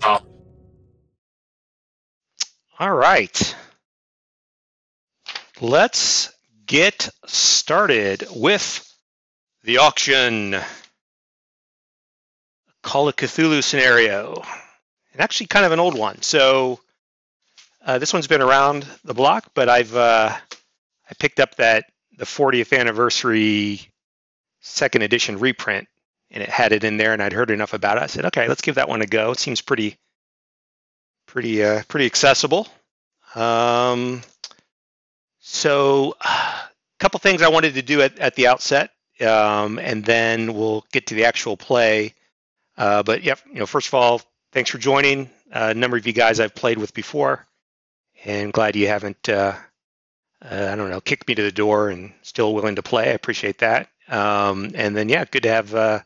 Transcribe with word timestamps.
All 2.80 2.94
right. 2.94 3.56
Let's 5.60 6.32
get 6.66 7.10
started 7.26 8.26
with 8.36 8.84
the 9.64 9.78
auction. 9.80 10.56
Call 12.84 13.08
of 13.10 13.16
Cthulhu 13.16 13.64
scenario. 13.64 14.42
And 15.14 15.22
actually 15.22 15.48
kind 15.48 15.66
of 15.66 15.72
an 15.72 15.80
old 15.80 15.98
one. 15.98 16.22
So 16.22 16.80
uh, 17.86 17.98
this 17.98 18.14
one's 18.14 18.28
been 18.28 18.42
around 18.42 18.86
the 19.04 19.14
block, 19.16 19.52
but 19.56 19.68
I've 19.70 19.96
uh, 19.96 20.30
I 21.10 21.14
picked 21.20 21.40
up 21.40 21.56
that 21.56 21.86
the 22.18 22.26
40th 22.26 22.78
anniversary 22.78 23.82
second 24.62 25.02
edition 25.02 25.40
reprint 25.40 25.88
and 26.32 26.44
it 26.44 26.50
had 26.50 26.72
it 26.72 26.84
in 26.84 26.98
there 26.98 27.14
and 27.14 27.22
I'd 27.22 27.34
heard 27.34 27.52
enough 27.52 27.74
about 27.74 27.98
it. 27.98 28.04
I 28.04 28.08
said, 28.08 28.26
okay, 28.26 28.48
let's 28.48 28.62
give 28.62 28.76
that 28.76 28.90
one 28.90 29.02
a 29.02 29.08
go. 29.08 29.32
It 29.32 29.40
seems 29.40 29.62
pretty 29.62 29.98
pretty 31.28 31.64
uh, 31.64 31.84
pretty 31.88 32.06
accessible. 32.06 32.68
Um, 33.36 34.22
so, 35.40 36.16
a 36.22 36.70
couple 37.00 37.20
things 37.20 37.42
I 37.42 37.50
wanted 37.50 37.76
to 37.76 37.82
do 37.82 38.02
at, 38.02 38.18
at 38.20 38.36
the 38.36 38.48
outset, 38.48 38.92
um, 39.22 39.80
and 39.80 40.04
then 40.04 40.54
we'll 40.56 40.86
get 40.92 41.08
to 41.08 41.16
the 41.16 41.26
actual 41.26 41.56
play. 41.56 42.14
Uh, 42.78 43.04
but 43.04 43.24
yeah, 43.24 43.36
you 43.52 43.60
know, 43.60 43.66
first 43.66 43.88
of 43.88 43.94
all, 43.94 44.22
thanks 44.52 44.70
for 44.70 44.78
joining. 44.78 45.30
Uh, 45.52 45.70
a 45.72 45.74
number 45.74 45.98
of 45.98 46.06
you 46.06 46.14
guys 46.14 46.40
I've 46.40 46.56
played 46.56 46.78
with 46.78 46.94
before, 46.94 47.46
and 48.26 48.52
glad 48.52 48.76
you 48.76 48.88
haven't, 48.88 49.30
uh, 49.30 49.56
uh, 50.44 50.70
I 50.72 50.76
don't 50.76 50.90
know, 50.90 51.02
kicked 51.02 51.28
me 51.28 51.36
to 51.36 51.44
the 51.44 51.52
door 51.52 51.90
and 51.90 52.12
still 52.24 52.54
willing 52.54 52.76
to 52.76 52.84
play. 52.84 53.10
I 53.10 53.14
appreciate 53.14 53.60
that. 53.60 53.90
Um, 54.10 54.72
and 54.76 54.96
then 54.96 55.10
yeah, 55.10 55.26
good 55.26 55.44
to 55.44 55.50
have 55.50 55.74
uh, 55.74 56.00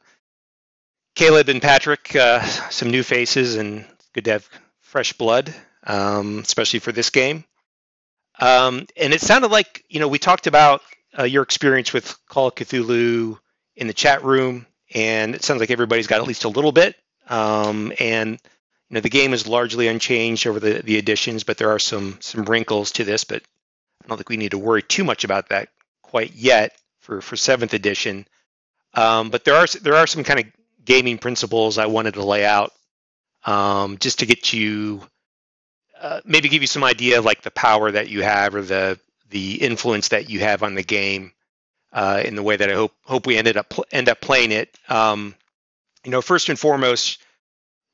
Caleb 1.16 1.50
and 1.50 1.62
Patrick, 1.62 2.16
uh, 2.16 2.42
some 2.70 2.90
new 2.90 3.04
faces, 3.04 3.56
and 3.56 3.86
good 4.14 4.26
to 4.26 4.32
have 4.32 4.50
fresh 4.82 5.14
blood 5.14 5.54
um, 5.84 6.40
especially 6.40 6.80
for 6.80 6.92
this 6.92 7.10
game. 7.10 7.44
Um, 8.40 8.88
and 8.98 9.14
it 9.14 9.22
sounded 9.22 9.52
like 9.52 9.84
you 9.90 10.00
know 10.00 10.08
we 10.08 10.20
talked 10.20 10.48
about 10.48 10.82
uh, 11.18 11.24
your 11.24 11.44
experience 11.44 11.94
with 11.94 12.16
Call 12.28 12.48
of 12.48 12.56
Cthulhu 12.56 13.38
in 13.76 13.88
the 13.88 13.94
chat 13.94 14.24
room, 14.24 14.66
and 14.94 15.36
it 15.36 15.44
sounds 15.44 15.60
like 15.60 15.72
everybody's 15.72 16.08
got 16.08 16.22
at 16.22 16.28
least 16.28 16.46
a 16.46 16.50
little 16.50 16.72
bit. 16.72 16.96
Um, 17.28 17.94
and 18.00 18.32
you 18.90 18.96
know 18.96 19.02
the 19.02 19.10
game 19.10 19.34
is 19.34 19.48
largely 19.48 19.88
unchanged 19.88 20.48
over 20.48 20.60
the 20.60 20.82
the 20.82 20.98
additions, 20.98 21.44
but 21.44 21.58
there 21.58 21.72
are 21.72 21.80
some 21.80 22.18
some 22.22 22.46
wrinkles 22.46 22.94
to 22.94 23.04
this. 23.04 23.24
But 23.24 23.44
I 24.04 24.08
don't 24.08 24.18
think 24.18 24.30
we 24.30 24.38
need 24.38 24.52
to 24.52 24.58
worry 24.58 24.82
too 24.82 25.04
much 25.04 25.24
about 25.24 25.50
that 25.50 25.70
quite 26.02 26.34
yet 26.34 26.76
for 27.00 27.22
for 27.22 27.36
seventh 27.36 27.74
edition. 27.74 28.28
Um, 28.94 29.30
but 29.30 29.44
there 29.46 29.56
are 29.56 29.68
there 29.82 29.96
are 29.96 30.08
some 30.08 30.24
kind 30.24 30.40
of 30.40 30.46
gaming 30.84 31.18
principles 31.18 31.78
I 31.78 31.86
wanted 31.88 32.16
to 32.16 32.24
lay 32.24 32.46
out 32.46 32.72
um, 33.46 33.98
just 33.98 34.20
to 34.20 34.26
get 34.26 34.54
you 34.54 35.02
uh, 36.00 36.22
maybe 36.26 36.50
give 36.50 36.62
you 36.64 36.68
some 36.68 36.84
idea 36.84 37.20
of 37.20 37.26
like 37.26 37.42
the 37.44 37.52
power 37.52 37.92
that 37.92 38.10
you 38.10 38.24
have 38.24 38.56
or 38.56 38.62
the 38.62 39.00
the 39.30 39.62
influence 39.62 40.10
that 40.10 40.30
you 40.30 40.40
have 40.40 40.64
on 40.64 40.76
the 40.76 40.84
game 40.84 41.32
uh, 41.94 42.22
in 42.26 42.36
the 42.36 42.44
way 42.44 42.56
that 42.56 42.70
I 42.70 42.74
hope 42.74 42.94
hope 43.06 43.28
we 43.28 43.38
ended 43.38 43.58
up 43.58 43.70
pl- 43.70 43.86
end 43.92 44.10
up 44.10 44.22
playing 44.22 44.52
it. 44.52 44.76
Um, 44.90 45.36
you 46.04 46.12
know, 46.12 46.22
first 46.22 46.50
and 46.50 46.58
foremost, 46.60 47.20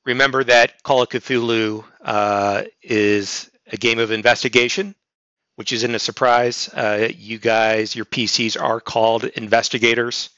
remember 0.06 0.44
that 0.46 0.82
Call 0.84 1.02
of 1.02 1.10
Cthulhu 1.10 1.84
uh, 2.02 2.64
is 2.82 3.52
a 3.72 3.78
game 3.78 4.00
of 4.00 4.12
investigation, 4.12 4.96
which 5.56 5.74
isn't 5.74 5.96
a 5.96 6.00
surprise. 6.00 6.70
Uh, 6.70 7.10
you 7.16 7.38
guys, 7.38 7.96
your 7.96 8.06
PCs 8.06 8.60
are 8.62 8.80
called 8.80 9.26
investigators 9.26 10.30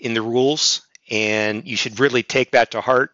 in 0.00 0.14
the 0.14 0.22
rules, 0.22 0.82
and 1.10 1.66
you 1.66 1.76
should 1.76 2.00
really 2.00 2.22
take 2.22 2.52
that 2.52 2.72
to 2.72 2.80
heart. 2.80 3.10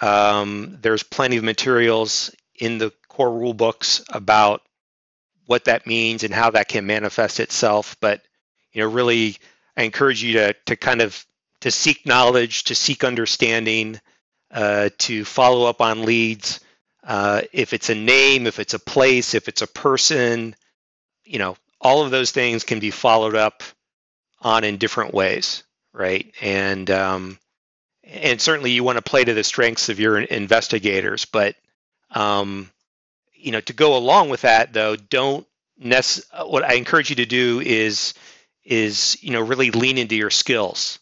Um, 0.00 0.78
there's 0.82 1.02
plenty 1.02 1.36
of 1.36 1.44
materials 1.44 2.34
in 2.58 2.78
the 2.78 2.92
core 3.08 3.32
rule 3.32 3.54
books 3.54 4.04
about 4.10 4.62
what 5.46 5.64
that 5.64 5.86
means 5.86 6.24
and 6.24 6.34
how 6.34 6.50
that 6.50 6.68
can 6.68 6.86
manifest 6.86 7.40
itself. 7.40 7.96
But 8.00 8.22
you 8.72 8.82
know, 8.82 8.88
really, 8.88 9.36
I 9.76 9.84
encourage 9.84 10.22
you 10.22 10.34
to 10.34 10.54
to 10.66 10.76
kind 10.76 11.00
of 11.00 11.24
to 11.60 11.70
seek 11.70 12.04
knowledge, 12.06 12.64
to 12.64 12.74
seek 12.74 13.04
understanding, 13.04 14.00
uh, 14.50 14.90
to 14.98 15.24
follow 15.24 15.66
up 15.66 15.80
on 15.80 16.04
leads. 16.04 16.60
Uh, 17.02 17.42
if 17.52 17.72
it's 17.72 17.88
a 17.88 17.94
name, 17.94 18.46
if 18.46 18.58
it's 18.58 18.74
a 18.74 18.78
place, 18.78 19.34
if 19.34 19.48
it's 19.48 19.62
a 19.62 19.66
person, 19.66 20.54
you 21.24 21.38
know, 21.38 21.56
all 21.80 22.04
of 22.04 22.10
those 22.10 22.32
things 22.32 22.64
can 22.64 22.80
be 22.80 22.90
followed 22.90 23.34
up 23.34 23.62
on 24.40 24.64
in 24.64 24.76
different 24.76 25.14
ways, 25.14 25.62
right? 25.96 26.32
And 26.40 26.90
um, 26.90 27.38
and 28.04 28.40
certainly 28.40 28.70
you 28.72 28.84
want 28.84 28.98
to 28.98 29.02
play 29.02 29.24
to 29.24 29.34
the 29.34 29.44
strengths 29.44 29.88
of 29.88 29.98
your 29.98 30.18
investigators, 30.18 31.24
but 31.24 31.56
um, 32.12 32.70
you 33.34 33.52
know, 33.52 33.60
to 33.62 33.72
go 33.72 33.96
along 33.96 34.28
with 34.28 34.42
that, 34.42 34.72
though, 34.72 34.96
don't 34.96 35.46
nec- 35.78 36.24
What 36.44 36.64
I 36.64 36.74
encourage 36.74 37.10
you 37.10 37.16
to 37.16 37.26
do 37.26 37.60
is 37.60 38.14
is 38.64 39.22
you 39.22 39.30
know 39.32 39.40
really 39.40 39.70
lean 39.70 39.98
into 39.98 40.16
your 40.16 40.30
skills. 40.30 40.98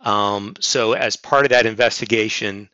Um, 0.00 0.54
so 0.60 0.94
as 0.94 1.16
part 1.16 1.44
of 1.44 1.50
that 1.50 1.66
investigation, 1.66 2.70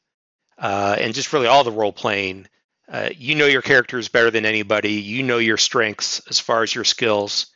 uh, 0.59 0.97
and 0.98 1.15
just 1.15 1.33
really 1.33 1.48
all 1.48 1.65
the 1.65 1.72
role 1.72 1.93
playing, 1.93 2.47
uh, 2.88 3.10
you 3.16 3.34
know 3.34 3.47
your 3.47 3.62
characters 3.62 4.09
better 4.09 4.31
than 4.31 4.47
anybody. 4.47 4.93
You 4.94 5.22
know 5.25 5.38
your 5.38 5.56
strengths 5.59 6.21
as 6.28 6.38
far 6.41 6.62
as 6.62 6.75
your 6.75 6.84
skills. 6.84 7.48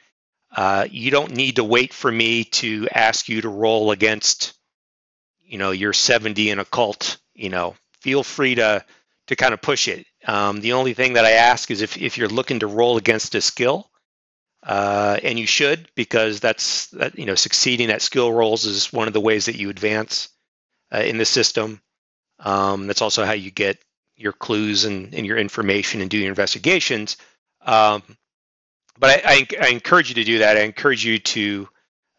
Uh, 0.54 0.86
you 0.90 1.10
don't 1.10 1.34
need 1.34 1.56
to 1.56 1.64
wait 1.64 1.92
for 1.92 2.10
me 2.10 2.44
to 2.44 2.88
ask 2.92 3.28
you 3.28 3.40
to 3.40 3.48
roll 3.48 3.92
against, 3.92 4.54
you 5.42 5.58
know, 5.58 5.70
your 5.70 5.92
70 5.92 6.50
in 6.50 6.58
occult. 6.58 7.18
You 7.34 7.50
know, 7.50 7.76
feel 8.00 8.22
free 8.22 8.56
to 8.56 8.84
to 9.28 9.36
kind 9.36 9.54
of 9.54 9.62
push 9.62 9.86
it. 9.86 10.06
Um, 10.26 10.60
the 10.60 10.72
only 10.72 10.92
thing 10.92 11.12
that 11.12 11.24
I 11.24 11.32
ask 11.32 11.70
is 11.70 11.82
if, 11.82 11.96
if 11.96 12.18
you're 12.18 12.28
looking 12.28 12.60
to 12.60 12.66
roll 12.66 12.96
against 12.96 13.34
a 13.36 13.40
skill, 13.40 13.88
uh, 14.64 15.18
and 15.22 15.38
you 15.38 15.46
should 15.46 15.88
because 15.94 16.40
that's 16.40 16.88
that 16.88 17.18
you 17.18 17.24
know 17.24 17.34
succeeding 17.34 17.90
at 17.90 18.02
skill 18.02 18.30
rolls 18.32 18.66
is 18.66 18.92
one 18.92 19.06
of 19.08 19.14
the 19.14 19.20
ways 19.20 19.46
that 19.46 19.56
you 19.56 19.70
advance 19.70 20.28
uh, 20.92 20.98
in 20.98 21.16
the 21.16 21.24
system. 21.24 21.80
Um, 22.40 22.86
that's 22.86 23.02
also 23.02 23.24
how 23.24 23.32
you 23.32 23.50
get 23.50 23.78
your 24.16 24.32
clues 24.32 24.84
and, 24.84 25.14
and 25.14 25.26
your 25.26 25.38
information 25.38 26.00
and 26.00 26.10
do 26.10 26.18
your 26.18 26.28
investigations. 26.28 27.16
Um, 27.62 28.02
but 29.00 29.24
I, 29.24 29.32
I, 29.32 29.46
I, 29.62 29.68
encourage 29.68 30.10
you 30.10 30.16
to 30.16 30.24
do 30.24 30.38
that. 30.38 30.58
I 30.58 30.60
encourage 30.60 31.04
you 31.04 31.18
to 31.18 31.68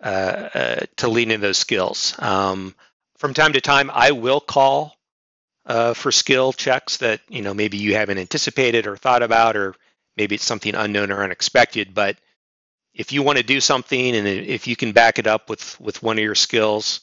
uh, 0.03 0.49
uh, 0.53 0.79
to 0.97 1.07
lean 1.07 1.29
in 1.29 1.39
those 1.39 1.59
skills. 1.59 2.15
Um, 2.17 2.75
from 3.17 3.35
time 3.35 3.53
to 3.53 3.61
time, 3.61 3.91
I 3.93 4.11
will 4.11 4.39
call 4.39 4.97
uh, 5.67 5.93
for 5.93 6.11
skill 6.11 6.51
checks 6.53 6.97
that 6.97 7.21
you 7.29 7.43
know 7.43 7.53
maybe 7.53 7.77
you 7.77 7.95
haven't 7.95 8.17
anticipated 8.17 8.87
or 8.87 8.97
thought 8.97 9.21
about, 9.21 9.55
or 9.55 9.75
maybe 10.17 10.35
it's 10.35 10.43
something 10.43 10.73
unknown 10.73 11.11
or 11.11 11.23
unexpected. 11.23 11.93
But 11.93 12.17
if 12.95 13.11
you 13.11 13.21
want 13.21 13.37
to 13.37 13.43
do 13.43 13.61
something 13.61 14.15
and 14.15 14.27
if 14.27 14.67
you 14.67 14.75
can 14.75 14.91
back 14.91 15.19
it 15.19 15.27
up 15.27 15.49
with 15.49 15.79
with 15.79 16.01
one 16.01 16.17
of 16.17 16.23
your 16.23 16.35
skills, 16.35 17.01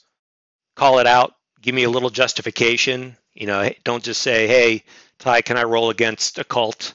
call 0.74 0.98
it 0.98 1.06
out. 1.06 1.34
Give 1.62 1.74
me 1.74 1.84
a 1.84 1.90
little 1.90 2.10
justification. 2.10 3.16
You 3.32 3.46
know, 3.46 3.70
don't 3.84 4.02
just 4.02 4.22
say, 4.22 4.48
"Hey, 4.48 4.82
Ty, 5.20 5.42
can 5.42 5.56
I 5.56 5.62
roll 5.62 5.90
against 5.90 6.38
occult?" 6.38 6.94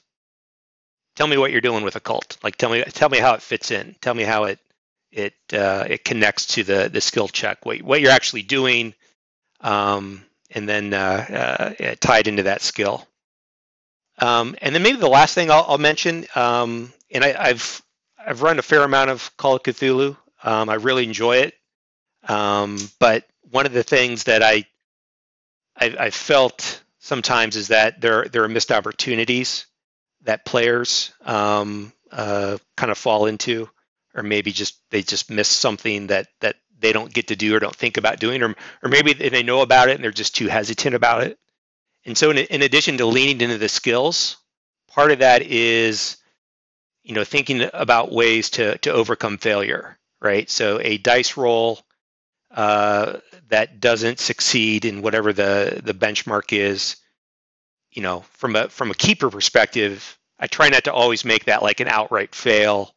Tell 1.15 1.27
me 1.27 1.38
what 1.38 1.51
you're 1.51 1.62
doing 1.62 1.83
with 1.83 1.95
occult. 1.95 2.38
Like, 2.44 2.56
tell 2.57 2.69
me 2.69 2.83
tell 2.83 3.10
me 3.10 3.19
how 3.19 3.33
it 3.33 3.42
fits 3.42 3.71
in. 3.71 3.95
Tell 4.01 4.13
me 4.13 4.24
how 4.24 4.45
it 4.45 4.60
it 5.12 5.36
uh, 5.54 5.86
it 5.89 6.04
connects 6.04 6.48
to 6.56 6.63
the 6.63 6.89
the 6.92 7.01
skill 7.01 7.27
check. 7.27 7.65
What 7.65 7.81
what 7.81 8.01
you're 8.01 8.12
actually 8.12 8.44
doing. 8.44 8.94
Um, 9.62 10.25
and 10.54 10.68
then 10.69 10.94
uh, 10.94 11.74
uh, 11.80 11.95
tied 12.00 12.27
into 12.27 12.44
that 12.44 12.62
skill. 12.62 13.07
Um, 14.19 14.56
and 14.62 14.74
then 14.74 14.83
maybe 14.83 14.98
the 14.98 15.07
last 15.07 15.33
thing 15.33 15.50
I'll, 15.50 15.65
I'll 15.68 15.77
mention, 15.77 16.25
um, 16.36 16.94
and 17.12 17.24
I, 17.24 17.48
have 17.48 17.81
I've 18.25 18.42
run 18.42 18.60
a 18.60 18.62
fair 18.62 18.83
amount 18.83 19.10
of 19.10 19.36
Call 19.38 19.56
of 19.56 19.63
Cthulhu. 19.63 20.15
Um, 20.44 20.69
I 20.69 20.75
really 20.75 21.04
enjoy 21.04 21.38
it, 21.38 21.56
um, 22.27 22.77
but 23.00 23.25
one 23.50 23.65
of 23.65 23.74
the 23.74 23.83
things 23.83 24.25
that 24.25 24.44
I, 24.44 24.65
I 25.75 25.95
I 26.00 26.10
felt 26.12 26.83
sometimes 27.00 27.56
is 27.56 27.69
that 27.69 28.01
there 28.01 28.25
there 28.25 28.44
are 28.44 28.50
missed 28.50 28.71
opportunities 28.71 29.65
that 30.24 30.46
players 30.46 31.12
um, 31.25 31.94
uh, 32.12 32.58
kind 32.78 32.92
of 32.92 32.98
fall 32.98 33.25
into, 33.25 33.70
or 34.16 34.24
maybe 34.24 34.52
just 34.52 34.78
they 34.92 35.02
just 35.02 35.30
miss 35.30 35.48
something 35.48 36.08
that 36.08 36.28
that 36.42 36.58
they 36.80 36.94
don't 36.94 37.14
get 37.14 37.30
to 37.30 37.36
do 37.36 37.56
or 37.56 37.60
don't 37.60 37.75
think 37.75 37.98
about 37.98 38.20
doing, 38.20 38.42
or 38.44 38.56
or 38.84 38.90
maybe 38.90 39.14
they 39.14 39.44
know 39.44 39.62
about 39.62 39.90
it 39.90 39.96
and 39.96 40.04
they're 40.04 40.12
just 40.12 40.36
too 40.36 40.48
hesitant 40.48 40.96
about 40.96 41.24
it. 41.24 41.38
And 42.06 42.18
so, 42.18 42.31
in, 42.31 42.38
in 42.38 42.62
addition 42.62 42.98
to 42.98 43.06
leaning 43.06 43.42
into 43.42 43.58
the 43.58 43.70
skills, 43.70 44.38
part 44.88 45.12
of 45.12 45.20
that 45.20 45.42
is, 45.42 46.18
you 47.04 47.16
know, 47.16 47.24
thinking 47.24 47.70
about 47.74 48.12
ways 48.12 48.50
to 48.52 48.78
to 48.80 48.92
overcome 48.92 49.38
failure. 49.38 49.98
Right. 50.22 50.50
So 50.50 50.80
a 50.81 50.98
dice 50.98 51.36
roll 51.38 51.81
uh, 52.52 53.20
that 53.50 53.80
doesn't 53.80 54.20
succeed 54.20 54.86
in 54.86 55.02
whatever 55.02 55.34
the 55.34 55.81
the 55.84 55.94
benchmark 55.94 56.54
is, 56.54 56.98
you 57.94 58.01
know, 58.01 58.22
from 58.34 58.56
a 58.56 58.69
from 58.69 58.92
a 58.92 58.95
keeper 58.95 59.30
perspective, 59.30 60.18
I 60.40 60.48
try 60.48 60.69
not 60.69 60.86
to 60.86 60.94
always 60.94 61.25
make 61.25 61.45
that 61.45 61.63
like 61.63 61.80
an 61.80 61.88
outright 61.88 62.36
fail 62.36 62.94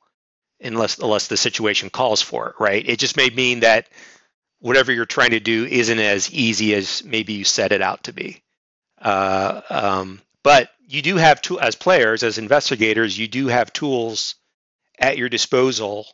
unless 0.60 0.98
unless 0.98 1.28
the 1.28 1.36
situation 1.36 1.90
calls 1.90 2.22
for 2.22 2.48
it, 2.48 2.54
right? 2.58 2.86
It 2.88 2.98
just 2.98 3.16
may 3.16 3.30
mean 3.30 3.60
that 3.60 3.88
whatever 4.60 4.92
you're 4.92 5.04
trying 5.04 5.30
to 5.30 5.40
do 5.40 5.64
isn't 5.64 5.98
as 5.98 6.32
easy 6.32 6.74
as 6.74 7.04
maybe 7.04 7.34
you 7.34 7.44
set 7.44 7.72
it 7.72 7.82
out 7.82 8.04
to 8.04 8.12
be. 8.12 8.42
Uh, 9.00 9.60
um, 9.70 10.20
but 10.42 10.70
you 10.88 11.02
do 11.02 11.16
have 11.16 11.42
to, 11.42 11.60
as 11.60 11.74
players, 11.74 12.22
as 12.22 12.38
investigators, 12.38 13.18
you 13.18 13.28
do 13.28 13.48
have 13.48 13.72
tools 13.72 14.36
at 14.98 15.18
your 15.18 15.28
disposal 15.28 16.06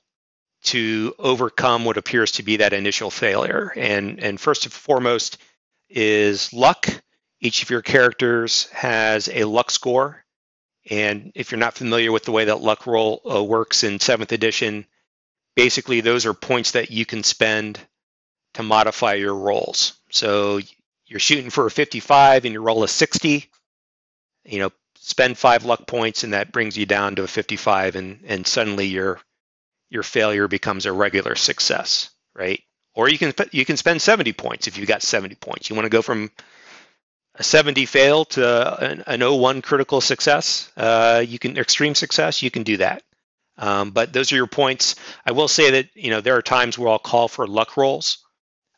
to 0.64 1.14
overcome 1.19 1.85
what 1.85 1.96
appears 1.96 2.32
to 2.32 2.43
be 2.43 2.56
that 2.56 2.73
initial 2.73 3.11
failure. 3.11 3.73
And 3.76 4.20
and 4.20 4.40
first 4.40 4.64
and 4.64 4.73
foremost 4.73 5.38
is 5.88 6.52
luck. 6.52 6.88
Each 7.43 7.62
of 7.62 7.71
your 7.71 7.83
characters 7.83 8.69
has 8.71 9.29
a 9.29 9.44
luck 9.44 9.71
score, 9.71 10.25
and 10.89 11.33
if 11.35 11.50
you're 11.50 11.59
not 11.59 11.75
familiar 11.75 12.12
with 12.12 12.25
the 12.25 12.33
way 12.33 12.47
that 12.47 12.61
luck 12.61 12.87
roll 12.87 13.21
uh, 13.31 13.43
works 13.43 13.83
in 13.83 14.00
seventh 14.00 14.33
edition, 14.33 14.87
basically 15.56 16.00
those 16.00 16.25
are 16.25 16.35
points 16.35 16.71
that 16.71 16.91
you 16.91 17.05
can 17.05 17.25
spend 17.25 17.81
to 18.55 18.62
modify 18.62 19.15
your 19.15 19.35
rolls. 19.35 19.94
So 20.11 20.61
you're 21.06 21.21
shooting 21.21 21.50
for 21.50 21.67
a 21.67 21.71
55 21.71 22.44
and 22.44 22.55
you 22.55 22.62
roll 22.62 22.85
a 22.85 22.89
60. 22.89 23.50
You 24.45 24.59
know, 24.59 24.71
spend 25.03 25.37
five 25.37 25.65
luck 25.65 25.87
points 25.87 26.23
and 26.23 26.33
that 26.33 26.53
brings 26.53 26.77
you 26.79 26.87
down 26.87 27.17
to 27.17 27.25
a 27.25 27.27
55 27.27 27.97
and 27.97 28.21
and 28.25 28.47
suddenly 28.47 28.87
your 28.87 29.21
your 29.91 30.05
failure 30.05 30.47
becomes 30.47 30.87
a 30.87 30.93
regular 30.93 31.35
success 31.35 32.11
right 32.35 32.62
or 32.95 33.09
you 33.09 33.19
can 33.19 33.35
you 33.50 33.65
can 33.65 33.77
spend 33.77 34.00
70 34.00 34.33
points 34.33 34.69
if 34.69 34.79
you 34.79 34.87
got 34.87 35.03
70 35.03 35.35
points 35.35 35.69
you 35.69 35.75
want 35.75 35.87
to 35.87 35.91
go 35.91 36.03
from 36.03 36.31
a 37.37 37.43
70 37.43 37.87
fail 37.87 38.25
to 38.26 38.84
an, 38.84 39.05
an 39.06 39.20
01 39.20 39.62
critical 39.62 40.00
success 40.00 40.70
uh, 40.76 41.25
you 41.26 41.38
can 41.38 41.56
extreme 41.56 41.94
success 41.94 42.43
you 42.43 42.50
can 42.50 42.62
do 42.62 42.76
that 42.79 43.02
um, 43.58 43.90
but 43.90 44.12
those 44.12 44.32
are 44.32 44.37
your 44.37 44.46
points 44.46 44.96
i 45.26 45.32
will 45.32 45.49
say 45.49 45.70
that 45.73 45.88
you 45.94 46.11
know 46.11 46.20
there 46.20 46.37
are 46.37 46.43
times 46.43 46.79
where 46.79 46.90
i'll 46.90 46.99
call 46.99 47.29
for 47.29 47.46
luck 47.46 47.76
rolls 47.76 48.19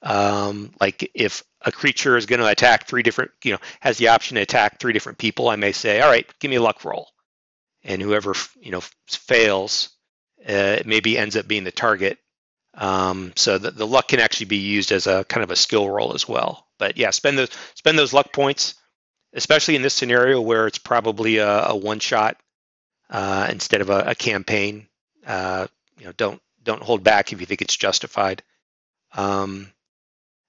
um, 0.04 0.70
like 0.80 1.10
if 1.14 1.42
a 1.62 1.72
creature 1.72 2.16
is 2.16 2.26
going 2.26 2.40
to 2.40 2.46
attack 2.46 2.86
three 2.86 3.02
different, 3.02 3.30
you 3.42 3.52
know, 3.52 3.58
has 3.80 3.96
the 3.96 4.08
option 4.08 4.36
to 4.36 4.42
attack 4.42 4.78
three 4.78 4.92
different 4.92 5.18
people, 5.18 5.48
I 5.48 5.56
may 5.56 5.72
say, 5.72 6.00
all 6.00 6.10
right, 6.10 6.26
give 6.38 6.50
me 6.50 6.56
a 6.56 6.62
luck 6.62 6.84
roll. 6.84 7.08
And 7.82 8.00
whoever, 8.00 8.34
you 8.60 8.70
know, 8.70 8.82
fails, 9.08 9.90
uh, 10.46 10.80
maybe 10.84 11.18
ends 11.18 11.36
up 11.36 11.48
being 11.48 11.64
the 11.64 11.72
target. 11.72 12.18
Um, 12.74 13.32
so 13.34 13.58
the, 13.58 13.70
the 13.70 13.86
luck 13.86 14.08
can 14.08 14.20
actually 14.20 14.46
be 14.46 14.58
used 14.58 14.92
as 14.92 15.06
a 15.06 15.24
kind 15.24 15.42
of 15.42 15.50
a 15.50 15.56
skill 15.56 15.88
roll 15.88 16.14
as 16.14 16.28
well. 16.28 16.63
But 16.78 16.96
yeah, 16.96 17.10
spend 17.10 17.38
those 17.38 17.50
spend 17.74 17.98
those 17.98 18.12
luck 18.12 18.32
points, 18.32 18.74
especially 19.32 19.76
in 19.76 19.82
this 19.82 19.94
scenario 19.94 20.40
where 20.40 20.66
it's 20.66 20.78
probably 20.78 21.38
a, 21.38 21.66
a 21.68 21.76
one 21.76 22.00
shot 22.00 22.36
uh, 23.10 23.48
instead 23.50 23.80
of 23.80 23.90
a, 23.90 24.00
a 24.08 24.14
campaign. 24.14 24.88
Uh, 25.26 25.66
you 25.98 26.06
know, 26.06 26.12
don't 26.12 26.40
don't 26.62 26.82
hold 26.82 27.02
back 27.04 27.32
if 27.32 27.40
you 27.40 27.46
think 27.46 27.62
it's 27.62 27.76
justified. 27.76 28.42
Um, 29.12 29.70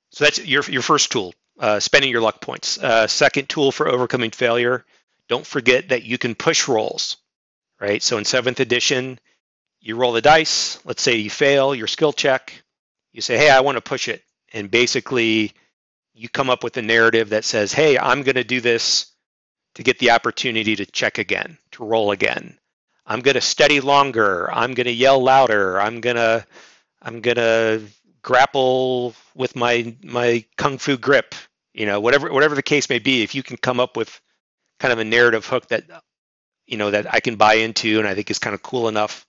so 0.10 0.24
that's 0.24 0.44
your 0.46 0.64
your 0.64 0.82
first 0.82 1.12
tool, 1.12 1.34
uh, 1.60 1.80
spending 1.80 2.12
your 2.12 2.22
luck 2.22 2.42
points. 2.42 2.78
Uh, 2.78 3.08
second 3.08 3.50
tool 3.50 3.72
for 3.72 3.88
overcoming 3.88 4.32
failure. 4.32 4.86
Don't 5.28 5.46
forget 5.46 5.90
that 5.90 6.04
you 6.04 6.18
can 6.18 6.36
push 6.36 6.68
rolls, 6.68 7.18
right? 7.80 8.02
So 8.02 8.18
in 8.18 8.26
seventh 8.26 8.60
edition, 8.60 9.20
you 9.82 9.96
roll 9.96 10.14
the 10.14 10.22
dice. 10.22 10.80
Let's 10.86 11.02
say 11.02 11.16
you 11.16 11.30
fail 11.30 11.76
your 11.76 11.88
skill 11.88 12.14
check. 12.14 12.64
You 13.12 13.22
say, 13.22 13.38
"Hey, 13.38 13.50
I 13.50 13.62
want 13.62 13.78
to 13.78 13.82
push 13.82 14.08
it," 14.08 14.24
and 14.54 14.70
basically, 14.70 15.54
you 16.16 16.30
come 16.30 16.50
up 16.50 16.64
with 16.64 16.78
a 16.78 16.82
narrative 16.82 17.30
that 17.30 17.46
says, 17.46 17.74
"Hey, 17.74 17.98
I'm 17.98 18.24
going 18.24 18.36
to 18.36 18.44
do 18.44 18.62
this 18.62 19.08
to 19.76 19.84
get 19.84 20.00
the 20.00 20.12
opportunity 20.12 20.76
to 20.78 20.86
check 20.86 21.18
again, 21.18 21.58
to 21.72 21.86
roll 21.86 22.12
again. 22.12 22.58
I'm 23.06 23.22
going 23.22 23.36
to 23.36 23.42
study 23.42 23.82
longer. 23.82 24.50
I'm 24.52 24.74
going 24.74 24.86
to 24.86 24.94
yell 24.94 25.22
louder. 25.22 25.80
I'm 25.80 26.02
going 26.02 26.16
to 26.16 26.46
I'm 27.02 27.22
going 27.22 27.38
to 27.38 27.84
grapple 28.26 29.14
with 29.36 29.56
my 29.56 29.96
my 30.04 30.44
kung 30.58 30.80
fu 30.80 30.98
grip 30.98 31.36
you 31.76 31.86
know 31.86 32.00
whatever 32.00 32.34
whatever 32.34 32.56
the 32.56 32.64
case 32.64 32.90
may 32.90 32.98
be 32.98 33.22
if 33.22 33.36
you 33.36 33.44
can 33.44 33.56
come 33.56 33.80
up 33.80 33.96
with 33.96 34.20
kind 34.80 34.92
of 34.92 34.98
a 34.98 35.04
narrative 35.04 35.46
hook 35.46 35.68
that 35.68 35.84
you 36.66 36.76
know 36.76 36.90
that 36.90 37.14
i 37.14 37.20
can 37.20 37.36
buy 37.36 37.54
into 37.54 38.00
and 38.00 38.08
i 38.08 38.16
think 38.16 38.32
is 38.32 38.40
kind 38.40 38.56
of 38.56 38.64
cool 38.64 38.88
enough 38.88 39.28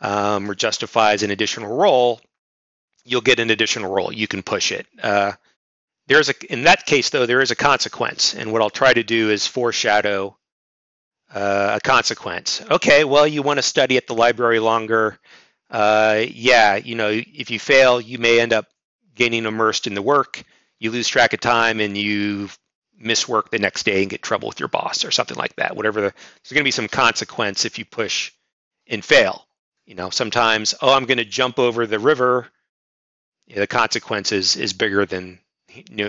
um, 0.00 0.48
or 0.48 0.54
justifies 0.54 1.24
an 1.24 1.32
additional 1.32 1.74
roll 1.76 2.20
you'll 3.04 3.20
get 3.20 3.40
an 3.40 3.50
additional 3.50 3.92
roll 3.92 4.12
you 4.12 4.28
can 4.28 4.44
push 4.44 4.70
it 4.70 4.86
uh, 5.02 5.32
there's 6.08 6.28
a 6.28 6.52
in 6.52 6.64
that 6.64 6.84
case 6.86 7.10
though 7.10 7.26
there 7.26 7.40
is 7.40 7.50
a 7.50 7.56
consequence 7.56 8.34
and 8.34 8.52
what 8.52 8.60
i'll 8.60 8.70
try 8.70 8.92
to 8.92 9.04
do 9.04 9.30
is 9.30 9.46
foreshadow 9.46 10.36
uh, 11.32 11.78
a 11.78 11.80
consequence 11.86 12.62
okay 12.70 13.04
well 13.04 13.26
you 13.26 13.42
want 13.42 13.58
to 13.58 13.62
study 13.62 13.96
at 13.96 14.06
the 14.06 14.14
library 14.14 14.58
longer 14.58 15.18
uh, 15.70 16.24
yeah, 16.30 16.76
you 16.76 16.94
know, 16.94 17.10
if 17.10 17.50
you 17.50 17.58
fail, 17.58 18.00
you 18.00 18.18
may 18.18 18.40
end 18.40 18.52
up 18.52 18.66
getting 19.14 19.44
immersed 19.44 19.86
in 19.86 19.94
the 19.94 20.02
work. 20.02 20.42
You 20.78 20.90
lose 20.90 21.08
track 21.08 21.32
of 21.32 21.40
time 21.40 21.80
and 21.80 21.96
you 21.96 22.48
miss 22.96 23.28
work 23.28 23.50
the 23.50 23.58
next 23.58 23.84
day 23.84 24.00
and 24.00 24.10
get 24.10 24.22
trouble 24.22 24.48
with 24.48 24.60
your 24.60 24.68
boss 24.68 25.04
or 25.04 25.10
something 25.10 25.36
like 25.36 25.54
that. 25.56 25.76
Whatever 25.76 26.00
the, 26.00 26.10
there's 26.10 26.52
going 26.52 26.62
to 26.62 26.64
be 26.64 26.70
some 26.70 26.88
consequence 26.88 27.64
if 27.64 27.78
you 27.78 27.84
push 27.84 28.32
and 28.86 29.04
fail. 29.04 29.46
You 29.86 29.94
know, 29.94 30.10
sometimes, 30.10 30.74
oh, 30.80 30.92
I'm 30.92 31.06
going 31.06 31.18
to 31.18 31.24
jump 31.24 31.58
over 31.58 31.86
the 31.86 31.98
river. 31.98 32.48
The 33.54 33.66
consequences 33.66 34.56
is 34.56 34.72
bigger 34.72 35.06
than 35.06 35.38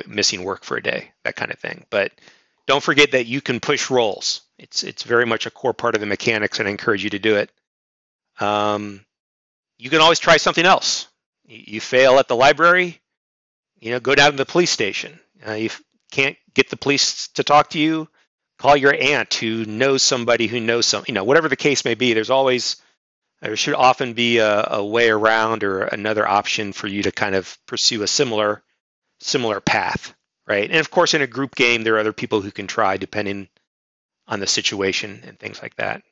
missing 0.07 0.44
work 0.44 0.63
for 0.63 0.77
a 0.77 0.83
day, 0.83 1.11
that 1.23 1.35
kind 1.35 1.51
of 1.51 1.59
thing. 1.59 1.85
But 1.89 2.11
don't 2.67 2.83
forget 2.83 3.11
that 3.11 3.25
you 3.25 3.41
can 3.41 3.59
push 3.59 3.89
rolls. 3.89 4.41
It's 4.57 4.83
it's 4.83 5.03
very 5.03 5.25
much 5.25 5.45
a 5.45 5.51
core 5.51 5.73
part 5.73 5.95
of 5.95 6.01
the 6.01 6.07
mechanics, 6.07 6.59
and 6.59 6.67
I 6.67 6.71
encourage 6.71 7.03
you 7.03 7.09
to 7.11 7.19
do 7.19 7.35
it. 7.38 7.51
Um, 8.39 9.06
you 9.77 9.89
can 9.89 10.01
always 10.01 10.19
try 10.19 10.38
something 10.38 10.65
else. 10.65 11.07
You 11.45 11.81
fail 11.81 12.19
at 12.19 12.27
the 12.27 12.36
library, 12.36 13.01
you 13.79 13.91
know, 13.91 14.00
go 14.00 14.13
down 14.13 14.31
to 14.31 14.38
the 14.38 14.45
police 14.45 14.72
station. 14.72 15.19
Uh, 15.48 15.53
you 15.53 15.69
can't 16.12 16.38
get 16.53 16.69
the 16.69 16.77
police 16.77 17.29
to 17.29 17.43
talk 17.43 17.72
to 17.72 17.79
you, 17.79 18.07
call 18.57 18.75
your 18.75 18.93
aunt 18.93 19.34
who 19.34 19.65
knows 19.65 20.03
somebody 20.03 20.48
who 20.48 20.60
knows 20.60 20.86
some, 20.86 21.03
you 21.07 21.13
know, 21.13 21.24
whatever 21.24 21.48
the 21.50 21.55
case 21.55 21.86
may 21.86 21.95
be. 21.95 22.13
There's 22.13 22.29
always, 22.29 22.75
there 23.41 23.55
should 23.55 23.74
often 23.74 24.13
be 24.13 24.38
a, 24.39 24.67
a 24.72 24.86
way 24.86 25.10
around 25.10 25.63
or 25.63 25.84
another 25.84 26.27
option 26.27 26.74
for 26.74 26.88
you 26.88 27.03
to 27.03 27.12
kind 27.12 27.36
of 27.36 27.57
pursue 27.65 28.03
a 28.03 28.07
similar, 28.07 28.62
similar 29.19 29.59
path, 29.59 30.13
right? 30.47 30.69
And 30.69 30.79
of 30.79 30.91
course, 30.91 31.13
in 31.13 31.21
a 31.21 31.27
group 31.27 31.55
game, 31.55 31.83
there 31.83 31.95
are 31.95 31.99
other 31.99 32.13
people 32.13 32.41
who 32.41 32.51
can 32.51 32.67
try 32.67 32.97
depending 32.97 33.47
on 34.27 34.39
the 34.39 34.47
situation 34.47 35.23
and 35.25 35.39
things 35.39 35.61
like 35.61 35.75
that. 35.75 36.03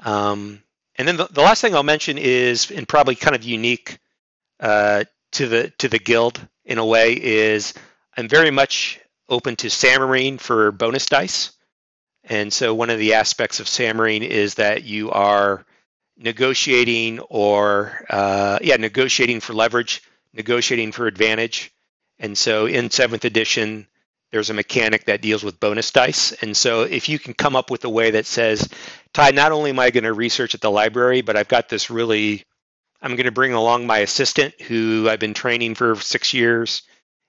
Um, 0.00 0.62
and 0.96 1.06
then 1.06 1.16
the, 1.16 1.26
the 1.26 1.42
last 1.42 1.60
thing 1.60 1.74
I'll 1.74 1.82
mention 1.82 2.18
is, 2.18 2.70
and 2.70 2.88
probably 2.88 3.14
kind 3.14 3.34
of 3.34 3.44
unique 3.44 3.98
uh, 4.60 5.04
to 5.32 5.48
the 5.48 5.70
to 5.78 5.88
the 5.88 5.98
guild 5.98 6.40
in 6.64 6.78
a 6.78 6.86
way, 6.86 7.12
is 7.12 7.74
I'm 8.16 8.28
very 8.28 8.50
much 8.50 9.00
open 9.28 9.56
to 9.56 9.68
Samarine 9.68 10.38
for 10.38 10.70
bonus 10.72 11.06
dice. 11.06 11.52
And 12.24 12.52
so 12.52 12.74
one 12.74 12.90
of 12.90 12.98
the 12.98 13.14
aspects 13.14 13.60
of 13.60 13.66
Samarine 13.66 14.22
is 14.22 14.54
that 14.54 14.84
you 14.84 15.10
are 15.10 15.64
negotiating 16.16 17.20
or 17.20 18.04
uh, 18.08 18.58
yeah, 18.62 18.76
negotiating 18.76 19.40
for 19.40 19.52
leverage, 19.52 20.02
negotiating 20.32 20.92
for 20.92 21.06
advantage. 21.06 21.72
And 22.18 22.36
so 22.36 22.66
in 22.66 22.90
seventh 22.90 23.24
edition, 23.24 23.86
there's 24.30 24.50
a 24.50 24.54
mechanic 24.54 25.04
that 25.04 25.22
deals 25.22 25.44
with 25.44 25.60
bonus 25.60 25.90
dice. 25.90 26.32
And 26.42 26.56
so 26.56 26.82
if 26.82 27.08
you 27.08 27.18
can 27.18 27.34
come 27.34 27.54
up 27.54 27.70
with 27.70 27.84
a 27.84 27.90
way 27.90 28.12
that 28.12 28.26
says, 28.26 28.68
Ty, 29.12 29.30
not 29.30 29.52
only 29.52 29.70
am 29.70 29.78
I 29.78 29.90
going 29.90 30.04
to 30.04 30.12
research 30.12 30.54
at 30.54 30.60
the 30.60 30.70
library, 30.70 31.22
but 31.22 31.36
I've 31.36 31.48
got 31.48 31.68
this 31.68 31.90
really, 31.90 32.44
I'm 33.00 33.16
going 33.16 33.26
to 33.26 33.32
bring 33.32 33.52
along 33.52 33.86
my 33.86 33.98
assistant 33.98 34.60
who 34.60 35.08
I've 35.08 35.20
been 35.20 35.34
training 35.34 35.76
for 35.76 35.94
six 35.96 36.34
years, 36.34 36.82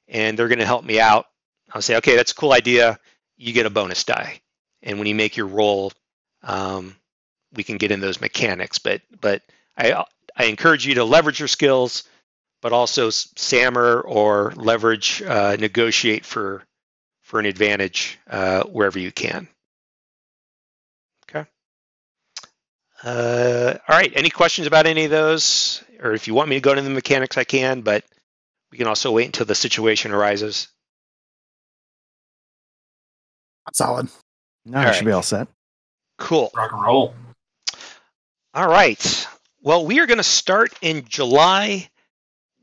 and 0.08 0.38
they're 0.38 0.48
going 0.48 0.60
to 0.60 0.66
help 0.66 0.84
me 0.84 1.00
out. 1.00 1.26
I'll 1.74 1.82
say, 1.82 1.98
okay, 1.98 2.16
that's 2.16 2.32
a 2.32 2.36
cool 2.36 2.54
idea. 2.54 3.00
You 3.38 3.54
get 3.54 3.66
a 3.66 3.70
bonus 3.72 4.04
die. 4.04 4.42
And 4.82 4.98
when 4.98 5.08
you 5.08 5.16
make 5.16 5.36
your 5.38 5.48
roll, 5.48 5.92
um, 6.44 6.96
we 7.54 7.64
can 7.64 7.78
get 7.78 7.92
in 7.92 8.00
those 8.00 8.22
mechanics. 8.22 8.80
But 8.80 9.02
but 9.20 9.42
I 9.78 10.06
I 10.36 10.46
encourage 10.46 10.86
you 10.86 10.96
to 10.96 11.04
leverage 11.04 11.40
your 11.40 11.48
skills, 11.48 12.04
but 12.66 12.74
also 12.74 13.12
sammer 13.12 14.02
or 14.02 14.52
leverage, 14.56 15.22
uh, 15.22 15.56
negotiate 15.60 16.26
for 16.26 16.64
for 17.22 17.40
an 17.40 17.46
advantage 17.46 18.18
uh, 18.28 18.64
wherever 18.64 18.98
you 18.98 19.12
can. 19.12 19.48
Okay. 21.30 21.48
Uh, 23.04 23.76
all 23.88 23.96
right. 23.96 24.12
Any 24.16 24.32
questions 24.32 24.66
about 24.66 24.88
any 24.88 25.06
of 25.06 25.12
those? 25.12 25.84
Or 26.02 26.14
if 26.14 26.26
you 26.26 26.34
want 26.34 26.50
me 26.50 26.56
to 26.56 26.60
go 26.60 26.72
into 26.72 26.82
the 26.82 26.90
mechanics, 26.90 27.38
I 27.38 27.44
can, 27.44 27.82
but 27.82 28.04
we 28.72 28.80
can 28.80 28.88
also 28.88 29.12
wait 29.12 29.28
until 29.28 29.46
the 29.46 29.54
situation 29.54 30.12
arises. 30.12 30.68
Solid. 33.74 34.10
No, 34.66 34.80
I 34.80 34.92
should 34.92 35.06
be 35.06 35.12
all 35.12 35.22
set. 35.22 35.50
Cool. 36.18 36.50
Rock 36.56 36.72
and 36.72 36.82
roll. 36.82 37.14
All 38.56 38.68
right. 38.68 39.28
Well, 39.62 39.86
we 39.86 40.00
are 40.00 40.08
going 40.08 40.18
to 40.18 40.24
start 40.24 40.74
in 40.82 41.06
July 41.08 41.90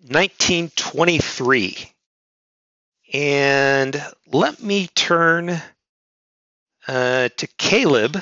1923. 0.02 1.92
And 3.12 4.04
let 4.26 4.62
me 4.62 4.88
turn 4.88 5.50
uh, 6.88 7.28
to 7.28 7.46
Caleb 7.58 8.20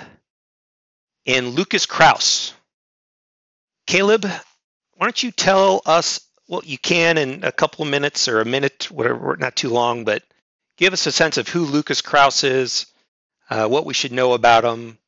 and 1.26 1.54
Lucas 1.54 1.86
Krauss. 1.86 2.52
Caleb, 3.86 4.24
why 4.24 5.06
don't 5.06 5.22
you 5.22 5.30
tell 5.30 5.80
us 5.86 6.20
what 6.46 6.66
you 6.66 6.76
can 6.76 7.16
in 7.16 7.44
a 7.44 7.52
couple 7.52 7.84
of 7.84 7.90
minutes 7.90 8.28
or 8.28 8.40
a 8.40 8.44
minute, 8.44 8.90
whatever, 8.90 9.36
not 9.36 9.56
too 9.56 9.70
long, 9.70 10.04
but 10.04 10.22
give 10.76 10.92
us 10.92 11.06
a 11.06 11.12
sense 11.12 11.38
of 11.38 11.48
who 11.48 11.64
Lucas 11.64 12.02
Krauss 12.02 12.44
is, 12.44 12.86
uh, 13.48 13.66
what 13.68 13.86
we 13.86 13.94
should 13.94 14.12
know 14.12 14.34
about 14.34 14.64
him. 14.64 14.98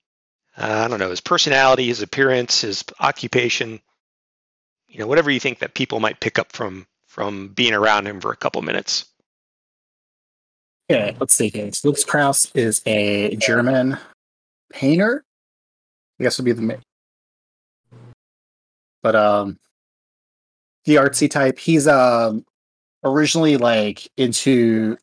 Uh, 0.57 0.85
I 0.85 0.89
don't 0.89 1.01
know 1.01 1.11
his 1.11 1.21
personality, 1.21 1.89
his 1.89 2.03
appearance, 2.03 2.63
his 2.63 2.85
occupation. 2.99 3.81
You 4.93 4.99
know, 4.99 5.07
whatever 5.07 5.31
you 5.31 5.41
think 5.41 5.61
that 5.61 5.73
people 5.73 6.01
might 6.01 6.21
pick 6.21 6.39
up 6.39 6.53
from 6.53 6.87
from 7.07 7.49
being 7.49 7.73
around 7.73 8.07
him 8.07 8.21
for 8.21 8.31
a 8.31 8.37
couple 8.37 8.61
minutes. 8.61 9.07
Yeah, 10.91 11.13
let's 11.19 11.35
see. 11.35 11.51
So 11.73 11.89
Lucas 11.89 12.05
Krauss 12.05 12.53
is 12.55 12.83
a 12.85 13.35
German 13.37 13.97
painter. 14.71 15.25
I 16.21 16.25
guess 16.25 16.39
would 16.39 16.45
be 16.45 16.53
the 16.53 16.79
but 19.03 19.17
um 19.17 19.59
the 20.85 20.97
artsy 20.97 21.31
type. 21.31 21.59
He's 21.59 21.89
um 21.89 22.45
originally 23.03 23.57
like 23.57 24.11
into 24.19 24.99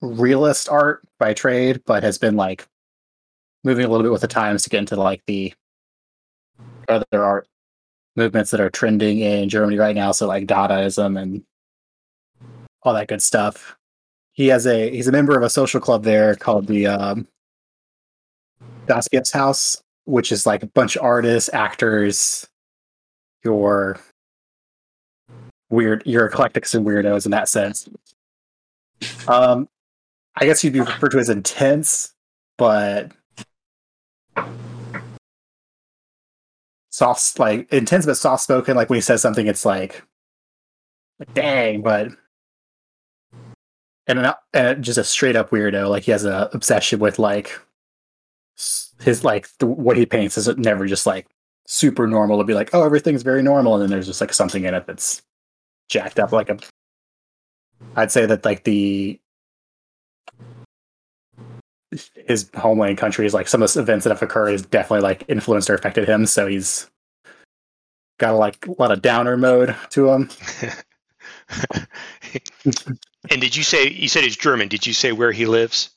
realist 0.00 0.70
art 0.70 1.02
by 1.18 1.34
trade, 1.34 1.82
but 1.84 2.02
has 2.02 2.16
been 2.16 2.36
like 2.36 2.66
moving 3.64 3.84
a 3.84 3.88
little 3.88 4.02
bit 4.04 4.12
with 4.12 4.22
the 4.22 4.28
times 4.28 4.62
to 4.62 4.70
get 4.70 4.78
into 4.78 4.96
like 4.96 5.22
the 5.26 5.52
other 6.88 7.04
art 7.12 7.46
movements 8.18 8.50
that 8.50 8.60
are 8.60 8.68
trending 8.68 9.20
in 9.20 9.48
Germany 9.48 9.78
right 9.78 9.96
now. 9.96 10.12
So 10.12 10.26
like 10.26 10.46
Dadaism 10.46 11.18
and 11.20 11.42
all 12.82 12.92
that 12.92 13.08
good 13.08 13.22
stuff. 13.22 13.76
He 14.32 14.48
has 14.48 14.66
a 14.66 14.90
he's 14.90 15.08
a 15.08 15.12
member 15.12 15.36
of 15.36 15.42
a 15.42 15.50
social 15.50 15.80
club 15.80 16.04
there 16.04 16.34
called 16.34 16.66
the 16.66 16.86
um, 16.86 17.26
Das 18.86 19.08
Gipshaus, 19.08 19.80
which 20.04 20.30
is 20.30 20.46
like 20.46 20.62
a 20.62 20.66
bunch 20.66 20.96
of 20.96 21.02
artists, 21.02 21.50
actors, 21.52 22.46
your 23.42 23.98
weird, 25.70 26.02
your 26.06 26.26
eclectics 26.26 26.74
and 26.74 26.86
weirdos 26.86 27.24
in 27.24 27.30
that 27.32 27.48
sense. 27.48 27.88
Um, 29.26 29.68
I 30.36 30.44
guess 30.44 30.62
you'd 30.62 30.72
be 30.72 30.80
referred 30.80 31.10
to 31.10 31.18
as 31.18 31.30
intense, 31.30 32.14
but 32.56 33.12
soft, 36.98 37.38
like 37.38 37.72
intense 37.72 38.06
but 38.06 38.16
soft 38.16 38.42
spoken. 38.42 38.76
Like 38.76 38.90
when 38.90 38.96
he 38.96 39.02
says 39.02 39.22
something, 39.22 39.46
it's 39.46 39.64
like, 39.64 40.02
dang, 41.32 41.80
but 41.82 42.10
and, 44.08 44.18
an, 44.18 44.32
and 44.52 44.82
just 44.82 44.98
a 44.98 45.04
straight 45.04 45.36
up 45.36 45.50
weirdo. 45.50 45.88
Like 45.88 46.02
he 46.02 46.10
has 46.10 46.24
an 46.24 46.48
obsession 46.52 46.98
with 46.98 47.18
like 47.18 47.58
his 49.00 49.24
like 49.24 49.48
what 49.60 49.96
he 49.96 50.06
paints 50.06 50.36
is 50.36 50.48
never 50.58 50.86
just 50.86 51.06
like 51.06 51.26
super 51.66 52.06
normal 52.06 52.38
to 52.38 52.44
be 52.44 52.54
like, 52.54 52.70
oh, 52.74 52.84
everything's 52.84 53.22
very 53.22 53.42
normal, 53.42 53.74
and 53.74 53.82
then 53.82 53.90
there's 53.90 54.06
just 54.06 54.20
like 54.20 54.34
something 54.34 54.64
in 54.64 54.74
it 54.74 54.86
that's 54.86 55.22
jacked 55.88 56.18
up. 56.18 56.32
Like 56.32 56.50
a, 56.50 56.58
I'd 57.94 58.10
say 58.10 58.26
that 58.26 58.44
like 58.44 58.64
the 58.64 59.20
his 62.26 62.50
homeland 62.54 62.98
country 62.98 63.26
is 63.26 63.34
like 63.34 63.48
some 63.48 63.62
of 63.62 63.72
the 63.72 63.80
events 63.80 64.04
that 64.04 64.10
have 64.10 64.22
occurred 64.22 64.50
has 64.50 64.62
definitely 64.62 65.02
like 65.02 65.24
influenced 65.28 65.70
or 65.70 65.74
affected 65.74 66.08
him. 66.08 66.26
So 66.26 66.46
he's 66.46 66.90
got 68.18 68.34
a, 68.34 68.36
like 68.36 68.66
a 68.66 68.74
lot 68.78 68.92
of 68.92 69.00
downer 69.02 69.36
mode 69.36 69.74
to 69.90 70.10
him. 70.10 70.28
and 73.30 73.40
did 73.40 73.56
you 73.56 73.62
say 73.62 73.88
you 73.88 74.08
said 74.08 74.24
he's 74.24 74.36
German? 74.36 74.68
Did 74.68 74.86
you 74.86 74.92
say 74.92 75.12
where 75.12 75.32
he 75.32 75.46
lives? 75.46 75.90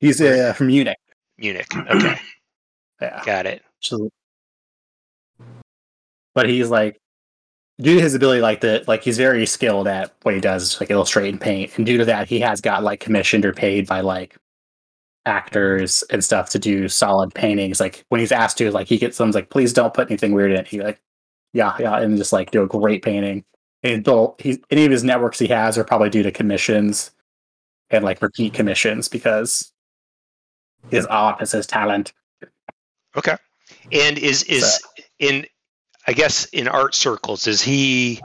He's 0.00 0.20
uh, 0.20 0.52
from 0.56 0.68
Munich. 0.68 0.98
Munich. 1.38 1.66
Okay. 1.74 2.20
yeah. 3.00 3.22
Got 3.24 3.46
it. 3.46 3.62
So, 3.80 4.10
but 6.34 6.48
he's 6.48 6.68
like 6.68 7.00
due 7.80 7.94
to 7.94 8.00
his 8.00 8.14
ability 8.14 8.40
like 8.40 8.60
the 8.60 8.84
like 8.86 9.02
he's 9.02 9.16
very 9.16 9.46
skilled 9.46 9.86
at 9.86 10.12
what 10.22 10.34
he 10.34 10.40
does 10.40 10.80
like 10.80 10.90
illustrate 10.90 11.28
and 11.28 11.40
paint 11.40 11.76
and 11.76 11.86
due 11.86 11.96
to 11.96 12.04
that 12.04 12.28
he 12.28 12.40
has 12.40 12.60
got 12.60 12.82
like 12.82 12.98
commissioned 12.98 13.44
or 13.44 13.52
paid 13.52 13.86
by 13.86 14.00
like 14.00 14.36
actors 15.28 16.02
and 16.10 16.24
stuff 16.24 16.50
to 16.50 16.58
do 16.58 16.88
solid 16.88 17.34
paintings 17.34 17.80
like 17.80 18.04
when 18.08 18.20
he's 18.20 18.32
asked 18.32 18.58
to 18.58 18.70
like 18.70 18.88
he 18.88 18.98
gets 18.98 19.16
someone's 19.16 19.34
like 19.34 19.50
please 19.50 19.72
don't 19.72 19.94
put 19.94 20.10
anything 20.10 20.32
weird 20.32 20.50
in 20.50 20.58
it 20.58 20.66
he 20.66 20.80
like 20.82 21.00
yeah 21.52 21.76
yeah 21.78 21.98
and 21.98 22.16
just 22.16 22.32
like 22.32 22.50
do 22.50 22.62
a 22.62 22.66
great 22.66 23.02
painting 23.02 23.44
and 23.82 24.06
he's 24.38 24.58
any 24.70 24.84
of 24.84 24.90
his 24.90 25.04
networks 25.04 25.38
he 25.38 25.46
has 25.46 25.78
are 25.78 25.84
probably 25.84 26.10
due 26.10 26.22
to 26.22 26.32
commissions 26.32 27.10
and 27.90 28.04
like 28.04 28.20
repeat 28.22 28.52
commissions 28.52 29.08
because 29.08 29.72
his 30.90 31.06
art 31.06 31.40
is 31.42 31.52
his 31.52 31.66
talent 31.66 32.12
okay 33.16 33.36
and 33.92 34.18
is 34.18 34.42
is 34.44 34.76
so. 34.76 34.88
in 35.18 35.46
I 36.08 36.14
guess 36.14 36.46
in 36.46 36.68
art 36.68 36.94
circles, 36.94 37.46
is 37.46 37.60
he 37.60 38.20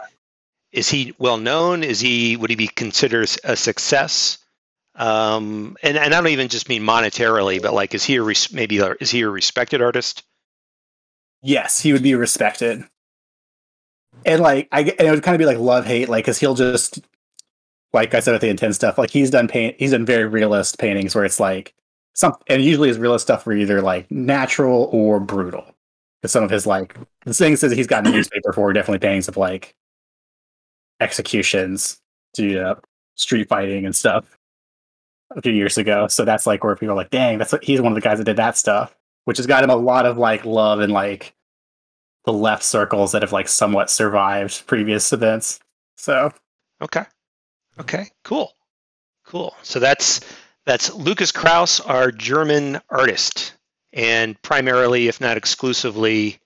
is 0.71 0.89
he 0.89 1.13
well 1.17 1.37
known? 1.37 1.83
Is 1.83 1.99
he 1.99 2.37
would 2.37 2.49
he 2.49 2.55
be 2.55 2.67
considered 2.67 3.29
a 3.43 3.57
success? 3.57 4.37
Um, 4.95 5.75
and 5.81 5.97
and 5.97 6.13
I 6.13 6.21
don't 6.21 6.31
even 6.31 6.49
just 6.49 6.69
mean 6.69 6.83
monetarily, 6.83 7.61
but 7.61 7.73
like, 7.73 7.95
is 7.95 8.03
he 8.03 8.17
a 8.17 8.21
res- 8.21 8.53
maybe 8.53 8.77
is 8.77 9.09
he 9.09 9.21
a 9.21 9.29
respected 9.29 9.81
artist? 9.81 10.23
Yes, 11.41 11.79
he 11.79 11.93
would 11.93 12.03
be 12.03 12.15
respected. 12.15 12.85
And 14.25 14.41
like, 14.41 14.67
I 14.71 14.81
and 14.81 15.07
it 15.07 15.11
would 15.11 15.23
kind 15.23 15.35
of 15.35 15.39
be 15.39 15.45
like 15.45 15.57
love 15.57 15.85
hate, 15.85 16.09
like, 16.09 16.25
because 16.25 16.37
he'll 16.37 16.55
just 16.55 16.99
like 17.91 18.13
I 18.13 18.19
said 18.19 18.33
with 18.33 18.41
the 18.41 18.49
intense 18.49 18.75
stuff, 18.75 18.97
like 18.97 19.11
he's 19.11 19.29
done 19.29 19.47
paint, 19.47 19.75
he's 19.79 19.91
done 19.91 20.05
very 20.05 20.25
realist 20.25 20.79
paintings 20.79 21.15
where 21.15 21.25
it's 21.25 21.39
like 21.39 21.73
some, 22.13 22.35
and 22.47 22.63
usually 22.63 22.87
his 22.87 22.97
realist 22.99 23.25
stuff 23.25 23.45
were 23.45 23.53
either 23.53 23.81
like 23.81 24.09
natural 24.11 24.89
or 24.91 25.19
brutal 25.19 25.75
Because 26.21 26.31
some 26.31 26.43
of 26.43 26.49
his 26.51 26.67
like 26.67 26.95
the 27.25 27.33
things 27.33 27.61
that 27.61 27.71
he's 27.71 27.87
gotten 27.87 28.11
newspaper 28.11 28.53
for 28.53 28.73
definitely 28.73 28.99
paintings 28.99 29.27
of 29.27 29.37
like 29.37 29.75
executions 30.99 31.99
to 32.35 32.59
uh, 32.59 32.75
street 33.15 33.47
fighting 33.49 33.85
and 33.85 33.95
stuff 33.95 34.37
a 35.31 35.41
few 35.41 35.51
years 35.51 35.77
ago. 35.77 36.07
So 36.07 36.25
that's 36.25 36.45
like 36.45 36.63
where 36.63 36.75
people 36.75 36.93
are 36.93 36.97
like, 36.97 37.09
dang, 37.09 37.37
that's 37.37 37.51
what, 37.51 37.63
he's 37.63 37.81
one 37.81 37.91
of 37.91 37.95
the 37.95 38.01
guys 38.01 38.17
that 38.17 38.25
did 38.25 38.37
that 38.37 38.57
stuff, 38.57 38.95
which 39.25 39.37
has 39.37 39.47
got 39.47 39.63
him 39.63 39.69
a 39.69 39.75
lot 39.75 40.05
of 40.05 40.17
like 40.17 40.45
love 40.45 40.79
and 40.79 40.93
like 40.93 41.33
the 42.25 42.33
left 42.33 42.63
circles 42.63 43.11
that 43.11 43.21
have 43.21 43.33
like 43.33 43.47
somewhat 43.47 43.89
survived 43.89 44.65
previous 44.67 45.11
events. 45.11 45.59
So 45.97 46.31
okay, 46.81 47.03
okay, 47.79 48.07
cool, 48.23 48.53
cool. 49.25 49.55
So 49.61 49.79
that's 49.79 50.21
that's 50.65 50.93
Lucas 50.93 51.31
Krauss, 51.31 51.79
our 51.79 52.11
German 52.11 52.79
artist 52.89 53.53
and 53.93 54.39
primarily, 54.41 55.07
if 55.07 55.21
not 55.21 55.37
exclusively, 55.37 56.39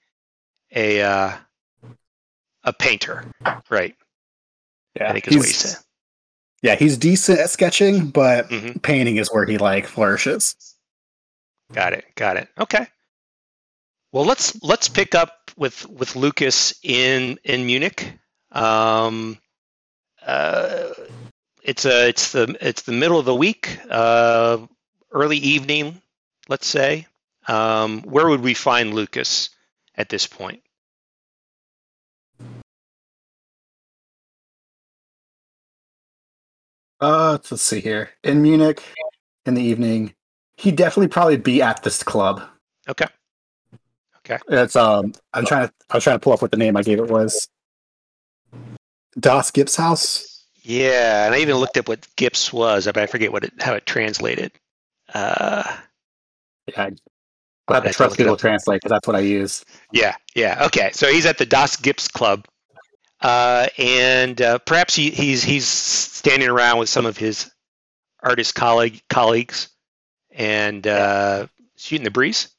a 0.75 1.01
uh, 1.01 1.31
a 2.63 2.73
painter, 2.73 3.25
right? 3.69 3.95
Yeah, 4.95 5.09
I 5.09 5.13
think 5.13 5.27
is 5.29 5.37
what 5.37 5.45
he 5.45 5.53
said. 5.53 5.77
Yeah, 6.61 6.75
he's 6.75 6.97
decent 6.97 7.39
at 7.39 7.49
sketching, 7.49 8.09
but 8.09 8.49
mm-hmm. 8.49 8.79
painting 8.79 9.17
is 9.17 9.31
where 9.31 9.45
he 9.45 9.57
like 9.57 9.85
flourishes. 9.85 10.55
Got 11.71 11.93
it. 11.93 12.05
Got 12.15 12.37
it. 12.37 12.49
Okay. 12.59 12.87
Well, 14.11 14.25
let's 14.25 14.61
let's 14.63 14.87
pick 14.89 15.13
up 15.13 15.51
with 15.57 15.87
with 15.89 16.15
Lucas 16.15 16.73
in 16.81 17.39
in 17.43 17.65
Munich. 17.65 18.13
Um, 18.51 19.37
uh, 20.25 20.89
it's 21.61 21.85
a 21.85 22.09
it's 22.09 22.31
the 22.31 22.55
it's 22.61 22.83
the 22.83 22.93
middle 22.93 23.19
of 23.19 23.25
the 23.25 23.35
week, 23.35 23.77
uh, 23.89 24.65
early 25.11 25.37
evening, 25.37 26.01
let's 26.47 26.67
say. 26.67 27.07
Um, 27.47 28.01
where 28.01 28.27
would 28.27 28.41
we 28.41 28.53
find 28.53 28.93
Lucas 28.93 29.49
at 29.95 30.09
this 30.09 30.25
point? 30.27 30.63
Uh, 36.99 37.37
let's 37.51 37.61
see 37.61 37.79
here. 37.79 38.09
In 38.23 38.41
Munich, 38.41 38.83
in 39.45 39.53
the 39.53 39.61
evening, 39.61 40.13
he'd 40.57 40.75
definitely 40.75 41.09
probably 41.09 41.37
be 41.37 41.61
at 41.61 41.83
this 41.83 42.03
club. 42.03 42.41
Okay. 42.89 43.07
Okay. 44.19 44.39
It's 44.49 44.75
um. 44.75 45.13
I'm 45.33 45.45
trying 45.45 45.67
to. 45.67 45.73
I 45.89 45.95
was 45.95 46.03
trying 46.03 46.15
to 46.15 46.19
pull 46.19 46.33
up 46.33 46.41
what 46.41 46.51
the 46.51 46.57
name 46.57 46.75
I 46.75 46.81
gave 46.81 46.99
it 46.99 47.07
was. 47.07 47.47
Das 49.19 49.51
house 49.75 50.45
Yeah, 50.61 51.25
and 51.25 51.33
I 51.33 51.39
even 51.39 51.55
looked 51.55 51.77
up 51.77 51.87
what 51.87 52.01
Gips 52.17 52.53
was, 52.53 52.85
but 52.85 52.97
I 52.97 53.07
forget 53.07 53.31
what 53.31 53.43
it 53.43 53.53
how 53.59 53.73
it 53.73 53.85
translated. 53.85 54.51
Uh, 55.13 55.63
yeah, 56.67 56.89
I 57.69 57.73
have 57.73 57.83
to 57.83 57.93
trust 57.93 58.17
Google 58.17 58.37
Translate 58.37 58.81
because 58.81 58.89
that's 58.89 59.07
what 59.07 59.15
I 59.15 59.19
use. 59.19 59.63
Yeah, 59.91 60.15
yeah. 60.35 60.65
Okay, 60.65 60.91
so 60.93 61.07
he's 61.07 61.25
at 61.25 61.37
the 61.37 61.45
Das 61.45 61.77
Gips 61.77 62.11
Club, 62.11 62.45
uh, 63.21 63.67
and 63.77 64.41
uh, 64.41 64.59
perhaps 64.59 64.95
he, 64.95 65.09
he's 65.09 65.43
he's 65.43 65.67
standing 65.67 66.49
around 66.49 66.79
with 66.79 66.89
some 66.89 67.05
of 67.05 67.17
his 67.17 67.49
artist 68.21 68.55
colleague 68.55 69.01
colleagues 69.09 69.69
and 70.31 70.85
uh, 70.85 71.47
shooting 71.75 72.03
the 72.03 72.11
breeze. 72.11 72.49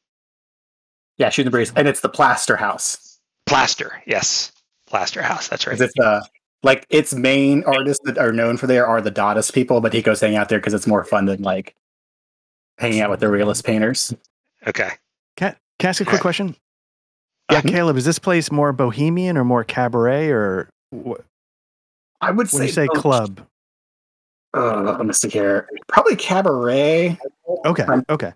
Yeah, 1.16 1.30
shooting 1.30 1.46
the 1.46 1.50
breeze, 1.50 1.72
and 1.74 1.88
it's 1.88 2.00
the 2.00 2.08
Plaster 2.08 2.56
House. 2.56 3.18
Plaster, 3.46 4.02
yes, 4.06 4.52
Plaster 4.86 5.22
House. 5.22 5.48
That's 5.48 5.66
right. 5.66 5.80
It's 5.80 5.98
uh, 5.98 6.20
like 6.62 6.86
its 6.90 7.14
main 7.14 7.64
artists 7.64 8.04
that 8.04 8.18
are 8.18 8.32
known 8.32 8.56
for 8.56 8.66
there 8.66 8.86
are 8.86 9.00
the 9.00 9.12
Dadaist 9.12 9.52
people, 9.52 9.80
but 9.80 9.92
he 9.92 10.02
goes 10.02 10.20
hang 10.20 10.36
out 10.36 10.48
there 10.48 10.58
because 10.58 10.74
it's 10.74 10.86
more 10.86 11.04
fun 11.04 11.26
than 11.26 11.42
like 11.42 11.74
hanging 12.78 13.00
out 13.00 13.10
with 13.10 13.20
the 13.20 13.28
realist 13.28 13.64
painters. 13.64 14.14
Okay. 14.66 14.90
Can, 15.36 15.54
can 15.78 15.86
I 15.86 15.90
ask 15.90 16.00
a 16.00 16.04
quick 16.04 16.20
question? 16.20 16.56
Yeah, 17.50 17.62
Caleb, 17.62 17.96
is 17.96 18.04
this 18.04 18.18
place 18.18 18.50
more 18.52 18.72
bohemian 18.72 19.36
or 19.38 19.44
more 19.44 19.64
cabaret 19.64 20.28
or 20.28 20.68
Wh- 20.94 21.12
I 22.20 22.30
would 22.30 22.50
When 22.52 22.60
say 22.62 22.66
you 22.66 22.72
say 22.72 22.86
both- 22.88 22.96
club, 22.98 23.40
Uh, 24.54 24.82
let 24.82 25.06
me 25.06 25.12
see 25.12 25.28
here. 25.28 25.68
Probably 25.88 26.16
cabaret. 26.16 27.18
okay, 27.64 27.82
Um, 27.84 28.04
okay, 28.10 28.32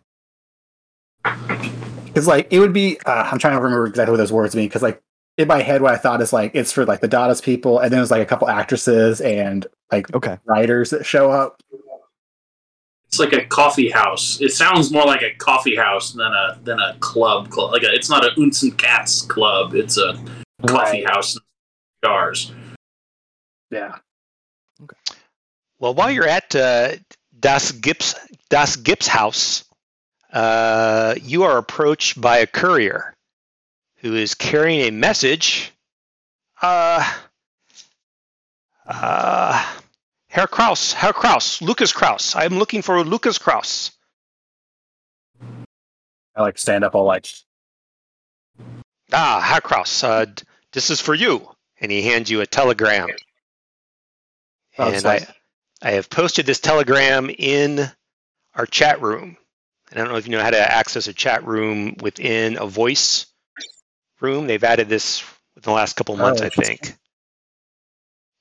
Because 2.07 2.27
like 2.27 2.49
it 2.51 2.59
would 2.61 2.73
be. 2.73 2.99
Uh, 3.07 3.29
I'm 3.31 3.39
trying 3.39 3.55
to 3.57 3.61
remember 3.63 3.87
exactly 3.87 4.11
what 4.13 4.19
those 4.19 4.33
words 4.33 4.55
mean. 4.55 4.67
Because 4.69 4.83
like 4.83 5.01
in 5.39 5.49
my 5.49 5.63
head, 5.63 5.81
what 5.83 5.93
I 5.95 5.97
thought 5.97 6.21
is 6.21 6.33
like 6.33 6.53
it's 6.55 6.73
for 6.73 6.85
like 6.85 7.01
the 7.01 7.09
Dada's 7.09 7.41
people, 7.41 7.79
and 7.79 7.91
then 7.91 7.99
there's 7.99 8.11
like 8.11 8.23
a 8.23 8.27
couple 8.27 8.49
actresses 8.49 9.21
and 9.21 9.67
like 9.91 10.13
okay. 10.15 10.39
writers 10.45 10.91
that 10.91 11.05
show 11.07 11.31
up. 11.31 11.61
It's 13.13 13.19
like 13.19 13.35
a 13.35 13.45
coffee 13.45 13.91
house. 13.91 14.41
It 14.41 14.53
sounds 14.53 14.91
more 14.91 15.05
like 15.05 15.21
a 15.21 15.35
coffee 15.35 15.77
house 15.77 16.13
than 16.13 16.33
a 16.33 16.59
than 16.65 16.81
a 16.81 16.97
club. 17.01 17.51
club. 17.51 17.71
Like 17.73 17.83
a, 17.83 17.93
it's 17.93 18.09
not 18.09 18.25
a 18.25 18.31
Unsen 18.41 18.71
Cats 18.79 19.21
club. 19.21 19.75
It's 19.75 19.99
a 19.99 20.15
coffee 20.67 21.05
Right. 21.05 21.11
house. 21.11 21.39
Jars. 22.03 22.53
Yeah. 23.71 23.97
Okay. 24.83 24.97
Well, 25.79 25.93
while 25.93 26.11
you're 26.11 26.27
at 26.27 26.55
uh, 26.57 26.93
Das 27.39 27.71
Gips 27.73 28.15
Das 28.49 28.77
Gips 28.77 29.07
house, 29.07 29.67
uh, 30.33 31.15
you 31.23 31.43
are 31.43 31.59
approached 31.59 32.19
by 32.19 32.39
a 32.39 32.47
courier 32.47 33.13
who 33.99 34.15
is 34.17 34.35
carrying 34.35 34.81
a 34.89 34.91
message. 34.91 35.71
Uh, 36.63 37.07
uh, 38.87 39.75
Herr 40.33 40.47
Krauss, 40.47 40.95
Herr 40.95 41.13
Krauss, 41.13 41.61
Lucas 41.61 41.93
Krauss. 41.93 42.35
I'm 42.35 42.59
looking 42.59 42.81
for 42.81 43.05
Lucas 43.05 43.37
Krauss. 43.37 43.91
I 46.35 46.41
like 46.41 46.57
stand 46.57 46.85
up 46.85 46.95
all 46.95 47.05
like 47.05 47.27
Ah, 49.13 49.43
Herr 49.45 49.61
Krauss, 49.61 50.03
uh, 50.03 50.25
this 50.73 50.89
is 50.89 51.03
for 51.03 51.13
you. 51.15 51.47
And 51.83 51.93
he 51.93 52.01
hands 52.01 52.31
you 52.31 52.41
a 52.41 52.47
telegram. 52.47 53.11
Oh, 54.79 54.87
and 54.87 54.97
it's 54.97 55.05
I. 55.05 55.27
I 55.83 55.91
have 55.91 56.09
posted 56.09 56.47
this 56.47 56.61
telegram 56.61 57.29
in 57.29 57.91
our 58.55 58.65
chat 58.65 59.03
room. 59.03 59.37
And 59.91 60.01
I 60.01 60.03
don't 60.03 60.13
know 60.13 60.19
if 60.19 60.27
you 60.27 60.33
know 60.33 60.43
how 60.43 60.49
to 60.49 60.59
access 60.73 61.09
a 61.09 61.13
chat 61.13 61.47
room 61.47 61.97
within 62.01 62.57
a 62.57 62.65
voice 62.65 63.27
room. 64.19 64.47
They've 64.47 64.65
added 64.65 64.89
this 64.89 65.23
within 65.55 65.73
the 65.73 65.77
last 65.77 65.97
couple 65.97 66.17
months, 66.17 66.41
Oh, 66.41 66.47
I 66.47 66.49
think. 66.49 66.97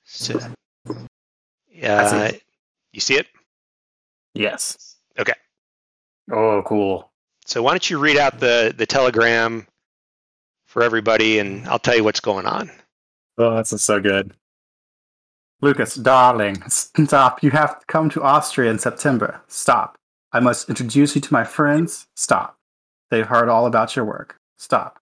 So, 0.06 0.40
I 1.82 1.86
yeah, 1.86 2.02
uh, 2.02 2.32
you 2.92 3.02
see 3.02 3.16
it? 3.16 3.28
yes. 4.34 4.98
Okay. 5.20 5.34
Oh, 6.32 6.62
cool. 6.66 7.12
So 7.46 7.62
why 7.62 7.72
don't 7.72 7.90
you 7.90 8.00
read 8.00 8.18
out 8.18 8.40
the, 8.40 8.74
the 8.76 8.86
telegram 8.86 9.68
for 10.66 10.84
everybody, 10.84 11.40
and 11.40 11.68
I'll 11.68 11.80
tell 11.80 11.96
you 11.96 12.04
what's 12.04 12.20
going 12.20 12.46
on. 12.46 12.72
Oh, 13.38 13.58
this 13.58 13.74
is 13.74 13.84
so 13.84 14.00
good. 14.00 14.34
Lucas, 15.62 15.96
darling, 15.96 16.62
stop. 16.68 17.44
You 17.44 17.52
have 17.52 17.80
to 17.80 17.86
come 17.88 18.10
to 18.12 18.24
Austria 18.24 18.72
in 18.72 18.80
September. 18.80 19.42
Stop. 19.48 19.98
I 20.32 20.40
must 20.40 20.70
introduce 20.70 21.16
you 21.16 21.22
to 21.22 21.34
my 21.34 21.44
friends. 21.44 22.08
Stop. 22.16 22.58
They've 23.10 23.28
heard 23.28 23.50
all 23.50 23.66
about 23.66 23.96
your 23.96 24.06
work. 24.06 24.40
Stop. 24.58 25.00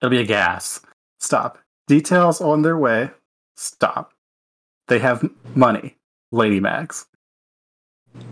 It'll 0.00 0.10
be 0.10 0.20
a 0.20 0.24
gas. 0.24 0.80
Stop. 1.18 1.58
Details 1.86 2.40
on 2.40 2.62
their 2.62 2.76
way. 2.76 3.10
Stop. 3.56 4.12
They 4.88 4.98
have 4.98 5.28
money. 5.54 5.96
Lady 6.32 6.60
Mags. 6.60 7.06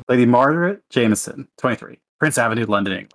Lady 0.09 0.27
Margaret 0.27 0.83
Jameson, 0.91 1.49
23. 1.59 1.99
Prince 2.19 2.39
Avenue, 2.39 2.67
London, 2.67 2.93
England. 2.95 3.13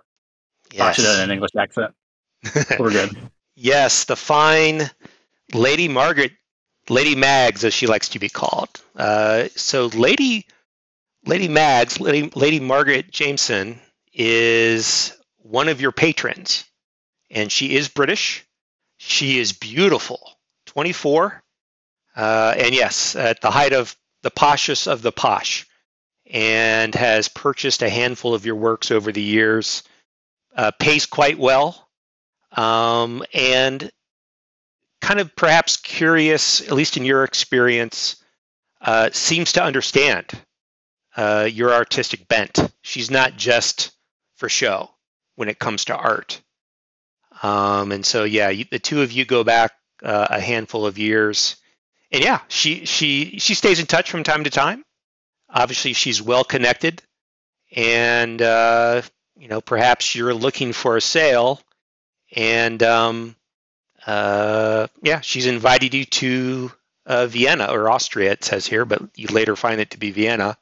Oh, 0.78 0.84
I 0.84 0.92
should 0.92 1.04
have 1.04 1.18
an 1.18 1.30
English 1.30 1.50
accent. 1.58 1.94
We're 2.78 2.90
good. 2.90 3.16
Yes, 3.56 4.04
the 4.04 4.16
fine 4.16 4.90
Lady 5.52 5.88
Margaret, 5.88 6.32
Lady 6.88 7.14
Mags, 7.14 7.64
as 7.64 7.74
she 7.74 7.86
likes 7.86 8.08
to 8.10 8.18
be 8.18 8.28
called. 8.28 8.68
Uh, 8.96 9.48
so, 9.56 9.86
Lady 9.86 10.46
Lady 11.26 11.48
Mags, 11.48 12.00
Lady, 12.00 12.30
Lady 12.34 12.60
Margaret 12.60 13.10
Jameson, 13.10 13.80
is 14.12 15.16
one 15.38 15.68
of 15.68 15.80
your 15.80 15.92
patrons, 15.92 16.64
and 17.30 17.52
she 17.52 17.76
is 17.76 17.88
British. 17.88 18.46
She 18.98 19.38
is 19.38 19.52
beautiful, 19.52 20.38
24, 20.66 21.42
uh, 22.16 22.54
and 22.56 22.74
yes, 22.74 23.16
at 23.16 23.40
the 23.40 23.50
height 23.50 23.72
of 23.72 23.96
the 24.22 24.30
poshest 24.30 24.86
of 24.86 25.02
the 25.02 25.12
posh, 25.12 25.66
and 26.26 26.94
has 26.94 27.28
purchased 27.28 27.82
a 27.82 27.90
handful 27.90 28.34
of 28.34 28.46
your 28.46 28.56
works 28.56 28.90
over 28.90 29.12
the 29.12 29.22
years. 29.22 29.82
Uh, 30.56 30.72
pays 30.78 31.06
quite 31.06 31.38
well 31.38 31.88
um, 32.52 33.22
and 33.32 33.90
kind 35.00 35.20
of 35.20 35.34
perhaps 35.34 35.76
curious, 35.76 36.60
at 36.60 36.72
least 36.72 36.96
in 36.96 37.04
your 37.04 37.24
experience, 37.24 38.16
uh, 38.80 39.10
seems 39.12 39.52
to 39.52 39.62
understand 39.62 40.26
uh, 41.16 41.48
your 41.50 41.72
artistic 41.72 42.28
bent. 42.28 42.58
She's 42.82 43.10
not 43.10 43.36
just 43.36 43.92
for 44.36 44.48
show 44.48 44.90
when 45.36 45.48
it 45.48 45.58
comes 45.58 45.86
to 45.86 45.96
art. 45.96 46.40
Um, 47.42 47.92
and 47.92 48.04
so, 48.04 48.24
yeah, 48.24 48.50
you, 48.50 48.66
the 48.70 48.78
two 48.78 49.02
of 49.02 49.12
you 49.12 49.24
go 49.24 49.44
back 49.44 49.72
uh, 50.02 50.28
a 50.30 50.40
handful 50.40 50.86
of 50.86 50.98
years, 50.98 51.56
and 52.12 52.22
yeah, 52.22 52.40
she 52.48 52.84
she 52.84 53.38
she 53.38 53.54
stays 53.54 53.80
in 53.80 53.86
touch 53.86 54.10
from 54.10 54.22
time 54.22 54.44
to 54.44 54.50
time. 54.50 54.84
Obviously, 55.48 55.92
she's 55.92 56.22
well 56.22 56.44
connected, 56.44 57.02
and 57.74 58.40
uh, 58.40 59.02
you 59.36 59.48
know 59.48 59.60
perhaps 59.60 60.14
you're 60.14 60.34
looking 60.34 60.72
for 60.72 60.96
a 60.96 61.00
sale 61.00 61.60
and 62.34 62.82
um, 62.82 63.36
uh, 64.06 64.86
yeah, 65.02 65.20
she's 65.20 65.46
invited 65.46 65.94
you 65.94 66.04
to 66.04 66.72
uh, 67.06 67.26
Vienna 67.26 67.66
or 67.70 67.90
Austria. 67.90 68.32
It 68.32 68.44
says 68.44 68.66
here, 68.66 68.84
but 68.84 69.02
you 69.14 69.28
later 69.28 69.56
find 69.56 69.80
it 69.80 69.90
to 69.90 69.98
be 69.98 70.10
Vienna 70.10 70.56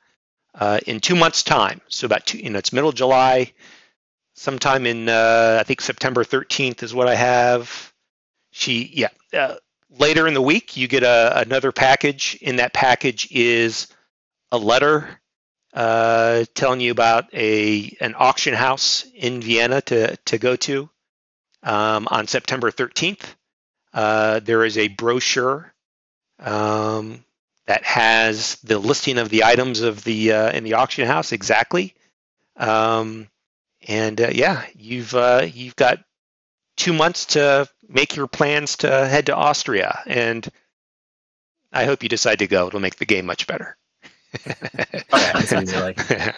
uh, 0.54 0.80
in 0.86 1.00
two 1.00 1.16
months' 1.16 1.42
time. 1.42 1.80
So 1.88 2.06
about 2.06 2.26
two, 2.26 2.38
you 2.38 2.50
know, 2.50 2.58
it's 2.58 2.72
middle 2.72 2.88
of 2.88 2.94
July, 2.94 3.52
sometime 4.34 4.86
in 4.86 5.08
uh, 5.08 5.58
I 5.60 5.64
think 5.64 5.80
September 5.80 6.24
13th 6.24 6.82
is 6.82 6.94
what 6.94 7.08
I 7.08 7.14
have. 7.14 7.92
She, 8.50 8.90
yeah, 8.94 9.10
uh, 9.32 9.56
later 9.90 10.26
in 10.26 10.34
the 10.34 10.42
week 10.42 10.76
you 10.76 10.88
get 10.88 11.02
a, 11.02 11.40
another 11.40 11.72
package. 11.72 12.38
In 12.40 12.56
that 12.56 12.72
package 12.72 13.28
is 13.30 13.88
a 14.50 14.58
letter 14.58 15.20
uh, 15.74 16.44
telling 16.54 16.80
you 16.80 16.90
about 16.90 17.32
a 17.34 17.96
an 18.00 18.14
auction 18.16 18.54
house 18.54 19.04
in 19.14 19.40
Vienna 19.40 19.80
to 19.82 20.16
to 20.16 20.38
go 20.38 20.56
to 20.56 20.88
um, 21.62 22.08
on 22.10 22.26
September 22.26 22.70
13th. 22.70 23.34
Uh, 23.92 24.40
there 24.40 24.64
is 24.64 24.78
a 24.78 24.88
brochure 24.88 25.72
um, 26.38 27.24
that 27.66 27.84
has 27.84 28.56
the 28.56 28.78
listing 28.78 29.18
of 29.18 29.28
the 29.28 29.44
items 29.44 29.80
of 29.80 30.04
the 30.04 30.32
uh, 30.32 30.50
in 30.52 30.64
the 30.64 30.74
auction 30.74 31.06
house 31.06 31.32
exactly. 31.32 31.94
Um, 32.56 33.28
and 33.86 34.20
uh, 34.20 34.30
yeah, 34.32 34.64
you've 34.74 35.14
uh, 35.14 35.46
you've 35.52 35.76
got 35.76 35.98
two 36.78 36.92
months 36.92 37.26
to 37.26 37.68
make 37.88 38.16
your 38.16 38.26
plans 38.26 38.76
to 38.78 38.88
head 38.88 39.26
to 39.26 39.36
Austria, 39.36 40.00
and 40.06 40.48
I 41.72 41.84
hope 41.84 42.02
you 42.02 42.08
decide 42.08 42.38
to 42.38 42.46
go. 42.46 42.68
It'll 42.68 42.80
make 42.80 42.96
the 42.96 43.06
game 43.06 43.26
much 43.26 43.46
better. 43.46 43.76
Okay, 45.12 45.64
like. 45.80 46.10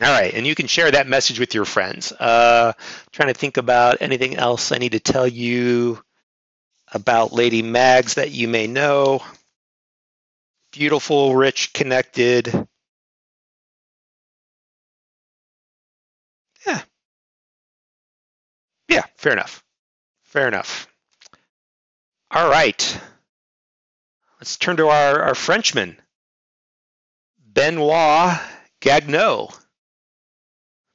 All 0.00 0.12
right, 0.12 0.32
and 0.32 0.46
you 0.46 0.54
can 0.54 0.68
share 0.68 0.90
that 0.90 1.08
message 1.08 1.40
with 1.40 1.54
your 1.54 1.64
friends. 1.64 2.12
Uh, 2.12 2.72
trying 3.10 3.28
to 3.28 3.34
think 3.34 3.56
about 3.56 4.00
anything 4.00 4.36
else 4.36 4.70
I 4.70 4.78
need 4.78 4.92
to 4.92 5.00
tell 5.00 5.26
you 5.26 6.02
about 6.92 7.32
Lady 7.32 7.62
Mags 7.62 8.14
that 8.14 8.30
you 8.30 8.46
may 8.46 8.66
know. 8.66 9.22
Beautiful, 10.72 11.34
rich, 11.34 11.72
connected. 11.72 12.67
Yeah, 18.88 19.04
fair 19.16 19.32
enough. 19.32 19.62
Fair 20.24 20.48
enough. 20.48 20.88
All 22.30 22.48
right. 22.50 23.00
Let's 24.40 24.56
turn 24.56 24.76
to 24.76 24.88
our, 24.88 25.22
our 25.22 25.34
Frenchman, 25.34 25.96
Benoit 27.52 28.38
Gagnon. 28.80 29.48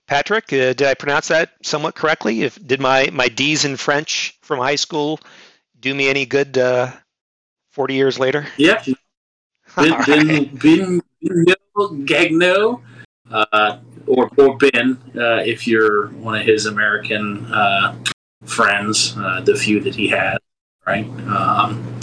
Patrick, 0.08 0.52
uh, 0.54 0.74
did 0.74 0.84
I 0.84 0.94
pronounce 0.94 1.30
that 1.30 1.52
somewhat 1.64 1.96
correctly? 1.96 2.44
If 2.44 2.56
did 2.66 2.80
my 2.80 3.10
my 3.12 3.30
D's 3.30 3.66
in 3.66 3.78
French 3.78 4.38
from 4.42 4.60
high 4.60 4.76
school 4.76 5.20
do 5.80 5.94
me 5.94 6.10
any 6.10 6.26
good? 6.26 6.58
Uh, 6.58 6.92
Forty 7.74 7.96
years 7.96 8.20
later. 8.20 8.46
Yep. 8.58 8.86
Ben, 9.76 9.92
right. 9.92 10.06
ben, 10.06 11.02
ben, 11.22 11.46
ben 11.74 12.06
Gagnon, 12.06 12.84
uh, 13.32 13.78
or, 14.08 14.30
or 14.38 14.58
Ben, 14.58 14.98
uh, 15.16 15.42
if 15.46 15.68
you're 15.68 16.08
one 16.10 16.40
of 16.40 16.46
his 16.46 16.66
American 16.66 17.46
uh, 17.52 17.96
friends, 18.46 19.16
uh, 19.18 19.42
the 19.42 19.56
few 19.56 19.80
that 19.82 19.96
he 19.96 20.08
had, 20.08 20.38
right? 20.86 21.06
Um, 21.28 22.00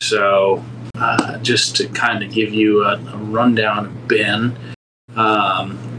so, 0.00 0.64
uh, 0.94 1.38
just 1.38 1.76
to 1.76 1.88
kind 1.88 2.22
of 2.22 2.32
give 2.32 2.52
you 2.52 2.84
a, 2.84 2.94
a 2.94 3.16
rundown 3.16 3.86
of 3.86 4.08
Ben, 4.08 4.56
um, 5.16 5.98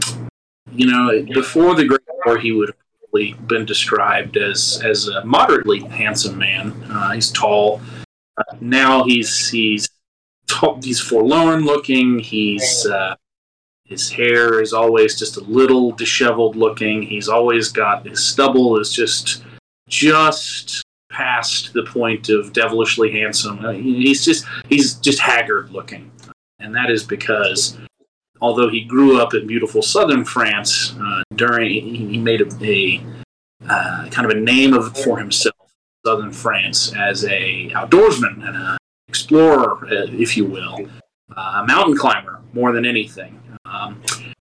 you 0.72 0.86
know, 0.86 1.22
before 1.34 1.74
the 1.74 1.84
Great 1.84 2.00
War, 2.24 2.38
he 2.38 2.52
would 2.52 2.68
have 2.68 2.76
probably 3.00 3.34
been 3.46 3.66
described 3.66 4.36
as, 4.36 4.80
as 4.84 5.08
a 5.08 5.24
moderately 5.24 5.80
handsome 5.80 6.38
man. 6.38 6.72
Uh, 6.90 7.12
he's 7.12 7.30
tall, 7.30 7.80
now 8.60 9.04
he's 9.04 9.48
he's 9.48 9.88
he's 10.82 11.00
forlorn 11.00 11.64
looking. 11.64 12.18
He's 12.18 12.86
uh, 12.86 13.14
his 13.90 14.08
hair 14.08 14.62
is 14.62 14.72
always 14.72 15.18
just 15.18 15.36
a 15.36 15.40
little 15.40 15.90
disheveled 15.90 16.54
looking. 16.54 17.02
He's 17.02 17.28
always 17.28 17.70
got 17.70 18.06
his 18.06 18.24
stubble 18.24 18.78
is 18.78 18.92
just 18.92 19.42
just 19.88 20.84
past 21.10 21.72
the 21.72 21.82
point 21.82 22.28
of 22.28 22.52
devilishly 22.52 23.10
handsome. 23.10 23.64
Uh, 23.64 23.72
he's 23.72 24.24
just 24.24 24.46
he's 24.68 24.94
just 24.94 25.18
haggard 25.18 25.70
looking, 25.70 26.10
and 26.60 26.74
that 26.74 26.88
is 26.88 27.02
because 27.02 27.76
although 28.40 28.68
he 28.68 28.84
grew 28.84 29.20
up 29.20 29.34
in 29.34 29.48
beautiful 29.48 29.82
southern 29.82 30.24
France, 30.24 30.94
uh, 31.00 31.22
during 31.34 31.68
he 31.68 32.16
made 32.16 32.40
a, 32.40 32.64
a 32.64 33.02
uh, 33.68 34.08
kind 34.10 34.30
of 34.30 34.36
a 34.36 34.40
name 34.40 34.72
of 34.72 34.96
for 34.98 35.18
himself, 35.18 35.56
in 35.64 36.08
southern 36.08 36.32
France, 36.32 36.94
as 36.96 37.24
a 37.24 37.70
outdoorsman 37.70 38.46
and 38.46 38.56
a 38.56 38.78
explorer, 39.08 39.84
uh, 39.86 40.06
if 40.12 40.36
you 40.36 40.44
will, 40.44 40.88
uh, 41.36 41.62
a 41.62 41.66
mountain 41.66 41.96
climber 41.96 42.40
more 42.52 42.70
than 42.70 42.86
anything. 42.86 43.40
Um, 43.80 44.02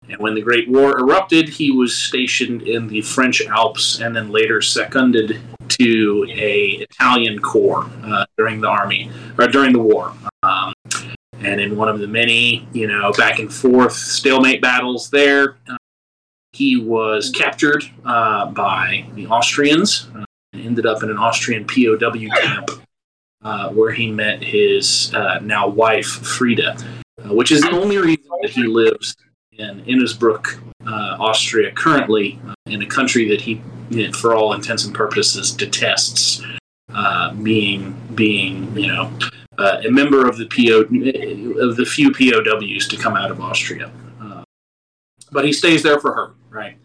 and 0.09 0.17
when 0.19 0.35
the 0.35 0.41
Great 0.41 0.69
War 0.69 0.99
erupted, 0.99 1.49
he 1.49 1.71
was 1.71 1.97
stationed 1.97 2.63
in 2.63 2.87
the 2.87 3.01
French 3.01 3.41
Alps 3.47 3.99
and 3.99 4.15
then 4.15 4.29
later 4.29 4.61
seconded 4.61 5.39
to 5.69 6.25
a 6.29 6.85
Italian 6.89 7.39
corps 7.39 7.89
uh, 8.03 8.25
during 8.37 8.61
the 8.61 8.67
army 8.67 9.09
or 9.37 9.47
during 9.47 9.71
the 9.73 9.79
war. 9.79 10.13
Um, 10.43 10.73
and 11.39 11.59
in 11.59 11.75
one 11.75 11.89
of 11.89 11.99
the 11.99 12.07
many, 12.07 12.67
you 12.73 12.87
know, 12.87 13.11
back 13.13 13.39
and 13.39 13.51
forth 13.51 13.93
stalemate 13.93 14.61
battles 14.61 15.09
there, 15.09 15.57
uh, 15.69 15.77
he 16.51 16.79
was 16.79 17.31
captured 17.31 17.83
uh, 18.05 18.47
by 18.47 19.05
the 19.15 19.27
Austrians 19.27 20.07
uh, 20.15 20.25
and 20.53 20.65
ended 20.65 20.85
up 20.85 21.01
in 21.01 21.09
an 21.09 21.17
Austrian 21.17 21.65
POW 21.65 22.29
camp 22.39 22.69
uh, 23.43 23.69
where 23.69 23.91
he 23.91 24.11
met 24.11 24.43
his 24.43 25.13
uh, 25.15 25.39
now 25.41 25.67
wife, 25.67 26.05
Frida, 26.05 26.77
uh, 27.25 27.33
which 27.33 27.51
is 27.51 27.61
the 27.61 27.71
only 27.71 27.97
reason 27.97 28.29
that 28.41 28.51
he 28.51 28.63
lives 28.63 29.15
in 29.53 29.83
Innsbruck, 29.85 30.59
uh, 30.85 31.17
Austria, 31.19 31.71
currently 31.71 32.39
uh, 32.47 32.53
in 32.65 32.81
a 32.81 32.85
country 32.85 33.27
that 33.29 33.41
he, 33.41 33.61
for 34.13 34.33
all 34.33 34.53
intents 34.53 34.85
and 34.85 34.93
purposes, 34.93 35.51
detests. 35.51 36.41
Uh, 36.95 37.33
being 37.35 37.99
being 38.13 38.75
you 38.77 38.87
know 38.87 39.11
uh, 39.57 39.81
a 39.83 39.89
member 39.89 40.27
of 40.27 40.37
the 40.37 40.45
PO 40.45 40.81
of 41.59 41.75
the 41.75 41.85
few 41.85 42.11
POWs 42.11 42.87
to 42.87 42.97
come 42.97 43.15
out 43.15 43.31
of 43.31 43.41
Austria, 43.41 43.89
uh, 44.21 44.43
but 45.31 45.43
he 45.43 45.51
stays 45.51 45.81
there 45.81 45.99
for 45.99 46.13
her, 46.13 46.33
right? 46.51 46.77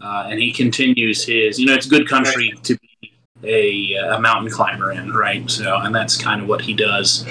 Uh, 0.00 0.26
and 0.28 0.40
he 0.40 0.52
continues 0.52 1.24
his 1.24 1.60
you 1.60 1.66
know 1.66 1.74
it's 1.74 1.86
a 1.86 1.90
good 1.90 2.08
country 2.08 2.52
to 2.64 2.76
be 2.78 3.12
a, 3.44 3.94
a 4.14 4.20
mountain 4.20 4.50
climber 4.50 4.90
in, 4.90 5.12
right? 5.12 5.48
So 5.48 5.76
and 5.76 5.94
that's 5.94 6.16
kind 6.16 6.42
of 6.42 6.48
what 6.48 6.62
he 6.62 6.74
does 6.74 7.24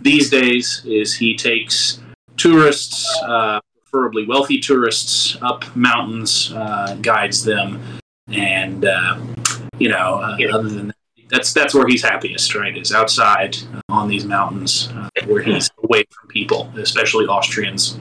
these 0.00 0.28
days 0.28 0.82
is 0.84 1.14
he 1.14 1.36
takes 1.36 2.00
tourists, 2.38 3.06
uh, 3.22 3.60
preferably 3.82 4.26
wealthy 4.26 4.58
tourists, 4.58 5.36
up 5.42 5.64
mountains, 5.76 6.52
uh, 6.54 6.96
guides 7.02 7.44
them, 7.44 7.82
and 8.28 8.84
uh, 8.84 9.18
you 9.78 9.88
know, 9.88 10.20
uh, 10.22 10.36
other 10.52 10.68
than 10.68 10.88
that, 10.88 10.96
that's 11.28 11.52
that's 11.52 11.74
where 11.74 11.86
he's 11.86 12.02
happiest, 12.02 12.54
right? 12.54 12.76
Is 12.76 12.92
outside 12.92 13.56
uh, 13.74 13.80
on 13.90 14.08
these 14.08 14.24
mountains 14.24 14.88
uh, 14.94 15.08
where 15.26 15.42
he's 15.42 15.70
away 15.84 16.04
from 16.10 16.28
people, 16.28 16.72
especially 16.76 17.26
Austrians. 17.26 17.98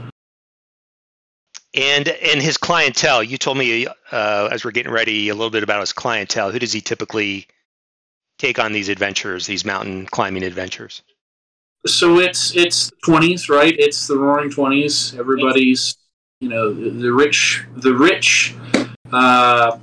And 1.74 2.08
and 2.08 2.42
his 2.42 2.58
clientele. 2.58 3.22
You 3.22 3.38
told 3.38 3.58
me 3.58 3.88
uh, 4.12 4.50
as 4.52 4.64
we're 4.64 4.72
getting 4.72 4.92
ready 4.92 5.30
a 5.30 5.36
little 5.36 5.50
bit 5.50 5.64
about 5.64 5.82
his 5.82 5.94
clientele. 5.94 6.52
Who 6.52 6.60
does 6.60 6.74
he 6.74 6.82
typically 6.82 7.48
take 8.40 8.60
on 8.60 8.72
these 8.72 8.90
adventures, 8.90 9.46
these 9.46 9.66
mountain 9.66 10.06
climbing 10.06 10.44
adventures? 10.44 11.04
So 11.86 12.20
it's 12.20 12.56
it's 12.56 12.92
twenties, 13.06 13.50
right? 13.50 13.76
It's 13.78 14.08
the 14.08 14.18
Roaring 14.18 14.50
Twenties. 14.50 15.16
Everybody's, 15.18 15.96
you 16.42 16.50
know, 16.50 16.74
the, 16.74 17.14
rich, 17.14 17.66
the 17.78 17.94
rich 17.94 18.56
uh, 19.12 19.80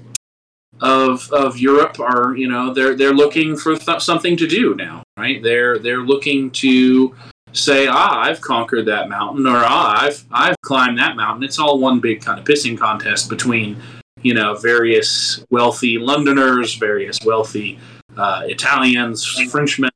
of 0.81 1.31
of 1.33 1.57
Europe 1.59 2.01
are, 2.01 2.37
you 2.37 2.49
know, 2.49 2.75
they're 2.75 2.95
they're 2.95 3.15
looking 3.15 3.57
for 3.57 3.77
th- 3.77 4.03
something 4.03 4.37
to 4.37 4.47
do 4.47 4.75
now, 4.75 5.03
right? 5.17 5.43
They're 5.43 5.79
they're 5.79 6.03
looking 6.03 6.51
to 6.53 7.15
say, 7.53 7.87
ah, 7.87 8.21
I've 8.23 8.41
conquered 8.41 8.87
that 8.87 9.09
mountain, 9.09 9.47
or 9.47 9.63
ah, 9.65 10.03
I've 10.03 10.25
I've 10.31 10.61
climbed 10.63 10.99
that 10.99 11.17
mountain. 11.17 11.45
It's 11.45 11.59
all 11.59 11.79
one 11.79 12.01
big 12.01 12.21
kind 12.21 12.39
of 12.39 12.45
pissing 12.45 12.77
contest 12.77 13.31
between, 13.31 13.81
you 14.21 14.35
know, 14.35 14.57
various 14.57 15.45
wealthy 15.51 15.97
Londoners, 15.97 16.75
various 16.75 17.19
wealthy 17.25 17.79
uh, 18.17 18.43
Italians, 18.45 19.25
Frenchmen, 19.51 19.91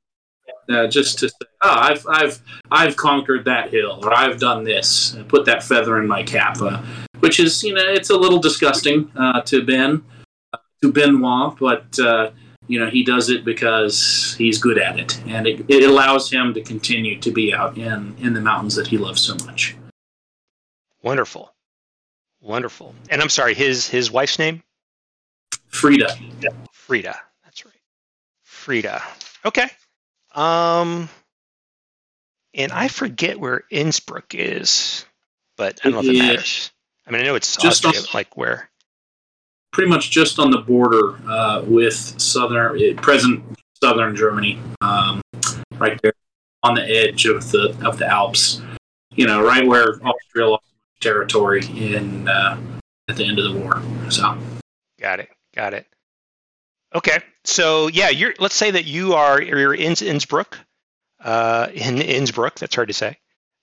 uh, 0.69 0.87
just 0.87 1.19
to 1.19 1.29
say, 1.29 1.47
oh, 1.63 1.75
I've 1.75 2.07
I've 2.09 2.43
I've 2.71 2.97
conquered 2.97 3.45
that 3.47 3.71
hill, 3.71 4.01
or 4.03 4.13
I've 4.13 4.39
done 4.39 4.65
this, 4.65 5.15
and 5.15 5.29
put 5.29 5.45
that 5.47 5.63
feather 5.63 5.99
in 5.99 6.07
my 6.07 6.23
cap, 6.23 6.61
uh, 6.61 6.83
which 7.21 7.41
is 7.41 7.63
you 7.63 7.75
know 7.75 7.83
it's 7.83 8.11
a 8.11 8.17
little 8.17 8.39
disgusting 8.39 9.11
uh, 9.17 9.41
to 9.43 9.65
Ben, 9.65 10.05
uh, 10.53 10.59
to 10.83 10.93
Benoit, 10.93 11.59
but 11.59 11.99
uh, 11.99 12.31
you 12.67 12.79
know 12.79 12.89
he 12.91 13.03
does 13.03 13.31
it 13.31 13.45
because 13.45 14.35
he's 14.37 14.59
good 14.59 14.79
at 14.79 14.99
it, 14.99 15.21
and 15.27 15.47
it, 15.47 15.65
it 15.69 15.89
allows 15.89 16.31
him 16.31 16.53
to 16.55 16.63
continue 16.63 17.19
to 17.21 17.31
be 17.31 17.55
out 17.55 17.79
in 17.79 18.15
in 18.19 18.35
the 18.35 18.41
mountains 18.41 18.75
that 18.75 18.87
he 18.87 18.99
loves 18.99 19.21
so 19.21 19.35
much. 19.47 19.77
Wonderful, 21.03 21.55
wonderful. 22.41 22.95
And 23.11 23.23
I'm 23.23 23.31
sorry, 23.31 23.55
his 23.55 23.89
his 23.89 24.11
wife's 24.11 24.39
name 24.39 24.63
Frida, 25.69 26.15
Frida. 26.73 27.17
That's 27.45 27.65
right, 27.65 27.75
Frida. 28.43 29.03
Okay. 29.45 29.69
Um, 30.35 31.09
and 32.55 32.73
I 32.73 32.88
forget 32.88 33.38
where 33.41 33.64
Innsbruck 33.71 34.35
is, 34.35 35.05
but 35.57 35.81
I 35.85 35.91
don't 35.91 35.95
know 35.95 36.01
if 36.11 36.14
it 36.14 36.17
Yeah. 36.17 36.27
matters. 36.29 36.71
I 37.07 37.11
mean, 37.11 37.23
I 37.23 37.25
know 37.25 37.35
it's 37.35 37.57
Just 37.57 37.85
Austria, 37.87 38.03
on- 38.03 38.09
like 38.14 38.37
where. 38.37 38.71
pretty 39.73 39.91
much 39.91 40.11
just 40.11 40.38
on 40.38 40.51
the 40.51 40.59
border 40.59 41.17
uh, 41.31 41.62
with 41.67 41.95
southern 42.21 42.77
uh, 42.97 43.01
present 43.01 43.45
southern 43.83 44.17
Germany, 44.17 44.59
um, 44.81 45.21
right 45.75 46.01
there 46.03 46.12
on 46.62 46.75
the 46.75 46.83
edge 46.83 47.27
of 47.27 47.51
the 47.53 47.77
of 47.87 47.99
the 47.99 48.07
Alps. 48.07 48.61
You 49.14 49.27
know, 49.27 49.43
right 49.43 49.67
where 49.67 49.95
Austria 50.05 50.49
lost 50.49 50.64
territory 51.01 51.64
in 51.67 52.29
uh, 52.29 52.59
at 53.09 53.17
the 53.17 53.25
end 53.25 53.38
of 53.38 53.53
the 53.53 53.59
war. 53.61 53.81
So 54.11 54.37
Got 55.01 55.21
it. 55.21 55.31
Got 55.55 55.75
it. 55.75 55.87
Okay. 56.94 57.20
So 57.44 57.88
yeah, 57.88 58.09
you're. 58.09 58.35
Let's 58.38 58.55
say 58.55 58.70
that 58.70 58.85
you 58.85 59.14
are 59.14 59.40
you're 59.40 59.74
in 59.74 59.94
Innsbruck, 60.01 60.59
uh, 61.22 61.68
in 61.72 62.01
Innsbruck. 62.01 62.59
That's 62.59 62.74
hard 62.74 62.88
to 62.88 62.94
say. 62.94 63.18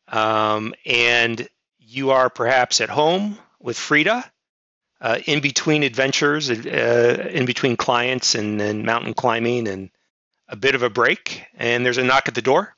Um, 0.08 0.74
and 0.86 1.48
you 1.80 2.12
are 2.12 2.30
perhaps 2.30 2.82
at 2.82 2.90
home 2.90 3.38
with 3.60 3.78
Frida, 3.78 4.24
uh, 5.02 5.20
in 5.26 5.42
between 5.42 5.84
adventures, 5.84 6.50
uh, 6.50 7.30
in 7.32 7.46
between 7.46 7.78
clients 7.78 8.36
and, 8.36 8.62
and 8.62 8.84
mountain 8.84 9.14
climbing, 9.14 9.68
and 9.68 9.90
a 10.48 10.56
bit 10.56 10.76
of 10.76 10.84
a 10.84 10.90
break. 10.90 11.44
And 11.56 11.86
there's 11.86 11.98
a 11.98 12.04
knock 12.04 12.28
at 12.28 12.36
the 12.36 12.42
door. 12.42 12.74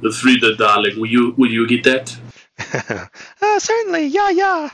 the 0.00 0.12
Frida, 0.12 0.56
darling, 0.56 0.98
will 0.98 1.10
you 1.10 1.34
will 1.36 1.50
you 1.50 1.66
get 1.66 1.84
that? 1.84 2.16
uh, 3.42 3.58
certainly. 3.58 4.06
Yeah. 4.06 4.30
Yeah. 4.30 4.70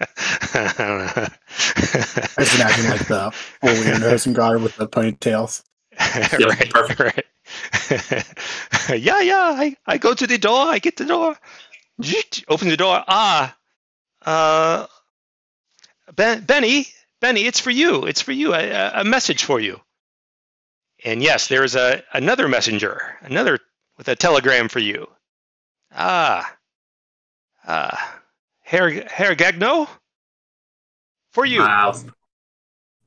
I 0.00 0.74
don't 0.78 0.98
know. 0.98 1.26
I 2.36 2.44
just 2.44 2.54
imagine 2.56 2.90
like 2.90 3.06
the 3.06 3.34
Julian 3.64 4.00
Hosen 4.00 4.32
guard 4.32 4.62
with 4.62 4.76
the 4.76 4.88
ponytails. 4.88 5.62
right, 6.00 6.70
perfect. 6.70 7.00
right. 7.00 7.24
yeah, 9.00 9.20
yeah. 9.20 9.54
I, 9.56 9.76
I 9.86 9.98
go 9.98 10.14
to 10.14 10.26
the 10.26 10.38
door. 10.38 10.66
I 10.66 10.78
get 10.78 10.96
the 10.96 11.04
door. 11.04 11.36
Open 12.48 12.68
the 12.68 12.76
door. 12.76 13.02
Ah, 13.08 13.56
uh, 14.24 14.86
ben, 16.14 16.42
Benny, 16.42 16.86
Benny, 17.20 17.42
it's 17.42 17.60
for 17.60 17.70
you. 17.70 18.04
It's 18.06 18.20
for 18.20 18.32
you. 18.32 18.54
A, 18.54 19.00
a 19.00 19.04
message 19.04 19.44
for 19.44 19.60
you. 19.60 19.80
And 21.04 21.22
yes, 21.22 21.48
there 21.48 21.64
is 21.64 21.76
a 21.76 22.02
another 22.12 22.48
messenger, 22.48 23.16
another 23.22 23.58
with 23.96 24.08
a 24.08 24.16
telegram 24.16 24.68
for 24.68 24.80
you. 24.80 25.08
Ah, 25.92 26.56
ah, 27.66 28.17
Herr 28.68 28.90
Herr 29.08 29.34
Gagnon, 29.34 29.86
for 31.32 31.46
you. 31.46 31.62
I'll, 31.62 31.98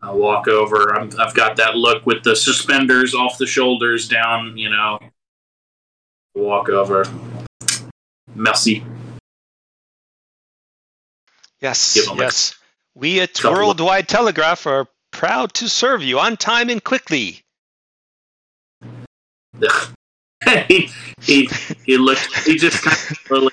I'll 0.01 0.17
walk 0.17 0.47
over. 0.47 0.95
I'm, 0.95 1.11
I've 1.19 1.35
got 1.35 1.55
that 1.57 1.75
look 1.75 2.03
with 2.03 2.23
the 2.23 2.35
suspenders 2.35 3.13
off 3.13 3.37
the 3.37 3.45
shoulders 3.45 4.07
down. 4.07 4.57
You 4.57 4.71
know, 4.71 4.97
walk 6.33 6.69
over. 6.69 7.05
Merci. 8.33 8.83
Yes, 11.59 11.93
Give 11.93 12.09
'em 12.09 12.17
a 12.17 12.23
yes. 12.23 12.55
We 12.95 13.21
at 13.21 13.43
Worldwide 13.43 14.07
Telegraph 14.07 14.65
are 14.65 14.87
proud 15.11 15.53
to 15.53 15.69
serve 15.69 16.01
you 16.01 16.19
on 16.19 16.37
time 16.37 16.71
and 16.71 16.83
quickly. 16.83 17.43
he 20.67 20.89
he 21.21 21.47
he 21.85 21.97
looked. 21.97 22.35
He 22.45 22.57
just 22.57 22.81
kind 22.81 23.43
of 23.43 23.51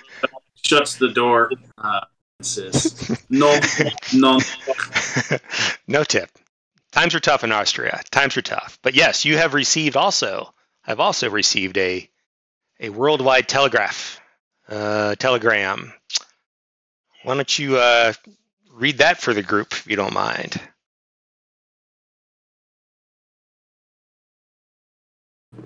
shuts 0.68 0.96
the 0.96 1.08
door. 1.08 1.50
Uh, 1.76 2.00
and 2.38 2.46
says, 2.46 3.24
"No, 3.28 3.58
no." 4.14 4.38
no 5.88 6.04
tip. 6.04 6.30
times 6.92 7.14
are 7.14 7.20
tough 7.20 7.44
in 7.44 7.52
Austria. 7.52 8.00
Times 8.10 8.36
are 8.36 8.42
tough. 8.42 8.78
But 8.82 8.94
yes, 8.94 9.24
you 9.24 9.36
have 9.36 9.54
received 9.54 9.96
also. 9.96 10.52
I've 10.86 11.00
also 11.00 11.30
received 11.30 11.76
a 11.78 12.08
a 12.80 12.90
worldwide 12.90 13.48
telegraph, 13.48 14.20
uh, 14.68 15.16
telegram. 15.16 15.92
Why 17.24 17.34
don't 17.34 17.58
you 17.58 17.76
uh, 17.76 18.12
read 18.72 18.98
that 18.98 19.18
for 19.20 19.34
the 19.34 19.42
group, 19.42 19.72
if 19.72 19.86
you 19.88 19.96
don't 19.96 20.14
mind? 20.14 20.60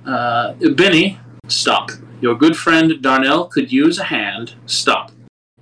Uh, 0.07 0.55
Benny, 0.55 1.19
stop. 1.53 1.91
Your 2.21 2.35
good 2.35 2.57
friend 2.57 3.01
Darnell 3.03 3.47
could 3.47 3.73
use 3.73 3.99
a 3.99 4.05
hand. 4.05 4.55
Stop. 4.67 5.13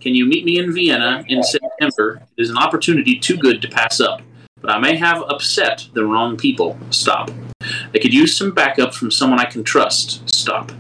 Can 0.00 0.14
you 0.14 0.24
meet 0.24 0.44
me 0.44 0.59
in 0.59 0.72
Vienna 0.72 1.24
in 1.29 1.42
September? 1.42 2.22
It 2.37 2.42
is 2.42 2.50
an 2.50 2.59
opportunity 2.59 3.18
too 3.18 3.37
good 3.37 3.61
to 3.62 3.68
pass 3.68 4.00
up, 4.00 4.22
but 4.61 4.70
I 4.70 4.79
may 4.79 4.96
have 4.96 5.22
upset 5.22 5.88
the 5.94 6.05
wrong 6.05 6.37
people. 6.37 6.79
Stop. 6.90 7.31
I 7.62 7.98
could 7.98 8.14
use 8.14 8.37
some 8.37 8.53
backup 8.53 8.94
from 8.94 9.11
someone 9.11 9.40
I 9.40 9.44
can 9.44 9.64
trust. 9.64 10.29
Stop. 10.29 10.72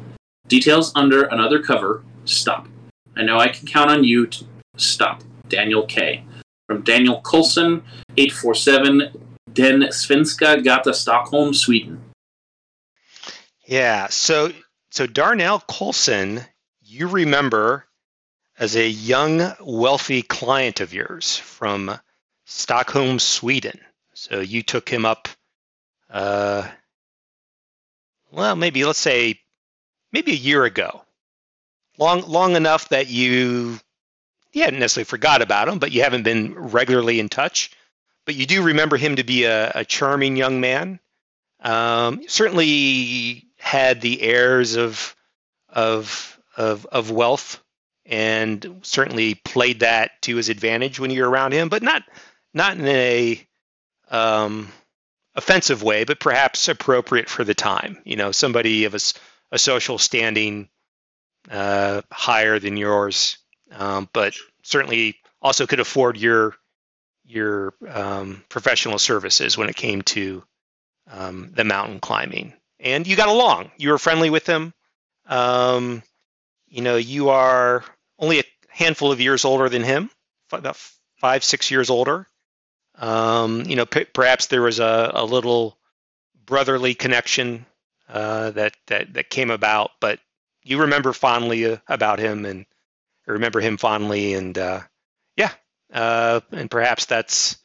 Details 0.48 0.92
under 0.94 1.24
another 1.24 1.62
cover. 1.62 2.04
Stop. 2.24 2.68
I 3.16 3.22
know 3.22 3.38
I 3.38 3.48
can 3.48 3.66
count 3.66 3.90
on 3.90 4.04
you 4.04 4.26
to 4.26 4.44
stop. 4.76 5.22
Daniel 5.48 5.84
K. 5.86 6.24
From 6.66 6.82
Daniel 6.82 7.20
Colson, 7.22 7.82
847 8.16 9.12
Den 9.52 9.80
Svenska 9.90 10.62
Gata, 10.64 10.94
Stockholm, 10.94 11.52
Sweden. 11.52 12.00
Yeah. 13.66 14.06
So 14.08 14.52
so 14.90 15.06
Darnell 15.06 15.60
Colson, 15.60 16.40
you 16.82 17.08
remember 17.08 17.86
as 18.58 18.76
a 18.76 18.88
young, 18.88 19.54
wealthy 19.60 20.22
client 20.22 20.80
of 20.80 20.92
yours 20.92 21.36
from 21.36 21.98
Stockholm, 22.44 23.18
Sweden. 23.18 23.80
So 24.14 24.40
you 24.40 24.62
took 24.62 24.88
him 24.88 25.06
up. 25.06 25.28
Uh, 26.10 26.68
well, 28.32 28.56
maybe 28.56 28.84
let's 28.84 28.98
say 28.98 29.40
maybe 30.12 30.32
a 30.32 30.36
year 30.36 30.64
ago. 30.64 31.02
Long 31.96 32.22
long 32.28 32.56
enough 32.56 32.88
that 32.90 33.08
you 33.08 33.78
you 34.52 34.62
hadn't 34.62 34.80
necessarily 34.80 35.04
forgot 35.04 35.42
about 35.42 35.68
him, 35.68 35.78
but 35.78 35.92
you 35.92 36.02
haven't 36.02 36.24
been 36.24 36.54
regularly 36.54 37.20
in 37.20 37.28
touch. 37.28 37.70
But 38.26 38.34
you 38.34 38.46
do 38.46 38.62
remember 38.62 38.96
him 38.96 39.16
to 39.16 39.24
be 39.24 39.44
a, 39.44 39.70
a 39.74 39.84
charming 39.84 40.36
young 40.36 40.60
man. 40.60 41.00
Um, 41.60 42.22
certainly 42.26 43.46
had 43.60 44.00
the 44.00 44.22
airs 44.22 44.76
of 44.76 45.14
of 45.68 46.38
of 46.56 46.86
of 46.86 47.10
wealth 47.10 47.62
and 48.06 48.80
certainly 48.82 49.34
played 49.34 49.80
that 49.80 50.20
to 50.22 50.36
his 50.36 50.48
advantage 50.48 50.98
when 50.98 51.10
you're 51.10 51.28
around 51.28 51.52
him, 51.52 51.68
but 51.68 51.82
not 51.82 52.02
not 52.52 52.76
in 52.76 52.86
a 52.86 53.46
um, 54.10 54.68
offensive 55.36 55.82
way, 55.82 56.04
but 56.04 56.18
perhaps 56.18 56.68
appropriate 56.68 57.28
for 57.28 57.44
the 57.44 57.54
time. 57.54 58.00
You 58.04 58.16
know, 58.16 58.32
somebody 58.32 58.84
of 58.84 58.94
a, 58.94 59.00
a 59.52 59.58
social 59.58 59.98
standing 59.98 60.68
uh, 61.50 62.02
higher 62.10 62.58
than 62.58 62.76
yours, 62.76 63.38
um, 63.72 64.08
but 64.12 64.34
certainly 64.64 65.16
also 65.40 65.66
could 65.66 65.80
afford 65.80 66.16
your 66.16 66.56
your 67.24 67.74
um, 67.88 68.42
professional 68.48 68.98
services 68.98 69.56
when 69.56 69.68
it 69.68 69.76
came 69.76 70.02
to 70.02 70.42
um, 71.08 71.52
the 71.54 71.64
mountain 71.64 72.00
climbing 72.00 72.54
and 72.80 73.06
you 73.06 73.16
got 73.16 73.28
along. 73.28 73.70
You 73.76 73.90
were 73.90 73.98
friendly 73.98 74.30
with 74.30 74.46
him. 74.46 74.72
Um, 75.26 76.02
you 76.68 76.82
know, 76.82 76.96
you 76.96 77.30
are 77.30 77.84
only 78.18 78.40
a 78.40 78.44
handful 78.68 79.12
of 79.12 79.20
years 79.20 79.44
older 79.44 79.68
than 79.68 79.82
him, 79.82 80.10
about 80.52 80.76
five, 81.16 81.44
six 81.44 81.70
years 81.70 81.90
older. 81.90 82.26
Um, 82.96 83.64
you 83.66 83.76
know, 83.76 83.86
p- 83.86 84.04
perhaps 84.04 84.46
there 84.46 84.62
was 84.62 84.78
a, 84.78 85.10
a 85.14 85.24
little 85.24 85.78
brotherly 86.46 86.94
connection 86.94 87.66
uh, 88.08 88.50
that 88.50 88.74
that 88.88 89.14
that 89.14 89.30
came 89.30 89.50
about, 89.50 89.92
but 90.00 90.18
you 90.64 90.80
remember 90.80 91.12
fondly 91.12 91.64
uh, 91.64 91.76
about 91.88 92.18
him 92.18 92.44
and 92.44 92.66
remember 93.26 93.60
him 93.60 93.76
fondly, 93.76 94.34
and 94.34 94.58
uh, 94.58 94.80
yeah, 95.36 95.52
uh, 95.92 96.40
and 96.50 96.70
perhaps 96.70 97.06
that's 97.06 97.56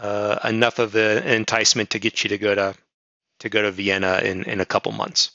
uh, 0.00 0.38
enough 0.44 0.78
of 0.78 0.94
an 0.94 1.26
enticement 1.26 1.90
to 1.90 1.98
get 1.98 2.22
you 2.22 2.28
to 2.28 2.38
go 2.38 2.54
to 2.54 2.74
to 3.40 3.48
go 3.48 3.62
to 3.62 3.70
Vienna 3.70 4.20
in, 4.22 4.44
in 4.44 4.60
a 4.60 4.64
couple 4.64 4.92
months. 4.92 5.32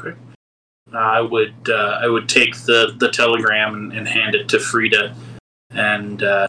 Okay. 0.00 0.16
I 0.92 1.20
would 1.20 1.68
uh, 1.68 2.00
I 2.02 2.08
would 2.08 2.28
take 2.28 2.56
the, 2.56 2.94
the 2.98 3.10
telegram 3.10 3.74
and, 3.74 3.92
and 3.92 4.06
hand 4.06 4.34
it 4.34 4.48
to 4.50 4.60
Frida, 4.60 5.14
and 5.70 6.22
uh, 6.22 6.46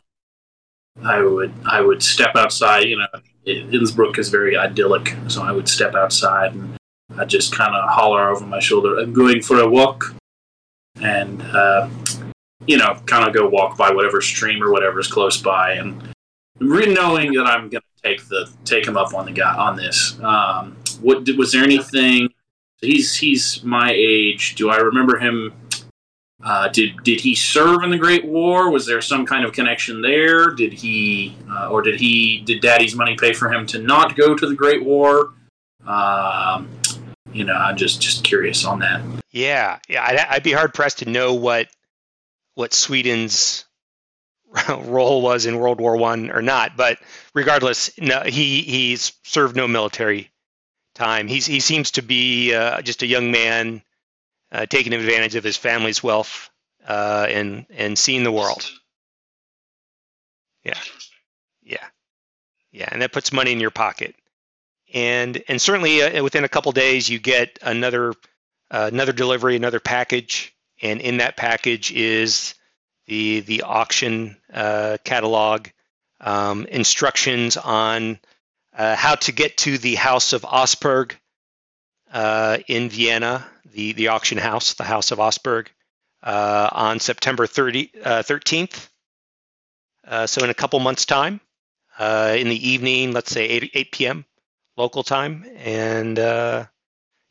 I 1.03 1.21
would 1.21 1.53
I 1.65 1.81
would 1.81 2.03
step 2.03 2.35
outside. 2.35 2.85
You 2.85 2.97
know, 2.97 3.07
Innsbruck 3.45 4.17
is 4.19 4.29
very 4.29 4.57
idyllic, 4.57 5.15
so 5.27 5.41
I 5.41 5.51
would 5.51 5.69
step 5.69 5.95
outside 5.95 6.53
and 6.53 6.77
I 7.17 7.25
just 7.25 7.53
kind 7.55 7.75
of 7.75 7.89
holler 7.89 8.29
over 8.29 8.45
my 8.45 8.59
shoulder, 8.59 8.99
"I'm 8.99 9.13
going 9.13 9.41
for 9.41 9.59
a 9.59 9.69
walk," 9.69 10.13
and 11.01 11.41
uh, 11.41 11.89
you 12.67 12.77
know, 12.77 12.99
kind 13.05 13.27
of 13.27 13.33
go 13.33 13.47
walk 13.47 13.77
by 13.77 13.91
whatever 13.91 14.21
stream 14.21 14.61
or 14.61 14.71
whatever 14.71 14.99
is 14.99 15.07
close 15.07 15.41
by, 15.41 15.73
and 15.73 16.14
knowing 16.59 17.33
that 17.33 17.45
I'm 17.45 17.69
gonna 17.69 17.81
take 18.03 18.27
the 18.27 18.49
take 18.63 18.87
him 18.87 18.97
up 18.97 19.13
on 19.13 19.25
the 19.25 19.31
guy 19.31 19.55
on 19.55 19.75
this. 19.75 20.19
Um, 20.21 20.77
what 21.01 21.27
was 21.37 21.51
there 21.51 21.63
anything? 21.63 22.29
He's 22.81 23.15
he's 23.15 23.63
my 23.63 23.91
age. 23.95 24.55
Do 24.55 24.69
I 24.69 24.77
remember 24.77 25.17
him? 25.17 25.53
Uh, 26.43 26.67
did 26.67 27.01
did 27.03 27.19
he 27.21 27.33
serve 27.33 27.83
in 27.83 27.89
the 27.89 27.97
Great 27.97 28.25
War? 28.25 28.69
Was 28.69 28.85
there 28.85 29.01
some 29.01 29.25
kind 29.25 29.45
of 29.45 29.53
connection 29.53 30.01
there? 30.01 30.51
Did 30.51 30.73
he 30.73 31.35
uh, 31.49 31.69
or 31.69 31.81
did 31.81 31.99
he 31.99 32.41
did 32.41 32.61
Daddy's 32.61 32.95
money 32.95 33.15
pay 33.15 33.33
for 33.33 33.51
him 33.51 33.65
to 33.67 33.79
not 33.79 34.15
go 34.15 34.35
to 34.35 34.47
the 34.47 34.55
Great 34.55 34.83
War? 34.83 35.33
Um, 35.87 36.69
you 37.31 37.43
know, 37.43 37.53
I'm 37.53 37.77
just 37.77 38.01
just 38.01 38.23
curious 38.23 38.65
on 38.65 38.79
that. 38.79 39.01
Yeah, 39.31 39.79
yeah, 39.89 40.03
I'd, 40.05 40.17
I'd 40.17 40.43
be 40.43 40.51
hard 40.51 40.73
pressed 40.73 40.99
to 40.99 41.09
know 41.09 41.33
what 41.33 41.67
what 42.53 42.73
Sweden's 42.73 43.64
role 44.69 45.21
was 45.21 45.45
in 45.45 45.57
World 45.57 45.79
War 45.79 45.97
One 45.97 46.31
or 46.31 46.41
not. 46.41 46.77
But 46.77 46.99
regardless, 47.33 47.91
no, 47.99 48.21
he 48.21 48.61
he's 48.61 49.13
served 49.23 49.55
no 49.55 49.67
military 49.67 50.31
time. 50.93 51.27
He's 51.27 51.45
he 51.45 51.59
seems 51.59 51.91
to 51.91 52.01
be 52.01 52.53
uh, 52.53 52.81
just 52.81 53.03
a 53.03 53.07
young 53.07 53.31
man 53.31 53.81
uh, 54.51 54.65
taking 54.65 54.93
advantage 54.93 55.35
of 55.35 55.43
his 55.43 55.57
family's 55.57 56.03
wealth 56.03 56.49
uh, 56.87 57.27
and 57.29 57.65
and 57.69 57.97
seeing 57.97 58.23
the 58.23 58.31
world. 58.31 58.69
Yeah, 60.63 60.79
yeah, 61.63 61.85
yeah, 62.71 62.89
and 62.91 63.01
that 63.01 63.11
puts 63.13 63.31
money 63.31 63.51
in 63.51 63.59
your 63.59 63.71
pocket. 63.71 64.15
And 64.93 65.43
and 65.47 65.61
certainly 65.61 66.01
uh, 66.01 66.23
within 66.23 66.43
a 66.43 66.49
couple 66.49 66.71
days 66.71 67.09
you 67.09 67.19
get 67.19 67.59
another 67.61 68.13
uh, 68.71 68.89
another 68.91 69.11
delivery, 69.13 69.55
another 69.55 69.79
package, 69.79 70.55
and 70.81 71.01
in 71.01 71.17
that 71.17 71.37
package 71.37 71.91
is 71.91 72.55
the 73.07 73.41
the 73.41 73.63
auction 73.63 74.37
uh, 74.53 74.97
catalog, 75.03 75.67
um, 76.19 76.65
instructions 76.65 77.57
on 77.57 78.19
uh, 78.77 78.95
how 78.95 79.15
to 79.15 79.31
get 79.31 79.57
to 79.57 79.77
the 79.77 79.95
House 79.95 80.33
of 80.33 80.41
Osberg 80.41 81.13
uh, 82.11 82.57
in 82.67 82.89
Vienna, 82.89 83.45
the 83.73 83.93
the 83.93 84.09
auction 84.09 84.37
house, 84.37 84.73
the 84.73 84.83
House 84.83 85.11
of 85.11 85.19
Osberg, 85.19 85.67
uh, 86.23 86.69
on 86.71 86.99
September 86.99 87.47
30, 87.47 87.91
13th. 88.03 88.89
Uh, 90.07 90.09
uh, 90.09 90.27
so 90.27 90.43
in 90.43 90.49
a 90.49 90.53
couple 90.53 90.79
months' 90.79 91.05
time, 91.05 91.41
in 91.99 92.49
the 92.49 92.69
evening, 92.69 93.11
let's 93.11 93.31
say 93.31 93.45
8, 93.45 93.71
8 93.73 93.91
p.m. 93.91 94.25
local 94.77 95.03
time, 95.03 95.45
and 95.57 96.17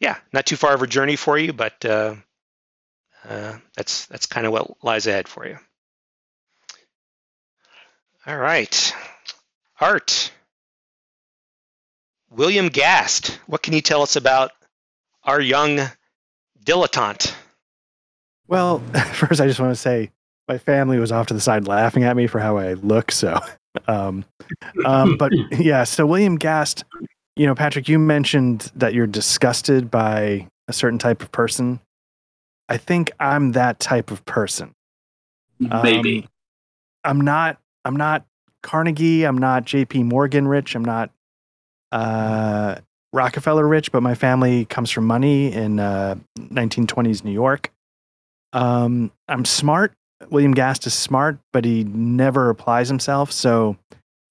yeah, 0.01 0.17
not 0.33 0.47
too 0.47 0.57
far 0.57 0.75
of 0.75 0.83
a 0.83 0.87
journey 0.87 1.17
for 1.17 1.39
you, 1.39 1.53
but 1.53 1.85
uh, 3.29 3.57
that's 3.77 4.07
that's 4.07 4.27
kind 4.27 4.47
of 4.47 4.53
what 4.53 4.85
lies 4.85 5.07
ahead 5.07 5.29
for 5.29 5.47
you. 5.47 5.59
All 8.27 8.37
right, 8.37 8.95
Art. 9.81 10.33
William 12.31 12.69
Gast, 12.69 13.39
what 13.47 13.63
can 13.63 13.75
you 13.75 13.81
tell 13.81 14.03
us 14.03 14.17
about 14.17 14.51
our 15.23 15.41
young 15.41 15.79
dilettante? 16.65 17.33
Well, 18.49 18.79
first, 19.13 19.41
I 19.41 19.47
just 19.47 19.61
want 19.61 19.71
to 19.71 19.81
say 19.81 20.11
my 20.49 20.59
family 20.59 20.99
was 20.99 21.13
off 21.13 21.27
to 21.29 21.35
the 21.35 21.41
side 21.41 21.67
laughing 21.67 22.05
at 22.05 22.17
me 22.17 22.27
for 22.27 22.41
how 22.41 22.57
I 22.57 22.75
look. 22.75 23.13
So, 23.13 23.39
um, 23.89 24.25
um, 24.85 25.17
but 25.17 25.33
yeah, 25.53 25.85
so 25.85 26.07
William 26.07 26.37
Gast, 26.37 26.85
you 27.37 27.47
know, 27.47 27.55
Patrick, 27.55 27.89
you 27.89 27.99
mentioned 27.99 28.73
that 28.75 28.95
you're 28.95 29.07
disgusted 29.07 29.91
by 29.91 30.49
a 30.69 30.73
certain 30.73 30.99
type 30.99 31.23
of 31.23 31.31
person. 31.33 31.81
I 32.68 32.77
think 32.77 33.12
I'm 33.20 33.53
that 33.53 33.79
type 33.79 34.11
of 34.11 34.24
person. 34.24 34.74
Maybe. 35.59 36.20
Um, 36.20 36.29
I'm 37.05 37.20
not 37.20 37.59
I'm 37.85 37.96
not 37.96 38.24
Carnegie, 38.62 39.24
I'm 39.24 39.38
not 39.38 39.64
JP 39.64 40.05
Morgan 40.07 40.48
rich, 40.48 40.74
I'm 40.74 40.85
not 40.85 41.11
uh, 41.92 42.77
Rockefeller 43.12 43.66
rich, 43.68 43.92
but 43.92 44.03
my 44.03 44.14
family 44.14 44.64
comes 44.64 44.90
from 44.90 45.07
money 45.07 45.53
in 45.53 45.79
uh, 45.79 46.16
1920s 46.38 47.24
New 47.24 47.31
York. 47.31 47.70
Um, 48.53 49.12
I'm 49.29 49.44
smart. 49.44 49.92
William 50.31 50.53
Gast 50.53 50.87
is 50.87 50.94
smart, 50.94 51.38
but 51.53 51.64
he 51.64 51.85
never 51.85 52.48
applies 52.48 52.88
himself. 52.88 53.31
So 53.31 53.77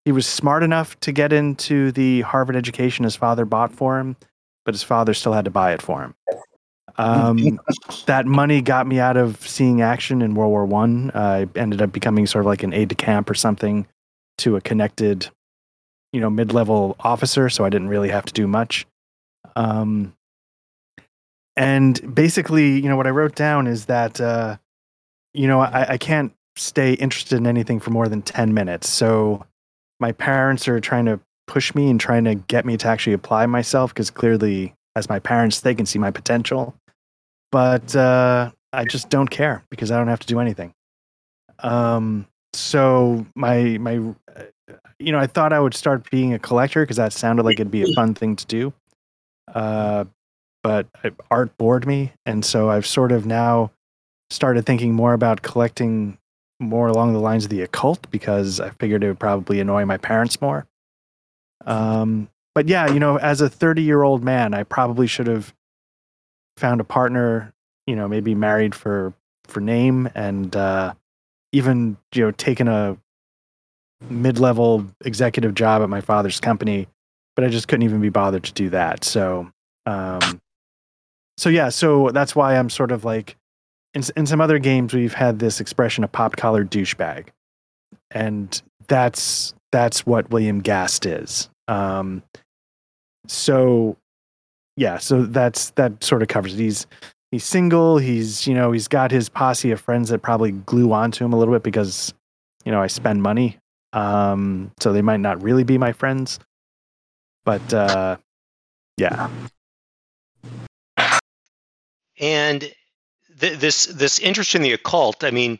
he 0.05 0.11
was 0.11 0.25
smart 0.25 0.63
enough 0.63 0.99
to 1.01 1.11
get 1.11 1.31
into 1.31 1.91
the 1.91 2.21
Harvard 2.21 2.55
education 2.55 3.03
his 3.03 3.15
father 3.15 3.45
bought 3.45 3.71
for 3.71 3.99
him, 3.99 4.17
but 4.65 4.73
his 4.73 4.83
father 4.83 5.13
still 5.13 5.33
had 5.33 5.45
to 5.45 5.51
buy 5.51 5.73
it 5.73 5.81
for 5.81 6.01
him. 6.01 6.15
Um, 6.97 7.59
that 8.05 8.25
money 8.25 8.61
got 8.61 8.87
me 8.87 8.99
out 8.99 9.17
of 9.17 9.45
seeing 9.47 9.81
action 9.81 10.21
in 10.21 10.35
World 10.35 10.51
War 10.51 10.65
One. 10.65 11.11
I 11.13 11.47
ended 11.55 11.81
up 11.81 11.91
becoming 11.91 12.27
sort 12.27 12.43
of 12.43 12.47
like 12.47 12.63
an 12.63 12.73
aide 12.73 12.89
de 12.89 12.95
camp 12.95 13.29
or 13.29 13.33
something 13.33 13.87
to 14.39 14.55
a 14.55 14.61
connected, 14.61 15.29
you 16.11 16.19
know, 16.19 16.29
mid-level 16.29 16.95
officer, 16.99 17.49
so 17.49 17.65
I 17.65 17.69
didn't 17.69 17.89
really 17.89 18.09
have 18.09 18.25
to 18.25 18.33
do 18.33 18.47
much. 18.47 18.85
Um, 19.55 20.15
and 21.55 22.15
basically, 22.15 22.79
you 22.79 22.89
know, 22.89 22.97
what 22.97 23.07
I 23.07 23.11
wrote 23.11 23.35
down 23.35 23.67
is 23.67 23.85
that, 23.85 24.19
uh, 24.19 24.57
you 25.33 25.47
know, 25.47 25.61
I, 25.61 25.93
I 25.93 25.97
can't 25.97 26.33
stay 26.55 26.93
interested 26.93 27.37
in 27.37 27.47
anything 27.47 27.79
for 27.79 27.91
more 27.91 28.07
than 28.07 28.21
10 28.21 28.53
minutes. 28.53 28.89
So 28.89 29.45
my 29.99 30.11
parents 30.11 30.67
are 30.67 30.79
trying 30.79 31.05
to 31.05 31.19
push 31.47 31.75
me 31.75 31.89
and 31.89 31.99
trying 31.99 32.23
to 32.25 32.35
get 32.35 32.65
me 32.65 32.77
to 32.77 32.87
actually 32.87 33.13
apply 33.13 33.45
myself 33.45 33.93
because 33.93 34.09
clearly, 34.09 34.73
as 34.95 35.09
my 35.09 35.19
parents, 35.19 35.61
they 35.61 35.75
can 35.75 35.85
see 35.85 35.99
my 35.99 36.11
potential. 36.11 36.75
But 37.53 37.95
uh, 37.95 38.49
I 38.73 38.85
just 38.85 39.11
don't 39.11 39.29
care 39.29 39.63
because 39.69 39.91
I 39.91 39.97
don't 39.99 40.07
have 40.07 40.21
to 40.21 40.27
do 40.27 40.39
anything. 40.39 40.73
Um, 41.59 42.25
so 42.53 43.27
my 43.35 43.77
my, 43.79 43.97
uh, 44.35 44.73
you 44.97 45.11
know, 45.11 45.19
I 45.19 45.27
thought 45.27 45.53
I 45.53 45.59
would 45.59 45.75
start 45.75 46.09
being 46.09 46.33
a 46.33 46.39
collector 46.39 46.81
because 46.81 46.97
that 46.97 47.13
sounded 47.13 47.43
like 47.43 47.59
it'd 47.59 47.69
be 47.69 47.83
a 47.83 47.93
fun 47.93 48.15
thing 48.15 48.35
to 48.37 48.45
do. 48.47 48.73
Uh, 49.53 50.05
but 50.63 50.87
art 51.29 51.55
bored 51.57 51.85
me, 51.85 52.13
and 52.25 52.43
so 52.43 52.71
I've 52.71 52.87
sort 52.87 53.11
of 53.11 53.27
now 53.27 53.69
started 54.31 54.65
thinking 54.65 54.95
more 54.95 55.13
about 55.13 55.43
collecting 55.43 56.17
more 56.59 56.87
along 56.87 57.13
the 57.13 57.19
lines 57.19 57.43
of 57.43 57.51
the 57.51 57.61
occult 57.61 58.09
because 58.09 58.59
I 58.59 58.71
figured 58.71 59.03
it 59.03 59.09
would 59.09 59.19
probably 59.19 59.59
annoy 59.59 59.85
my 59.85 59.97
parents 59.97 60.41
more. 60.41 60.65
Um, 61.67 62.29
but 62.55 62.67
yeah, 62.67 62.91
you 62.91 62.99
know, 62.99 63.19
as 63.19 63.41
a 63.41 63.49
30 63.49 63.83
year 63.83 64.01
old 64.01 64.23
man, 64.23 64.55
I 64.55 64.63
probably 64.63 65.05
should 65.05 65.27
have 65.27 65.53
found 66.57 66.81
a 66.81 66.83
partner, 66.83 67.53
you 67.87 67.95
know, 67.95 68.07
maybe 68.07 68.35
married 68.35 68.75
for 68.75 69.13
for 69.45 69.59
name 69.59 70.09
and 70.15 70.55
uh, 70.55 70.93
even 71.51 71.97
you 72.13 72.23
know 72.23 72.31
taken 72.31 72.67
a 72.67 72.97
mid 74.09 74.39
level 74.39 74.85
executive 75.05 75.53
job 75.53 75.81
at 75.81 75.89
my 75.89 76.01
father's 76.01 76.39
company, 76.39 76.87
but 77.35 77.45
I 77.45 77.49
just 77.49 77.67
couldn't 77.67 77.83
even 77.83 78.01
be 78.01 78.09
bothered 78.09 78.43
to 78.43 78.53
do 78.53 78.69
that. 78.69 79.03
So 79.03 79.51
um, 79.85 80.41
so 81.37 81.49
yeah, 81.49 81.69
so 81.69 82.09
that's 82.09 82.35
why 82.35 82.57
I'm 82.57 82.69
sort 82.69 82.91
of 82.91 83.05
like 83.05 83.35
in 83.93 84.03
in 84.15 84.25
some 84.25 84.41
other 84.41 84.59
games 84.59 84.93
we've 84.93 85.13
had 85.13 85.39
this 85.39 85.59
expression 85.59 86.03
of 86.03 86.11
pop 86.11 86.35
collar 86.35 86.63
douchebag, 86.63 87.27
and 88.11 88.61
that's 88.87 89.53
that's 89.71 90.05
what 90.05 90.29
William 90.29 90.59
Gast 90.59 91.05
is. 91.05 91.49
Um, 91.67 92.23
so 93.27 93.97
yeah, 94.75 94.97
so 94.97 95.23
that's 95.23 95.71
that 95.71 96.03
sort 96.03 96.21
of 96.21 96.27
covers 96.27 96.53
it. 96.53 96.59
He's 96.59 96.87
he's 97.31 97.43
single. 97.45 97.97
He's 97.97 98.47
you 98.47 98.53
know 98.53 98.71
he's 98.71 98.87
got 98.87 99.11
his 99.11 99.29
posse 99.29 99.71
of 99.71 99.79
friends 99.81 100.09
that 100.09 100.21
probably 100.21 100.51
glue 100.51 100.91
onto 100.93 101.23
him 101.25 101.33
a 101.33 101.37
little 101.37 101.53
bit 101.53 101.63
because 101.63 102.13
you 102.65 102.71
know 102.71 102.81
I 102.81 102.87
spend 102.87 103.21
money. 103.21 103.57
Um, 103.93 104.71
so 104.79 104.91
they 104.91 105.03
might 105.03 105.19
not 105.19 105.43
really 105.43 105.63
be 105.63 105.77
my 105.77 105.91
friends, 105.93 106.39
but 107.45 107.73
uh, 107.73 108.17
yeah, 108.97 109.29
and 112.19 112.61
th- 113.39 113.59
this 113.59 113.85
this 113.87 114.19
interest 114.19 114.55
in 114.55 114.61
the 114.61 114.73
occult, 114.73 115.23
I 115.23 115.31
mean, 115.31 115.59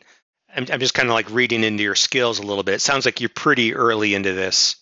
I'm, 0.54 0.66
I'm 0.72 0.80
just 0.80 0.94
kind 0.94 1.08
of 1.08 1.14
like 1.14 1.30
reading 1.30 1.62
into 1.64 1.82
your 1.82 1.94
skills 1.94 2.38
a 2.38 2.42
little 2.42 2.62
bit. 2.64 2.74
It 2.74 2.80
sounds 2.80 3.04
like 3.04 3.20
you're 3.20 3.28
pretty 3.30 3.74
early 3.74 4.14
into 4.14 4.32
this. 4.32 4.76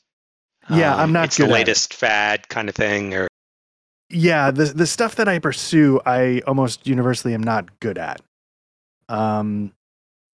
Yeah, 0.70 0.94
I'm 0.94 1.12
not 1.12 1.26
It's 1.26 1.36
the 1.36 1.42
good 1.42 1.50
at 1.50 1.50
it. 1.50 1.54
latest 1.54 1.94
fad 1.94 2.48
kind 2.48 2.68
of 2.68 2.74
thing, 2.74 3.14
or 3.14 3.28
yeah 4.12 4.50
the 4.50 4.66
the 4.66 4.86
stuff 4.86 5.16
that 5.16 5.28
i 5.28 5.38
pursue 5.38 6.00
i 6.06 6.40
almost 6.46 6.86
universally 6.86 7.34
am 7.34 7.42
not 7.42 7.80
good 7.80 7.98
at. 7.98 8.20
Um 9.08 9.72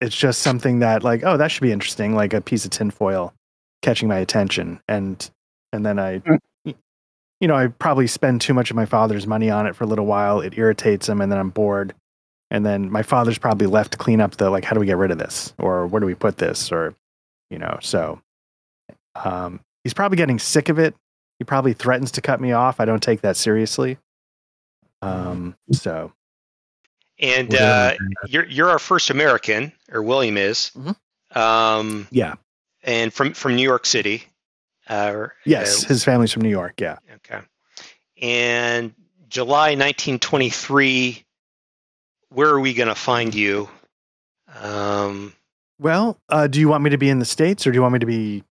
it's 0.01 0.15
just 0.17 0.43
something 0.43 0.79
that 0.81 1.03
like 1.03 1.23
oh 1.25 1.37
that 1.37 1.49
should 1.51 1.63
be 1.63 1.73
interesting 1.73 2.15
like 2.15 2.33
a 2.33 2.41
piece 2.41 2.65
of 2.65 2.71
tinfoil 2.71 3.33
catching 3.83 4.09
my 4.09 4.19
attention. 4.19 4.81
And 4.89 5.29
and 5.73 5.85
then 5.87 5.99
i 5.99 6.19
Mm. 6.67 6.75
you 7.41 7.47
know 7.49 7.55
i 7.55 7.69
probably 7.69 8.07
spend 8.09 8.41
too 8.41 8.53
much 8.55 8.71
of 8.71 8.77
my 8.77 8.85
father's 8.87 9.27
money 9.27 9.49
on 9.51 9.67
it 9.67 9.75
for 9.77 9.85
a 9.85 9.87
little 9.87 10.07
while. 10.07 10.41
It 10.41 10.59
irritates 10.59 11.09
him 11.09 11.21
and 11.21 11.31
then 11.33 11.39
i'm 11.39 11.51
bored. 11.51 11.95
And 12.51 12.65
then 12.67 12.91
my 12.91 13.03
father's 13.03 13.39
probably 13.39 13.67
left 13.67 13.93
to 13.93 13.99
clean 13.99 14.21
up 14.21 14.37
the 14.37 14.51
like 14.51 14.65
how 14.65 14.75
do 14.75 14.81
we 14.81 14.87
get 14.87 14.97
rid 14.97 15.11
of 15.11 15.19
this? 15.19 15.55
Or 15.59 15.87
where 15.87 16.01
do 16.01 16.07
we 16.07 16.15
put 16.15 16.39
this? 16.39 16.71
Or 16.73 16.95
you 17.51 17.59
know 17.59 17.79
so 17.81 18.21
um 19.25 19.61
he's 19.85 19.95
probably 19.95 20.17
getting 20.17 20.39
sick 20.39 20.69
of 20.69 20.79
it 20.79 20.95
he 21.39 21.45
probably 21.45 21.73
threatens 21.73 22.11
to 22.13 22.21
cut 22.21 22.41
me 22.41 22.53
off. 22.53 22.81
I 22.81 22.85
don't 22.85 23.03
take 23.03 23.21
that 23.23 23.37
seriously. 23.37 23.99
Um, 25.03 25.57
so 25.73 26.13
and 27.21 27.55
uh, 27.55 27.95
you're 28.27 28.47
you're 28.47 28.69
our 28.71 28.79
first 28.79 29.11
American, 29.11 29.73
or 29.93 30.03
William 30.03 30.37
is, 30.37 30.71
Mhm. 30.77 30.97
um, 31.37 32.09
yeah, 32.11 32.35
and 32.83 33.13
from 33.13 33.33
from 33.35 33.55
New 33.57 33.63
York 33.63 33.87
City. 33.87 34.25
Uh, 34.89 35.29
yes, 35.45 35.85
uh, 35.85 35.89
his 35.89 36.03
family's 36.05 36.33
from 36.33 36.43
New 36.43 36.49
York. 36.49 36.81
Yeah. 36.81 36.99
okay. 37.17 37.41
And 38.21 38.95
July 39.29 39.75
1923. 39.75 41.25
Where 42.31 42.49
are 42.49 42.61
we 42.61 42.75
going 42.75 42.89
to 42.89 42.95
find 42.95 43.35
you? 43.35 43.69
Um, 44.61 45.33
Well, 45.79 46.19
uh, 46.29 46.47
do 46.47 46.59
you 46.61 46.69
want 46.69 46.83
me 46.85 46.91
to 46.91 46.99
be 46.99 47.09
in 47.09 47.21
the 47.21 47.25
states 47.25 47.67
or 47.67 47.71
do 47.71 47.77
you 47.77 47.83
want 47.83 47.93
me 47.95 47.99
to 48.01 48.07
be? 48.07 48.45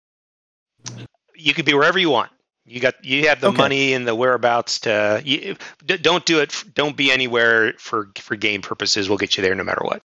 you 1.34 1.52
could 1.52 1.64
be 1.66 1.74
wherever 1.74 1.98
you 1.98 2.08
want. 2.10 2.30
You 2.66 2.80
got 2.80 3.04
you 3.04 3.28
have 3.28 3.40
the 3.40 3.48
Okay. 3.48 3.56
money 3.56 3.92
and 3.92 4.06
the 4.08 4.14
whereabouts 4.14 4.80
to. 4.80 5.22
You, 5.24 5.56
don't 5.86 6.24
do 6.24 6.40
it. 6.40 6.64
Don't 6.74 6.96
be 6.96 7.12
anywhere 7.12 7.74
for 7.78 8.10
for 8.18 8.34
game 8.36 8.60
purposes. 8.62 9.08
We'll 9.08 9.18
get 9.18 9.36
you 9.36 9.42
there 9.42 9.54
no 9.54 9.62
matter 9.64 9.82
what. 9.84 10.02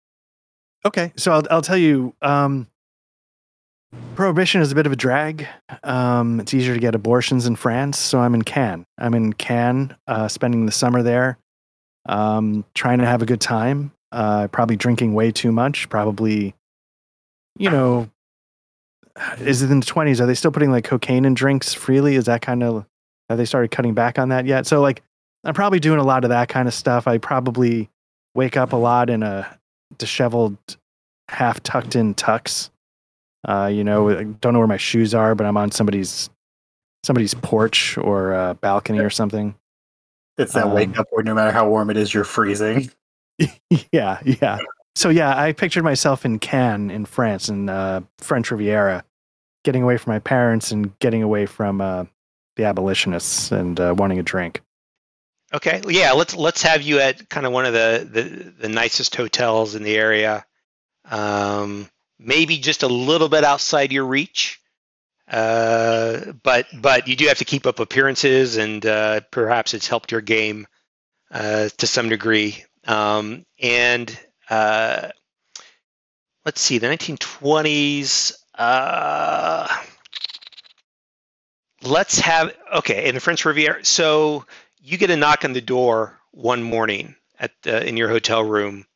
Okay, 0.85 1.13
so 1.17 1.33
I'll 1.33 1.43
I'll 1.51 1.63
tell 1.63 1.77
you. 1.77 2.15
Um, 2.23 2.67
prohibition 4.15 4.61
is 4.61 4.73
a 4.73 4.75
bit 4.75 4.87
of 4.87 4.93
a 4.93 4.97
drag. 4.97 5.47
Um, 5.83 6.41
it's 6.41 6.55
easier 6.55 6.75
to 6.75 6.81
get 6.81 6.95
abortions 6.95 7.47
in 7.47 7.57
France, 7.57 7.99
so 7.99 8.21
I'm 8.21 8.35
in 8.35 8.43
Cannes. 8.43 8.85
I'm 8.99 9.15
in 9.15 9.33
Cannes, 9.35 9.95
uh, 10.07 10.29
spending 10.29 10.67
the 10.67 10.73
summer 10.73 11.03
there, 11.03 11.39
um, 12.09 12.65
trying 12.75 12.99
to 12.99 13.07
have 13.07 13.21
a 13.23 13.27
good 13.27 13.41
time. 13.41 13.93
Uh, 14.13 14.49
probably 14.49 14.77
drinking 14.77 15.13
way 15.13 15.31
too 15.31 15.53
much. 15.53 15.89
Probably, 15.89 16.55
you 17.59 17.69
know, 17.71 18.09
is 19.39 19.63
it 19.63 19.71
in 19.71 19.81
the 19.81 19.87
twenties? 19.87 20.21
Are 20.21 20.27
they 20.27 20.35
still 20.35 20.51
putting 20.51 20.71
like 20.71 20.85
cocaine 20.85 21.25
in 21.25 21.35
drinks 21.35 21.73
freely? 21.75 22.17
Is 22.17 22.27
that 22.27 22.43
kind 22.43 22.63
of 22.63 22.87
have 23.29 23.39
they 23.39 23.45
started 23.45 23.71
cutting 23.71 23.95
back 23.95 24.19
on 24.19 24.29
that 24.29 24.47
yet? 24.47 24.67
So 24.67 24.81
like, 24.81 25.03
I'm 25.45 25.55
probably 25.55 25.81
doing 25.81 25.99
a 26.01 26.05
lot 26.05 26.25
of 26.25 26.31
that 26.31 26.49
kind 26.49 26.69
of 26.69 26.75
stuff. 26.75 27.07
I 27.07 27.19
probably 27.19 27.89
wake 28.35 28.57
up 28.57 28.73
a 28.73 28.77
lot 28.77 29.11
in 29.11 29.23
a 29.23 29.59
disheveled, 29.99 30.57
half 31.29 31.63
tucked 31.63 31.97
in 31.97 32.15
tux. 32.15 32.71
Uh, 33.49 33.71
you 33.73 33.85
know, 33.85 34.11
I 34.11 34.25
don't 34.25 34.53
know 34.53 34.59
where 34.59 34.69
my 34.69 34.77
shoes 34.77 35.15
are, 35.15 35.35
but 35.35 35.47
I'm 35.47 35.57
on 35.57 35.71
somebody's 35.71 36.31
somebody's 37.05 37.35
porch 37.35 37.97
or 37.99 38.35
uh, 38.35 38.55
balcony 38.55 38.99
or 38.99 39.11
something. 39.11 39.55
It's 40.39 40.53
that 40.55 40.71
wake 40.71 40.89
Um, 40.91 40.99
up 40.99 41.07
where 41.11 41.23
no 41.23 41.35
matter 41.35 41.53
how 41.53 41.69
warm 41.69 41.89
it 41.91 41.97
is, 41.97 42.13
you're 42.13 42.25
freezing. 42.25 42.91
yeah, 43.93 44.21
yeah. 44.25 44.59
So 44.97 45.11
yeah, 45.11 45.39
I 45.39 45.53
pictured 45.53 45.85
myself 45.85 46.25
in 46.25 46.39
Cannes 46.39 46.89
in 46.91 47.05
France 47.05 47.51
in 47.51 47.69
uh, 47.69 48.01
French 48.17 48.51
Riviera, 48.51 49.05
getting 49.63 49.83
away 49.83 49.99
from 49.99 50.15
my 50.15 50.21
parents 50.21 50.73
and 50.73 50.99
getting 51.01 51.23
away 51.23 51.45
from 51.45 51.83
uh, 51.83 52.07
the 52.57 52.65
abolitionists 52.65 53.53
and 53.53 53.79
uh, 53.79 53.95
wanting 53.95 54.19
a 54.19 54.23
drink. 54.23 54.63
Okay. 55.53 55.83
Yeah. 55.87 56.13
Let's 56.13 56.35
let's 56.35 56.63
have 56.63 56.81
you 56.81 56.99
at 57.01 57.29
kind 57.29 57.45
of 57.45 57.53
one 57.53 57.67
of 57.67 57.75
the 57.75 58.09
the, 58.11 58.23
the 58.59 58.69
nicest 58.71 59.15
hotels 59.15 59.75
in 59.75 59.83
the 59.83 59.95
area. 59.95 60.47
Um, 61.05 61.91
maybe 62.19 62.57
just 62.57 62.83
a 62.83 62.89
little 62.89 63.29
bit 63.29 63.45
outside 63.45 63.93
your 63.93 64.07
reach. 64.07 64.63
Uh, 65.31 66.33
but 66.43 66.69
but 66.73 67.07
you 67.07 67.17
do 67.17 67.27
have 67.27 67.39
to 67.39 67.45
keep 67.45 67.67
up 67.67 67.81
appearances, 67.81 68.57
and 68.57 68.87
uh, 68.87 69.21
perhaps 69.31 69.75
it's 69.75 69.89
helped 69.89 70.11
your 70.11 70.23
game 70.23 70.67
uh, 71.31 71.69
to 71.77 71.87
some 71.87 72.09
degree. 72.09 72.65
Um, 72.87 73.45
and 73.61 74.19
uh, 74.51 75.09
let's 76.45 76.61
see, 76.61 76.79
the 76.79 76.87
1920s. 76.87 78.33
Uh, 78.55 79.69
let's 81.83 82.19
have 82.21 82.55
okay 82.75 83.09
in 83.09 83.15
the 83.15 83.21
French 83.21 83.45
Riviera. 83.45 83.85
So 83.85 84.47
you 84.81 84.97
get 84.97 85.11
a 85.11 85.17
knock 85.17 85.45
on 85.45 85.53
the 85.53 85.61
door 85.61 86.19
one 86.31 86.63
morning 86.63 87.17
at 87.39 87.53
the, 87.63 87.87
in 87.87 87.97
your 87.97 88.09
hotel 88.09 88.43
room, 88.43 88.87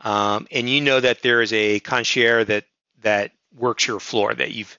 um, 0.00 0.46
and 0.50 0.68
you 0.68 0.80
know 0.80 1.00
that 1.00 1.22
there 1.22 1.42
is 1.42 1.52
a 1.52 1.80
concierge 1.80 2.46
that 2.46 2.64
that 3.02 3.32
works 3.54 3.86
your 3.86 4.00
floor. 4.00 4.32
That 4.32 4.52
you've 4.52 4.78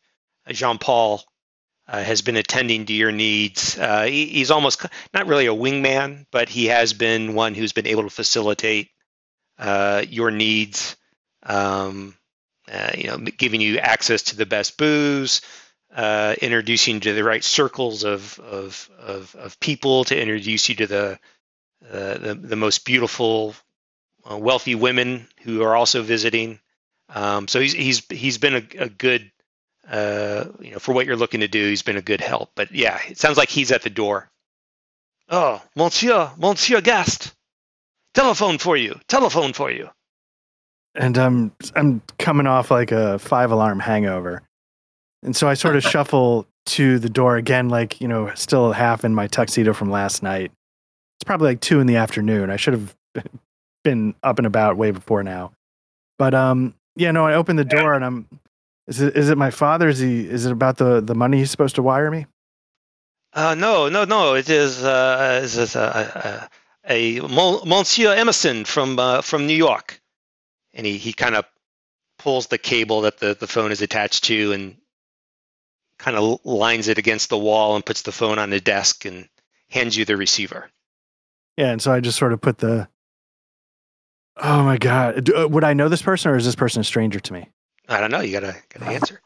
Jean 0.50 0.78
Paul 0.78 1.24
uh, 1.88 2.04
has 2.04 2.22
been 2.22 2.38
attending 2.38 2.86
to 2.86 2.94
your 2.94 3.12
needs. 3.12 3.78
Uh, 3.78 4.04
he, 4.04 4.26
he's 4.26 4.52
almost 4.52 4.86
not 5.14 5.28
really 5.28 5.46
a 5.46 5.54
wingman, 5.54 6.26
but 6.32 6.50
he 6.50 6.66
has 6.68 6.94
been 6.94 7.36
one 7.36 7.54
who's 7.54 7.74
been 7.74 7.88
able 7.88 8.04
to 8.04 8.10
facilitate 8.10 8.90
uh, 9.58 10.04
your 10.08 10.32
needs. 10.32 10.96
Um, 11.44 12.16
uh, 12.72 12.92
you 12.98 13.08
know, 13.08 13.18
giving 13.18 13.62
you 13.62 13.78
access 13.78 14.24
to 14.24 14.36
the 14.36 14.46
best 14.46 14.78
booze, 14.78 15.42
uh, 15.96 16.34
introducing 16.42 16.96
you 16.96 17.00
to 17.02 17.14
the 17.14 17.24
right 17.24 17.44
circles 17.44 18.04
of 18.04 18.40
of 18.40 18.90
of, 19.00 19.36
of 19.36 19.60
people, 19.60 20.04
to 20.06 20.20
introduce 20.20 20.68
you 20.70 20.76
to 20.76 20.88
the 20.88 21.20
uh, 21.92 22.18
the, 22.18 22.34
the 22.34 22.56
most 22.56 22.86
beautiful, 22.86 23.54
uh, 24.30 24.38
wealthy 24.38 24.74
women 24.74 25.28
who 25.44 25.62
are 25.62 25.76
also 25.76 26.02
visiting. 26.02 26.60
Um, 27.10 27.48
so 27.48 27.60
he's 27.60 27.74
he's 27.74 28.06
he's 28.10 28.38
been 28.40 28.56
a, 28.56 28.84
a 28.84 28.90
good 28.90 29.32
uh, 29.88 30.46
you 30.60 30.72
know 30.72 30.80
for 30.80 30.94
what 30.94 31.06
you're 31.06 31.16
looking 31.16 31.42
to 31.42 31.48
do. 31.48 31.68
He's 31.68 31.84
been 31.84 31.98
a 31.98 32.02
good 32.02 32.22
help. 32.22 32.52
But 32.56 32.72
yeah, 32.72 33.00
it 33.08 33.20
sounds 33.20 33.38
like 33.38 33.50
he's 33.50 33.72
at 33.72 33.84
the 33.84 33.90
door. 33.92 34.30
Oh, 35.30 35.62
Monsieur, 35.76 36.32
Monsieur 36.38 36.82
Gast, 36.82 37.34
telephone 38.16 38.58
for 38.58 38.76
you. 38.78 39.00
Telephone 39.08 39.54
for 39.54 39.70
you. 39.72 39.90
and 40.96 41.18
I'm 41.18 41.52
I'm 41.76 42.02
coming 42.18 42.48
off 42.48 42.72
like 42.72 42.92
a 42.92 43.20
five 43.20 43.52
alarm 43.52 43.80
hangover, 43.80 44.42
and 45.24 45.36
so 45.36 45.48
I 45.48 45.54
sort 45.54 45.76
of 45.76 45.84
shuffle 45.92 46.48
to 46.68 46.98
the 47.00 47.10
door 47.10 47.36
again, 47.38 47.70
like 47.70 48.02
you 48.02 48.08
know, 48.08 48.34
still 48.36 48.72
half 48.72 49.04
in 49.06 49.14
my 49.14 49.28
tuxedo 49.28 49.74
from 49.74 49.92
last 49.92 50.24
night. 50.24 50.52
It's 51.18 51.26
probably 51.26 51.50
like 51.50 51.62
two 51.62 51.80
in 51.80 51.88
the 51.88 51.98
afternoon. 51.98 52.50
I 52.50 52.56
should 52.56 52.74
have 52.74 52.96
been 53.84 54.16
up 54.24 54.40
and 54.40 54.48
about 54.48 54.78
way 54.78 54.92
before 54.92 55.24
now, 55.24 55.52
but 56.18 56.34
um, 56.34 56.74
yeah, 56.96 57.12
no, 57.12 57.26
I 57.26 57.36
open 57.36 57.56
the 57.56 57.66
door 57.66 57.94
and 57.94 58.04
I'm. 58.06 58.28
Is 58.88 59.02
it 59.02 59.18
is 59.18 59.30
it 59.30 59.38
my 59.38 59.52
father? 59.52 59.90
Is 59.90 60.00
he? 60.00 60.28
Is 60.28 60.46
it 60.46 60.52
about 60.52 60.78
the 60.78 61.02
the 61.02 61.16
money 61.16 61.40
he's 61.40 61.52
supposed 61.52 61.76
to 61.76 61.82
wire 61.84 62.12
me? 62.12 62.28
Uh, 63.34 63.54
no, 63.56 63.90
no, 63.90 64.06
no. 64.06 64.36
It 64.36 64.50
is 64.50 64.84
uh, 64.84 65.42
it 65.42 65.46
is 65.46 65.76
a, 65.76 65.80
a, 65.80 66.50
a 66.88 67.20
Monsieur 67.22 68.14
Emerson 68.14 68.66
from 68.66 69.00
uh, 69.00 69.22
from 69.22 69.48
New 69.48 69.56
York, 69.56 70.00
and 70.74 70.86
he, 70.86 70.98
he 70.98 71.14
kind 71.14 71.36
of 71.36 71.46
pulls 72.20 72.48
the 72.48 72.58
cable 72.58 73.02
that 73.02 73.20
the, 73.20 73.36
the 73.40 73.48
phone 73.48 73.72
is 73.72 73.82
attached 73.82 74.24
to 74.26 74.52
and 74.54 74.78
kind 76.00 76.18
of 76.18 76.40
lines 76.46 76.88
it 76.88 76.98
against 76.98 77.30
the 77.30 77.38
wall 77.38 77.76
and 77.76 77.86
puts 77.86 78.02
the 78.04 78.12
phone 78.12 78.38
on 78.40 78.50
the 78.50 78.60
desk 78.60 79.06
and 79.06 79.28
hands 79.70 79.96
you 79.98 80.06
the 80.06 80.18
receiver. 80.18 80.70
Yeah, 81.58 81.72
and 81.72 81.82
so 81.82 81.92
I 81.92 82.00
just 82.02 82.18
sort 82.18 82.34
of 82.34 82.42
put 82.42 82.58
the. 82.58 82.88
Oh 84.38 84.64
my 84.64 84.78
god! 84.78 85.30
Uh, 85.30 85.48
would 85.48 85.64
I 85.64 85.74
know 85.74 85.88
this 85.88 86.02
person, 86.02 86.32
or 86.32 86.36
is 86.36 86.44
this 86.46 86.56
person 86.56 86.82
a 86.82 86.84
stranger 86.84 87.20
to 87.22 87.34
me? 87.34 87.48
I 87.88 88.02
don't 88.02 88.12
know. 88.12 88.20
You 88.20 88.34
gotta 88.34 88.56
gotta 88.74 88.92
answer. 88.92 89.22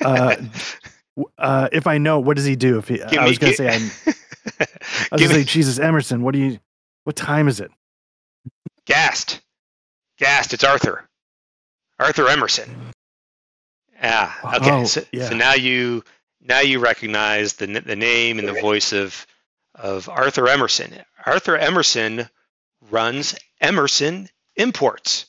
Uh, 0.00 0.36
uh, 1.38 1.68
if 1.72 1.86
I 1.88 1.98
know, 1.98 2.20
what 2.20 2.36
does 2.36 2.44
he 2.46 2.54
do? 2.54 2.78
If 2.78 2.86
he, 2.88 2.98
Give 2.98 3.06
I 3.18 3.22
me- 3.24 3.28
was 3.30 3.38
gonna 3.38 3.52
gi- 3.52 3.56
say, 3.56 3.68
I'm, 3.68 3.90
I 4.60 4.66
was 5.10 5.20
gonna 5.22 5.28
me- 5.28 5.34
say, 5.40 5.44
Jesus 5.44 5.78
Emerson, 5.80 6.22
what 6.22 6.34
do 6.34 6.38
you? 6.40 6.58
What 7.04 7.16
time 7.16 7.48
is 7.48 7.60
it? 7.60 7.70
Gast. 8.84 9.40
Gast. 10.18 10.52
it's 10.54 10.64
Arthur. 10.64 11.08
Arthur 11.98 12.28
Emerson. 12.28 12.74
Yeah. 14.00 14.32
Okay. 14.44 14.70
Oh, 14.70 14.84
so, 14.84 15.02
yeah. 15.12 15.28
so 15.28 15.36
now 15.36 15.54
you 15.54 16.04
now 16.40 16.60
you 16.60 16.78
recognize 16.78 17.54
the 17.54 17.66
the 17.66 17.96
name 17.96 18.38
and 18.38 18.46
the 18.46 18.60
voice 18.60 18.92
of 18.92 19.26
of 19.74 20.08
Arthur 20.08 20.48
Emerson. 20.48 20.92
Arthur 21.24 21.56
Emerson 21.56 22.28
runs 22.90 23.34
Emerson 23.60 24.28
Imports. 24.56 25.26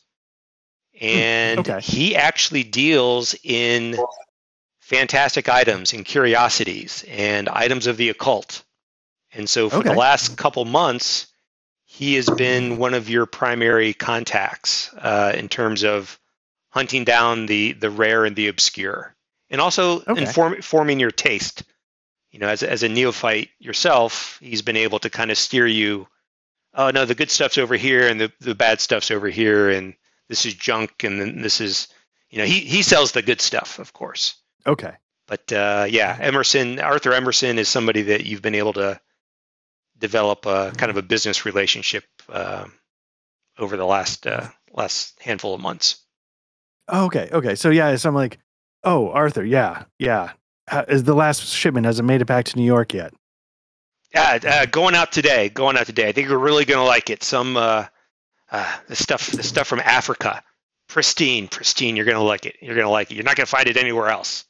Hmm, 0.97 1.05
and 1.05 1.59
okay. 1.59 1.79
he 1.81 2.15
actually 2.15 2.63
deals 2.63 3.35
in 3.43 3.97
fantastic 4.79 5.49
items 5.49 5.93
and 5.93 6.03
curiosities 6.03 7.05
and 7.07 7.47
items 7.47 7.87
of 7.87 7.97
the 7.97 8.09
occult. 8.09 8.63
And 9.31 9.47
so 9.47 9.69
for 9.69 9.83
the 9.83 9.93
last 9.93 10.35
couple 10.37 10.65
months, 10.65 11.27
he 11.91 12.13
has 12.13 12.29
been 12.29 12.77
one 12.77 12.93
of 12.93 13.09
your 13.09 13.25
primary 13.25 13.93
contacts 13.95 14.93
uh, 14.93 15.33
in 15.35 15.49
terms 15.49 15.83
of 15.83 16.19
hunting 16.69 17.03
down 17.03 17.47
the 17.47 17.71
the 17.71 17.89
rare 17.89 18.25
and 18.25 18.35
the 18.35 18.47
obscure, 18.47 19.15
and 19.49 19.59
also 19.59 20.01
Okay. 20.07 20.21
inform, 20.21 20.53
informing 20.53 20.99
your 20.99 21.09
taste. 21.09 21.63
You 22.31 22.37
know, 22.37 22.47
as 22.47 22.61
a- 22.61 22.69
as 22.69 22.83
a 22.83 22.89
neophyte 22.89 23.49
yourself, 23.57 24.37
he's 24.39 24.61
been 24.61 24.77
able 24.77 24.99
to 24.99 25.09
kind 25.09 25.31
of 25.31 25.37
steer 25.37 25.65
you. 25.65 26.07
Oh 26.75 26.91
no, 26.91 27.05
the 27.05 27.15
good 27.15 27.31
stuff's 27.31 27.57
over 27.57 27.75
here, 27.75 28.07
and 28.07 28.21
the 28.21 28.31
the 28.39 28.53
bad 28.53 28.79
stuff's 28.79 29.09
over 29.09 29.27
here, 29.27 29.69
and 29.71 29.95
this 30.27 30.45
is 30.45 30.53
junk, 30.53 31.03
and 31.03 31.19
then 31.19 31.41
this 31.41 31.59
is, 31.59 31.87
you 32.29 32.37
know, 32.37 32.45
he 32.45 32.59
he 32.59 32.83
sells 32.83 33.13
the 33.13 33.23
good 33.23 33.41
stuff, 33.41 33.79
of 33.79 33.93
course. 33.93 34.35
Okay. 34.67 34.93
But 35.25 35.51
uh, 35.51 35.87
yeah, 35.89 36.15
Emerson, 36.21 36.79
Arthur 36.79 37.13
Emerson 37.13 37.57
is 37.57 37.67
somebody 37.67 38.03
that 38.03 38.25
you've 38.27 38.43
been 38.43 38.53
able 38.55 38.73
to 38.73 38.99
develop 39.99 40.45
a 40.45 40.71
kind 40.77 40.89
of 40.89 40.97
a 40.97 41.01
business 41.01 41.45
relationship 41.45 42.03
uh, 42.29 42.65
over 43.57 43.77
the 43.77 43.85
last 43.85 44.25
uh, 44.25 44.47
last 44.73 45.19
handful 45.21 45.53
of 45.53 45.61
months. 45.61 46.03
Oh, 46.87 47.05
okay. 47.05 47.29
Okay. 47.31 47.55
So 47.55 47.69
yeah, 47.69 47.95
so 47.95 48.09
I'm 48.09 48.15
like, 48.15 48.39
oh, 48.83 49.09
Arthur. 49.09 49.45
Yeah. 49.45 49.83
Yeah. 49.99 50.31
Is 50.87 51.03
the 51.03 51.15
last 51.15 51.45
shipment 51.45 51.85
has 51.85 51.99
it 51.99 52.03
made 52.03 52.21
it 52.21 52.25
back 52.25 52.45
to 52.45 52.57
New 52.57 52.65
York 52.65 52.93
yet? 52.93 53.13
Yeah, 54.13 54.39
uh, 54.43 54.65
going 54.65 54.95
out 54.95 55.11
today. 55.11 55.49
Going 55.49 55.77
out 55.77 55.85
today. 55.85 56.07
I 56.07 56.11
think 56.11 56.29
you're 56.29 56.39
really 56.39 56.65
gonna 56.65 56.85
like 56.85 57.09
it. 57.09 57.23
Some 57.23 57.57
uh, 57.57 57.85
uh, 58.51 58.77
the 58.87 58.95
stuff, 58.95 59.27
the 59.27 59.43
stuff 59.43 59.67
from 59.67 59.79
Africa, 59.79 60.43
pristine, 60.87 61.47
pristine. 61.47 61.95
You're 61.95 62.05
gonna 62.05 62.23
like 62.23 62.45
it. 62.45 62.55
You're 62.61 62.75
gonna 62.75 62.89
like 62.89 63.11
it. 63.11 63.15
You're 63.15 63.23
not 63.23 63.35
gonna 63.35 63.45
find 63.45 63.67
it 63.67 63.77
anywhere 63.77 64.09
else. 64.09 64.45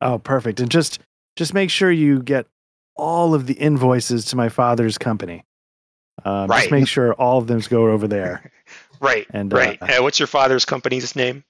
Oh, 0.00 0.18
perfect. 0.18 0.60
And 0.60 0.70
just 0.70 1.00
just 1.36 1.52
make 1.52 1.70
sure 1.70 1.90
you 1.90 2.22
get 2.22 2.46
all 2.96 3.34
of 3.34 3.46
the 3.46 3.54
invoices 3.54 4.24
to 4.26 4.36
my 4.36 4.48
father's 4.48 4.98
company. 4.98 5.44
Um, 6.24 6.48
Right. 6.48 6.60
Just 6.60 6.70
make 6.70 6.88
sure 6.88 7.12
all 7.14 7.38
of 7.38 7.46
them 7.46 7.60
go 7.68 7.88
over 7.90 8.06
there. 8.08 8.50
Right. 8.98 9.26
And 9.34 9.52
right. 9.52 9.76
Uh, 9.82 9.98
Uh, 9.98 10.02
what's 10.02 10.18
your 10.18 10.26
father's 10.26 10.64
company's 10.64 11.14
name? 11.14 11.44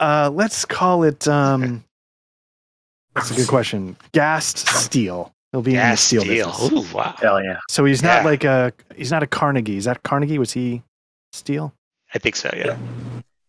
uh, 0.00 0.28
let's 0.34 0.64
call 0.64 1.04
it. 1.04 1.28
Um, 1.28 1.84
that's 3.14 3.30
a 3.30 3.34
good 3.34 3.46
question. 3.46 3.96
Gast 4.10 4.66
Steel. 4.68 5.32
He'll 5.52 5.62
be 5.62 5.70
in 5.70 5.76
the 5.76 5.82
Gast 5.82 6.04
steel, 6.08 6.22
Steel. 6.22 6.46
business. 6.50 6.92
Ooh, 6.92 6.96
wow. 6.96 7.14
Hell 7.18 7.40
yeah. 7.44 7.58
So 7.70 7.84
he's 7.84 8.02
not 8.02 8.22
Yeah. 8.22 8.24
like 8.24 8.42
a 8.42 8.72
he's 8.96 9.12
not 9.12 9.22
a 9.22 9.26
Carnegie. 9.28 9.76
Is 9.76 9.84
that 9.84 10.02
Carnegie? 10.02 10.36
Was 10.36 10.52
he 10.52 10.82
Steel? 11.32 11.72
I 12.12 12.18
think 12.18 12.34
so. 12.34 12.50
Yeah. 12.56 12.76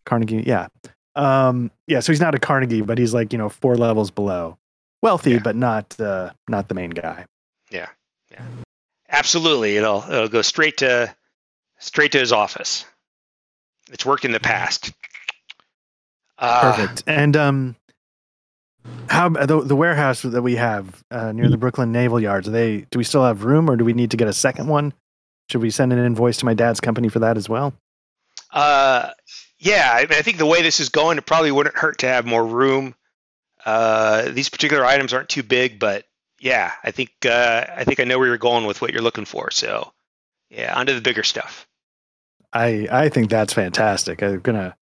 Carnegie, 0.04 0.44
yeah. 0.46 0.68
Um, 1.16 1.72
yeah, 1.88 1.98
so 1.98 2.12
he's 2.12 2.20
not 2.20 2.36
a 2.36 2.38
Carnegie, 2.38 2.82
but 2.82 2.96
he's 2.96 3.12
like, 3.12 3.32
you 3.32 3.38
know, 3.40 3.48
four 3.48 3.76
levels 3.76 4.12
below. 4.12 4.56
Wealthy, 5.02 5.32
Yeah. 5.32 5.38
but 5.44 5.56
not 5.56 5.98
uh 6.00 6.30
not 6.48 6.68
the 6.68 6.74
main 6.74 6.90
guy. 6.90 7.26
Yeah, 7.70 7.88
yeah, 8.30 8.42
absolutely, 9.08 9.76
it'll 9.76 10.02
it'll 10.08 10.28
go 10.28 10.42
straight 10.42 10.78
to 10.78 11.14
straight 11.78 12.12
to 12.12 12.18
his 12.18 12.32
office. 12.32 12.84
It's 13.90 14.04
worked 14.06 14.24
in 14.24 14.32
the 14.32 14.40
past. 14.40 14.92
Uh, 16.38 16.72
Perfect. 16.72 17.04
And 17.06 17.36
um 17.36 17.76
how 19.08 19.28
the 19.28 19.60
the 19.62 19.76
warehouse 19.76 20.22
that 20.22 20.42
we 20.42 20.56
have 20.56 21.02
uh, 21.10 21.32
near 21.32 21.48
the 21.48 21.56
Brooklyn 21.56 21.92
Naval 21.92 22.20
Yards, 22.20 22.48
are 22.48 22.52
they 22.52 22.86
do 22.90 22.98
we 22.98 23.04
still 23.04 23.24
have 23.24 23.44
room 23.44 23.68
or 23.70 23.76
do 23.76 23.84
we 23.84 23.92
need 23.92 24.10
to 24.12 24.16
get 24.16 24.28
a 24.28 24.32
second 24.32 24.68
one? 24.68 24.92
Should 25.50 25.60
we 25.62 25.70
send 25.70 25.92
an 25.92 25.98
invoice 25.98 26.38
to 26.38 26.44
my 26.44 26.54
dad's 26.54 26.80
company 26.80 27.08
for 27.08 27.20
that 27.20 27.36
as 27.36 27.48
well? 27.48 27.74
Uh, 28.52 29.10
yeah, 29.58 29.92
I, 29.94 30.00
mean, 30.02 30.12
I 30.12 30.22
think 30.22 30.38
the 30.38 30.46
way 30.46 30.62
this 30.62 30.80
is 30.80 30.88
going, 30.88 31.18
it 31.18 31.26
probably 31.26 31.52
wouldn't 31.52 31.76
hurt 31.76 31.98
to 31.98 32.08
have 32.08 32.26
more 32.26 32.44
room. 32.44 32.94
Uh, 33.66 34.30
these 34.30 34.48
particular 34.48 34.84
items 34.84 35.12
aren't 35.12 35.28
too 35.28 35.42
big, 35.42 35.80
but 35.80 36.04
yeah, 36.38 36.72
I 36.84 36.92
think 36.92 37.10
uh, 37.24 37.66
I 37.68 37.82
think 37.82 37.98
I 37.98 38.04
know 38.04 38.18
where 38.18 38.28
you're 38.28 38.38
going 38.38 38.64
with 38.64 38.80
what 38.80 38.92
you're 38.92 39.02
looking 39.02 39.24
for. 39.24 39.50
So 39.50 39.92
yeah, 40.50 40.78
onto 40.78 40.94
the 40.94 41.00
bigger 41.00 41.24
stuff. 41.24 41.66
I 42.52 42.86
I 42.90 43.08
think 43.08 43.28
that's 43.28 43.52
fantastic. 43.52 44.22
I'm 44.22 44.40
gonna 44.40 44.76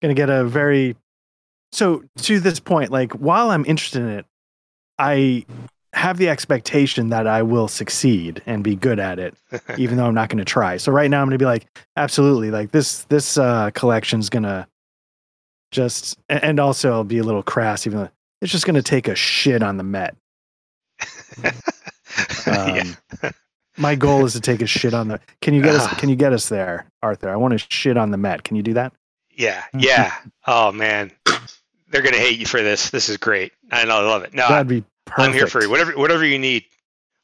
gonna 0.00 0.14
get 0.14 0.30
a 0.30 0.44
very 0.44 0.96
so 1.72 2.04
to 2.18 2.38
this 2.38 2.60
point, 2.60 2.92
like 2.92 3.12
while 3.14 3.50
I'm 3.50 3.64
interested 3.66 4.02
in 4.02 4.08
it, 4.10 4.26
I 4.96 5.44
have 5.92 6.18
the 6.18 6.28
expectation 6.28 7.08
that 7.08 7.26
I 7.26 7.42
will 7.42 7.66
succeed 7.66 8.42
and 8.46 8.62
be 8.62 8.76
good 8.76 9.00
at 9.00 9.18
it, 9.18 9.34
even 9.76 9.96
though 9.96 10.06
I'm 10.06 10.14
not 10.14 10.28
gonna 10.28 10.44
try. 10.44 10.76
So 10.76 10.92
right 10.92 11.10
now 11.10 11.20
I'm 11.20 11.26
gonna 11.26 11.38
be 11.38 11.44
like, 11.44 11.66
absolutely, 11.96 12.52
like 12.52 12.70
this 12.70 13.02
this 13.04 13.36
uh 13.36 13.72
collection's 13.72 14.28
gonna 14.28 14.68
just 15.74 16.16
and 16.28 16.60
also 16.60 16.92
I'll 16.92 17.04
be 17.04 17.18
a 17.18 17.24
little 17.24 17.42
crass, 17.42 17.86
even 17.86 17.98
though 17.98 18.10
it's 18.40 18.52
just 18.52 18.64
gonna 18.64 18.82
take 18.82 19.08
a 19.08 19.14
shit 19.14 19.62
on 19.62 19.76
the 19.76 19.82
Met. 19.82 20.16
yeah. 22.46 22.84
Um, 23.22 23.32
my 23.76 23.96
goal 23.96 24.24
is 24.24 24.34
to 24.34 24.40
take 24.40 24.62
a 24.62 24.66
shit 24.66 24.94
on 24.94 25.08
the. 25.08 25.20
Can 25.42 25.52
you 25.52 25.62
get 25.62 25.74
us? 25.74 25.86
Ah. 25.86 25.96
Can 25.98 26.08
you 26.08 26.16
get 26.16 26.32
us 26.32 26.48
there, 26.48 26.86
Arthur? 27.02 27.28
I 27.28 27.36
want 27.36 27.58
to 27.58 27.66
shit 27.68 27.96
on 27.96 28.12
the 28.12 28.16
Met. 28.16 28.44
Can 28.44 28.56
you 28.56 28.62
do 28.62 28.74
that? 28.74 28.92
Yeah, 29.36 29.64
yeah. 29.76 30.14
Oh 30.46 30.70
man, 30.70 31.10
they're 31.88 32.02
gonna 32.02 32.16
hate 32.16 32.38
you 32.38 32.46
for 32.46 32.62
this. 32.62 32.90
This 32.90 33.08
is 33.08 33.16
great. 33.16 33.52
I 33.72 33.84
know, 33.84 33.96
I 33.96 34.02
love 34.02 34.22
it. 34.22 34.32
No, 34.32 34.48
That'd 34.48 34.68
be 34.68 34.84
perfect. 35.04 35.28
I'm 35.28 35.32
here 35.32 35.48
for 35.48 35.60
you. 35.60 35.68
Whatever, 35.68 35.98
whatever 35.98 36.24
you 36.24 36.38
need, 36.38 36.64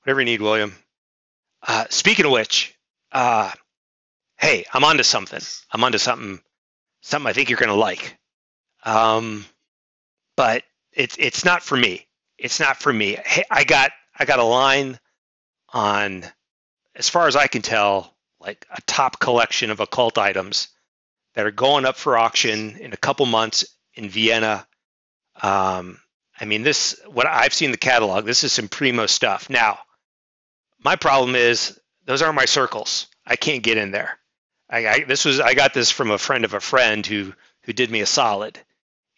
whatever 0.02 0.20
you 0.20 0.26
need, 0.26 0.42
William. 0.42 0.74
Uh, 1.66 1.84
speaking 1.90 2.24
of 2.24 2.32
which, 2.32 2.74
uh, 3.12 3.52
hey, 4.38 4.64
I'm 4.72 4.82
onto 4.82 5.04
something. 5.04 5.40
I'm 5.70 5.84
onto 5.84 5.98
something, 5.98 6.40
something 7.02 7.28
I 7.28 7.32
think 7.32 7.48
you're 7.48 7.58
gonna 7.58 7.74
like. 7.74 8.18
Um, 8.84 9.44
but 10.36 10.64
it's 10.92 11.16
it's 11.18 11.44
not 11.44 11.62
for 11.62 11.76
me. 11.76 12.06
It's 12.38 12.60
not 12.60 12.78
for 12.78 12.92
me. 12.92 13.18
I 13.50 13.64
got 13.64 13.90
I 14.18 14.24
got 14.24 14.38
a 14.38 14.44
line 14.44 14.98
on, 15.72 16.24
as 16.94 17.08
far 17.08 17.26
as 17.26 17.36
I 17.36 17.46
can 17.46 17.62
tell, 17.62 18.14
like 18.40 18.66
a 18.70 18.80
top 18.82 19.20
collection 19.20 19.70
of 19.70 19.80
occult 19.80 20.18
items 20.18 20.68
that 21.34 21.46
are 21.46 21.50
going 21.50 21.84
up 21.84 21.96
for 21.96 22.18
auction 22.18 22.76
in 22.78 22.92
a 22.92 22.98
couple 22.98 23.26
months 23.26 23.64
in 23.94 24.08
Vienna. 24.08 24.66
Um, 25.42 25.98
I 26.40 26.44
mean, 26.44 26.62
this 26.62 27.00
what 27.06 27.26
I've 27.26 27.54
seen 27.54 27.70
the 27.70 27.76
catalog. 27.76 28.24
This 28.24 28.44
is 28.44 28.52
some 28.52 28.68
primo 28.68 29.06
stuff. 29.06 29.50
Now, 29.50 29.78
my 30.82 30.96
problem 30.96 31.34
is 31.34 31.78
those 32.06 32.22
aren't 32.22 32.34
my 32.36 32.46
circles. 32.46 33.06
I 33.26 33.36
can't 33.36 33.62
get 33.62 33.78
in 33.78 33.90
there. 33.90 34.18
I, 34.68 34.86
I 34.86 35.04
this 35.04 35.24
was 35.24 35.40
I 35.40 35.54
got 35.54 35.74
this 35.74 35.90
from 35.90 36.10
a 36.10 36.18
friend 36.18 36.44
of 36.44 36.54
a 36.54 36.60
friend 36.60 37.06
who 37.06 37.32
who 37.62 37.72
did 37.72 37.90
me 37.90 38.00
a 38.00 38.06
solid, 38.06 38.58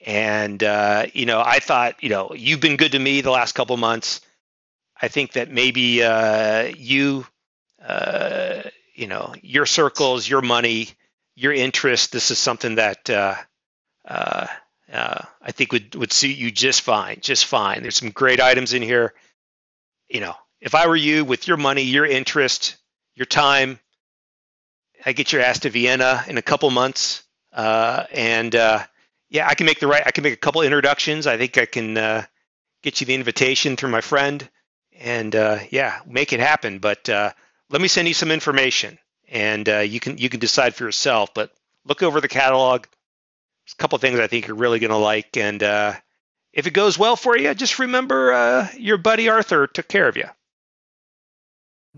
and 0.05 0.63
uh, 0.63 1.07
you 1.13 1.27
know 1.27 1.43
I 1.45 1.59
thought 1.61 2.03
you 2.03 2.09
know 2.09 2.33
you've 2.35 2.61
been 2.61 2.77
good 2.77 2.93
to 2.93 2.99
me 2.99 3.21
the 3.21 3.31
last 3.31 3.55
couple 3.55 3.77
months. 3.77 4.21
I 5.03 5.09
think 5.09 5.33
that 5.33 5.51
maybe 5.51 6.03
uh, 6.05 6.73
you, 6.77 7.27
uh, 7.85 8.63
you 8.95 9.09
know, 9.09 9.35
your 9.43 9.67
circles, 9.67 10.29
your 10.29 10.43
money, 10.43 10.91
your 11.35 11.53
interest. 11.53 12.13
This 12.13 12.31
is 12.31 12.39
something 12.39 12.77
that 12.77 13.11
uh, 13.11 13.35
uh, 14.07 14.47
uh, 14.93 15.23
I 15.43 15.51
think 15.51 15.73
would 15.73 15.97
would 15.97 16.13
suit 16.13 16.37
you 16.37 16.53
just 16.53 16.83
fine, 16.83 17.19
just 17.21 17.47
fine. 17.47 17.83
There's 17.83 17.97
some 17.97 18.11
great 18.11 18.41
items 18.41 18.75
in 18.75 18.83
here. 18.83 19.13
You 20.09 20.21
know, 20.21 20.35
if 20.61 20.77
I 20.77 20.87
were 20.87 20.97
you, 20.97 21.25
with 21.25 21.49
your 21.49 21.57
money, 21.57 21.83
your 21.83 22.07
interest, 22.07 22.77
your 23.17 23.27
time, 23.27 23.81
I 25.05 25.13
get 25.13 25.33
your 25.33 25.43
ass 25.43 25.61
to 25.61 25.71
Vienna 25.71 26.25
in 26.29 26.39
a 26.39 26.43
couple 26.43 26.71
months, 26.71 27.25
and 27.53 28.55
yeah, 29.33 29.49
I 29.49 29.55
Cannes 29.55 29.65
make 29.65 29.81
the 29.81 29.87
right. 29.87 30.03
I 30.05 30.11
can 30.11 30.23
make 30.23 30.35
a 30.35 30.37
couple 30.37 30.61
introductions. 30.61 31.27
I 31.27 31.39
think 31.39 31.57
I 31.57 31.65
can 31.65 31.97
uh, 31.97 32.25
get 32.83 33.01
you 33.01 33.07
the 33.07 33.15
invitation 33.15 33.77
through 33.77 33.89
my 33.89 34.03
friend, 34.03 34.47
and 35.01 35.35
uh, 35.35 35.59
yeah, 35.71 36.01
make 36.07 36.35
it 36.35 36.41
happen. 36.41 36.79
But 36.79 37.09
uh, 37.09 37.33
let 37.71 37.81
me 37.81 37.89
send 37.89 38.07
you 38.07 38.15
some 38.15 38.31
information, 38.31 38.99
and 39.31 39.67
uh, 39.69 39.79
you 39.79 40.01
can 40.01 40.19
you 40.19 40.29
can 40.29 40.39
decide 40.39 40.75
for 40.75 40.85
yourself. 40.85 41.33
But 41.33 41.51
look 41.87 42.03
over 42.03 42.21
the 42.21 42.29
catalog. 42.29 42.83
There's 43.65 43.73
a 43.73 43.77
couple 43.77 43.97
things 43.99 44.21
I 44.21 44.27
think 44.27 44.49
you're 44.49 44.57
really 44.57 44.81
going 44.81 44.91
to 44.91 44.99
like, 44.99 45.35
and 45.39 45.63
uh, 45.63 45.95
if 46.53 46.67
it 46.67 46.75
goes 46.75 46.99
well 46.99 47.17
for 47.17 47.35
you, 47.37 47.55
just 47.55 47.79
remember 47.79 48.35
uh, 48.35 48.69
your 48.77 48.99
buddy 48.99 49.31
Arthur 49.31 49.67
took 49.67 49.89
care 49.89 50.09
of 50.09 50.17
you. 50.19 50.29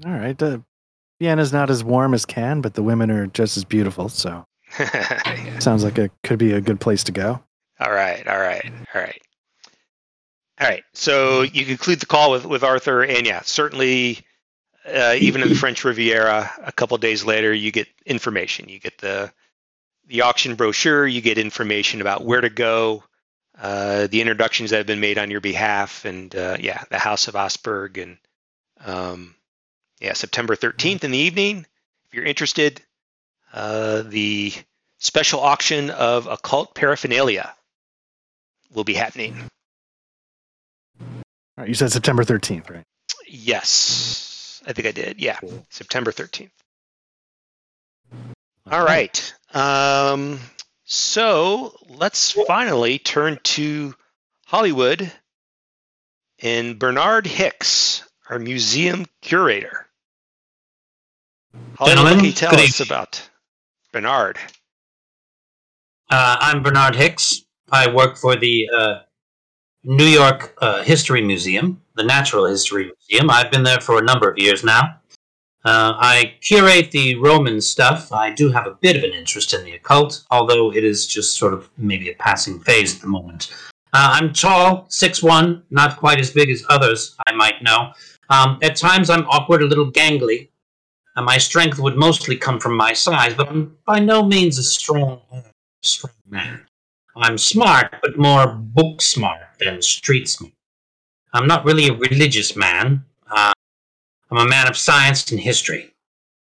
All 0.07 0.13
right. 0.13 0.41
Vienna's 1.21 1.53
not 1.53 1.71
as 1.71 1.83
warm 1.83 2.15
as 2.15 2.27
can, 2.27 2.61
but 2.61 2.75
the 2.75 2.83
women 2.83 3.11
are 3.11 3.27
just 3.27 3.57
as 3.57 3.65
beautiful. 3.65 4.09
So 4.09 4.47
sounds 5.61 5.85
like 5.85 5.99
it 5.99 6.13
could 6.23 6.39
be 6.39 6.53
a 6.53 6.61
good 6.61 6.81
place 6.81 7.05
to 7.05 7.13
go. 7.13 7.41
All 7.81 7.93
right, 7.93 8.27
all 8.27 8.39
right, 8.39 8.71
all 8.95 9.01
right. 9.01 9.21
All 10.61 10.69
right. 10.69 10.85
So 10.93 11.43
you 11.43 11.65
conclude 11.65 12.01
the 12.01 12.07
call 12.07 12.31
with, 12.31 12.47
with 12.47 12.63
Arthur, 12.63 13.03
and 13.03 13.27
yeah, 13.27 13.41
certainly, 13.43 14.21
uh, 14.87 15.17
even 15.19 15.43
in 15.43 15.49
the 15.49 15.55
French 15.57 15.85
Riviera, 15.85 16.51
a 16.63 16.71
couple 16.71 16.97
days 16.99 17.25
later, 17.25 17.53
you 17.53 17.73
get 17.73 17.89
information. 18.07 18.69
You 18.69 18.79
get 18.79 18.99
the 18.99 19.33
the 20.07 20.23
auction 20.23 20.55
brochure. 20.55 21.07
You 21.07 21.21
get 21.21 21.39
information 21.39 22.01
about 22.01 22.25
where 22.25 22.41
to 22.41 22.51
go, 22.51 23.03
uh, 23.59 24.07
the 24.07 24.21
introductions 24.21 24.71
that 24.71 24.79
have 24.79 24.87
been 24.87 25.01
made 25.01 25.19
on 25.19 25.31
your 25.31 25.41
behalf, 25.41 26.05
and 26.05 26.35
uh, 26.35 26.57
yeah, 26.61 26.85
the 26.91 26.99
House 26.99 27.27
of 27.27 27.35
Augsburg, 27.35 27.99
and 27.99 28.19
um, 28.85 29.35
yeah, 30.01 30.13
September 30.13 30.55
13th 30.55 31.03
in 31.03 31.11
the 31.11 31.19
evening. 31.19 31.67
If 32.07 32.15
you're 32.15 32.25
interested, 32.25 32.81
uh, 33.55 34.03
the 34.03 34.53
special 34.99 35.41
auction 35.41 35.91
of 35.91 36.27
occult 36.27 36.75
paraphernalia 36.75 37.55
will 38.75 38.85
be 38.85 38.95
happening. 38.95 39.37
All 41.01 41.07
right, 41.59 41.69
you 41.69 41.75
said 41.75 41.93
September 41.93 42.25
13th, 42.25 42.69
right? 42.69 42.83
Yes, 43.29 44.61
I 44.67 44.73
think 44.73 44.89
I 44.89 44.93
did. 44.93 45.21
Yeah, 45.21 45.39
September 45.71 46.11
13th. 46.11 46.51
All 48.71 48.85
right. 48.85 49.35
Um, 49.53 50.41
so 50.85 51.77
let's 51.89 52.33
finally 52.33 52.99
turn 52.99 53.39
to 53.45 53.95
Hollywood 54.47 55.13
and 56.43 56.77
Bernard 56.79 57.27
Hicks, 57.27 58.03
our 58.29 58.41
museum 58.41 59.07
curator. 59.23 59.87
Hollywood, 61.77 61.97
Gentlemen, 61.97 62.17
can 62.17 62.25
you 62.25 62.33
tell 62.33 62.51
good 62.51 62.61
us 62.61 62.81
evening. 62.81 62.89
about 62.89 63.29
Bernard? 63.95 64.39
Uh, 66.11 66.37
I'm 66.41 66.65
Bernard 66.65 66.97
Hicks. 66.97 67.45
I 67.71 67.89
work 67.89 68.17
for 68.17 68.35
the 68.35 68.69
uh, 68.77 68.99
New 69.85 70.07
York 70.07 70.53
uh, 70.61 70.83
History 70.83 71.21
Museum, 71.21 71.81
the 71.95 72.03
Natural 72.03 72.45
History 72.47 72.91
Museum. 72.91 73.31
I've 73.31 73.53
been 73.53 73.63
there 73.63 73.81
for 73.81 74.01
a 74.01 74.03
number 74.03 74.29
of 74.29 74.37
years 74.37 74.65
now. 74.65 74.97
Uh, 75.65 75.95
I 75.97 76.35
curate 76.41 76.91
the 76.91 77.15
Roman 77.15 77.61
stuff. 77.61 78.11
I 78.11 78.31
do 78.31 78.51
have 78.51 78.67
a 78.67 78.77
bit 78.81 78.97
of 78.97 79.05
an 79.05 79.13
interest 79.13 79.55
in 79.55 79.63
the 79.63 79.75
occult, 79.75 80.25
although 80.29 80.73
it 80.73 80.83
is 80.83 81.07
just 81.07 81.37
sort 81.37 81.55
of 81.55 81.71
maybe 81.79 82.11
a 82.11 82.15
passing 82.15 82.59
phase 82.59 82.97
at 82.97 83.01
the 83.01 83.07
moment. 83.07 83.55
Uh, 83.93 84.19
I'm 84.19 84.33
tall, 84.33 84.89
6'1", 84.91 85.63
not 85.71 85.99
quite 85.99 86.19
as 86.19 86.33
big 86.33 86.51
as 86.51 86.65
others 86.69 87.15
I 87.29 87.33
might 87.33 87.63
know. 87.63 87.93
Um, 88.29 88.59
at 88.61 88.75
times 88.75 89.09
I'm 89.09 89.25
awkward, 89.29 89.63
a 89.63 89.67
little 89.67 89.93
gangly. 89.93 90.49
Uh, 91.17 91.23
my 91.23 91.39
strength 91.39 91.79
would 91.79 91.97
mostly 91.97 92.37
come 92.37 92.59
from 92.59 92.77
my 92.77 92.93
size, 92.93 93.35
but 93.35 93.49
I'm 93.49 93.77
by 93.87 94.01
no 94.01 94.25
means 94.25 94.59
a 94.59 94.63
strong, 94.63 95.21
strong 95.83 96.13
man. 96.29 96.67
I'm 97.17 97.39
smart, 97.39 97.95
but 98.03 98.19
more 98.19 98.49
book 98.49 99.01
smart 99.01 99.41
than 99.61 99.81
street 99.81 100.29
smart. 100.29 100.53
I'm 101.33 101.47
not 101.47 101.65
really 101.65 101.89
a 101.89 101.95
religious 101.95 102.57
man. 102.57 103.05
Uh, 103.31 103.53
I'm 104.31 104.47
a 104.47 104.49
man 104.49 104.67
of 104.69 104.77
science 104.77 105.31
and 105.31 105.41
history. 105.41 105.95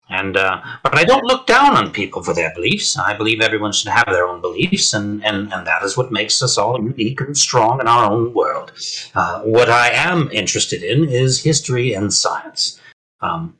And 0.08 0.36
uh, 0.36 0.60
but 0.82 0.98
I 0.98 1.04
don't 1.04 1.24
look 1.24 1.46
down 1.46 1.76
on 1.76 1.92
people 1.92 2.22
for 2.22 2.34
their 2.34 2.52
beliefs. 2.52 2.98
I 2.98 3.16
believe 3.16 3.40
everyone 3.40 3.72
should 3.72 3.90
have 3.92 4.06
their 4.06 4.26
own 4.26 4.40
beliefs, 4.40 4.92
and, 4.92 5.24
and, 5.24 5.52
and 5.52 5.64
that 5.66 5.84
is 5.84 5.96
what 5.96 6.10
makes 6.10 6.42
us 6.42 6.58
all 6.58 6.82
unique 6.82 7.20
and 7.20 7.36
strong 7.38 7.80
in 7.80 7.86
our 7.86 8.10
own 8.10 8.34
world. 8.34 8.72
Uh, 9.14 9.42
what 9.42 9.70
I 9.70 9.90
am 9.90 10.28
interested 10.32 10.82
in 10.82 11.08
is 11.08 11.44
history 11.44 11.94
and 11.94 12.12
science. 12.12 12.80
Um, 13.20 13.56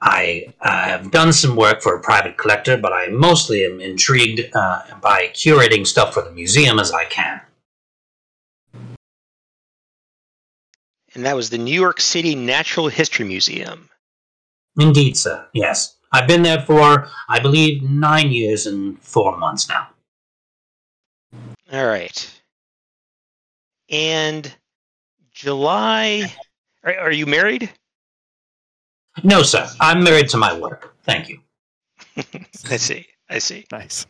I 0.00 0.52
uh, 0.60 0.84
have 0.84 1.10
done 1.10 1.32
some 1.32 1.56
work 1.56 1.82
for 1.82 1.96
a 1.96 2.00
private 2.00 2.36
collector, 2.36 2.76
but 2.76 2.92
I 2.92 3.08
mostly 3.08 3.64
am 3.64 3.80
intrigued 3.80 4.54
uh, 4.54 4.82
by 5.00 5.28
curating 5.34 5.86
stuff 5.86 6.12
for 6.12 6.22
the 6.22 6.30
museum 6.30 6.78
as 6.78 6.92
I 6.92 7.04
can. 7.06 7.40
And 11.14 11.24
that 11.24 11.36
was 11.36 11.50
the 11.50 11.58
New 11.58 11.74
York 11.74 12.00
City 12.00 12.34
Natural 12.34 12.88
History 12.88 13.24
Museum. 13.24 13.88
Indeed, 14.78 15.16
sir. 15.16 15.46
Yes. 15.52 15.96
I've 16.12 16.28
been 16.28 16.42
there 16.42 16.60
for, 16.60 17.08
I 17.28 17.40
believe, 17.40 17.82
nine 17.82 18.30
years 18.30 18.66
and 18.66 19.00
four 19.00 19.36
months 19.38 19.68
now. 19.68 19.88
All 21.72 21.86
right. 21.86 22.40
And 23.88 24.52
July. 25.32 26.32
Are, 26.82 26.94
are 26.94 27.12
you 27.12 27.26
married? 27.26 27.70
No, 29.22 29.42
sir. 29.42 29.68
I'm 29.80 30.02
married 30.02 30.28
to 30.30 30.36
my 30.36 30.58
work. 30.58 30.96
Thank 31.04 31.28
you. 31.28 31.40
I 32.70 32.76
see. 32.76 33.06
I 33.28 33.38
see. 33.38 33.66
Nice. 33.70 34.06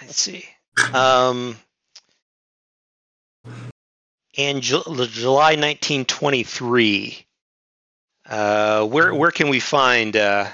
I 0.00 0.06
see. 0.06 0.44
Um, 0.92 1.56
and 4.36 4.62
Ju- 4.62 4.82
July 4.86 5.56
1923. 5.56 7.26
Uh, 8.26 8.86
where 8.86 9.14
where 9.14 9.30
can 9.30 9.50
we 9.50 9.60
find? 9.60 10.16
Uh, 10.16 10.48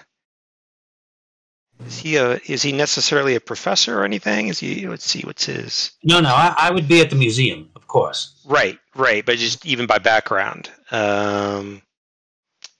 is 1.86 1.98
he 1.98 2.16
a 2.16 2.40
is 2.46 2.62
he 2.62 2.72
necessarily 2.72 3.36
a 3.36 3.40
professor 3.40 4.00
or 4.00 4.04
anything? 4.04 4.48
Is 4.48 4.58
he? 4.58 4.86
Let's 4.88 5.04
see. 5.04 5.22
What's 5.22 5.46
his? 5.46 5.92
No, 6.02 6.20
no, 6.20 6.30
I, 6.30 6.54
I 6.58 6.70
would 6.72 6.88
be 6.88 7.00
at 7.00 7.10
the 7.10 7.16
museum, 7.16 7.70
of 7.76 7.86
course. 7.86 8.42
Right, 8.44 8.78
right. 8.96 9.24
But 9.24 9.38
just 9.38 9.64
even 9.64 9.86
by 9.86 9.98
background, 9.98 10.68
um, 10.90 11.80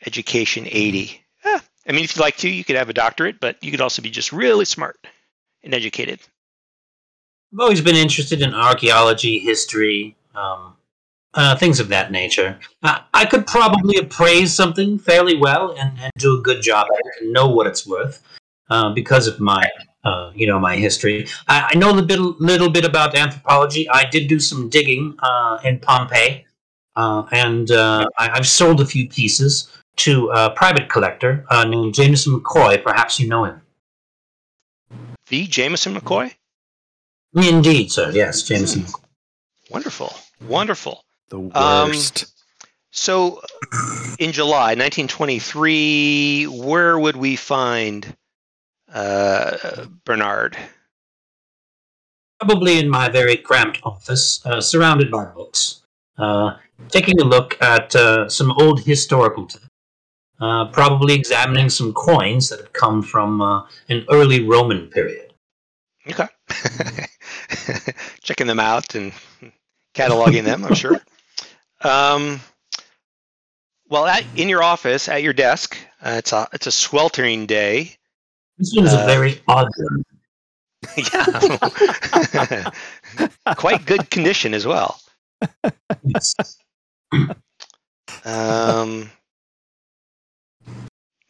education 0.07 0.67
80. 0.69 1.23
Eh, 1.45 1.61
I 1.89 1.93
mean, 1.93 2.05
if 2.05 2.17
you'd 2.17 2.23
like 2.23 2.37
to, 2.39 2.49
you 2.49 2.65
could 2.65 2.77
have 2.77 2.89
a 2.89 2.95
doctorate, 2.95 3.41
but 3.41 3.63
you 3.63 3.71
could 3.71 3.81
also 3.81 4.03
be 4.03 4.11
just 4.11 4.33
really 4.33 4.65
smart 4.65 4.99
and 5.63 5.75
educated. 5.75 6.21
I've 7.53 7.61
always 7.61 7.81
been 7.81 7.97
interested 7.97 8.43
in 8.43 8.55
archaeology, 8.55 9.39
history, 9.39 10.17
um, 10.35 10.77
uh, 11.35 11.57
things 11.57 11.81
of 11.81 11.89
that 11.89 12.11
nature. 12.11 12.59
Uh, 12.83 13.01
I 13.15 13.25
could 13.25 13.47
probably 13.47 13.97
appraise 13.97 14.55
something 14.55 14.99
fairly 14.99 15.37
well 15.37 15.75
and, 15.79 15.99
and 16.01 16.13
do 16.19 16.39
a 16.39 16.43
good 16.43 16.63
job 16.63 16.87
at 16.93 16.99
it 16.99 17.23
and 17.23 17.33
know 17.33 17.49
what 17.49 17.67
it's 17.67 17.87
worth 17.87 18.23
uh, 18.69 18.93
because 18.93 19.27
of 19.27 19.41
my, 19.41 19.69
uh, 20.05 20.33
you 20.35 20.47
know, 20.47 20.59
my 20.59 20.77
history. 20.77 21.27
I, 21.49 21.71
I 21.73 21.79
know 21.79 21.91
a 21.91 21.95
little 21.95 22.07
bit, 22.07 22.41
little 22.41 22.71
bit 22.71 22.85
about 22.85 23.17
anthropology. 23.17 23.89
I 23.91 24.09
did 24.09 24.29
do 24.29 24.41
some 24.41 24.69
digging 24.69 25.17
uh, 25.21 25.59
in 25.65 25.79
Pompeii, 25.79 26.47
uh, 26.97 27.25
and 27.33 27.71
uh, 27.71 28.07
I, 28.19 28.31
I've 28.31 28.47
sold 28.47 28.81
a 28.81 28.87
few 28.87 29.09
pieces 29.09 29.69
to 29.97 30.31
a 30.31 30.51
private 30.51 30.89
collector 30.89 31.45
uh, 31.51 31.65
named 31.65 31.95
Jameson 31.95 32.41
McCoy. 32.41 32.83
Perhaps 32.83 33.21
you 33.21 33.29
know 33.29 33.45
him. 33.45 33.61
The 35.29 35.47
Jameson 35.47 35.95
McCoy. 35.95 36.35
Indeed, 37.35 37.93
sir. 37.93 38.11
Yes, 38.13 38.43
Jameson. 38.43 38.83
McCoy. 38.83 39.05
Wonderful, 39.71 40.13
wonderful. 40.49 41.05
The 41.29 41.39
Um, 41.55 41.89
worst. 41.91 42.25
So, 42.93 43.41
in 44.19 44.33
July 44.33 44.75
1923, 44.75 46.47
where 46.47 46.99
would 46.99 47.15
we 47.15 47.37
find 47.37 48.17
uh, 48.93 49.87
Bernard? 50.05 50.57
Probably 52.41 52.79
in 52.81 52.89
my 52.89 53.09
very 53.09 53.37
cramped 53.37 53.79
office, 53.85 54.45
uh, 54.45 54.61
surrounded 54.61 55.11
by 55.11 55.27
books. 55.27 55.83
uh, 56.19 56.57
taking 56.89 57.21
a 57.21 57.25
look 57.25 57.57
at 57.63 57.95
uh, 57.95 58.29
some 58.29 58.51
old 58.53 58.81
historical, 58.81 59.47
t- 59.47 59.59
uh, 60.41 60.67
probably 60.69 61.15
examining 61.15 61.69
some 61.69 61.93
coins 61.93 62.49
that 62.49 62.61
have 62.61 62.73
come 62.73 63.03
from 63.03 63.41
uh, 63.41 63.67
an 63.89 64.05
early 64.11 64.47
Roman 64.47 64.87
period. 64.89 65.33
Okay. 66.09 66.27
Checking 68.23 68.47
them 68.47 68.61
out 68.61 68.95
and 68.95 69.13
cataloging 69.95 70.45
them, 70.45 70.65
I'm 70.65 70.75
sure. 70.75 71.01
Um, 71.83 72.41
well, 73.89 74.05
at, 74.07 74.23
in 74.37 74.51
your 74.51 74.63
office, 74.63 75.09
at 75.09 75.23
your 75.23 75.33
desk, 75.33 75.79
uh, 76.03 76.17
it's 76.19 76.31
a 76.35 76.47
it's 76.53 76.67
a 76.67 76.71
sweltering 76.71 77.47
day. 77.47 77.97
This 78.59 78.75
one 78.77 78.85
is 78.85 78.93
Uh, 78.93 78.99
a 79.03 79.07
very 79.07 79.41
odd 79.49 79.69
one. 79.79 80.05
yeah, 83.39 83.55
quite 83.57 83.87
good 83.87 84.11
condition 84.11 84.53
as 84.53 84.67
well. 84.67 85.01
Yes. 86.05 86.35
Um, 88.27 89.11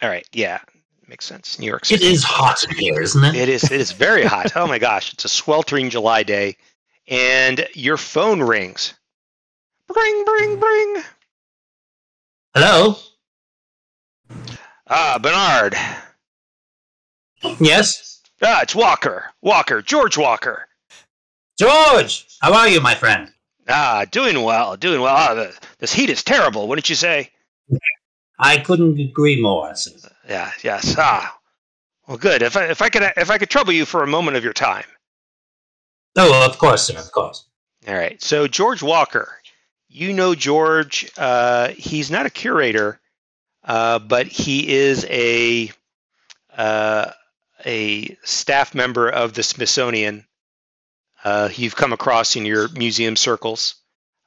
all 0.03 0.09
right, 0.09 0.27
yeah, 0.33 0.61
makes 1.09 1.25
sense. 1.25 1.59
New 1.59 1.67
York 1.67 1.83
It 1.83 2.01
City. 2.01 2.07
is 2.07 2.25
hot 2.25 2.59
here, 2.79 3.01
isn't 3.01 3.25
it? 3.25 3.35
It 3.35 3.49
is. 3.49 3.65
It 3.65 3.81
is 3.81 3.93
very 3.93 4.25
hot. 4.25 4.53
Oh 4.57 4.67
my 4.67 4.79
gosh! 4.79 5.13
It's 5.13 5.25
a 5.25 5.29
sweltering 5.29 5.91
July 5.91 6.23
day, 6.23 6.57
and 7.09 7.67
your 7.75 7.97
phone 7.97 8.43
rings. 8.43 8.95
Bring, 9.93 10.25
bring, 10.25 10.59
bring. 10.61 11.03
Hello? 12.55 12.97
Ah, 14.89 15.19
Bernard. 15.21 15.75
Yes? 17.61 18.21
Ah, 18.43 18.63
it's 18.63 18.75
Walker. 18.75 19.25
Walker. 19.43 19.83
George 19.83 20.17
Walker. 20.19 20.67
George! 21.59 22.27
How 22.41 22.53
are 22.55 22.69
you, 22.69 22.81
my 22.81 22.95
friend? 22.95 23.33
Ah, 23.69 24.05
doing 24.11 24.43
well. 24.43 24.77
Doing 24.77 25.01
well. 25.01 25.15
Ah, 25.15 25.35
the, 25.35 25.59
this 25.79 25.93
heat 25.93 26.11
is 26.11 26.23
terrible. 26.23 26.69
Wouldn't 26.69 26.89
you 26.89 26.97
say? 26.97 27.31
I 28.41 28.59
couldn't 28.59 28.99
agree 28.99 29.41
more. 29.41 29.75
sir. 29.75 29.93
Yeah. 30.29 30.51
Yes. 30.63 30.97
Ah. 30.99 31.37
Well, 32.09 32.17
good. 32.17 32.43
If 32.43 32.57
I 32.57 32.65
if 32.65 32.83
I 32.83 32.89
could 32.89 33.03
if 33.17 33.31
I 33.31 33.39
could 33.39 33.51
trouble 33.51 33.73
you 33.73 33.85
for 33.85 34.03
a 34.03 34.07
moment 34.07 34.37
of 34.37 34.43
your 34.43 34.53
time. 34.53 34.87
Oh, 36.17 36.47
of 36.47 36.59
course, 36.59 36.87
sir, 36.87 36.99
of 36.99 37.13
course. 37.13 37.45
All 37.87 37.95
right. 37.95 38.21
So 38.21 38.49
George 38.49 38.83
Walker, 38.83 39.33
you 39.89 40.13
know 40.13 40.35
George. 40.35 41.09
Uh, 41.17 41.69
he's 41.69 42.11
not 42.11 42.27
a 42.27 42.31
curator, 42.31 42.99
uh, 43.63 44.01
but 44.01 44.27
he 44.27 44.69
is 44.69 45.05
a 45.09 45.71
uh, 46.57 47.13
a 47.65 48.17
staff 48.25 48.75
member 48.75 49.09
of 49.09 49.35
the 49.35 49.43
Smithsonian. 49.43 50.27
Uh, 51.23 51.51
you've 51.55 51.77
come 51.77 51.93
across 51.93 52.35
in 52.37 52.47
your 52.47 52.69
museum 52.71 53.15
circles. 53.15 53.77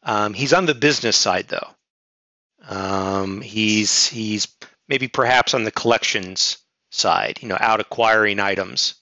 Um, 0.04 0.34
he's 0.34 0.54
on 0.54 0.66
the 0.66 0.76
business 0.76 1.18
side, 1.18 1.48
though. 1.48 1.68
Um, 2.68 3.42
he's 3.42 4.08
he's 4.08 4.48
maybe 4.88 5.08
perhaps 5.08 5.54
on 5.54 5.64
the 5.64 5.72
collections 5.72 6.58
side. 6.92 7.40
You 7.42 7.48
know, 7.48 7.58
out 7.60 7.80
acquiring 7.80 8.40
items. 8.40 8.96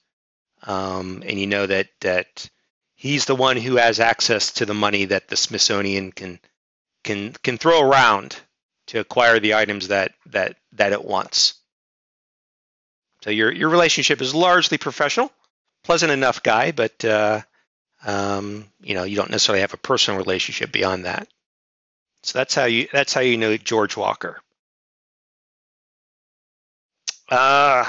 Um, 0.64 1.22
and 1.26 1.38
you 1.40 1.46
know 1.46 1.66
that 1.66 1.88
that 2.00 2.48
he's 2.94 3.24
the 3.24 3.34
one 3.34 3.56
who 3.56 3.76
has 3.76 3.98
access 3.98 4.52
to 4.54 4.66
the 4.66 4.74
money 4.74 5.06
that 5.06 5.28
the 5.28 5.36
Smithsonian 5.36 6.12
can 6.12 6.38
can 7.02 7.32
can 7.42 7.58
throw 7.58 7.80
around 7.80 8.36
to 8.88 9.00
acquire 9.00 9.40
the 9.40 9.54
items 9.54 9.88
that 9.88 10.12
that 10.26 10.56
that 10.72 10.92
it 10.92 11.04
wants. 11.04 11.54
So 13.22 13.30
your 13.30 13.52
your 13.52 13.68
relationship 13.68 14.20
is 14.20 14.34
largely 14.34 14.78
professional, 14.78 15.32
pleasant 15.84 16.12
enough 16.12 16.42
guy, 16.42 16.72
but 16.72 17.04
uh, 17.04 17.40
um, 18.04 18.66
you 18.80 18.94
know 18.94 19.04
you 19.04 19.16
don't 19.16 19.30
necessarily 19.30 19.60
have 19.62 19.74
a 19.74 19.78
personal 19.78 20.18
relationship 20.18 20.72
beyond 20.72 21.04
that. 21.04 21.28
So 22.22 22.38
that's 22.38 22.54
how 22.54 22.64
you 22.64 22.88
that's 22.92 23.12
how 23.12 23.20
you 23.20 23.36
know 23.36 23.56
George 23.56 23.96
Walker. 23.96 24.40
Uh, 27.30 27.84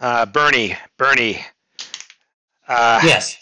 uh 0.00 0.26
Bernie, 0.26 0.76
Bernie. 0.96 1.44
Uh, 2.68 3.00
Yes. 3.04 3.38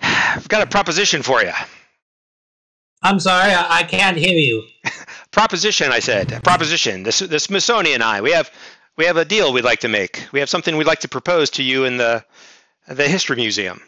I've 0.00 0.48
got 0.48 0.62
a 0.62 0.66
proposition 0.66 1.22
for 1.22 1.42
you. 1.42 1.52
I'm 3.02 3.20
sorry, 3.20 3.52
I, 3.52 3.78
I 3.78 3.82
can't 3.84 4.16
hear 4.16 4.36
you. 4.36 4.64
Proposition, 5.30 5.92
I 5.92 6.00
said. 6.00 6.42
Proposition. 6.42 7.02
The, 7.02 7.26
the 7.28 7.38
Smithsonian 7.38 7.96
and 7.96 8.02
I, 8.02 8.20
we 8.20 8.32
have 8.32 8.50
we 8.96 9.04
have 9.06 9.16
a 9.16 9.24
deal 9.24 9.52
we'd 9.52 9.64
like 9.64 9.80
to 9.80 9.88
make. 9.88 10.26
We 10.32 10.40
have 10.40 10.48
something 10.48 10.76
we'd 10.76 10.86
like 10.86 11.00
to 11.00 11.08
propose 11.08 11.50
to 11.50 11.62
you 11.62 11.84
in 11.84 11.96
the 11.96 12.24
the 12.88 13.08
History 13.08 13.36
Museum. 13.36 13.80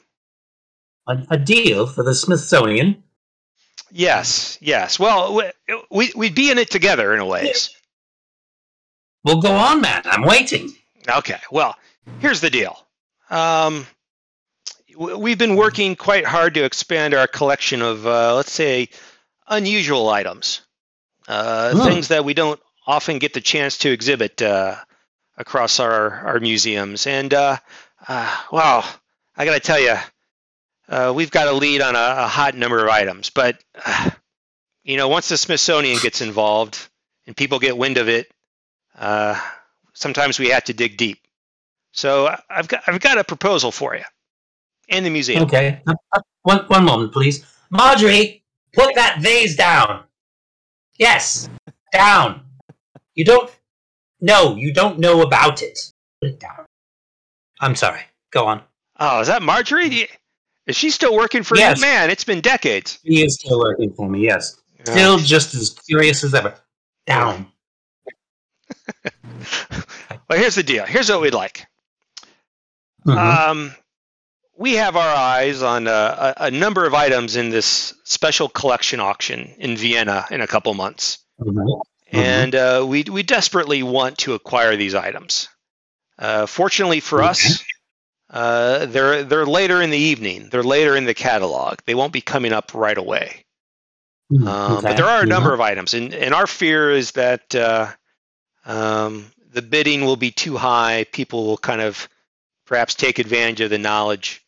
A, 1.09 1.19
a 1.31 1.39
deal 1.39 1.87
for 1.87 2.03
the 2.03 2.15
Smithsonian? 2.15 3.03
Yes, 3.91 4.59
yes. 4.61 4.99
Well, 4.99 5.35
we, 5.35 5.45
we 5.91 6.13
we'd 6.17 6.35
be 6.35 6.51
in 6.51 6.59
it 6.59 6.71
together 6.71 7.15
in 7.15 7.21
a 7.21 7.27
ways. 7.27 7.71
Well, 9.25 9.41
go 9.41 9.53
on, 9.55 9.81
man. 9.81 10.03
I'm 10.05 10.23
waiting. 10.23 10.73
Okay. 11.09 11.39
Well, 11.51 11.77
here's 12.21 12.41
the 12.41 12.51
deal. 12.51 12.77
Um, 13.31 13.87
we've 14.97 15.39
been 15.39 15.57
working 15.57 15.97
quite 15.97 16.25
hard 16.25 16.55
to 16.55 16.65
expand 16.65 17.15
our 17.15 17.27
collection 17.27 17.83
of, 17.83 18.07
uh, 18.07 18.35
let's 18.37 18.53
say, 18.53 18.89
unusual 19.49 20.09
items, 20.09 20.61
uh, 21.29 21.73
Hmm. 21.73 21.85
things 21.85 22.09
that 22.09 22.25
we 22.25 22.35
don't 22.35 22.61
often 22.87 23.19
get 23.19 23.35
the 23.35 23.41
chance 23.41 23.79
to 23.79 23.91
exhibit 23.91 24.41
uh, 24.43 24.77
across 25.37 25.81
our 25.81 26.11
our 26.27 26.41
museums. 26.41 27.07
And 27.07 27.33
uh, 27.35 27.57
uh, 28.09 28.37
wow, 28.53 28.85
I 29.37 29.45
got 29.45 29.55
to 29.55 29.61
tell 29.61 29.81
you, 29.81 29.97
uh, 30.89 31.13
we've 31.15 31.31
got 31.31 31.49
a 31.49 31.53
lead 31.53 31.81
on 31.81 31.95
a, 31.97 32.23
a 32.25 32.27
hot 32.29 32.55
number 32.55 32.83
of 32.85 32.89
items. 32.91 33.31
But 33.31 33.63
uh, 33.85 34.11
you 34.85 34.97
know, 34.97 35.09
once 35.09 35.29
the 35.29 35.37
Smithsonian 35.37 35.99
gets 36.01 36.21
involved 36.21 36.89
and 37.27 37.37
people 37.37 37.59
get 37.59 37.77
wind 37.77 37.99
of 37.99 38.09
it, 38.09 38.31
uh, 38.99 39.41
sometimes 39.95 40.39
we 40.39 40.51
have 40.51 40.65
to 40.65 40.73
dig 40.75 40.97
deep. 40.97 41.19
So 41.93 42.27
I- 42.29 42.41
I've 42.51 42.69
got 42.69 42.83
I've 42.87 43.01
got 43.01 43.19
a 43.19 43.25
proposal 43.25 43.73
for 43.73 43.95
you, 43.97 44.05
and 44.89 45.05
the 45.05 45.11
museum. 45.11 45.43
Okay. 45.45 45.81
One, 46.43 46.59
one 46.67 46.85
moment, 46.85 47.13
please. 47.13 47.45
Marjorie, 47.71 48.45
put 48.73 48.95
that 48.95 49.21
vase 49.21 49.57
down. 49.57 50.05
Yes, 50.99 51.49
down. 51.93 52.43
You 53.15 53.25
don't. 53.25 53.51
No, 54.21 54.55
you 54.57 54.73
don't 54.73 54.99
know 54.99 55.23
about 55.23 55.61
it. 55.63 55.79
Put 56.21 56.31
it 56.31 56.41
down. 56.41 56.65
I'm 57.61 57.75
sorry. 57.75 58.03
Go 58.31 58.47
on. 58.47 58.63
Oh, 58.99 59.21
is 59.21 59.27
that 59.29 59.43
Marjorie? 59.43 60.09
Is 60.67 60.77
she 60.77 60.91
still 60.91 61.15
working 61.15 61.43
for 61.43 61.57
Yes. 61.57 61.79
you? 61.79 61.83
Man, 61.83 62.11
it's 62.11 62.25
been 62.25 62.41
decades. 62.41 62.99
He 63.05 63.25
is 63.25 63.35
still 63.35 63.59
working 63.61 63.93
for 63.95 64.09
me. 64.09 64.25
Yes, 64.25 64.57
still 64.85 65.19
just 65.19 65.55
as 65.55 65.71
curious 65.71 66.25
as 66.25 66.35
ever. 66.35 66.55
Down. 67.07 67.47
Well, 70.29 70.39
here's 70.41 70.57
the 70.57 70.63
deal. 70.65 70.85
Here's 70.85 71.09
what 71.09 71.21
we'd 71.21 71.35
like. 71.35 71.67
Mhm. 73.07 73.17
Um, 73.17 73.75
we 74.59 74.75
have 74.75 74.97
our 74.97 75.15
eyes 75.17 75.63
on 75.63 75.87
a, 75.87 76.35
a, 76.37 76.51
number 76.51 76.85
of 76.85 76.95
items 76.95 77.37
in 77.37 77.51
this 77.51 77.95
special 78.05 78.49
collection 78.49 78.99
auction 78.99 79.55
in 79.59 79.77
Vienna 79.77 80.27
in 80.31 80.41
a 80.41 80.47
couple 80.47 80.75
months, 80.75 81.19
Mhm. 81.41 81.55
Mhm. 81.55 81.81
and 82.13 82.55
uh, 82.57 82.85
we 82.89 83.05
we 83.05 83.23
desperately 83.23 83.83
want 83.85 84.19
to 84.19 84.35
acquire 84.35 84.77
these 84.77 84.95
items. 84.97 85.49
Uh, 86.19 86.47
fortunately 86.47 86.99
for 87.01 87.23
us, 87.23 87.63
uh, 88.37 88.87
they're 88.87 89.23
they're 89.25 89.47
later 89.47 89.81
in 89.83 89.91
the 89.91 89.99
evening. 89.99 90.49
They're 90.51 90.63
later 90.63 90.97
in 90.97 91.05
the 91.05 91.15
catalog. 91.15 91.79
They 91.87 91.95
won't 91.95 92.13
be 92.13 92.21
coming 92.21 92.53
up 92.53 92.73
right 92.75 92.99
away. 92.99 93.45
Mhm. 94.33 94.47
Um, 94.47 94.73
Okay. 94.79 94.89
But 94.89 94.97
there 94.97 95.07
are 95.07 95.23
a 95.23 95.27
number 95.27 95.55
of 95.55 95.61
items, 95.61 95.95
and, 95.95 96.13
and 96.15 96.35
our 96.35 96.47
fear 96.47 96.91
is 96.91 97.13
that 97.13 97.55
uh, 97.55 97.93
um, 98.65 99.27
the 99.53 99.63
bidding 99.63 100.05
will 100.05 100.17
be 100.17 100.31
too 100.31 100.57
high. 100.57 101.07
People 101.13 101.47
will 101.47 101.59
kind 101.59 101.81
of 101.81 102.09
perhaps 102.67 102.95
take 102.95 103.19
advantage 103.19 103.61
of 103.61 103.71
the 103.71 103.79
knowledge 103.79 104.43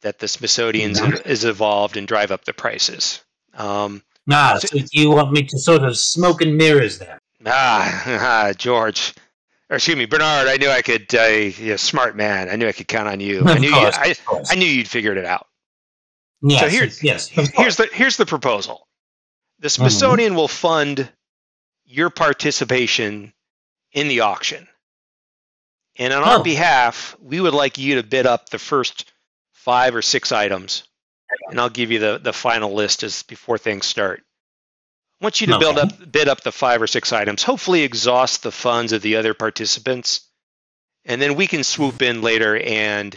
that 0.00 0.18
the 0.18 0.26
Smithsonian's 0.26 0.98
Yeah. 0.98 1.18
is 1.24 1.44
evolved 1.44 1.96
and 1.96 2.08
drive 2.08 2.32
up 2.32 2.44
the 2.44 2.52
prices. 2.54 3.20
Um, 3.54 4.02
Ah, 4.30 4.58
so 4.58 4.78
you 4.92 5.10
want 5.10 5.32
me 5.32 5.42
to 5.42 5.58
sort 5.58 5.82
of 5.82 5.98
smoke 5.98 6.40
and 6.42 6.56
mirrors 6.56 6.98
there? 6.98 7.18
ah, 7.46 8.52
George, 8.56 9.14
or 9.72 9.76
excuse 9.76 9.96
me, 9.96 10.04
Bernard. 10.04 10.48
I 10.48 10.58
knew 10.58 10.68
I 10.68 10.82
could. 10.82 11.12
Uh, 11.14 11.22
you're 11.24 11.76
a 11.76 11.78
smart 11.78 12.14
man. 12.14 12.50
I 12.50 12.56
knew 12.56 12.68
I 12.68 12.72
could 12.72 12.86
count 12.86 13.08
on 13.08 13.20
you. 13.20 13.42
I 13.46 13.52
Of 13.54 13.60
knew 13.60 13.68
you, 13.68 13.74
course, 13.74 13.96
I, 13.98 14.08
of. 14.30 14.46
I 14.50 14.54
knew 14.54 14.66
you'd 14.66 14.86
figured 14.86 15.16
it 15.16 15.24
out. 15.24 15.46
yes, 16.42 16.60
so 16.60 16.68
here- 16.68 16.88
yes. 17.02 17.28
here's 17.28 17.76
the 17.76 17.88
here's 17.92 18.16
the 18.18 18.26
proposal. 18.26 18.86
The 19.60 19.70
Smithsonian 19.70 20.34
will 20.34 20.48
fund 20.48 21.10
your 21.86 22.10
participation 22.10 23.32
in 23.92 24.08
the 24.08 24.20
auction. 24.20 24.68
And 25.96 26.12
on 26.12 26.22
our 26.22 26.40
Oh. 26.40 26.42
behalf, 26.42 27.16
we 27.20 27.40
would 27.40 27.54
like 27.54 27.78
you 27.78 27.94
to 27.96 28.02
bid 28.02 28.26
up 28.26 28.48
the 28.50 28.58
first 28.58 29.10
five 29.52 29.94
or 29.94 30.02
six 30.02 30.32
items. 30.32 30.84
And 31.50 31.60
I'll 31.60 31.68
give 31.70 31.90
you 31.90 31.98
the, 31.98 32.18
the 32.22 32.32
final 32.32 32.74
list 32.74 33.02
as 33.04 33.22
before 33.22 33.56
things 33.56 33.86
start. 33.86 34.22
I 35.22 35.24
want 35.24 35.40
you 35.40 35.46
to 35.48 35.58
build 35.60 35.78
up 35.78 36.10
bid 36.10 36.28
up 36.28 36.40
the 36.40 36.50
five 36.50 36.82
or 36.82 36.88
six 36.88 37.12
items, 37.12 37.44
hopefully 37.44 37.82
exhaust 37.82 38.42
the 38.42 38.50
funds 38.50 38.92
of 38.92 39.02
the 39.02 39.16
other 39.16 39.34
participants. 39.34 40.22
And 41.04 41.22
then 41.22 41.36
we 41.36 41.46
can 41.46 41.62
swoop 41.62 42.02
in 42.02 42.22
later 42.22 42.56
and 42.56 43.16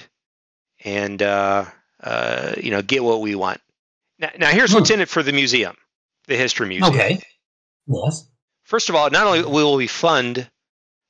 and 0.84 1.20
uh, 1.20 1.66
uh, 2.04 2.54
you 2.62 2.70
know 2.70 2.84
get 2.84 3.04
what 3.04 3.22
we 3.22 3.34
want 3.34 3.60
Now, 4.20 4.30
now 4.38 4.50
here's 4.52 4.72
what's 4.72 4.92
in 4.92 5.02
it 5.02 5.10
for 5.10 5.24
the 5.24 5.32
museum, 5.32 5.76
the 6.28 6.38
history 6.38 6.68
museum. 6.68 6.94
Okay. 6.94 7.22
Yes. 7.88 8.30
First 8.66 8.90
of 8.90 8.96
all, 8.96 9.10
not 9.10 9.26
only 9.26 9.44
will 9.44 9.76
we 9.76 9.88
fund 9.88 10.48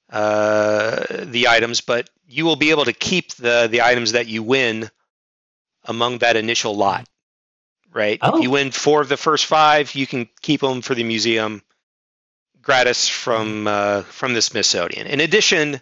uh, 0.09 1.03
the 1.09 1.49
items, 1.49 1.81
but 1.81 2.09
you 2.25 2.45
will 2.45 2.55
be 2.55 2.69
able 2.69 2.85
to 2.85 2.93
keep 2.93 3.33
the 3.33 3.67
the 3.69 3.81
items 3.81 4.13
that 4.13 4.27
you 4.27 4.43
win 4.43 4.89
among 5.83 6.19
that 6.19 6.37
initial 6.37 6.73
lot. 6.73 7.05
Right? 7.95 8.19
Oh. 8.21 8.37
If 8.37 8.43
you 8.43 8.51
win 8.51 8.71
four 8.71 8.99
of 9.01 9.07
the 9.07 9.15
first 9.17 9.45
five, 9.45 9.95
you 9.95 10.05
can 10.05 10.27
keep 10.41 10.59
them 10.59 10.81
for 10.81 10.93
the 10.95 11.03
museum 11.05 11.63
gratis 12.61 13.07
from 13.07 13.67
uh, 13.67 14.01
from 14.03 14.33
the 14.33 14.41
Smithsonian. 14.41 15.07
In 15.07 15.21
addition, 15.21 15.79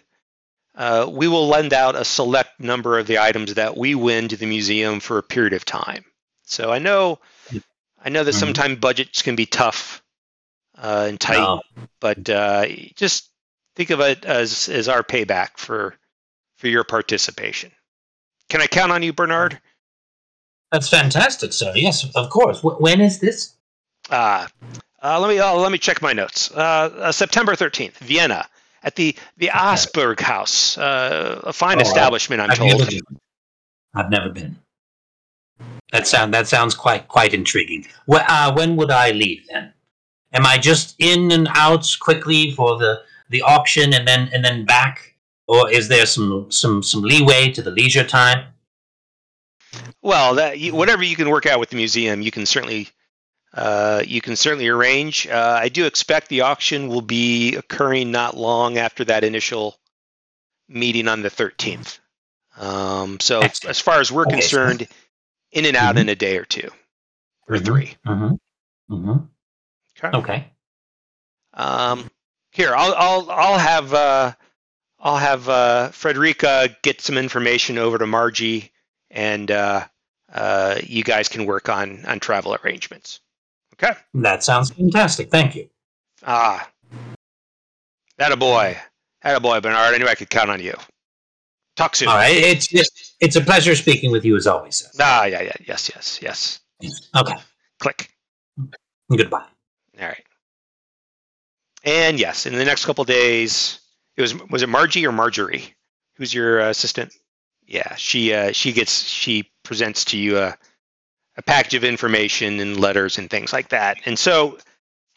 uh, 0.76 1.06
we 1.10 1.26
will 1.26 1.48
lend 1.48 1.72
out 1.72 1.96
a 1.96 2.04
select 2.04 2.60
number 2.60 2.98
of 3.00 3.08
the 3.08 3.18
items 3.18 3.54
that 3.54 3.76
we 3.76 3.96
win 3.96 4.28
to 4.28 4.36
the 4.36 4.46
museum 4.46 5.00
for 5.00 5.18
a 5.18 5.22
period 5.24 5.54
of 5.54 5.64
time. 5.64 6.04
So 6.44 6.70
I 6.70 6.78
know, 6.78 7.18
I 8.02 8.10
know 8.10 8.22
that 8.22 8.34
Mhm. 8.34 8.38
sometimes 8.38 8.78
budgets 8.78 9.22
can 9.22 9.34
be 9.34 9.46
tough 9.46 10.00
uh, 10.78 11.06
and 11.08 11.20
tight, 11.20 11.38
No. 11.38 11.62
but 12.00 12.28
uh, 12.30 12.66
just 12.94 13.28
think 13.74 13.90
of 13.90 13.98
it 14.00 14.24
as 14.24 14.68
as 14.68 14.88
our 14.88 15.02
payback 15.02 15.56
for 15.56 15.96
for 16.58 16.68
your 16.68 16.84
participation. 16.84 17.72
Can 18.50 18.60
I 18.60 18.68
count 18.68 18.92
on 18.92 19.02
you, 19.02 19.12
Bernard? 19.12 19.60
That's 20.74 20.88
fantastic, 20.88 21.52
sir. 21.52 21.70
Yes, 21.76 22.02
of 22.16 22.30
course. 22.30 22.62
W- 22.62 22.76
when 22.78 23.00
is 23.00 23.20
this? 23.20 23.54
Uh, 24.10 24.48
uh, 25.00 25.20
let 25.20 25.28
me 25.28 25.38
uh, 25.38 25.54
let 25.54 25.70
me 25.70 25.78
check 25.78 26.02
my 26.02 26.12
notes. 26.12 26.50
Uh, 26.50 26.58
uh, 26.98 27.12
September 27.12 27.54
thirteenth, 27.54 27.96
Vienna, 27.98 28.48
at 28.82 28.96
the 28.96 29.14
the 29.36 29.50
Asperg 29.54 30.18
House, 30.18 30.76
uh, 30.76 31.40
a 31.44 31.52
fine 31.52 31.78
Oh, 31.78 31.82
establishment, 31.82 32.42
I'm 32.42 32.50
I've 32.50 32.58
told. 32.58 32.78
never. 32.80 32.90
I've 33.94 34.10
never 34.10 34.30
been. 34.30 34.56
That 35.92 36.08
sound 36.08 36.34
that 36.34 36.48
sounds 36.48 36.74
quite 36.74 37.06
quite 37.06 37.32
intriguing. 37.32 37.86
Uh, 38.10 38.52
when 38.52 38.74
would 38.74 38.90
I 38.90 39.12
leave 39.12 39.46
then? 39.52 39.72
Am 40.32 40.44
I 40.44 40.58
just 40.58 40.96
in 40.98 41.30
and 41.30 41.46
out 41.54 41.86
quickly 42.00 42.50
for 42.50 42.76
the, 42.78 43.00
the 43.30 43.42
auction 43.42 43.94
and 43.94 44.08
then 44.08 44.28
and 44.34 44.44
then 44.44 44.64
back, 44.64 45.14
or 45.46 45.70
is 45.70 45.86
there 45.86 46.04
some 46.06 46.50
some 46.50 46.82
some 46.82 47.02
leeway 47.02 47.52
to 47.52 47.62
the 47.62 47.70
leisure 47.70 48.02
time? 48.02 48.46
Well, 50.02 50.34
that 50.36 50.58
you, 50.58 50.74
whatever 50.74 51.02
you 51.02 51.16
can 51.16 51.28
work 51.30 51.46
out 51.46 51.60
with 51.60 51.70
the 51.70 51.76
museum, 51.76 52.20
you 52.20 52.30
can 52.30 52.46
certainly 52.46 52.88
uh, 53.52 54.02
you 54.06 54.20
can 54.20 54.36
certainly 54.36 54.68
arrange. 54.68 55.26
Uh, 55.26 55.58
I 55.60 55.68
do 55.68 55.86
expect 55.86 56.28
the 56.28 56.40
auction 56.42 56.88
will 56.88 57.02
be 57.02 57.54
occurring 57.56 58.10
not 58.10 58.36
long 58.36 58.78
after 58.78 59.04
that 59.04 59.22
initial 59.24 59.76
meeting 60.68 61.06
on 61.08 61.22
the 61.22 61.30
13th. 61.30 61.98
Um, 62.56 63.20
so 63.20 63.40
Excellent. 63.40 63.70
as 63.70 63.80
far 63.80 64.00
as 64.00 64.10
we're 64.10 64.22
Okay, 64.22 64.32
concerned, 64.32 64.88
in 65.52 65.66
and 65.66 65.76
out 65.76 65.96
Mhm. 65.96 66.00
in 66.00 66.08
a 66.08 66.14
day 66.16 66.36
or 66.38 66.44
two 66.44 66.70
or 67.48 67.56
Mhm. 67.56 67.64
3 67.64 67.96
Mm-hmm. 68.06 68.94
Mm-hmm. 68.94 69.24
Okay. 70.04 70.18
Okay. 70.18 70.50
Um, 71.54 72.10
here, 72.50 72.74
I'll 72.74 72.94
I'll 72.94 73.30
I'll 73.30 73.58
have 73.58 73.94
uh, 73.94 74.32
I'll 74.98 75.16
have 75.18 75.48
uh, 75.48 75.88
Frederica 75.90 76.76
get 76.82 77.00
some 77.00 77.16
information 77.18 77.78
over 77.78 77.98
to 77.98 78.06
Margie, 78.06 78.72
and 79.14 79.50
uh, 79.50 79.84
uh, 80.34 80.76
you 80.82 81.02
guys 81.02 81.28
can 81.28 81.46
work 81.46 81.70
on 81.70 82.04
on 82.04 82.20
travel 82.20 82.54
arrangements. 82.62 83.20
Okay. 83.74 83.98
That 84.12 84.44
sounds 84.44 84.70
fantastic. 84.70 85.30
Thank 85.30 85.54
you. 85.54 85.68
Ah, 86.26 86.68
that 88.18 88.32
a 88.32 88.36
boy, 88.36 88.76
that 89.22 89.36
a 89.36 89.40
boy, 89.40 89.60
Bernard. 89.60 89.94
I 89.94 89.98
knew 89.98 90.06
I 90.06 90.14
could 90.14 90.30
count 90.30 90.50
on 90.50 90.60
you. 90.60 90.74
Talk 91.76 91.96
soon. 91.96 92.08
All 92.08 92.16
right. 92.16 92.36
It's 92.36 92.66
just 92.66 93.16
it's 93.20 93.36
a 93.36 93.40
pleasure 93.40 93.74
speaking 93.74 94.10
with 94.10 94.24
you 94.24 94.36
as 94.36 94.46
always. 94.46 94.76
Sir. 94.76 94.90
Ah, 95.00 95.24
yeah, 95.24 95.42
yeah, 95.42 95.52
yes, 95.66 95.90
yes, 95.94 96.20
yes. 96.22 96.60
Okay. 97.16 97.34
Click. 97.80 98.10
Goodbye. 99.10 99.44
All 100.00 100.06
right. 100.06 100.24
And 101.84 102.18
yes, 102.18 102.46
in 102.46 102.54
the 102.54 102.64
next 102.64 102.84
couple 102.84 103.04
days, 103.04 103.80
it 104.16 104.22
was 104.22 104.34
was 104.50 104.62
it 104.62 104.68
Margie 104.68 105.06
or 105.06 105.12
Marjorie? 105.12 105.74
Who's 106.16 106.32
your 106.32 106.60
assistant? 106.60 107.12
Yeah, 107.66 107.94
she 107.96 108.32
uh, 108.34 108.52
she 108.52 108.72
gets 108.72 109.02
she 109.04 109.50
presents 109.62 110.06
to 110.06 110.18
you 110.18 110.38
a 110.38 110.56
a 111.36 111.42
package 111.42 111.74
of 111.74 111.84
information 111.84 112.60
and 112.60 112.78
letters 112.78 113.18
and 113.18 113.28
things 113.28 113.52
like 113.52 113.70
that. 113.70 113.98
And 114.06 114.18
so 114.18 114.58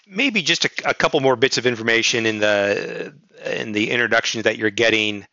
maybe 0.08 0.42
just 0.42 0.66
a, 0.66 0.70
a 0.86 0.94
couple 0.94 1.20
more 1.20 1.36
bits 1.36 1.58
of 1.58 1.66
information 1.66 2.26
in 2.26 2.40
the 2.40 3.14
in 3.46 3.72
the 3.72 3.92
introduction 3.92 4.42
that 4.44 4.58
you're 4.58 4.70
getting. 4.70 5.26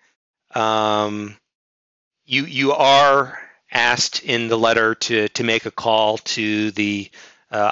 Um, 0.54 1.36
you 2.24 2.44
you 2.44 2.72
are 2.72 3.38
asked 3.70 4.22
in 4.22 4.48
the 4.48 4.58
letter 4.58 4.94
to 4.94 5.28
to 5.28 5.44
make 5.44 5.66
a 5.66 5.70
call 5.70 6.18
to 6.18 6.70
the 6.72 7.10
uh, 7.50 7.70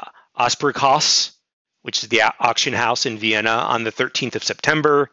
which 1.82 2.02
is 2.02 2.08
the 2.08 2.22
auction 2.40 2.72
house 2.72 3.06
in 3.06 3.18
Vienna, 3.18 3.50
on 3.50 3.84
the 3.84 3.92
13th 3.92 4.36
of 4.36 4.44
September. 4.44 5.10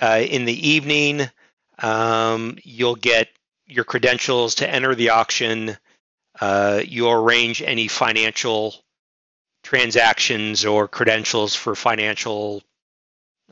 Uh, 0.00 0.22
in 0.28 0.44
the 0.44 0.68
evening, 0.68 1.28
um, 1.78 2.56
you'll 2.62 2.96
get 2.96 3.28
your 3.68 3.84
credentials 3.84 4.56
to 4.56 4.68
enter 4.68 4.94
the 4.94 5.10
auction. 5.10 5.76
Uh, 6.40 6.80
you'll 6.84 7.12
arrange 7.12 7.62
any 7.62 7.88
financial 7.88 8.74
transactions 9.62 10.64
or 10.64 10.88
credentials 10.88 11.54
for 11.54 11.74
financial 11.74 12.62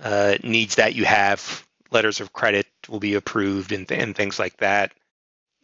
uh, 0.01 0.37
needs 0.43 0.77
that 0.77 0.95
you 0.95 1.05
have. 1.05 1.65
Letters 1.91 2.21
of 2.21 2.33
credit 2.33 2.67
will 2.89 3.01
be 3.01 3.15
approved 3.15 3.73
and, 3.73 3.91
and 3.93 4.17
things 4.17 4.39
like 4.39 4.57
that. 4.59 4.93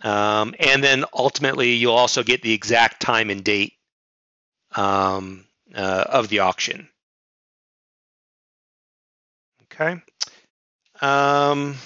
Um, 0.03 0.55
and 0.59 0.83
then 0.83 1.05
ultimately, 1.15 1.73
you'll 1.73 1.95
also 1.95 2.23
get 2.23 2.43
the 2.43 2.53
exact 2.53 3.01
time 3.01 3.31
and 3.31 3.45
date 3.45 3.75
um, 4.75 5.45
uh, 5.75 6.05
of 6.09 6.29
the 6.29 6.41
auction. 6.41 6.89
Okay. 9.65 10.03
Um, 11.01 11.77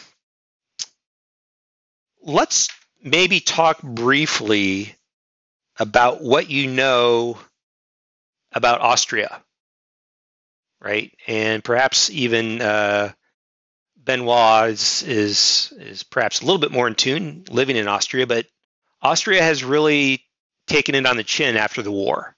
let's 2.26 2.68
maybe 3.02 3.40
talk 3.40 3.80
briefly 3.80 4.94
about 5.78 6.22
what 6.22 6.50
you 6.50 6.66
know 6.66 7.38
about 8.52 8.80
Austria, 8.80 9.42
right? 10.80 11.16
And 11.26 11.62
perhaps 11.62 12.10
even 12.10 12.60
uh, 12.60 13.12
Benoit 13.96 14.70
is, 14.70 15.02
is 15.02 15.72
is 15.78 16.02
perhaps 16.02 16.40
a 16.40 16.44
little 16.44 16.58
bit 16.58 16.72
more 16.72 16.88
in 16.88 16.94
tune 16.94 17.44
living 17.48 17.76
in 17.76 17.88
Austria, 17.88 18.26
but 18.26 18.46
Austria 19.02 19.42
has 19.42 19.62
really 19.62 20.24
taken 20.66 20.94
it 20.94 21.06
on 21.06 21.16
the 21.16 21.24
chin 21.24 21.56
after 21.56 21.82
the 21.82 21.92
war. 21.92 22.34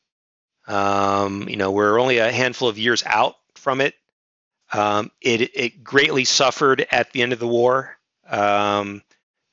Um, 0.66 1.48
you 1.48 1.56
know, 1.56 1.70
we're 1.70 1.98
only 1.98 2.18
a 2.18 2.30
handful 2.30 2.68
of 2.68 2.78
years 2.78 3.02
out 3.06 3.36
from 3.54 3.80
it. 3.80 3.94
Um, 4.70 5.10
it 5.22 5.56
it 5.56 5.82
greatly 5.82 6.24
suffered 6.24 6.86
at 6.90 7.10
the 7.12 7.22
end 7.22 7.32
of 7.32 7.38
the 7.38 7.48
war. 7.48 7.96
Um, 8.28 9.02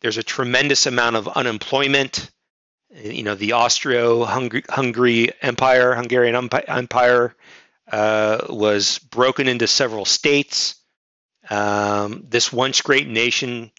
there's 0.06 0.18
a 0.20 0.24
tremendous 0.24 0.86
amount 0.86 1.16
of 1.16 1.28
unemployment. 1.28 2.30
You 2.94 3.24
know, 3.24 3.34
the 3.34 3.54
Austro-Hungary 3.54 5.32
Empire, 5.42 5.96
Hungarian 5.96 6.36
Empire, 6.36 7.36
uh, 7.92 8.38
was 8.48 9.00
broken 9.00 9.48
into 9.48 9.66
several 9.66 10.06
states. 10.06 10.76
Um, 11.50 12.24
this 12.30 12.54
once 12.54 12.84
great 12.84 13.08
nation 13.08 13.72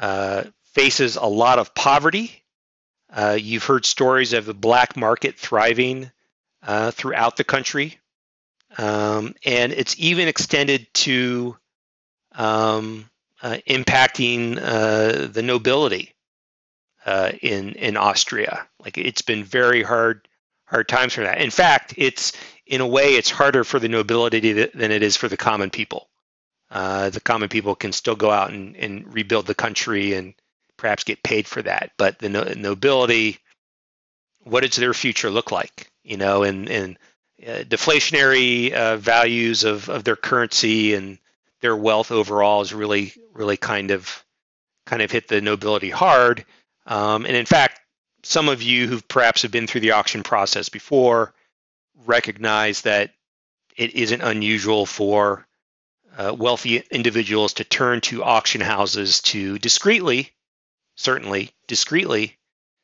uh, 0.00 0.44
faces 0.72 1.16
a 1.16 1.26
lot 1.26 1.58
of 1.58 1.74
poverty. 1.74 2.42
Uh, 3.12 3.36
you've 3.38 3.64
heard 3.64 3.84
stories 3.84 4.32
of 4.32 4.46
the 4.46 4.54
black 4.54 4.96
market 4.96 5.38
thriving 5.38 6.10
uh, 6.62 6.90
throughout 6.90 7.36
the 7.36 7.44
country. 7.44 7.98
Um, 8.78 9.34
and 9.44 9.74
it's 9.74 9.94
even 9.98 10.26
extended 10.26 10.86
to 10.94 11.58
um, 12.32 13.10
impacting 13.68 14.58
uh, 14.60 15.26
the 15.26 15.42
nobility 15.42 16.14
uh, 17.06 17.32
in 17.42 17.72
in 17.72 17.96
Austria. 17.96 18.66
Like 18.80 18.98
it's 18.98 19.22
been 19.22 19.44
very 19.44 19.82
hard 19.82 20.28
hard 20.66 20.88
times 20.88 21.12
for 21.12 21.22
that. 21.22 21.40
In 21.40 21.50
fact, 21.50 21.94
it's 21.96 22.32
in 22.66 22.80
a 22.80 22.86
way 22.86 23.14
it's 23.14 23.30
harder 23.30 23.64
for 23.64 23.78
the 23.78 23.88
nobility 23.88 24.40
th- 24.40 24.72
than 24.72 24.90
it 24.90 25.02
is 25.02 25.16
for 25.16 25.28
the 25.28 25.36
common 25.36 25.70
people. 25.70 26.08
Uh, 26.70 27.10
the 27.10 27.20
common 27.20 27.48
people 27.48 27.74
can 27.74 27.92
still 27.92 28.16
go 28.16 28.30
out 28.30 28.50
and, 28.50 28.74
and 28.76 29.12
rebuild 29.12 29.46
the 29.46 29.54
country 29.54 30.14
and 30.14 30.34
perhaps 30.76 31.04
get 31.04 31.22
paid 31.22 31.46
for 31.46 31.62
that, 31.62 31.92
but 31.98 32.18
the 32.18 32.28
no- 32.28 32.52
nobility, 32.56 33.38
what 34.42 34.62
does 34.62 34.76
their 34.76 34.94
future 34.94 35.30
look 35.30 35.52
like? 35.52 35.90
You 36.02 36.16
know, 36.16 36.42
and 36.42 36.68
and 36.68 36.98
uh, 37.46 37.64
deflationary 37.64 38.72
uh, 38.72 38.96
values 38.96 39.64
of, 39.64 39.88
of 39.88 40.04
their 40.04 40.16
currency 40.16 40.94
and 40.94 41.18
their 41.64 41.74
wealth 41.74 42.12
overall 42.12 42.60
is 42.60 42.74
really 42.74 43.14
really 43.32 43.56
kind 43.56 43.90
of 43.90 44.22
kind 44.84 45.00
of 45.00 45.10
hit 45.10 45.28
the 45.28 45.40
nobility 45.40 45.88
hard. 45.88 46.44
Um, 46.84 47.24
and 47.24 47.34
in 47.34 47.46
fact, 47.46 47.80
some 48.22 48.50
of 48.50 48.60
you 48.60 48.86
who 48.86 49.00
perhaps 49.00 49.40
have 49.40 49.50
been 49.50 49.66
through 49.66 49.80
the 49.80 49.92
auction 49.92 50.22
process 50.22 50.68
before 50.68 51.32
recognize 52.04 52.82
that 52.82 53.14
it 53.78 53.94
isn't 53.94 54.20
unusual 54.20 54.84
for 54.84 55.46
uh, 56.18 56.36
wealthy 56.38 56.82
individuals 56.90 57.54
to 57.54 57.64
turn 57.64 58.02
to 58.02 58.22
auction 58.22 58.60
houses 58.60 59.22
to 59.22 59.58
discreetly, 59.58 60.32
certainly 60.96 61.50
discreetly, 61.66 62.36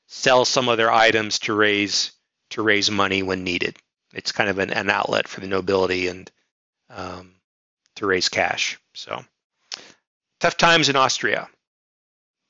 sell 0.06 0.46
some 0.46 0.70
of 0.70 0.78
their 0.78 0.90
items 0.90 1.38
to 1.40 1.52
raise 1.52 2.12
to 2.48 2.62
raise 2.62 2.90
money 2.90 3.22
when 3.22 3.44
needed. 3.44 3.76
It's 4.14 4.32
kind 4.32 4.48
of 4.48 4.58
an, 4.58 4.70
an 4.70 4.88
outlet 4.88 5.28
for 5.28 5.40
the 5.40 5.48
nobility 5.48 6.08
and 6.08 6.30
um, 6.88 7.34
to 8.00 8.06
raise 8.06 8.28
cash. 8.28 8.78
So 8.94 9.24
tough 10.40 10.56
times 10.56 10.88
in 10.88 10.96
Austria, 10.96 11.48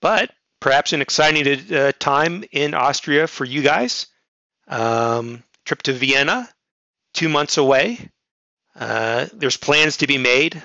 but 0.01 0.30
perhaps 0.61 0.92
an 0.92 1.03
exciting 1.03 1.74
uh, 1.74 1.92
time 1.98 2.44
in 2.53 2.74
Austria 2.74 3.26
for 3.26 3.44
you 3.44 3.62
guys. 3.62 4.07
Um, 4.68 5.42
trip 5.64 5.82
to 5.82 5.92
Vienna, 5.92 6.48
two 7.14 7.28
months 7.28 7.59
away. 7.59 8.11
Uh, 8.78 9.26
there's 9.34 9.57
plans 9.57 9.98
to 9.98 10.07
be 10.07 10.18
made. 10.18 10.62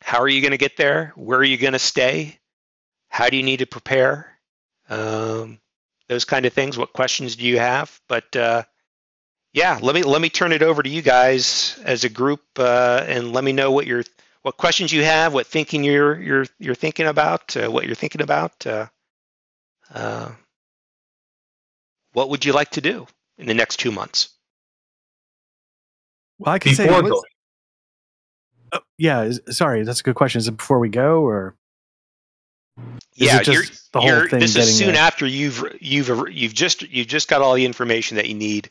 How 0.00 0.20
are 0.20 0.28
you 0.28 0.40
going 0.40 0.52
to 0.52 0.58
get 0.58 0.76
there? 0.76 1.12
Where 1.16 1.38
are 1.38 1.44
you 1.44 1.58
going 1.58 1.72
to 1.72 1.78
stay? 1.78 2.38
How 3.08 3.28
do 3.28 3.36
you 3.36 3.42
need 3.42 3.58
to 3.58 3.66
prepare? 3.66 4.38
Um, 4.88 5.58
those 6.08 6.24
kind 6.24 6.46
of 6.46 6.52
things. 6.52 6.78
What 6.78 6.92
questions 6.92 7.36
do 7.36 7.44
you 7.44 7.58
have? 7.58 8.00
But 8.08 8.34
uh, 8.36 8.62
yeah, 9.52 9.78
let 9.82 9.94
me 9.94 10.02
let 10.02 10.20
me 10.20 10.30
turn 10.30 10.52
it 10.52 10.62
over 10.62 10.82
to 10.82 10.88
you 10.88 11.02
guys 11.02 11.78
as 11.84 12.04
a 12.04 12.08
group, 12.08 12.40
uh, 12.58 13.04
and 13.06 13.32
let 13.32 13.44
me 13.44 13.52
know 13.52 13.70
what 13.70 13.86
your 13.86 14.04
what 14.42 14.56
questions 14.56 14.92
you 14.92 15.04
have, 15.04 15.34
what 15.34 15.46
thinking 15.46 15.84
you're 15.84 16.20
you're 16.20 16.46
you're 16.58 16.74
thinking 16.74 17.06
about, 17.06 17.56
uh, 17.56 17.68
what 17.70 17.84
you're 17.86 17.94
thinking 17.94 18.22
about. 18.22 18.66
Uh, 18.66 18.86
uh, 19.92 20.30
what 22.12 22.30
would 22.30 22.44
you 22.44 22.52
like 22.52 22.70
to 22.70 22.80
do 22.80 23.06
in 23.38 23.46
the 23.46 23.54
next 23.54 23.76
two 23.78 23.90
months? 23.92 24.30
Well, 26.38 26.54
I 26.54 26.58
can 26.58 26.74
say. 26.74 26.86
Before 26.86 27.02
let's- 27.02 27.10
going. 27.10 27.22
oh, 28.72 28.80
yeah, 28.96 29.22
is, 29.22 29.40
sorry, 29.50 29.84
that's 29.84 30.00
a 30.00 30.02
good 30.02 30.14
question. 30.14 30.38
Is 30.38 30.48
it 30.48 30.56
before 30.56 30.78
we 30.78 30.88
go 30.88 31.22
or? 31.22 31.56
Is 32.78 33.26
yeah, 33.26 33.40
it 33.40 33.44
just 33.44 33.54
you're, 33.54 33.64
the 33.92 34.00
whole 34.00 34.08
you're, 34.08 34.28
thing 34.30 34.40
this 34.40 34.56
is 34.56 34.78
soon 34.78 34.94
a- 34.94 34.98
after 34.98 35.26
you've 35.26 35.62
you've 35.78 36.08
you've 36.30 36.54
just 36.54 36.82
you've 36.82 37.06
just 37.06 37.28
got 37.28 37.42
all 37.42 37.54
the 37.54 37.66
information 37.66 38.16
that 38.16 38.28
you 38.28 38.34
need. 38.34 38.70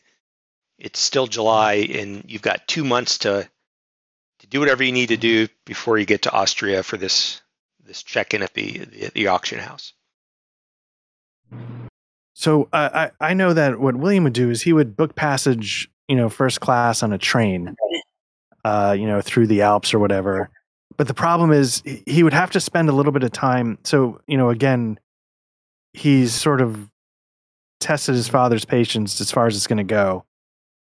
It's 0.82 0.98
still 0.98 1.28
July, 1.28 1.74
and 1.74 2.24
you've 2.26 2.42
got 2.42 2.66
two 2.66 2.82
months 2.82 3.18
to 3.18 3.48
to 4.40 4.46
do 4.48 4.58
whatever 4.58 4.82
you 4.82 4.90
need 4.90 5.10
to 5.10 5.16
do 5.16 5.46
before 5.64 5.96
you 5.96 6.04
get 6.04 6.22
to 6.22 6.32
Austria 6.32 6.82
for 6.82 6.96
this 6.96 7.40
this 7.84 8.02
check-in 8.02 8.42
at 8.42 8.52
the 8.54 8.78
the, 8.78 9.10
the 9.14 9.26
auction 9.28 9.60
house. 9.60 9.92
So 12.34 12.68
uh, 12.72 13.10
I 13.20 13.30
I 13.30 13.34
know 13.34 13.54
that 13.54 13.78
what 13.78 13.94
William 13.94 14.24
would 14.24 14.32
do 14.32 14.50
is 14.50 14.60
he 14.60 14.72
would 14.72 14.96
book 14.96 15.14
passage, 15.14 15.88
you 16.08 16.16
know, 16.16 16.28
first 16.28 16.60
class 16.60 17.04
on 17.04 17.12
a 17.12 17.18
train, 17.18 17.76
uh, 18.64 18.96
you 18.98 19.06
know, 19.06 19.20
through 19.20 19.46
the 19.46 19.62
Alps 19.62 19.94
or 19.94 20.00
whatever. 20.00 20.50
But 20.96 21.06
the 21.06 21.14
problem 21.14 21.52
is 21.52 21.80
he 21.84 22.24
would 22.24 22.34
have 22.34 22.50
to 22.50 22.60
spend 22.60 22.88
a 22.88 22.92
little 22.92 23.12
bit 23.12 23.22
of 23.22 23.30
time. 23.30 23.78
So 23.84 24.20
you 24.26 24.36
know, 24.36 24.50
again, 24.50 24.98
he's 25.92 26.34
sort 26.34 26.60
of 26.60 26.90
tested 27.78 28.16
his 28.16 28.26
father's 28.26 28.64
patience 28.64 29.20
as 29.20 29.30
far 29.30 29.46
as 29.46 29.54
it's 29.54 29.68
going 29.68 29.78
to 29.78 29.84
go. 29.84 30.24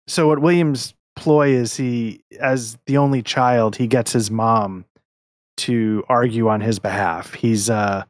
So 0.09 0.27
what 0.27 0.41
William's 0.41 0.95
ploy 1.17 1.51
is 1.51 1.77
he, 1.77 2.23
as 2.41 2.79
the 2.87 2.97
only 2.97 3.23
child, 3.23 3.77
he 3.77 3.87
gets 3.87 4.13
his 4.13 4.31
mom 4.31 4.85
to 5.59 6.05
argue 6.09 6.49
on 6.49 6.61
his 6.61 6.79
behalf. 6.79 7.35
He's 7.35 7.69
uh 7.69 8.05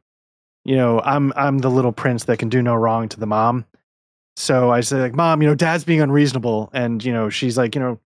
you 0.65 0.77
know, 0.77 1.01
I'm 1.01 1.33
I'm 1.35 1.59
the 1.59 1.71
little 1.71 1.93
prince 1.93 2.25
that 2.25 2.39
can 2.39 2.51
do 2.51 2.61
no 2.63 2.75
wrong 2.75 3.09
to 3.09 3.19
the 3.19 3.27
mom. 3.27 3.65
So 4.37 4.71
I 4.71 4.83
say 4.83 5.01
like, 5.01 5.15
mom, 5.15 5.41
you 5.41 5.49
know, 5.49 5.55
dad's 5.55 5.83
being 5.83 6.03
unreasonable, 6.03 6.71
and 6.73 7.03
you 7.03 7.13
know, 7.13 7.31
she's 7.31 7.57
like, 7.57 7.75
you 7.75 7.81
know, 7.81 7.99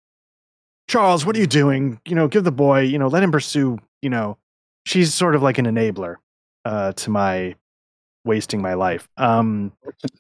Charles, 0.88 1.26
what 1.26 1.36
are 1.36 1.40
you 1.40 1.48
doing? 1.48 2.00
You 2.06 2.16
know, 2.16 2.28
give 2.28 2.44
the 2.44 2.52
boy, 2.52 2.82
you 2.82 3.00
know, 3.00 3.08
let 3.08 3.24
him 3.24 3.32
pursue. 3.32 3.80
You 4.04 4.12
know, 4.12 4.38
she's 4.86 5.14
sort 5.14 5.36
of 5.36 5.42
like 5.42 5.58
an 5.58 5.66
enabler 5.66 6.18
uh, 6.64 6.94
to 6.94 7.10
my 7.10 7.56
wasting 8.26 8.62
my 8.62 8.76
life, 8.76 9.10
um, 9.18 9.72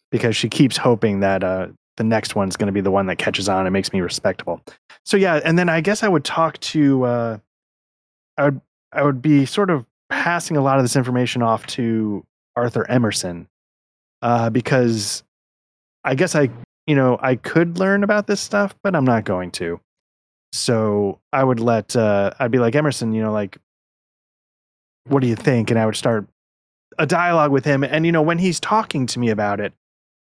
because 0.10 0.36
she 0.36 0.50
keeps 0.50 0.78
hoping 0.78 1.20
that 1.20 1.44
uh, 1.44 1.68
the 1.98 2.04
next 2.04 2.36
one's 2.36 2.56
going 2.58 2.68
to 2.68 2.74
be 2.74 2.82
the 2.82 2.92
one 2.92 3.06
that 3.08 3.18
catches 3.18 3.50
on 3.50 3.66
and 3.66 3.74
makes 3.74 3.92
me 3.94 4.02
respectable. 4.02 4.62
So 5.06 5.18
yeah, 5.18 5.42
and 5.44 5.58
then 5.58 5.70
I 5.70 5.82
guess 5.82 6.04
I 6.04 6.08
would 6.08 6.24
talk 6.24 6.60
to, 6.60 7.04
uh, 7.04 7.38
I 8.38 8.46
would 8.46 8.62
I 8.94 9.04
would 9.04 9.22
be 9.22 9.46
sort 9.46 9.70
of 9.70 9.86
passing 10.10 10.58
a 10.58 10.62
lot 10.62 10.78
of 10.78 10.84
this 10.84 10.96
information 10.96 11.42
off 11.42 11.66
to 11.68 12.26
Arthur 12.56 12.90
Emerson 12.90 13.48
uh, 14.22 14.50
because 14.50 15.24
I 16.04 16.16
guess 16.16 16.36
I, 16.36 16.50
you 16.88 16.96
know, 16.96 17.18
I 17.22 17.36
could 17.36 17.78
learn 17.78 18.04
about 18.04 18.28
this 18.28 18.42
stuff, 18.42 18.76
but 18.84 18.96
I'm 18.96 19.06
not 19.06 19.24
going 19.24 19.52
to. 19.52 19.80
So 20.52 21.20
I 21.32 21.44
would 21.44 21.60
let, 21.60 21.96
uh, 21.96 22.32
I'd 22.40 22.52
be 22.52 22.60
like, 22.60 22.76
Emerson, 22.76 23.14
you 23.14 23.22
know, 23.22 23.32
like, 23.32 23.58
what 25.08 25.22
do 25.22 25.28
you 25.28 25.36
think? 25.36 25.72
And 25.72 25.80
I 25.80 25.86
would 25.86 25.96
start 25.96 26.28
a 27.00 27.06
dialogue 27.06 27.52
with 27.52 27.64
him. 27.64 27.84
And, 27.84 28.06
you 28.06 28.12
know, 28.12 28.22
when 28.22 28.38
he's 28.38 28.60
talking 28.60 29.06
to 29.08 29.20
me 29.20 29.30
about 29.30 29.62
it, 29.62 29.74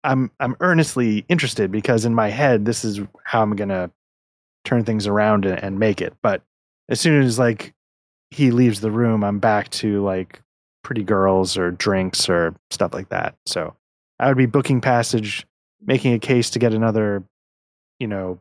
I'm, 0.04 0.32
I'm 0.40 0.56
earnestly 0.60 1.26
interested 1.30 1.72
because 1.72 2.06
in 2.06 2.16
my 2.16 2.30
head, 2.30 2.66
this 2.66 2.86
is 2.86 3.02
how 3.24 3.42
I'm 3.42 3.56
going 3.56 3.70
to 3.70 3.92
turn 4.66 4.86
things 4.86 5.08
around 5.08 5.46
and, 5.46 5.62
and 5.62 5.80
make 5.80 6.02
it. 6.02 6.14
But 6.22 6.42
as 6.88 7.00
soon 7.00 7.22
as 7.22 7.38
like 7.38 7.74
he 8.32 8.52
leaves 8.52 8.82
the 8.82 8.92
room, 8.92 9.24
I'm 9.24 9.40
back 9.40 9.70
to 9.72 10.04
like 10.04 10.42
pretty 10.84 11.04
girls 11.04 11.58
or 11.58 11.72
drinks 11.72 12.30
or 12.30 12.56
stuff 12.70 12.94
like 12.94 13.10
that. 13.10 13.36
So 13.46 13.76
I 14.20 14.28
would 14.28 14.38
be 14.38 14.46
booking 14.46 14.82
passage, 14.82 15.46
making 15.86 16.14
a 16.14 16.20
case 16.20 16.50
to 16.52 16.60
get 16.60 16.74
another, 16.74 17.24
you 18.00 18.08
know, 18.08 18.40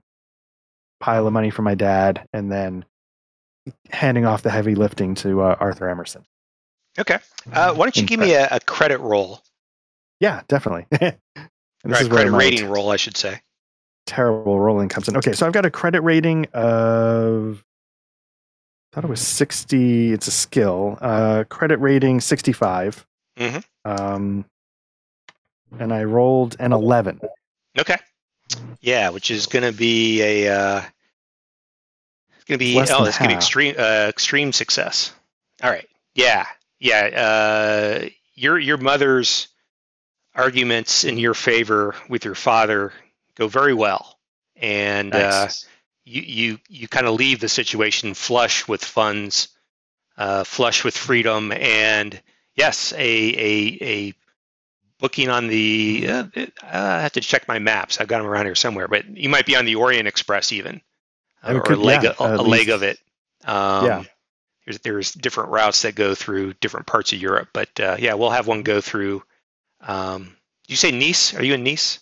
pile 1.01 1.27
of 1.27 1.33
money 1.33 1.51
from 1.51 1.65
my 1.65 1.75
dad, 1.75 2.27
and 2.33 2.51
then 2.51 2.85
handing 3.91 4.25
off 4.25 4.43
the 4.43 4.51
heavy 4.51 4.75
lifting 4.75 5.15
to 5.17 5.43
uh, 5.43 5.57
Arthur 5.61 5.89
Emerson. 5.89 6.25
Okay. 6.99 7.19
Uh, 7.53 7.73
why 7.75 7.87
don't 7.87 7.97
you 7.97 8.05
give 8.05 8.19
me 8.19 8.33
a, 8.33 8.49
a 8.51 8.61
credit 8.61 8.99
roll, 8.99 9.41
Yeah, 10.21 10.43
definitely. 10.49 10.87
This 11.85 11.93
right? 11.93 12.03
is 12.03 12.09
Credit 12.09 12.33
rating 12.33 12.69
roll, 12.69 12.91
I 12.91 12.97
should 12.97 13.17
say. 13.17 13.41
terrible 14.05 14.59
rolling 14.59 14.89
comes 14.89 15.09
in. 15.09 15.17
Okay, 15.17 15.33
so 15.33 15.47
I've 15.47 15.53
got 15.53 15.65
a 15.65 15.71
credit 15.71 16.01
rating 16.03 16.47
of 16.53 17.63
I 18.93 18.95
thought 18.97 19.05
it 19.05 19.09
was 19.11 19.21
60. 19.21 20.13
It's 20.13 20.27
a 20.27 20.33
skill. 20.33 20.99
Uh, 21.01 21.45
credit 21.49 21.79
rating 21.79 22.21
65. 22.21 23.07
Mhm. 23.39 23.65
Um, 23.85 24.45
and 25.79 25.93
I 25.95 26.03
rolled 26.03 26.57
an 26.59 26.73
11. 26.73 27.21
Okay. 27.79 27.97
Yeah, 28.81 29.11
which 29.11 29.31
is 29.31 29.47
going 29.47 29.63
to 29.71 29.73
be 29.77 30.21
a 30.23 30.53
uh, 30.53 30.83
it's 32.35 32.45
going 32.45 32.59
to 32.59 32.65
be 32.65 32.75
Less 32.75 32.91
oh, 32.91 33.05
it's 33.05 33.19
going 33.19 33.29
to 33.29 33.35
be 33.35 33.39
extreme 33.39 33.75
uh, 33.79 34.07
extreme 34.09 34.53
success. 34.53 35.13
All 35.63 35.71
right. 35.71 35.87
Yeah. 36.17 36.45
Yeah. 36.81 37.05
Uh, 38.03 38.09
your 38.35 38.59
your 38.59 38.79
mother's 38.79 39.47
arguments 40.39 41.05
in 41.05 41.19
your 41.19 41.35
favor 41.35 41.95
with 42.09 42.25
your 42.25 42.35
father 42.37 42.93
go 43.35 43.49
very 43.49 43.75
well, 43.75 44.19
and 44.57 45.15
uh, 45.15 45.49
you 46.05 46.23
you 46.23 46.59
you 46.69 46.89
kind 46.89 47.07
of 47.07 47.15
leave 47.15 47.41
the 47.41 47.49
situation 47.49 48.15
flush 48.15 48.67
with 48.69 48.83
funds, 48.85 49.49
uh, 50.17 50.45
flush 50.45 50.85
with 50.85 50.97
freedom, 50.97 51.53
and 51.53 52.21
yes, 52.55 52.93
a 52.93 52.99
a 52.99 53.79
a 53.83 54.15
booking 54.99 55.29
on 55.29 55.49
the. 55.49 56.07
Uh, 56.09 56.25
I 56.63 57.03
have 57.03 57.13
to 57.13 57.21
check 57.21 57.47
my 57.49 57.59
maps. 57.59 58.01
I've 58.01 58.09
got 58.09 58.19
them 58.19 58.27
around 58.27 58.47
here 58.47 58.55
somewhere, 58.55 58.89
but 58.89 59.07
you 59.17 59.29
might 59.29 59.47
be 59.47 59.57
on 59.57 59.65
the 59.65 59.75
Orient 59.75 60.09
Express 60.09 60.53
even, 60.53 60.81
uh, 61.43 61.55
or 61.55 61.73
a 61.73 61.77
leg 61.77 62.05
yeah, 62.05 62.15
a, 62.19 62.37
a 62.37 62.43
leg 62.43 62.69
of 62.71 62.83
it. 62.83 62.99
Um, 63.45 63.87
Yeah. 63.87 64.03
There's, 64.65 64.81
there's 64.81 65.13
different 65.13 65.49
routes 65.51 65.81
that 65.83 65.95
go 65.95 66.15
through 66.15 66.53
different 66.61 66.87
parts 66.87 67.15
of 67.15 67.19
Europe, 67.23 67.49
but 67.55 67.81
uh, 67.81 67.97
yeah, 67.99 68.13
we'll 68.15 68.29
have 68.29 68.47
one 68.47 68.63
go 68.63 68.83
through. 68.83 69.23
Um, 69.81 70.37
you 70.67 70.77
say 70.77 70.91
Nice? 70.91 71.35
Are 71.35 71.43
you 71.43 71.55
in 71.55 71.65
Nice 71.65 72.01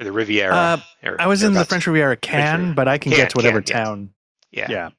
or 0.00 0.04
the 0.04 0.12
Riviera? 0.12 0.54
Uh, 0.54 0.76
Or 1.04 1.20
I 1.20 1.26
was 1.26 1.42
in 1.42 1.52
the? 1.52 1.64
French 1.64 1.86
Riviera 1.86 2.16
can, 2.16 2.58
Riviera. 2.60 2.74
but 2.74 2.88
I 2.88 2.98
can 2.98 3.12
Can, 3.12 3.18
get 3.20 3.30
to 3.30 3.36
whatever 3.36 3.62
can, 3.62 3.84
town. 3.84 4.10
Yeah. 4.50 4.66
Yeah. 4.70 4.90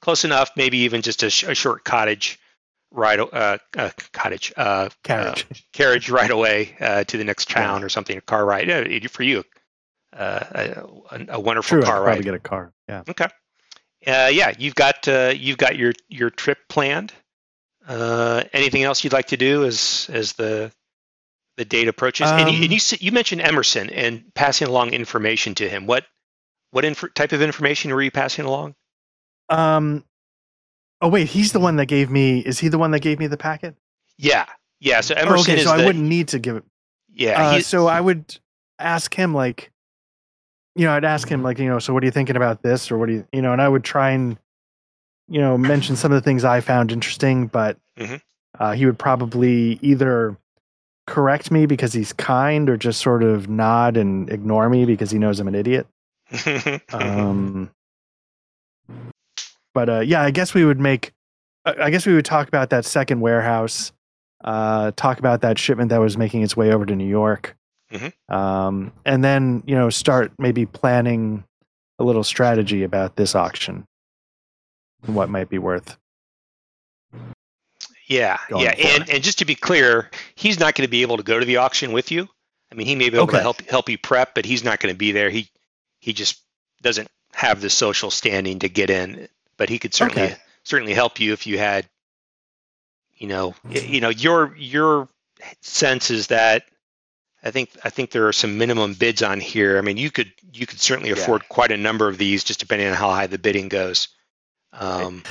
close 0.00 0.24
enough. 0.24 0.50
Maybe 0.56 0.78
even 0.78 1.02
just 1.02 1.22
a, 1.22 1.30
sh- 1.30 1.44
a 1.44 1.54
short 1.54 1.84
cottage 1.84 2.38
ride, 2.90 3.20
uh, 3.20 3.58
uh, 3.76 3.90
cottage, 4.12 4.52
uh, 4.56 4.90
Carriage. 5.02 5.46
carriage 5.72 6.10
right 6.10 6.30
away 6.30 6.76
uh, 6.80 7.04
to 7.04 7.16
the 7.16 7.24
next 7.24 7.48
town 7.48 7.82
or 7.84 7.88
something. 7.88 8.18
A 8.18 8.20
car 8.20 8.44
ride 8.44 8.68
Yeah, 8.68 9.08
for 9.08 9.22
you, 9.22 9.44
uh, 10.14 10.44
a, 11.10 11.26
a 11.30 11.40
wonderful 11.40 11.76
True, 11.78 11.82
car 11.82 12.02
probably 12.02 12.16
ride. 12.18 12.24
get 12.24 12.34
a 12.34 12.38
car. 12.38 12.72
Yeah. 12.88 13.02
Okay. 13.08 13.26
Uh, 14.06 14.28
yeah, 14.32 14.52
you've 14.58 14.74
got 14.74 15.06
uh, 15.08 15.32
you've 15.34 15.56
got 15.56 15.76
your 15.76 15.92
your 16.08 16.28
trip 16.28 16.58
planned. 16.68 17.12
Uh, 17.86 18.42
anything 18.52 18.82
else 18.82 19.02
you'd 19.04 19.12
like 19.12 19.28
to 19.28 19.36
do 19.36 19.64
as 19.64 20.10
as 20.12 20.32
the 20.34 20.70
the 21.56 21.64
date 21.64 21.88
approaches? 21.88 22.30
and 22.30 22.48
you, 22.50 22.56
Um, 22.56 22.62
and 22.62 22.72
you 22.72 22.78
you 23.00 23.12
mentioned 23.12 23.40
Emerson 23.42 23.90
and 23.90 24.24
passing 24.34 24.68
along 24.68 24.92
information 24.92 25.54
to 25.56 25.68
him. 25.68 25.86
What 25.86 26.06
what 26.70 26.84
inf- 26.84 27.12
type 27.14 27.32
of 27.32 27.42
information 27.42 27.92
were 27.92 28.02
you 28.02 28.10
passing 28.10 28.44
along? 28.44 28.74
Um. 29.48 30.04
Oh 31.00 31.08
wait, 31.08 31.28
he's 31.28 31.52
the 31.52 31.60
one 31.60 31.76
that 31.76 31.86
gave 31.86 32.10
me. 32.10 32.38
Is 32.40 32.58
he 32.60 32.68
the 32.68 32.78
one 32.78 32.92
that 32.92 33.00
gave 33.00 33.18
me 33.18 33.26
the 33.26 33.36
packet? 33.36 33.74
Yeah, 34.18 34.46
yeah. 34.80 35.00
So 35.00 35.14
Oh, 35.16 35.18
Emerson 35.18 35.52
okay, 35.54 35.60
is 35.60 35.66
so 35.68 35.76
the 35.76 35.82
I 35.82 35.86
wouldn't 35.86 36.04
need 36.04 36.28
to 36.28 36.38
give 36.38 36.56
it. 36.56 36.64
yeah. 37.12 37.42
Uh, 37.56 37.60
so 37.60 37.86
I 37.88 38.00
would 38.00 38.38
ask 38.78 39.12
him 39.12 39.34
like, 39.34 39.72
you 40.76 40.84
know, 40.86 40.92
I'd 40.92 41.04
ask 41.04 41.28
him 41.28 41.42
like, 41.42 41.58
you 41.58 41.68
know, 41.68 41.80
so 41.80 41.92
what 41.92 42.02
are 42.04 42.06
you 42.06 42.12
thinking 42.12 42.36
about 42.36 42.62
this, 42.62 42.90
or 42.92 42.98
what 42.98 43.06
do 43.06 43.14
you, 43.14 43.26
you 43.32 43.42
know, 43.42 43.52
and 43.52 43.60
I 43.60 43.68
would 43.68 43.82
try 43.84 44.10
and, 44.10 44.38
you 45.28 45.40
know, 45.40 45.58
mention 45.58 45.96
some 45.96 46.12
of 46.12 46.16
the 46.16 46.22
things 46.24 46.44
I 46.44 46.60
found 46.60 46.92
interesting, 46.92 47.48
but 47.48 47.78
Mhm. 47.98 48.20
uh, 48.60 48.72
he 48.72 48.86
would 48.86 48.98
probably 48.98 49.78
either 49.82 50.36
correct 51.06 51.50
me 51.50 51.66
because 51.66 51.92
he's 51.92 52.12
kind 52.12 52.68
or 52.70 52.76
just 52.76 53.00
sort 53.00 53.22
of 53.22 53.48
nod 53.48 53.96
and 53.96 54.30
ignore 54.30 54.68
me 54.68 54.84
because 54.84 55.10
he 55.10 55.18
knows 55.18 55.40
I'm 55.40 55.48
an 55.48 55.54
idiot. 55.54 55.86
Um, 56.92 57.70
but 59.74 59.88
uh, 59.88 60.00
yeah, 60.00 60.22
I 60.22 60.30
guess 60.30 60.54
we 60.54 60.64
would 60.64 60.80
make. 60.80 61.12
I 61.64 61.90
guess 61.90 62.06
we 62.06 62.14
would 62.14 62.24
talk 62.24 62.48
about 62.48 62.70
that 62.70 62.84
second 62.84 63.20
warehouse. 63.20 63.92
Uh, 64.44 64.90
talk 64.96 65.18
about 65.18 65.40
that 65.42 65.58
shipment 65.58 65.90
that 65.90 65.98
was 66.00 66.16
making 66.16 66.42
its 66.42 66.56
way 66.56 66.72
over 66.72 66.84
to 66.84 66.96
New 66.96 67.06
York, 67.06 67.56
Mhm. 67.92 68.12
um, 68.34 68.92
and 69.06 69.22
then 69.22 69.62
you 69.66 69.74
know 69.76 69.88
start 69.88 70.32
maybe 70.38 70.66
planning 70.66 71.44
a 72.00 72.04
little 72.04 72.24
strategy 72.24 72.82
about 72.82 73.14
this 73.16 73.34
auction. 73.36 73.84
and 75.06 75.14
What 75.14 75.30
might 75.30 75.48
be 75.48 75.58
worth? 75.58 75.96
Yeah, 78.12 78.38
yeah, 78.50 78.70
and 78.70 79.08
and 79.08 79.22
just 79.22 79.38
to 79.38 79.44
be 79.44 79.54
clear, 79.54 80.10
he's 80.34 80.58
not 80.58 80.74
going 80.74 80.86
to 80.86 80.90
be 80.90 81.02
able 81.02 81.16
to 81.16 81.22
go 81.22 81.38
to 81.38 81.44
the 81.46 81.56
auction 81.58 81.92
with 81.92 82.10
you. 82.10 82.28
I 82.70 82.74
mean, 82.74 82.86
he 82.86 82.94
may 82.94 83.10
be 83.10 83.16
able 83.16 83.26
to 83.28 83.40
help 83.40 83.60
help 83.68 83.88
you 83.88 83.98
prep, 83.98 84.34
but 84.34 84.44
he's 84.44 84.64
not 84.64 84.80
going 84.80 84.94
to 84.94 84.98
be 84.98 85.12
there. 85.12 85.30
He 85.30 85.50
he 86.00 86.12
just 86.12 86.40
doesn't 86.82 87.08
have 87.34 87.60
the 87.60 87.70
social 87.70 88.10
standing 88.10 88.58
to 88.60 88.68
get 88.68 88.90
in. 88.90 89.28
But 89.56 89.68
he 89.68 89.78
could 89.78 89.94
certainly 89.94 90.28
Okay. 90.28 90.36
certainly 90.64 90.94
help 90.94 91.20
you 91.20 91.32
if 91.32 91.46
you 91.46 91.58
had, 91.58 91.88
you 93.16 93.28
know, 93.28 93.54
you 93.70 94.00
know, 94.00 94.08
your 94.08 94.56
your 94.56 95.08
sense 95.60 96.10
is 96.10 96.28
that 96.28 96.64
I 97.44 97.50
think 97.50 97.70
I 97.84 97.90
think 97.90 98.10
there 98.10 98.26
are 98.28 98.32
some 98.32 98.58
minimum 98.58 98.94
bids 98.94 99.22
on 99.22 99.40
here. 99.40 99.78
I 99.78 99.80
mean, 99.82 99.96
you 99.96 100.10
could 100.10 100.32
you 100.52 100.66
could 100.66 100.80
certainly 100.80 101.10
Yeah. 101.10 101.16
afford 101.16 101.48
quite 101.48 101.72
a 101.72 101.76
number 101.76 102.08
of 102.08 102.18
these, 102.18 102.44
just 102.44 102.60
depending 102.60 102.88
on 102.88 102.94
how 102.94 103.10
high 103.10 103.26
the 103.26 103.38
bidding 103.38 103.68
goes. 103.68 104.08
Um, 104.72 105.22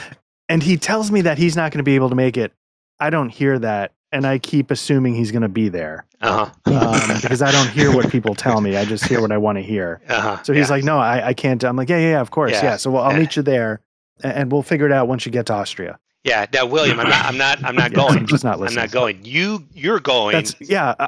And 0.48 0.62
he 0.62 0.78
tells 0.78 1.12
me 1.12 1.22
that 1.22 1.38
he's 1.38 1.56
not 1.56 1.72
going 1.72 1.80
to 1.80 1.84
be 1.84 1.96
able 1.96 2.10
to 2.10 2.16
make 2.16 2.38
it. 2.38 2.54
I 3.02 3.10
don't 3.10 3.30
hear 3.30 3.58
that, 3.58 3.94
and 4.12 4.28
I 4.28 4.38
keep 4.38 4.70
assuming 4.70 5.16
he's 5.16 5.32
going 5.32 5.42
to 5.42 5.50
be 5.50 5.70
there 5.70 6.06
uh-huh. 6.22 6.52
um, 6.66 7.20
because 7.20 7.42
I 7.42 7.52
don't 7.52 7.68
hear 7.70 7.94
what 7.94 8.12
people 8.12 8.36
tell 8.36 8.62
me. 8.62 8.78
I 8.78 8.86
just 8.86 9.06
hear 9.06 9.20
what 9.22 9.32
I 9.32 9.40
want 9.40 9.58
to 9.58 9.64
hear. 9.64 10.02
Uh-huh. 10.08 10.42
So 10.44 10.54
he's 10.54 10.70
yeah. 10.70 10.76
like, 10.76 10.84
"No, 10.84 11.00
I, 11.00 11.30
I 11.30 11.34
can't." 11.34 11.62
I'm 11.64 11.76
like, 11.76 11.90
"Yeah, 11.90 11.98
yeah, 11.98 12.10
yeah, 12.12 12.22
of 12.22 12.30
course, 12.30 12.52
Yeah. 12.52 12.64
yeah." 12.64 12.78
So 12.78 12.92
well, 12.92 13.04
I'll 13.04 13.18
meet 13.18 13.36
you 13.36 13.42
there, 13.42 13.82
and, 14.24 14.52
we'll 14.52 14.62
figure 14.62 14.86
it 14.86 14.92
out 14.92 15.08
once 15.08 15.26
you 15.26 15.32
get 15.32 15.48
to 15.48 15.54
Austria. 15.54 15.98
Yeah, 16.24 16.46
now 16.54 16.68
William, 16.68 17.00
I'm 17.00 17.10
not 17.10 17.26
I'm 17.26 17.38
not 17.38 17.64
I'm 17.64 17.76
not 17.76 17.92
going. 18.02 18.20
I'm 18.20 18.28
just 18.28 18.44
not 18.44 18.56
I'm 18.56 18.60
listening. 18.62 18.84
not 18.84 18.92
going. 18.92 19.26
You 19.26 19.66
you're 19.74 20.00
going. 20.00 20.34
That's 20.34 20.56
yeah, 20.62 20.94
uh, 21.00 21.08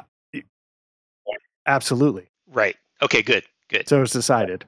absolutely. 1.66 2.28
right. 2.48 2.74
Okay, 3.02 3.22
good. 3.22 3.44
Good. 3.68 3.88
So 3.88 4.02
it's 4.02 4.12
decided. 4.12 4.64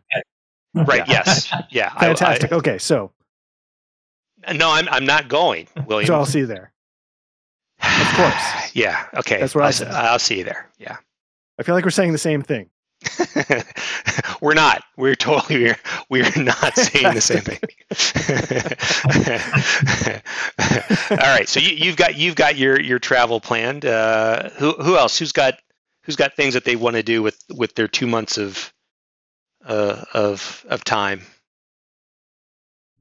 Right, 0.74 1.08
yes. 1.08 1.52
Yeah. 1.70 1.90
I- 1.96 2.06
Fantastic. 2.06 2.52
okay, 2.52 2.78
so 2.78 3.10
no, 4.54 4.70
I'm 4.70 4.88
I'm 4.90 5.04
not 5.04 5.28
going, 5.28 5.66
William. 5.86 6.06
so 6.06 6.14
I'll 6.14 6.26
see 6.26 6.40
you 6.40 6.46
there. 6.46 6.72
Of 7.82 8.08
course. 8.14 8.34
yeah, 8.74 9.06
okay. 9.14 9.40
That's 9.40 9.54
what 9.54 9.62
I'll, 9.62 9.66
I 9.66 9.70
s- 9.70 9.78
said. 9.78 9.88
I'll 9.92 10.18
see 10.18 10.38
you 10.38 10.44
there. 10.44 10.70
Yeah. 10.78 10.96
I 11.58 11.62
feel 11.62 11.74
like 11.74 11.84
we're 11.84 11.90
saying 11.90 12.12
the 12.12 12.18
same 12.18 12.42
thing. 12.42 12.68
we're 14.40 14.54
not. 14.54 14.82
We're 14.96 15.14
totally 15.14 15.64
we're, 15.64 15.76
we're 16.08 16.42
not 16.42 16.74
saying 16.76 17.14
the 17.14 17.20
same 17.20 17.42
thing. 17.42 17.60
All 21.10 21.16
right. 21.34 21.48
So 21.48 21.60
you, 21.60 21.70
you've 21.76 21.96
got 21.96 22.16
you've 22.16 22.34
got 22.36 22.56
your 22.56 22.80
your 22.80 22.98
travel 22.98 23.40
planned. 23.40 23.84
Uh, 23.84 24.50
who 24.50 24.72
who 24.72 24.96
else? 24.96 25.18
Who's 25.18 25.32
got 25.32 25.54
who's 26.02 26.16
got 26.16 26.34
things 26.36 26.54
that 26.54 26.64
they 26.64 26.76
want 26.76 26.96
to 26.96 27.02
do 27.02 27.22
with 27.22 27.38
with 27.54 27.74
their 27.74 27.88
two 27.88 28.06
months 28.06 28.38
of 28.38 28.72
uh, 29.64 30.04
of 30.14 30.64
of 30.68 30.84
time? 30.84 31.20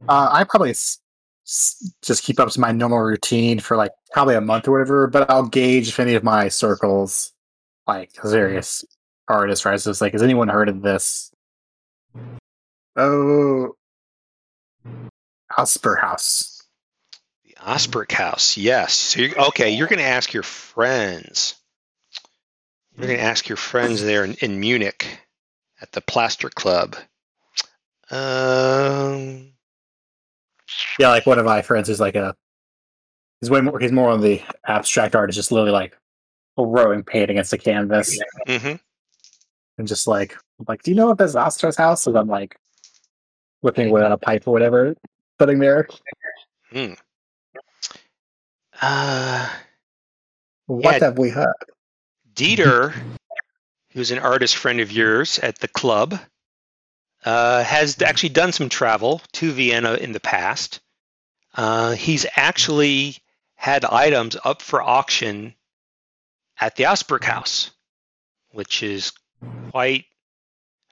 Uh, 0.07 0.29
I 0.31 0.43
probably 0.43 0.71
s- 0.71 0.99
s- 0.99 0.99
just 1.45 2.23
keep 2.23 2.39
up 2.39 2.49
to 2.49 2.59
my 2.59 2.71
normal 2.71 2.99
routine 2.99 3.59
for 3.59 3.77
like 3.77 3.91
probably 4.11 4.35
a 4.35 4.41
month 4.41 4.67
or 4.67 4.71
whatever, 4.71 5.07
but 5.07 5.29
I'll 5.29 5.47
gauge 5.47 5.89
if 5.89 5.99
any 5.99 6.15
of 6.15 6.23
my 6.23 6.47
circles, 6.49 7.31
like 7.87 8.11
various 8.23 8.83
artists, 9.27 9.65
right? 9.65 9.79
So 9.79 9.91
it's 9.91 10.01
like, 10.01 10.13
has 10.13 10.23
anyone 10.23 10.47
heard 10.47 10.69
of 10.69 10.81
this? 10.81 11.31
Oh, 12.95 13.75
Asper 15.57 15.95
House. 15.95 16.63
The 17.43 17.55
Osberg 17.61 18.11
House. 18.11 18.57
Yes. 18.57 18.93
So 18.93 19.21
you're, 19.21 19.39
okay, 19.47 19.69
you're 19.69 19.87
going 19.87 19.99
to 19.99 20.05
ask 20.05 20.33
your 20.33 20.43
friends. 20.43 21.55
You're 22.97 23.07
going 23.07 23.19
to 23.19 23.23
ask 23.23 23.49
your 23.49 23.57
friends 23.57 24.01
there 24.01 24.23
in, 24.23 24.33
in 24.35 24.59
Munich 24.59 25.19
at 25.81 25.91
the 25.91 26.01
Plaster 26.01 26.49
Club. 26.49 26.95
Um, 28.09 29.51
Yeah, 30.99 31.09
like 31.09 31.25
one 31.25 31.39
of 31.39 31.45
my 31.45 31.61
friends 31.61 31.89
is 31.89 31.99
like 31.99 32.15
a. 32.15 32.35
He's 33.41 33.49
way 33.49 33.61
more. 33.61 33.79
He's 33.79 33.91
more 33.91 34.09
on 34.09 34.21
the 34.21 34.41
abstract 34.65 35.15
art. 35.15 35.29
is 35.29 35.35
just 35.35 35.51
literally 35.51 35.71
like 35.71 35.97
throwing 36.57 37.03
paint 37.03 37.29
against 37.29 37.51
the 37.51 37.57
canvas 37.57 38.17
mhm. 38.47 38.79
and 39.77 39.87
just 39.87 40.07
like, 40.07 40.37
like, 40.67 40.81
do 40.83 40.91
you 40.91 40.95
know 40.95 41.07
what 41.07 41.17
this 41.17 41.35
Astor's 41.35 41.75
house? 41.75 42.07
And 42.07 42.17
I'm 42.17 42.27
like, 42.29 42.57
whipping 43.61 43.89
with 43.91 44.03
a 44.03 44.17
pipe 44.17 44.47
or 44.47 44.51
whatever, 44.51 44.95
putting 45.37 45.59
there. 45.59 45.87
Uh, 48.81 49.49
What 50.67 50.95
Yeah. 50.95 51.05
have 51.05 51.17
we 51.17 51.29
heard? 51.29 51.53
Dieter, 52.33 52.93
who's 53.91 54.11
an 54.11 54.19
artist 54.19 54.55
friend 54.55 54.79
of 54.79 54.91
yours 54.91 55.39
at 55.39 55.59
the 55.59 55.67
club, 55.67 56.19
uh, 57.25 57.63
has 57.63 58.01
actually 58.01 58.29
done 58.29 58.51
some 58.51 58.69
travel 58.69 59.21
to 59.33 59.51
Vienna 59.51 59.95
in 59.95 60.11
the 60.11 60.19
past. 60.19 60.79
Uh, 61.55 61.93
he's 61.93 62.25
actually 62.35 63.17
had 63.55 63.83
items 63.83 64.37
up 64.43 64.61
for 64.61 64.81
auction 64.81 65.55
at 66.59 66.75
the 66.75 66.83
Osberg 66.83 67.23
House, 67.23 67.71
which 68.51 68.83
is 68.83 69.11
quite 69.71 70.05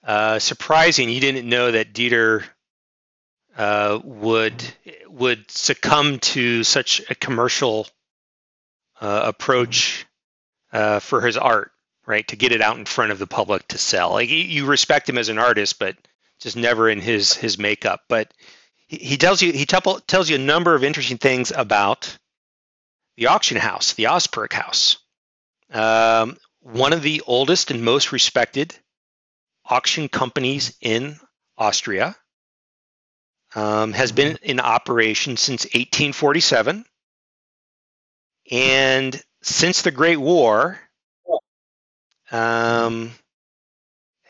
uh, 0.03 0.39
surprising. 0.39 1.09
You 1.09 1.21
didn't 1.21 1.47
know 1.47 1.71
that 1.71 1.93
Dieter 1.93 2.43
uh, 3.55 3.99
would 4.03 4.63
would 5.07 5.51
succumb 5.51 6.17
to 6.17 6.63
such 6.63 7.01
a 7.09 7.15
commercial 7.15 7.88
uh, 8.99 9.21
approach 9.25 10.07
uh, 10.71 10.99
for 10.99 11.21
his 11.21 11.38
art, 11.38 11.71
right? 12.07 12.27
To 12.29 12.36
get 12.36 12.51
it 12.51 12.61
out 12.61 12.77
in 12.77 12.86
front 12.86 13.11
of 13.11 13.19
the 13.19 13.27
public 13.27 13.67
to 13.67 13.77
sell. 13.77 14.11
Like 14.11 14.29
you, 14.29 14.38
you 14.38 14.65
respect 14.65 15.07
him 15.07 15.19
as 15.19 15.29
an 15.29 15.38
artist, 15.38 15.77
but 15.77 15.95
just 16.43 16.57
never 16.57 16.89
in 16.89 16.99
his 16.99 17.33
his 17.33 17.57
makeup. 17.57 18.01
But 18.09 18.31
he, 18.87 18.97
he 18.97 19.17
tells 19.17 19.41
you 19.41 19.51
he 19.51 19.65
tell, 19.65 19.81
tells 19.81 20.29
you 20.29 20.35
a 20.35 20.39
number 20.39 20.75
of 20.75 20.83
interesting 20.83 21.17
things 21.17 21.51
about 21.55 22.15
the 23.15 23.27
auction 23.27 23.57
house, 23.57 23.93
the 23.93 24.05
Osberg 24.05 24.53
House, 24.53 24.97
um, 25.71 26.37
one 26.59 26.93
of 26.93 27.01
the 27.01 27.21
oldest 27.25 27.71
and 27.71 27.83
most 27.83 28.11
respected 28.11 28.75
auction 29.65 30.09
companies 30.09 30.75
in 30.81 31.17
Austria. 31.57 32.15
Um, 33.55 33.93
has 33.93 34.11
been 34.11 34.39
in 34.41 34.59
operation 34.59 35.37
since 35.37 35.65
1847. 35.65 36.85
And 38.49 39.23
since 39.43 39.83
the 39.83 39.91
Great 39.91 40.17
War, 40.17 40.79
um, 42.31 43.11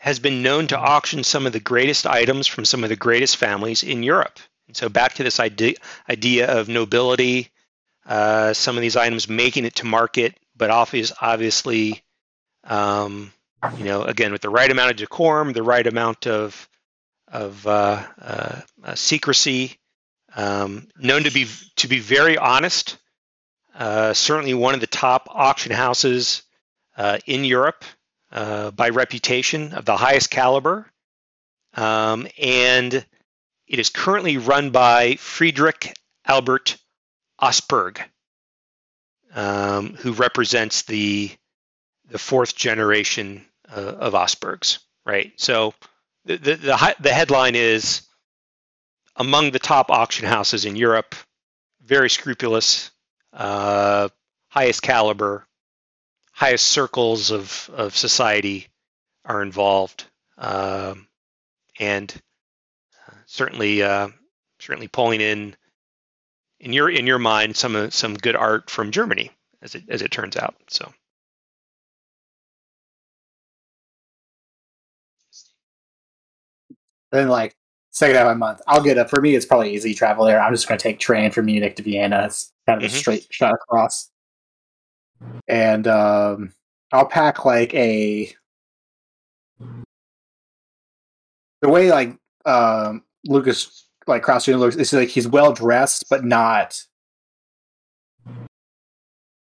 has 0.04 0.20
been 0.20 0.44
known 0.44 0.68
to 0.68 0.78
auction 0.78 1.24
some 1.24 1.46
of 1.48 1.54
the 1.54 1.62
greatest 1.62 2.06
items 2.06 2.46
from 2.46 2.66
some 2.66 2.84
of 2.84 2.90
the 2.90 2.96
greatest 2.98 3.38
families 3.38 3.84
in 3.84 4.04
Europe. 4.04 4.38
And 4.68 4.76
so, 4.76 4.90
back 4.90 5.14
to 5.14 5.24
this 5.24 5.40
idea, 5.40 5.76
idea 6.10 6.60
of 6.60 6.68
nobility, 6.68 7.52
uh, 8.06 8.52
some 8.54 8.76
of 8.76 8.82
these 8.82 8.98
items 8.98 9.30
making 9.30 9.64
it 9.64 9.76
to 9.76 9.86
market, 9.86 10.38
but 10.58 10.70
obvious, 10.70 11.14
obviously, 11.22 12.04
um, 12.66 13.32
you 13.78 13.86
know, 13.86 14.04
again, 14.04 14.34
with 14.34 14.42
the 14.42 14.50
right 14.50 14.70
amount 14.70 14.92
of 14.92 14.98
decorum, 14.98 15.54
the 15.54 15.64
right 15.64 15.88
amount 15.88 16.28
of 16.28 16.68
of 17.30 17.66
uh, 17.66 18.06
uh, 18.22 18.62
uh, 18.84 18.96
secrecy, 18.96 19.78
um, 20.36 20.86
known 20.98 21.24
to 21.24 21.32
be 21.32 21.48
to 21.78 21.88
be 21.88 22.00
very 22.00 22.38
honest. 22.38 22.98
Uh, 23.74 24.14
certainly 24.14 24.54
one 24.54 24.74
of 24.74 24.82
the 24.82 24.88
top 24.88 25.30
auction 25.32 25.72
houses 25.72 26.44
uh, 26.98 27.20
in 27.26 27.46
Europe 27.46 27.86
uh, 28.34 28.72
by 28.72 28.90
reputation 28.90 29.74
of 29.74 29.86
the 29.86 29.96
highest 29.96 30.32
caliber. 30.32 30.92
Um, 31.76 32.28
and 32.42 32.94
it 32.94 33.80
is 33.80 33.90
currently 33.90 34.38
run 34.38 34.72
by 34.72 35.16
Friedrich 35.16 35.94
Albert 36.26 36.78
Osberg, 37.42 38.02
um, 39.34 39.94
who 39.96 40.14
represents 40.14 40.82
the 40.84 41.32
the 42.10 42.20
fourth 42.20 42.56
generation 42.56 43.46
uh, 43.70 43.80
of 43.80 44.14
Osbergs. 44.14 44.80
Right. 45.06 45.32
So 45.38 45.74
the 46.26 46.38
the 46.38 46.56
the, 46.56 46.96
the 47.00 47.14
headline 47.14 47.56
is 47.56 48.02
among 49.16 49.52
the 49.52 49.60
top 49.60 49.92
auction 49.92 50.26
houses 50.26 50.66
in 50.66 50.76
Europe, 50.76 51.16
very 51.84 52.10
scrupulous, 52.10 52.90
uh, 53.32 54.10
highest 54.50 54.82
caliber, 54.82 55.46
highest 56.34 56.68
circles 56.68 57.32
of 57.32 57.70
of 57.74 57.96
society 57.96 58.68
are 59.26 59.42
involved, 59.42 60.06
um, 60.38 61.08
and 61.80 62.14
uh, 63.08 63.16
certainly 63.26 63.82
uh, 63.82 64.10
certainly 64.60 64.88
pulling 64.88 65.22
in 65.22 65.56
in 66.60 66.74
your 66.74 66.90
in 66.90 67.08
your 67.08 67.20
mind 67.20 67.56
some 67.56 67.76
uh, 67.76 67.90
some 67.90 68.16
good 68.16 68.36
art 68.36 68.70
from 68.70 68.92
Germany 68.92 69.32
as 69.62 69.76
it 69.76 69.84
as 69.90 70.02
it 70.02 70.12
turns 70.12 70.36
out. 70.36 70.56
So. 70.68 70.92
Then 77.12 77.30
like 77.30 77.56
second 77.92 78.16
half 78.16 78.26
of 78.26 78.38
my 78.38 78.48
month, 78.48 78.62
I'll 78.66 78.82
get 78.82 78.98
up. 78.98 79.10
For 79.10 79.22
me, 79.22 79.36
it's 79.36 79.46
probably 79.46 79.76
easy 79.76 79.94
travel 79.94 80.26
there. 80.26 80.42
I'm 80.42 80.52
just 80.52 80.68
going 80.68 80.80
to 80.80 80.84
take 80.84 81.00
train 81.00 81.30
from 81.30 81.46
Munich 81.46 81.76
to 81.76 81.84
Vienna. 81.84 82.24
It's 82.26 82.52
kind 82.66 82.82
of 82.82 82.90
mm-hmm. 82.90 82.96
a 82.96 83.00
straight 83.00 83.28
shot 83.30 83.54
across 83.54 84.10
and 85.48 85.88
um, 85.88 86.54
I'll 86.92 87.06
pack 87.06 87.46
like 87.46 87.74
a 87.74 88.34
the 91.62 91.70
way 91.70 91.92
like 91.92 92.18
um, 92.46 93.04
Lucas 93.26 93.88
like 94.08 94.26
Jr. 94.26 94.54
looks. 94.56 94.76
It's 94.76 94.94
like 94.94 95.10
he's 95.10 95.28
well 95.28 95.54
dressed, 95.54 96.06
but 96.10 96.24
not 96.26 96.82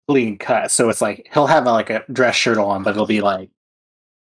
clean 0.08 0.38
cut. 0.38 0.70
So 0.70 0.88
it's 0.88 1.02
like 1.02 1.28
he'll 1.32 1.46
have 1.46 1.64
like 1.66 1.90
a 1.90 2.04
dress 2.12 2.34
shirt 2.34 2.58
on, 2.58 2.82
but 2.82 2.90
it'll 2.90 3.06
be 3.06 3.20
like 3.20 3.50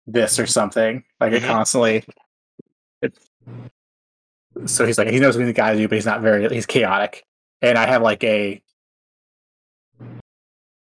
this 0.08 0.39
or 0.39 0.48
something, 0.48 1.04
like 1.20 1.34
it 1.34 1.44
Mhm. 1.44 1.48
constantly. 1.48 2.04
So 4.66 4.86
he's 4.86 4.98
like 4.98 5.10
he 5.10 5.20
knows 5.20 5.36
what 5.36 5.46
he's 5.46 5.56
got 5.56 5.72
to 5.72 5.78
do, 5.78 5.88
but 5.88 5.96
he's 5.96 6.06
not 6.06 6.22
very. 6.22 6.48
He's 6.54 6.66
chaotic, 6.66 7.26
and 7.62 7.78
I 7.78 7.86
have 7.88 8.02
like 8.02 8.24
a 8.24 8.62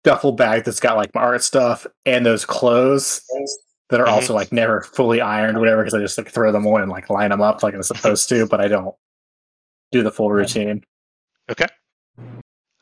duffel 0.03 0.31
bag 0.31 0.63
that's 0.63 0.79
got 0.79 0.97
like 0.97 1.13
my 1.13 1.21
art 1.21 1.43
stuff 1.43 1.85
and 2.05 2.25
those 2.25 2.45
clothes 2.45 3.21
that 3.89 3.99
are 3.99 4.05
Mhm. 4.07 4.11
also 4.13 4.33
like 4.33 4.51
never 4.51 4.81
fully 4.81 5.21
ironed, 5.21 5.57
or 5.57 5.59
whatever, 5.59 5.81
because 5.83 5.93
I 5.93 5.99
just 5.99 6.17
like 6.17 6.29
throw 6.31 6.51
them 6.51 6.65
on 6.67 6.81
and 6.81 6.91
like 6.91 7.09
line 7.09 7.29
them 7.29 7.41
up 7.41 7.61
like 7.63 7.73
I'm 7.73 7.83
supposed 7.83 8.27
to, 8.29 8.45
but 8.47 8.61
I 8.61 8.67
don't 8.67 8.95
do 9.91 10.01
the 10.03 10.11
full 10.11 10.31
routine. 10.31 10.83
Okay. 11.49 11.67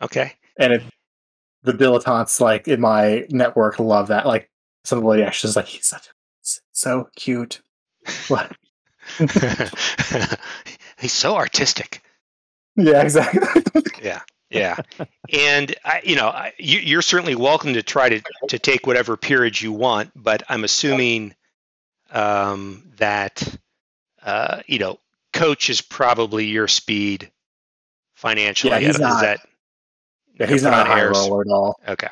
Okay. 0.01 0.33
And 0.59 0.73
it, 0.73 0.83
the 1.63 1.73
dilettantes 1.73 2.39
like 2.39 2.67
in 2.67 2.79
my 2.79 3.25
network 3.29 3.79
love 3.79 4.07
that. 4.07 4.25
Like 4.25 4.49
some 4.85 4.97
of 4.99 5.03
the 5.03 5.09
lady 5.09 5.23
like 5.23 5.65
he's 5.65 5.87
such 5.87 6.07
so 6.71 7.09
cute. 7.15 7.61
What? 8.29 8.55
He's 10.99 11.13
so 11.13 11.35
artistic. 11.35 12.01
Yeah, 12.75 13.01
exactly. 13.01 13.41
Yeah, 14.01 14.21
yeah, 14.49 14.75
and 15.31 15.75
I, 15.85 16.01
you 16.03 16.15
know, 16.15 16.27
I, 16.27 16.53
you, 16.57 16.79
you're 16.79 17.01
certainly 17.01 17.35
welcome 17.35 17.73
to 17.75 17.83
try 17.83 18.09
to 18.09 18.21
to 18.47 18.59
take 18.59 18.87
whatever 18.87 19.15
peerage 19.17 19.61
you 19.61 19.71
want, 19.71 20.11
but 20.15 20.43
I'm 20.49 20.63
assuming 20.63 21.35
um, 22.11 22.83
that 22.97 23.43
uh, 24.23 24.61
you 24.67 24.79
know, 24.79 24.99
coach 25.33 25.69
is 25.69 25.81
probably 25.81 26.45
your 26.45 26.67
speed 26.67 27.31
financially. 28.15 28.71
Yeah, 28.71 28.79
he's 28.79 28.95
Is 28.95 28.99
not- 28.99 29.21
that 29.21 29.39
yeah, 30.39 30.47
he's 30.47 30.63
not 30.63 30.87
a 30.87 30.89
high 30.89 31.05
roller 31.05 31.41
at 31.41 31.47
all. 31.47 31.79
Okay, 31.87 32.07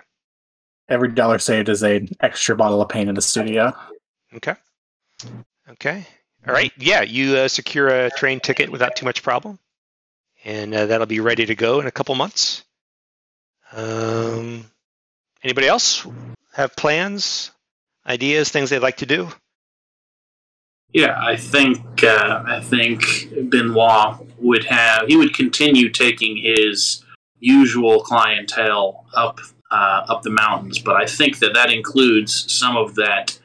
Every 0.89 1.09
dollar 1.09 1.39
saved 1.39 1.69
is 1.69 1.81
an 1.83 2.09
extra 2.19 2.55
bottle 2.55 2.81
of 2.81 2.89
paint 2.89 3.09
in 3.09 3.15
the 3.15 3.21
studio. 3.21 3.73
okay, 4.35 4.55
okay. 5.69 6.05
All 6.47 6.53
right, 6.53 6.71
yeah, 6.77 7.01
you 7.01 7.35
uh, 7.35 7.47
secure 7.49 7.87
a 7.89 8.09
train 8.11 8.39
ticket 8.39 8.69
without 8.69 8.95
too 8.95 9.05
much 9.05 9.21
problem, 9.23 9.59
and 10.47 10.73
uh, 10.73 10.85
that'll 10.85 11.05
be 11.05 11.19
ready 11.19 11.45
to 11.45 11.55
go 11.55 11.81
in 11.81 11.87
a 11.87 11.91
couple 11.91 12.15
months. 12.15 12.63
Um, 13.73 14.63
anybody 15.43 15.67
else 15.67 16.07
have 16.53 16.75
plans, 16.75 17.51
ideas, 18.07 18.49
things 18.49 18.69
they'd 18.69 18.79
like 18.79 18.97
to 18.97 19.05
do? 19.05 19.27
Yeah, 20.93 21.19
I 21.21 21.35
think 21.35 22.01
uh, 22.01 22.43
I 22.47 22.61
think 22.61 23.27
Benoit 23.49 24.25
would 24.39 24.63
have 24.63 25.07
he 25.07 25.17
would 25.17 25.33
continue 25.33 25.89
taking 25.89 26.37
his 26.37 27.03
usual 27.39 27.99
clientele 27.99 29.05
up 29.13 29.41
uh, 29.69 30.05
up 30.07 30.21
the 30.23 30.29
mountains, 30.29 30.79
but 30.79 30.95
I 30.95 31.05
think 31.05 31.39
that 31.39 31.53
that 31.55 31.69
includes 31.69 32.51
some 32.51 32.77
of 32.77 32.95
that 32.95 33.37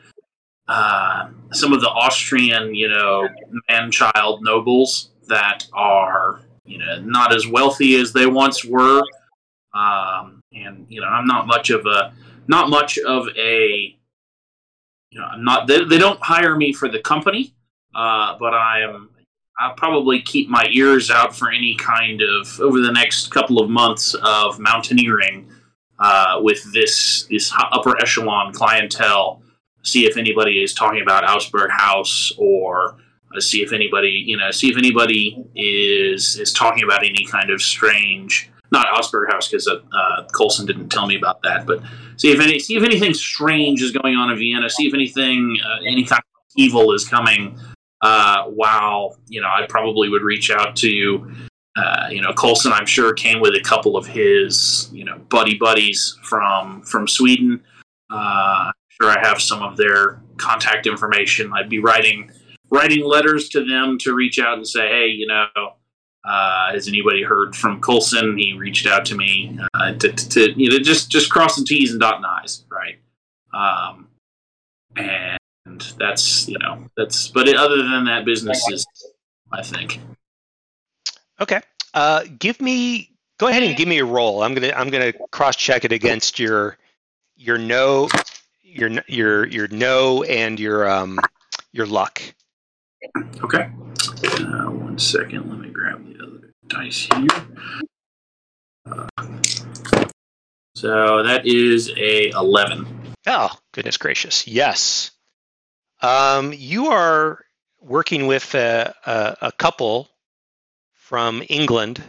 uh, 0.69 1.31
some 1.51 1.73
of 1.73 1.81
the 1.81 1.91
Austrian, 1.91 2.77
you 2.77 2.89
know, 2.89 3.29
man-child 3.69 4.45
nobles 4.45 5.11
that 5.27 5.67
are 5.73 6.43
you 6.65 6.79
know 6.79 7.01
not 7.01 7.35
as 7.35 7.47
wealthy 7.47 7.97
as 7.97 8.13
they 8.13 8.27
once 8.27 8.65
were, 8.65 9.03
um, 9.75 10.41
and 10.53 10.87
you 10.89 11.01
know 11.01 11.07
I'm 11.07 11.27
not 11.27 11.47
much 11.47 11.71
of 11.71 11.87
a 11.87 12.13
not 12.49 12.71
much 12.71 12.99
of 12.99 13.29
a 13.37 13.97
you 15.13 15.21
know, 15.21 15.27
I'm 15.27 15.45
not. 15.45 15.67
They, 15.67 15.85
they 15.85 15.99
don't 15.99 16.21
hire 16.23 16.57
me 16.57 16.73
for 16.73 16.89
the 16.89 16.99
company, 16.99 17.55
uh, 17.95 18.37
but 18.39 18.55
I 18.55 18.81
am. 18.81 19.11
I'll 19.59 19.75
probably 19.75 20.23
keep 20.23 20.49
my 20.49 20.67
ears 20.71 21.11
out 21.11 21.37
for 21.37 21.51
any 21.51 21.77
kind 21.77 22.23
of 22.23 22.59
over 22.61 22.81
the 22.81 22.91
next 22.91 23.31
couple 23.31 23.61
of 23.61 23.69
months 23.69 24.15
of 24.23 24.59
mountaineering 24.59 25.53
uh, 25.99 26.39
with 26.41 26.73
this 26.73 27.27
this 27.31 27.53
upper 27.55 28.01
echelon 28.01 28.53
clientele. 28.53 29.43
See 29.83 30.07
if 30.07 30.17
anybody 30.17 30.63
is 30.63 30.73
talking 30.73 31.03
about 31.03 31.29
Augsburg 31.29 31.71
House, 31.71 32.33
or 32.39 32.97
see 33.41 33.63
if 33.63 33.73
anybody 33.73 34.23
you 34.27 34.37
know 34.37 34.51
see 34.51 34.71
if 34.71 34.77
anybody 34.77 35.43
is 35.55 36.39
is 36.39 36.53
talking 36.53 36.85
about 36.85 37.05
any 37.05 37.25
kind 37.27 37.51
of 37.51 37.61
strange. 37.61 38.51
Not 38.71 38.87
Osberg 38.97 39.31
House 39.31 39.49
because 39.49 39.69
uh, 39.69 39.81
uh, 39.93 40.27
Colson 40.29 40.65
didn't 40.65 40.89
tell 40.89 41.07
me 41.07 41.15
about 41.15 41.43
that, 41.43 41.67
but 41.67 41.83
see 42.17 42.33
if 42.33 42.41
any 42.41 42.59
see 42.59 42.77
if 42.77 42.83
anything 42.83 43.13
strange 43.13 43.83
is 43.83 43.91
going 43.91 44.17
on 44.17 44.31
in 44.31 44.39
Vienna. 44.39 44.71
See 44.71 44.87
if 44.87 44.95
anything 44.95 45.59
uh, 45.65 45.83
any 45.87 46.05
kind 46.05 46.21
of 46.21 46.43
evil 46.57 46.93
is 46.93 47.07
coming. 47.07 47.59
Uh, 48.01 48.45
while 48.47 49.17
you 49.29 49.41
know, 49.41 49.47
I 49.47 49.67
probably 49.69 50.09
would 50.09 50.23
reach 50.23 50.51
out 50.51 50.75
to 50.77 51.31
uh, 51.77 52.09
you 52.11 52.21
know 52.21 52.33
Colson. 52.33 52.73
I'm 52.73 52.87
sure 52.87 53.13
came 53.13 53.41
with 53.41 53.55
a 53.55 53.61
couple 53.61 53.97
of 53.97 54.07
his 54.07 54.89
you 54.93 55.05
know 55.05 55.19
buddy 55.29 55.57
buddies 55.57 56.19
from 56.23 56.83
from 56.83 57.07
Sweden. 57.07 57.63
Uh, 58.11 58.69
I'm 58.69 58.73
sure 58.89 59.11
I 59.11 59.21
have 59.27 59.41
some 59.41 59.63
of 59.63 59.77
their 59.77 60.21
contact 60.37 60.87
information. 60.87 61.53
I'd 61.55 61.69
be 61.69 61.79
writing 61.79 62.31
writing 62.73 63.05
letters 63.05 63.49
to 63.51 63.65
them 63.65 63.99
to 63.99 64.15
reach 64.15 64.39
out 64.39 64.57
and 64.57 64.67
say, 64.67 64.89
hey, 64.89 65.09
you 65.09 65.27
know. 65.27 65.47
Uh, 66.25 66.73
has 66.73 66.87
anybody 66.87 67.21
heard 67.21 67.57
from 67.57 67.81
Colson? 67.81 68.39
He 68.39 68.53
reached 68.53 68.87
out 68.87 69.05
to 69.07 69.17
me 69.17 69.59
uh, 69.75 69.95
to, 69.95 70.13
to, 70.13 70.29
to 70.29 70.53
you 70.53 70.71
know 70.71 70.79
just 70.79 71.11
just 71.11 71.29
crossing 71.33 71.65
T's 71.65 71.91
and 71.91 71.99
dotting 71.99 72.25
I's, 72.25 72.65
right? 72.71 72.97
Um, 73.53 74.07
and 74.95 75.39
that's 75.99 76.49
you 76.49 76.59
know 76.61 76.89
that's 76.97 77.27
but 77.27 77.53
other 77.53 77.79
than 77.79 78.05
that, 78.05 78.25
business 78.25 78.65
is 78.71 78.87
I 79.53 79.63
think. 79.63 80.01
Okay. 81.41 81.61
Uh, 81.95 82.25
give 82.39 82.61
me. 82.61 83.11
Go 83.39 83.49
ahead 83.49 83.63
and 83.63 83.77
give 83.77 83.89
me 83.89 83.99
a 83.99 84.05
roll. 84.05 84.43
I'm 84.43 84.55
gonna. 84.55 84.73
I'm 84.75 84.89
gonna 84.89 85.13
cross 85.31 85.57
check 85.57 85.85
it 85.85 85.93
against 85.93 86.39
your 86.39 86.79
your 87.37 87.59
no, 87.59 88.09
your 88.63 88.91
your 89.09 89.47
your 89.47 89.69
no 89.69 90.23
and 90.23 90.59
your 90.59 90.89
um 90.89 91.19
your 91.73 91.87
luck. 91.87 92.23
Okay. 93.43 93.71
Uh, 94.25 94.71
one 94.71 94.99
second. 94.99 95.49
Let 95.51 95.59
me 95.59 95.71
grab 95.71 96.05
the 96.07 96.23
other 96.23 96.53
dice 96.69 97.09
here. 97.15 97.29
Uh, 98.87 99.07
so 100.75 101.23
that 101.23 101.47
is 101.47 101.91
a 101.97 102.31
eleven. 102.31 102.87
Oh, 103.27 103.51
goodness 103.73 103.97
gracious. 103.97 104.47
Yes. 104.47 105.13
Um, 106.01 106.53
you 106.53 106.87
are 106.89 107.45
working 107.81 108.27
with 108.27 108.55
a, 108.55 108.95
a, 109.07 109.37
a 109.43 109.53
couple 109.53 110.09
from 110.95 111.43
England. 111.49 112.03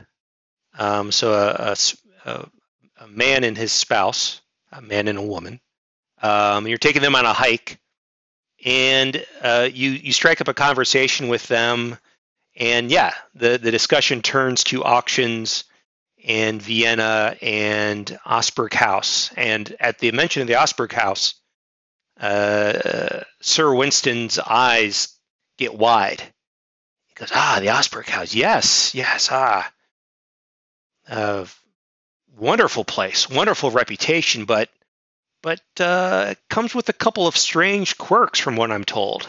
Um, 0.78 1.11
so 1.11 1.34
a, 1.34 1.76
a, 2.26 2.49
a, 2.99 3.07
man 3.07 3.44
and 3.44 3.56
his 3.56 3.72
spouse, 3.72 4.41
a 4.72 4.82
man 4.82 5.07
and 5.07 5.20
a 5.20 5.22
woman. 5.22 5.60
Um, 6.22 6.68
you're 6.68 6.80
taking 6.80 7.02
them 7.03 7.15
on 7.15 7.26
a 7.26 7.34
hike, 7.34 7.78
and 8.64 9.26
uh, 9.41 9.69
you 9.72 9.91
you 9.91 10.14
strike 10.14 10.41
up 10.41 10.48
a 10.48 10.53
conversation 10.53 11.27
with 11.27 11.48
them, 11.48 11.98
and 12.56 12.91
yeah, 12.91 13.14
the 13.35 13.57
the 13.57 13.72
discussion 13.72 14.22
turns 14.22 14.64
to 14.65 14.84
auctions 14.84 15.65
and 16.26 16.61
Vienna 16.61 17.35
and 17.41 18.18
Osberg 18.26 18.73
House. 18.73 19.31
And 19.35 19.76
at 19.80 19.99
the 19.99 20.11
mention 20.14 20.41
of 20.41 20.48
the 20.48 20.53
Osberg 20.53 20.94
House, 20.94 21.35
uh, 22.19 23.22
Sir 23.41 23.73
Winston's 23.73 24.40
eyes 24.40 25.18
get 25.57 25.73
wide. 25.73 26.22
He 27.07 27.15
goes, 27.15 27.31
"Ah, 27.34 27.57
the 27.60 27.68
Osberg 27.68 28.07
House. 28.07 28.34
Yes, 28.34 28.95
yes. 28.95 29.27
Ah, 29.30 29.72
uh, 31.10 31.45
wonderful 32.38 32.85
place, 32.85 33.30
wonderful 33.30 33.72
reputation, 33.72 34.45
but 34.45 34.69
but 35.44 35.61
uh, 35.80 36.30
it 36.32 36.40
comes 36.49 36.74
with 36.74 36.90
a 36.90 36.94
couple 36.94 37.28
of 37.28 37.38
strange 37.38 37.99
quirks, 37.99 38.40
from 38.40 38.56
what 38.56 38.72
I'm 38.72 38.84
told." 38.84 39.28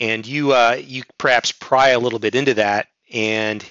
And 0.00 0.26
you 0.26 0.52
uh, 0.52 0.80
you 0.82 1.04
perhaps 1.18 1.52
pry 1.52 1.90
a 1.90 2.00
little 2.00 2.18
bit 2.18 2.34
into 2.34 2.54
that, 2.54 2.88
and 3.12 3.64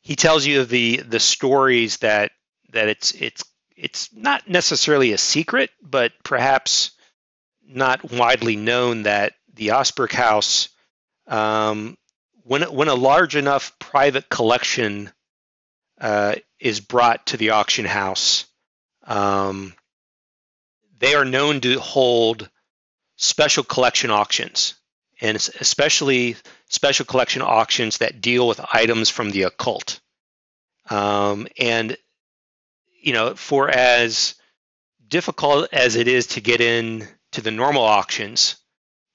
he 0.00 0.16
tells 0.16 0.44
you 0.44 0.64
the 0.64 0.96
the 0.96 1.20
stories 1.20 1.98
that 1.98 2.32
that 2.72 2.88
it's 2.88 3.12
it's 3.12 3.44
it's 3.76 4.12
not 4.12 4.48
necessarily 4.48 5.12
a 5.12 5.18
secret, 5.18 5.70
but 5.80 6.12
perhaps 6.24 6.90
not 7.66 8.10
widely 8.10 8.56
known 8.56 9.04
that 9.04 9.34
the 9.54 9.68
Osberg 9.68 10.12
House, 10.12 10.68
um, 11.26 11.96
when 12.42 12.62
when 12.62 12.88
a 12.88 12.94
large 12.94 13.36
enough 13.36 13.78
private 13.78 14.28
collection 14.28 15.10
uh, 16.00 16.34
is 16.58 16.80
brought 16.80 17.26
to 17.26 17.36
the 17.36 17.50
auction 17.50 17.84
house, 17.84 18.46
um, 19.04 19.74
they 21.02 21.14
are 21.16 21.24
known 21.24 21.60
to 21.60 21.80
hold 21.80 22.48
special 23.16 23.64
collection 23.64 24.10
auctions, 24.10 24.74
and 25.20 25.36
especially 25.36 26.36
special 26.68 27.04
collection 27.04 27.42
auctions 27.42 27.98
that 27.98 28.20
deal 28.20 28.46
with 28.46 28.64
items 28.72 29.10
from 29.10 29.30
the 29.30 29.42
occult. 29.42 29.98
Um, 30.88 31.48
and 31.58 31.96
you 33.02 33.12
know, 33.12 33.34
for 33.34 33.68
as 33.68 34.36
difficult 35.08 35.68
as 35.72 35.96
it 35.96 36.06
is 36.06 36.28
to 36.28 36.40
get 36.40 36.60
in 36.60 37.08
to 37.32 37.40
the 37.40 37.50
normal 37.50 37.82
auctions, 37.82 38.56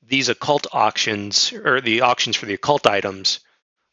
these 0.03 0.27
occult 0.27 0.67
auctions 0.73 1.53
or 1.53 1.79
the 1.79 2.01
auctions 2.01 2.35
for 2.35 2.47
the 2.47 2.55
occult 2.55 2.85
items 2.85 3.39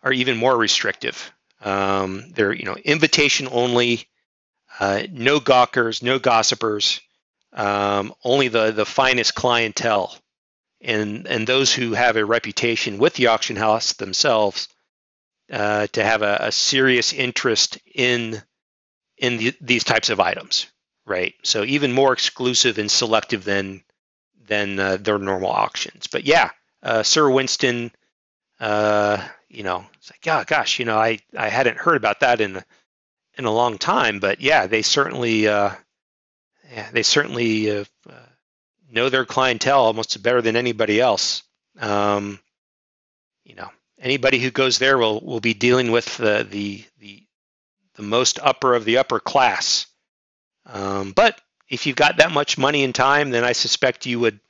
are 0.02 0.12
even 0.12 0.36
more 0.36 0.56
restrictive. 0.56 1.32
Um, 1.60 2.24
they're 2.30 2.52
you 2.52 2.64
know 2.64 2.76
invitation 2.84 3.46
only, 3.52 4.08
uh, 4.80 5.04
no 5.12 5.38
gawkers, 5.38 6.02
no 6.02 6.18
gossipers, 6.18 7.00
um, 7.54 8.12
only 8.24 8.48
the 8.48 8.72
the 8.72 8.84
finest 8.84 9.34
clientele, 9.34 10.16
and 10.80 11.26
and 11.26 11.46
those 11.46 11.72
who 11.72 11.94
have 11.94 12.16
a 12.16 12.24
reputation 12.24 12.98
with 12.98 13.14
the 13.14 13.28
auction 13.28 13.56
house 13.56 13.92
themselves 13.94 14.68
uh, 15.52 15.86
to 15.88 16.04
have 16.04 16.22
a, 16.22 16.36
a 16.40 16.52
serious 16.52 17.12
interest 17.12 17.78
in 17.94 18.42
in 19.16 19.36
the, 19.38 19.54
these 19.60 19.84
types 19.84 20.10
of 20.10 20.20
items, 20.20 20.66
right? 21.06 21.34
So 21.42 21.64
even 21.64 21.92
more 21.92 22.12
exclusive 22.12 22.78
and 22.78 22.90
selective 22.90 23.44
than 23.44 23.82
than 24.46 24.78
uh, 24.78 24.96
their 24.98 25.18
normal 25.18 25.50
auctions. 25.50 26.06
But 26.06 26.26
yeah, 26.26 26.50
uh, 26.82 27.02
Sir 27.02 27.30
Winston, 27.30 27.92
uh, 28.60 29.26
you 29.48 29.62
know, 29.62 29.84
it's 29.94 30.10
like, 30.10 30.26
yeah, 30.26 30.44
gosh, 30.44 30.78
you 30.78 30.84
know, 30.84 30.98
I, 30.98 31.18
I 31.36 31.48
hadn't 31.48 31.78
heard 31.78 31.96
about 31.96 32.20
that 32.20 32.40
in 32.40 32.62
in 33.36 33.44
a 33.46 33.52
long 33.52 33.78
time, 33.78 34.20
but 34.20 34.40
yeah, 34.40 34.66
they 34.66 34.82
certainly, 34.82 35.48
uh, 35.48 35.70
they 36.92 37.02
certainly 37.02 37.70
uh, 37.70 37.84
uh, 38.08 38.12
know 38.90 39.08
their 39.08 39.24
clientele 39.24 39.80
almost 39.80 40.22
better 40.22 40.42
than 40.42 40.56
anybody 40.56 41.00
else. 41.00 41.42
Um, 41.78 42.38
you 43.44 43.54
know, 43.54 43.70
anybody 43.98 44.38
who 44.38 44.50
goes 44.50 44.78
there 44.78 44.98
will 44.98 45.20
will 45.20 45.40
be 45.40 45.54
dealing 45.54 45.90
with 45.90 46.16
the 46.16 46.46
the 46.48 46.84
the, 46.98 47.22
the 47.96 48.02
most 48.02 48.38
upper 48.42 48.74
of 48.74 48.84
the 48.84 48.98
upper 48.98 49.20
class. 49.20 49.86
Um, 50.66 51.12
but 51.12 51.40
if 51.68 51.86
you've 51.86 51.96
got 51.96 52.18
that 52.18 52.32
much 52.32 52.58
money 52.58 52.84
and 52.84 52.94
time, 52.94 53.30
then 53.30 53.44
I 53.44 53.52
suspect 53.52 54.06
you 54.06 54.20
would 54.20 54.40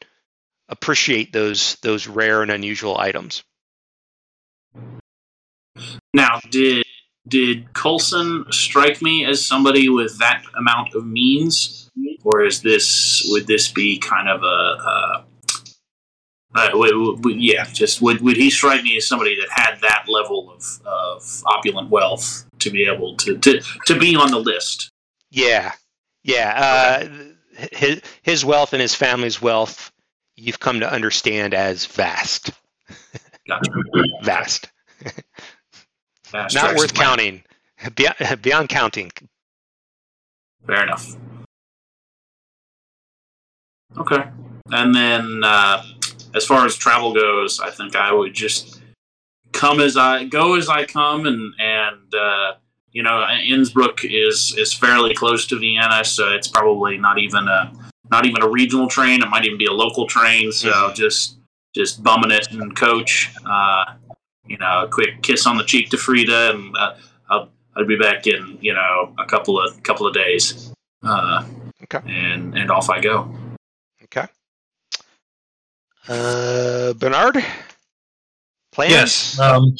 appreciate 0.68 1.32
those 1.32 1.76
those 1.76 2.06
rare 2.06 2.42
and 2.42 2.50
unusual 2.50 2.98
items. 2.98 3.42
Now, 6.12 6.40
did 6.50 6.84
did 7.28 7.72
Coulson 7.72 8.44
strike 8.50 9.00
me 9.00 9.24
as 9.24 9.44
somebody 9.44 9.88
with 9.88 10.18
that 10.18 10.42
amount 10.58 10.94
of 10.94 11.06
means, 11.06 11.90
or 12.22 12.44
is 12.44 12.62
this 12.62 13.26
would 13.30 13.46
this 13.46 13.70
be 13.70 13.98
kind 13.98 14.28
of 14.28 14.42
a, 14.42 14.46
a 14.46 15.24
uh, 16.54 16.68
w- 16.70 17.16
w- 17.16 17.36
yeah, 17.38 17.64
just 17.64 18.00
would 18.00 18.20
would 18.20 18.36
he 18.36 18.50
strike 18.50 18.82
me 18.82 18.96
as 18.96 19.06
somebody 19.06 19.36
that 19.36 19.48
had 19.50 19.80
that 19.80 20.04
level 20.08 20.52
of, 20.52 20.80
of 20.86 21.42
opulent 21.46 21.90
wealth 21.90 22.46
to 22.60 22.70
be 22.70 22.86
able 22.86 23.16
to, 23.16 23.38
to 23.38 23.60
to 23.86 23.98
be 23.98 24.14
on 24.14 24.30
the 24.30 24.38
list? 24.38 24.90
Yeah, 25.30 25.72
yeah. 26.22 26.54
Uh, 26.56 27.66
his 27.72 28.02
his 28.22 28.44
wealth 28.44 28.72
and 28.72 28.80
his 28.82 28.94
family's 28.94 29.42
wealth, 29.42 29.90
you've 30.36 30.60
come 30.60 30.80
to 30.80 30.90
understand 30.90 31.54
as 31.54 31.86
vast, 31.86 32.52
Gotcha. 33.48 33.70
vast, 34.22 34.70
Not 36.34 36.76
worth 36.76 36.94
counting, 36.94 37.42
beyond, 37.94 38.42
beyond 38.42 38.68
counting. 38.68 39.12
Fair 40.66 40.82
enough. 40.82 41.16
Okay. 43.96 44.24
And 44.72 44.94
then, 44.94 45.42
uh, 45.44 45.84
as 46.34 46.44
far 46.44 46.66
as 46.66 46.74
travel 46.74 47.14
goes, 47.14 47.60
I 47.60 47.70
think 47.70 47.94
I 47.94 48.12
would 48.12 48.34
just 48.34 48.80
come 49.52 49.78
as 49.78 49.96
I 49.96 50.24
go 50.24 50.56
as 50.56 50.68
I 50.68 50.84
come, 50.84 51.26
and 51.26 51.54
and 51.60 52.14
uh, 52.14 52.54
you 52.90 53.02
know, 53.02 53.24
Innsbruck 53.46 54.04
is 54.04 54.54
is 54.58 54.72
fairly 54.72 55.14
close 55.14 55.46
to 55.46 55.58
Vienna, 55.58 56.04
so 56.04 56.32
it's 56.32 56.48
probably 56.48 56.98
not 56.98 57.18
even 57.18 57.46
a 57.46 57.72
not 58.10 58.26
even 58.26 58.42
a 58.42 58.48
regional 58.48 58.88
train. 58.88 59.22
It 59.22 59.28
might 59.28 59.44
even 59.44 59.58
be 59.58 59.66
a 59.66 59.72
local 59.72 60.06
train. 60.06 60.50
So 60.50 60.70
Mhm. 60.70 60.94
just 60.94 61.38
just 61.74 62.02
bumming 62.02 62.30
it 62.32 62.50
and 62.50 62.74
coach. 62.74 63.30
Uh, 63.44 63.84
you 64.46 64.58
know, 64.58 64.84
a 64.84 64.88
quick 64.88 65.22
kiss 65.22 65.46
on 65.46 65.56
the 65.56 65.64
cheek 65.64 65.90
to 65.90 65.96
Frida, 65.96 66.50
and 66.50 66.76
uh, 66.76 66.94
I'll 67.30 67.48
I'll 67.76 67.86
be 67.86 67.96
back 67.96 68.26
in 68.26 68.58
you 68.60 68.74
know 68.74 69.14
a 69.18 69.24
couple 69.26 69.60
of 69.60 69.82
couple 69.82 70.06
of 70.06 70.14
days. 70.14 70.72
Uh, 71.02 71.44
Okay. 71.84 72.00
And 72.06 72.56
and 72.56 72.70
off 72.70 72.88
I 72.90 73.00
go. 73.00 73.30
Okay. 74.04 74.26
Uh, 76.08 76.92
Bernard. 76.94 77.44
Plans? 78.72 78.90
Yes. 78.90 79.38
Um, 79.38 79.76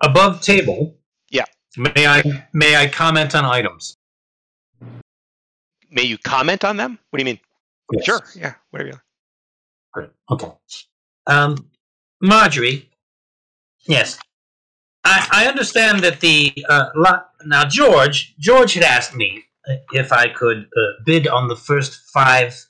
above 0.00 0.40
table. 0.40 0.96
Yeah. 1.30 1.44
May 1.76 2.06
I 2.06 2.46
may 2.52 2.76
I 2.76 2.86
comment 2.88 3.34
on 3.34 3.44
items? 3.44 3.96
May 5.90 6.02
you 6.02 6.18
comment 6.18 6.64
on 6.64 6.76
them? 6.76 6.98
What 7.10 7.18
do 7.18 7.22
you 7.22 7.26
mean? 7.26 7.40
Yes. 7.92 8.04
Sure. 8.04 8.20
Yeah. 8.34 8.54
Whatever 8.70 8.90
you. 8.90 9.00
Great. 9.92 10.10
Okay. 10.30 10.50
Um, 11.26 11.68
Marjorie. 12.20 12.88
Yes. 13.86 14.18
I, 15.04 15.28
I 15.32 15.46
understand 15.46 16.00
that 16.00 16.20
the 16.20 16.52
uh, 16.68 16.90
lot, 16.94 17.30
now 17.44 17.64
George 17.64 18.34
George 18.38 18.74
had 18.74 18.84
asked 18.84 19.14
me 19.14 19.44
if 19.92 20.12
I 20.12 20.28
could 20.28 20.66
uh, 20.76 21.02
bid 21.04 21.26
on 21.26 21.48
the 21.48 21.56
first 21.56 22.00
five 22.12 22.64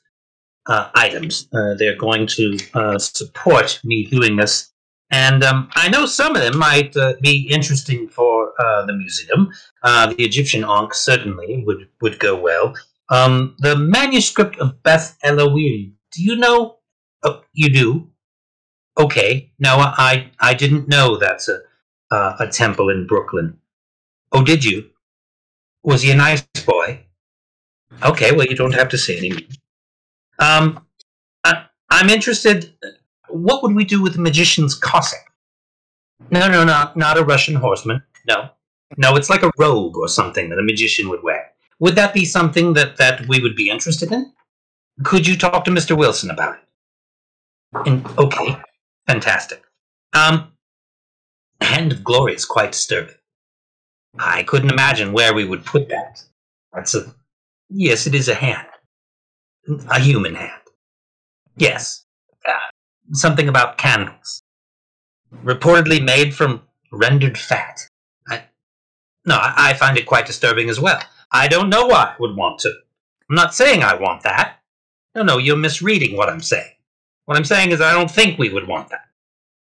uh, 0.65 0.89
items. 0.95 1.47
Uh, 1.53 1.75
they're 1.75 1.97
going 1.97 2.25
to 2.27 2.57
uh, 2.73 2.97
support 2.97 3.79
me 3.83 4.05
doing 4.05 4.35
this, 4.37 4.71
and 5.11 5.43
um, 5.43 5.69
I 5.75 5.89
know 5.89 6.05
some 6.07 6.35
of 6.35 6.41
them 6.41 6.57
might 6.57 6.95
uh, 6.97 7.13
be 7.21 7.47
interesting 7.51 8.07
for 8.07 8.53
uh, 8.59 8.85
the 8.85 8.93
museum. 8.93 9.51
Uh, 9.83 10.07
the 10.13 10.23
Egyptian 10.23 10.63
Ankh 10.63 10.95
certainly 10.95 11.63
would 11.65 11.87
would 12.01 12.17
go 12.19 12.35
well. 12.35 12.73
Um, 13.09 13.55
the 13.59 13.75
manuscript 13.75 14.57
of 14.57 14.81
Beth 14.81 15.17
Elohim. 15.23 15.97
Do 16.11 16.23
you 16.23 16.35
know 16.35 16.77
Oh, 17.23 17.41
you 17.53 17.69
do? 17.71 18.09
Okay. 18.97 19.51
No, 19.59 19.77
I 19.79 20.31
I 20.39 20.53
didn't 20.53 20.87
know 20.87 21.17
that's 21.17 21.49
a 21.49 21.59
uh, 22.11 22.35
a 22.39 22.47
temple 22.47 22.89
in 22.89 23.07
Brooklyn. 23.07 23.57
Oh, 24.31 24.43
did 24.43 24.63
you? 24.63 24.89
Was 25.83 26.01
he 26.03 26.11
a 26.11 26.15
nice 26.15 26.41
boy? 26.65 27.05
Okay. 28.03 28.31
Well, 28.31 28.47
you 28.47 28.55
don't 28.55 28.73
have 28.73 28.89
to 28.89 28.97
say 28.97 29.17
anything. 29.17 29.47
Um, 30.39 30.85
I, 31.43 31.65
I'm 31.89 32.09
interested. 32.09 32.73
What 33.29 33.63
would 33.63 33.75
we 33.75 33.85
do 33.85 34.01
with 34.01 34.13
the 34.13 34.21
magician's 34.21 34.75
Cossack? 34.75 35.31
No, 36.29 36.47
no, 36.47 36.63
no, 36.63 36.91
not 36.95 37.17
a 37.17 37.23
Russian 37.23 37.55
horseman. 37.55 38.01
No, 38.27 38.49
no, 38.97 39.15
it's 39.15 39.29
like 39.29 39.43
a 39.43 39.51
robe 39.57 39.97
or 39.97 40.07
something 40.07 40.49
that 40.49 40.59
a 40.59 40.63
magician 40.63 41.09
would 41.09 41.23
wear. 41.23 41.51
Would 41.79 41.95
that 41.95 42.13
be 42.13 42.25
something 42.25 42.73
that 42.73 42.97
that 42.97 43.27
we 43.27 43.39
would 43.39 43.55
be 43.55 43.69
interested 43.69 44.11
in? 44.11 44.31
Could 45.03 45.27
you 45.27 45.35
talk 45.35 45.65
to 45.65 45.71
Mr. 45.71 45.97
Wilson 45.97 46.29
about 46.29 46.55
it? 46.55 46.61
And, 47.87 48.05
okay, 48.19 48.55
fantastic. 49.07 49.63
Um, 50.13 50.53
Hand 51.61 51.91
of 51.91 52.03
Glory 52.03 52.33
is 52.35 52.45
quite 52.45 52.71
disturbing. 52.71 53.15
I 54.19 54.43
couldn't 54.43 54.71
imagine 54.71 55.11
where 55.13 55.33
we 55.33 55.45
would 55.45 55.65
put 55.65 55.89
that. 55.89 56.23
That's 56.73 56.95
a 56.95 57.13
yes, 57.69 58.05
it 58.07 58.15
is 58.15 58.29
a 58.29 58.35
hand, 58.35 58.67
a 59.89 59.99
human 59.99 60.35
hand. 60.35 60.61
Yes, 61.57 62.05
uh, 62.47 62.53
something 63.11 63.47
about 63.47 63.77
candles, 63.77 64.41
reportedly 65.43 66.03
made 66.03 66.33
from 66.35 66.61
rendered 66.91 67.37
fat. 67.37 67.87
I, 68.27 68.43
no, 69.25 69.35
I, 69.35 69.53
I 69.69 69.73
find 69.73 69.97
it 69.97 70.05
quite 70.05 70.25
disturbing 70.25 70.69
as 70.69 70.79
well. 70.79 71.01
I 71.31 71.47
don't 71.47 71.69
know 71.69 71.87
why 71.87 72.13
I 72.13 72.15
would 72.19 72.35
want 72.35 72.59
to. 72.61 72.73
I'm 73.29 73.35
not 73.35 73.55
saying 73.55 73.81
I 73.81 73.95
want 73.95 74.23
that. 74.23 74.59
No, 75.15 75.23
no, 75.23 75.37
you're 75.37 75.57
misreading 75.57 76.15
what 76.15 76.29
I'm 76.29 76.41
saying. 76.41 76.72
What 77.25 77.37
I'm 77.37 77.45
saying 77.45 77.71
is, 77.71 77.81
I 77.81 77.93
don't 77.93 78.11
think 78.11 78.37
we 78.37 78.49
would 78.49 78.67
want 78.67 78.89
that. 78.89 79.05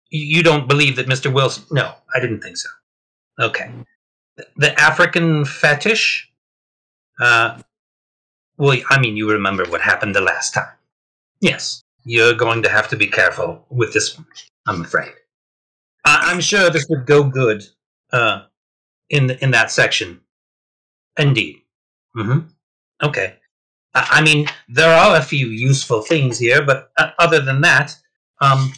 You 0.09 0.43
don't 0.43 0.67
believe 0.67 0.95
that 0.97 1.07
Mr. 1.07 1.31
Wilson? 1.33 1.63
No, 1.71 1.93
I 2.13 2.19
didn't 2.19 2.41
think 2.41 2.57
so. 2.57 2.69
Okay. 3.39 3.71
The 4.57 4.79
African 4.79 5.45
fetish? 5.45 6.29
Uh, 7.19 7.59
well, 8.57 8.77
I 8.89 8.99
mean, 8.99 9.15
you 9.15 9.31
remember 9.31 9.65
what 9.65 9.81
happened 9.81 10.15
the 10.15 10.21
last 10.21 10.53
time. 10.53 10.73
Yes, 11.39 11.83
you're 12.03 12.33
going 12.33 12.63
to 12.63 12.69
have 12.69 12.87
to 12.89 12.95
be 12.97 13.07
careful 13.07 13.65
with 13.69 13.93
this 13.93 14.17
one, 14.17 14.25
I'm 14.67 14.81
afraid. 14.81 15.13
I- 16.05 16.31
I'm 16.31 16.41
sure 16.41 16.69
this 16.69 16.87
would 16.89 17.05
go 17.05 17.23
good 17.23 17.63
uh, 18.11 18.43
in, 19.09 19.27
the, 19.27 19.43
in 19.43 19.51
that 19.51 19.71
section. 19.71 20.21
Indeed. 21.17 21.61
Mm 22.17 22.25
hmm 22.25 22.39
Okay. 23.07 23.37
I 23.93 24.21
mean, 24.21 24.47
there 24.69 24.93
are 24.93 25.17
a 25.17 25.21
few 25.21 25.47
useful 25.47 26.01
things 26.01 26.39
here, 26.39 26.65
but 26.65 26.91
uh, 26.97 27.11
other 27.19 27.41
than 27.41 27.61
that, 27.61 27.97
um, 28.39 28.73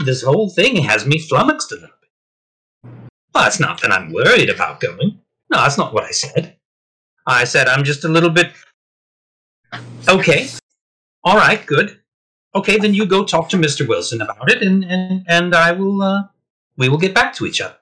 this 0.00 0.22
whole 0.22 0.50
thing 0.50 0.76
has 0.82 1.06
me 1.06 1.18
flummoxed 1.18 1.72
a 1.72 1.76
little 1.76 1.88
bit. 2.00 2.90
Well, 3.34 3.46
it's 3.46 3.60
not 3.60 3.80
that 3.82 3.92
I'm 3.92 4.12
worried 4.12 4.50
about 4.50 4.80
going. 4.80 5.20
No, 5.50 5.58
that's 5.58 5.78
not 5.78 5.94
what 5.94 6.04
I 6.04 6.10
said. 6.10 6.56
I 7.26 7.44
said 7.44 7.68
I'm 7.68 7.84
just 7.84 8.04
a 8.04 8.08
little 8.08 8.30
bit. 8.30 8.52
Okay. 10.08 10.48
All 11.24 11.36
right, 11.36 11.64
good. 11.64 12.00
Okay, 12.54 12.78
then 12.78 12.94
you 12.94 13.06
go 13.06 13.24
talk 13.24 13.48
to 13.50 13.56
Mr. 13.56 13.86
Wilson 13.88 14.20
about 14.20 14.50
it, 14.50 14.62
and 14.62 14.84
and 14.84 15.24
and 15.28 15.54
I 15.54 15.72
will. 15.72 16.02
Uh, 16.02 16.24
we 16.76 16.88
will 16.88 16.98
get 16.98 17.14
back 17.14 17.34
to 17.34 17.46
each 17.46 17.60
other. 17.60 17.76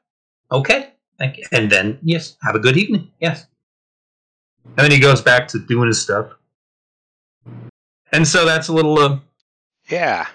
Okay, 0.53 0.91
thank 1.19 1.39
you. 1.39 1.45
And 1.53 1.71
then 1.71 1.99
yes, 2.03 2.37
have 2.43 2.55
a 2.55 2.61
good 2.61 2.77
evening. 2.77 3.11
Yes. 3.19 3.47
And 4.65 4.77
then 4.77 4.91
he 4.91 5.01
goes 5.01 5.23
back 5.23 5.49
to 5.49 5.59
doing 5.59 5.89
his 5.89 6.03
stuff. 6.03 6.33
And 8.13 8.27
so 8.27 8.45
that's 8.45 8.69
a 8.69 8.73
little. 8.73 8.99
Uh, 8.99 9.19
Yeah. 9.89 10.27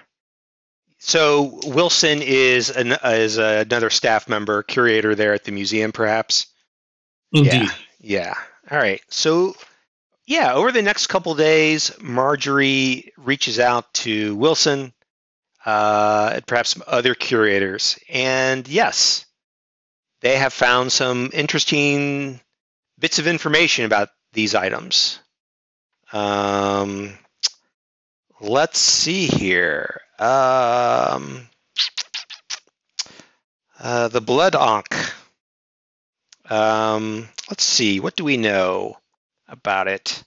So 0.98 1.60
Wilson 1.64 2.20
is 2.22 2.70
an, 2.70 2.96
is 3.04 3.38
another 3.38 3.90
staff 3.90 4.28
member, 4.28 4.62
curator 4.62 5.14
there 5.14 5.34
at 5.34 5.44
the 5.44 5.52
museum, 5.52 5.92
perhaps. 5.92 6.46
indeed. 7.32 7.68
Yeah. 8.00 8.34
All 8.70 8.78
right. 8.78 9.00
So, 9.08 9.54
yeah, 10.26 10.54
over 10.54 10.72
the 10.72 10.82
next 10.82 11.06
couple 11.06 11.34
days, 11.34 11.92
Marjorie 12.00 13.12
reaches 13.16 13.60
out 13.60 13.92
to 13.94 14.34
Wilson 14.36 14.92
uh, 15.64 16.32
and 16.34 16.46
perhaps 16.46 16.70
some 16.70 16.82
other 16.86 17.14
curators. 17.14 17.98
And 18.08 18.66
yes, 18.66 19.26
they 20.22 20.36
have 20.38 20.52
found 20.52 20.90
some 20.90 21.30
interesting 21.32 22.40
bits 22.98 23.18
of 23.18 23.26
information 23.26 23.84
about 23.84 24.08
these 24.32 24.54
items. 24.54 25.20
Um, 26.12 27.16
let's 28.46 28.78
see 28.78 29.26
here. 29.26 30.00
Um, 30.18 31.48
uh, 33.78 34.08
the 34.08 34.20
blood 34.20 34.54
ankh. 34.54 34.94
Um, 36.48 37.28
let's 37.50 37.64
see. 37.64 38.00
What 38.00 38.16
do 38.16 38.24
we 38.24 38.36
know 38.36 38.96
about 39.48 39.88
it? 39.88 40.22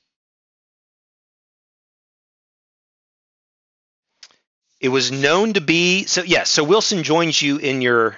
It 4.79 4.89
was 4.89 5.11
known 5.11 5.53
to 5.53 5.61
be 5.61 6.05
so. 6.05 6.23
Yes. 6.23 6.49
so 6.49 6.63
Wilson 6.63 7.03
joins 7.03 7.41
you 7.41 7.57
in 7.57 7.81
your 7.81 8.17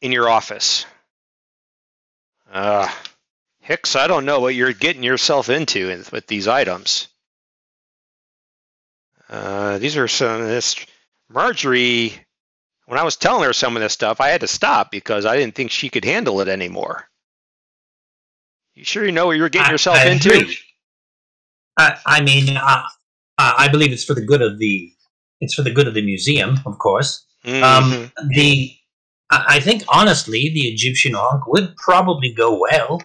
in 0.00 0.12
your 0.12 0.28
office. 0.28 0.86
Uh, 2.50 2.88
Hicks, 3.60 3.96
I 3.96 4.06
don't 4.06 4.24
know 4.24 4.40
what 4.40 4.54
you're 4.54 4.72
getting 4.72 5.02
yourself 5.02 5.48
into 5.48 5.88
with 6.12 6.26
these 6.28 6.46
items. 6.46 7.08
Uh, 9.28 9.78
these 9.78 9.96
are 9.96 10.08
some 10.08 10.40
of 10.42 10.46
this 10.46 10.76
Marjorie. 11.28 12.12
When 12.86 13.00
I 13.00 13.02
was 13.02 13.16
telling 13.16 13.42
her 13.42 13.52
some 13.52 13.74
of 13.76 13.82
this 13.82 13.92
stuff, 13.92 14.20
I 14.20 14.28
had 14.28 14.42
to 14.42 14.46
stop 14.46 14.92
because 14.92 15.26
I 15.26 15.36
didn't 15.36 15.56
think 15.56 15.72
she 15.72 15.88
could 15.88 16.04
handle 16.04 16.40
it 16.40 16.46
anymore. 16.48 17.08
You 18.76 18.84
sure 18.84 19.04
you 19.04 19.10
know 19.12 19.26
what 19.26 19.36
you're 19.36 19.48
getting 19.48 19.68
I- 19.68 19.72
yourself 19.72 19.96
I 19.96 20.08
into? 20.10 20.30
agree. 20.32 20.56
I, 21.78 21.98
I 22.06 22.20
mean, 22.22 22.56
uh, 22.56 22.82
uh, 23.38 23.52
I 23.58 23.68
believe 23.68 23.92
it's 23.92 24.04
for 24.04 24.14
the 24.14 24.24
good 24.24 24.40
of 24.42 24.58
the. 24.58 24.92
It's 25.40 25.52
for 25.54 25.62
the 25.62 25.70
good 25.70 25.86
of 25.86 25.92
the 25.94 26.00
museum, 26.02 26.58
of 26.64 26.78
course. 26.78 27.26
Mhm. 27.44 27.62
Um, 27.62 28.12
the 28.30 28.72
I 29.30 29.44
I 29.56 29.60
think 29.60 29.82
honestly, 29.88 30.50
the 30.54 30.68
Egyptian 30.68 31.14
ankh 31.14 31.46
would 31.46 31.76
probably 31.76 32.32
go 32.32 32.58
well 32.58 33.02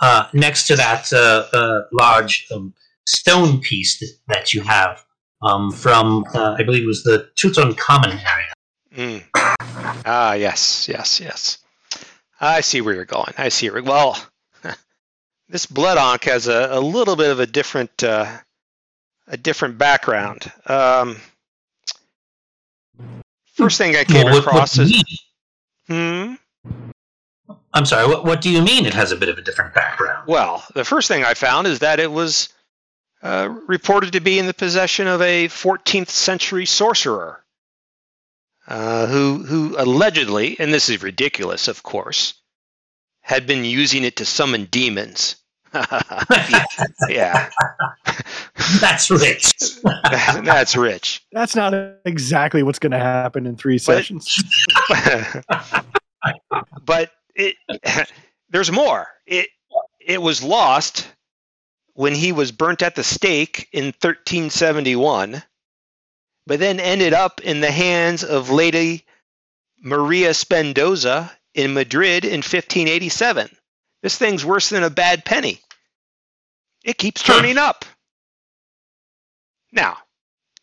uh, 0.00 0.28
next 0.32 0.66
to 0.68 0.76
that 0.76 1.12
uh, 1.12 1.46
uh, 1.56 1.82
large 1.92 2.46
um, 2.54 2.74
stone 3.06 3.60
piece 3.60 3.98
that, 3.98 4.12
that 4.28 4.54
you 4.54 4.60
have 4.62 5.03
um, 5.44 5.70
from, 5.70 6.24
uh, 6.34 6.56
I 6.58 6.62
believe 6.62 6.84
it 6.84 6.86
was 6.86 7.02
the 7.04 7.28
Tutankhamun 7.36 8.20
area. 8.24 8.52
Mm. 8.96 9.22
Ah, 10.06 10.34
yes, 10.34 10.88
yes, 10.88 11.20
yes. 11.20 11.58
I 12.40 12.60
see 12.60 12.80
where 12.80 12.94
you're 12.94 13.04
going. 13.04 13.32
I 13.38 13.48
see 13.48 13.70
where. 13.70 13.82
Well, 13.82 14.16
this 15.48 15.66
blood 15.66 15.98
ankh 15.98 16.24
has 16.24 16.46
a, 16.48 16.68
a 16.70 16.80
little 16.80 17.16
bit 17.16 17.30
of 17.30 17.40
a 17.40 17.46
different 17.46 18.02
uh, 18.02 18.26
a 19.28 19.36
different 19.36 19.78
background. 19.78 20.50
Um, 20.66 21.16
first 23.54 23.78
thing 23.78 23.96
I 23.96 24.04
came 24.04 24.24
Well, 24.24 24.34
what- 24.34 24.46
what 24.46 24.54
across 24.54 24.76
you 24.78 24.84
is 24.84 25.20
hmm. 25.88 26.34
I'm 27.76 27.84
sorry. 27.84 28.06
What, 28.06 28.24
what 28.24 28.40
do 28.40 28.50
you 28.50 28.62
mean? 28.62 28.86
It 28.86 28.94
has 28.94 29.10
a 29.10 29.16
bit 29.16 29.28
of 29.28 29.36
a 29.36 29.42
different 29.42 29.74
background. 29.74 30.28
Well, 30.28 30.62
the 30.74 30.84
first 30.84 31.08
thing 31.08 31.24
I 31.24 31.34
found 31.34 31.66
is 31.66 31.80
that 31.80 31.98
it 31.98 32.10
was 32.12 32.48
uh, 33.24 33.48
reported 33.66 34.12
to 34.12 34.20
be 34.20 34.38
in 34.38 34.46
the 34.46 34.54
possession 34.54 35.06
of 35.08 35.20
a 35.22 35.48
14th 35.48 36.10
century 36.10 36.66
sorcerer 36.66 37.42
uh, 38.68 39.06
who, 39.06 39.38
who 39.44 39.74
allegedly, 39.78 40.56
and 40.60 40.72
this 40.72 40.88
is 40.88 41.02
ridiculous, 41.02 41.66
of 41.66 41.82
course, 41.82 42.34
had 43.22 43.46
been 43.46 43.64
using 43.64 44.04
it 44.04 44.16
to 44.16 44.24
summon 44.24 44.66
demons. 44.66 45.36
yeah, 47.08 47.50
That's 48.80 49.10
rich. 49.10 49.54
that's 50.44 50.76
rich. 50.76 51.24
That's 51.32 51.56
not 51.56 51.74
exactly 52.04 52.62
what's 52.62 52.78
going 52.78 52.92
to 52.92 52.98
happen 52.98 53.46
in 53.46 53.56
three 53.56 53.76
But- 53.76 53.80
sessions. 53.82 54.44
but 56.84 57.10
it, 57.34 57.56
there's 58.50 58.70
more. 58.70 59.08
It 59.26 59.48
it 60.00 60.22
was 60.22 60.42
lost 60.42 61.08
when 61.94 62.14
he 62.14 62.32
was 62.32 62.52
burnt 62.52 62.82
at 62.82 62.94
the 62.94 63.04
stake 63.04 63.68
in 63.72 63.86
1371, 63.86 65.42
but 66.46 66.60
then 66.60 66.78
ended 66.80 67.14
up 67.14 67.40
in 67.40 67.60
the 67.60 67.70
hands 67.70 68.22
of 68.22 68.50
Lady 68.50 69.04
Maria 69.80 70.30
Spendoza 70.30 71.30
in 71.54 71.72
Madrid 71.72 72.24
in 72.24 72.38
1587. 72.38 73.48
This 74.02 74.18
thing's 74.18 74.44
worse 74.44 74.68
than 74.68 74.82
a 74.82 74.90
bad 74.90 75.24
penny. 75.24 75.60
It 76.84 76.98
keeps 76.98 77.22
turning 77.22 77.56
up. 77.56 77.84
Now, 79.72 79.98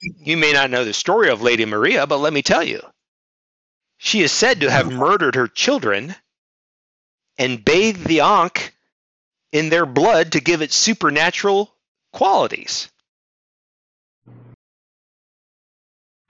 you 0.02 0.38
may 0.38 0.54
not 0.54 0.70
know 0.70 0.86
the 0.86 0.94
story 0.94 1.30
of 1.30 1.42
Lady 1.42 1.66
Maria, 1.66 2.06
but 2.06 2.18
let 2.18 2.34
me 2.34 2.42
tell 2.42 2.64
you. 2.64 2.82
She 3.98 4.22
is 4.22 4.32
said 4.32 4.62
to 4.62 4.72
have 4.72 4.92
murdered 4.92 5.36
her 5.36 5.48
children 5.48 6.16
and 7.38 7.64
bathed 7.64 8.06
the 8.06 8.22
Ankh 8.22 8.74
in 9.52 9.70
their 9.70 9.86
blood 9.86 10.34
to 10.34 10.42
give 10.42 10.62
it 10.62 10.72
supernatural 10.72 11.74
qualities. 12.14 12.90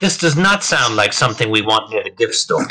This 0.00 0.18
does 0.18 0.36
not 0.36 0.64
sound 0.64 0.96
like 0.96 1.12
something 1.12 1.50
we 1.50 1.62
want 1.62 1.90
near 1.90 2.02
the 2.02 2.10
gift 2.10 2.34
store. 2.34 2.66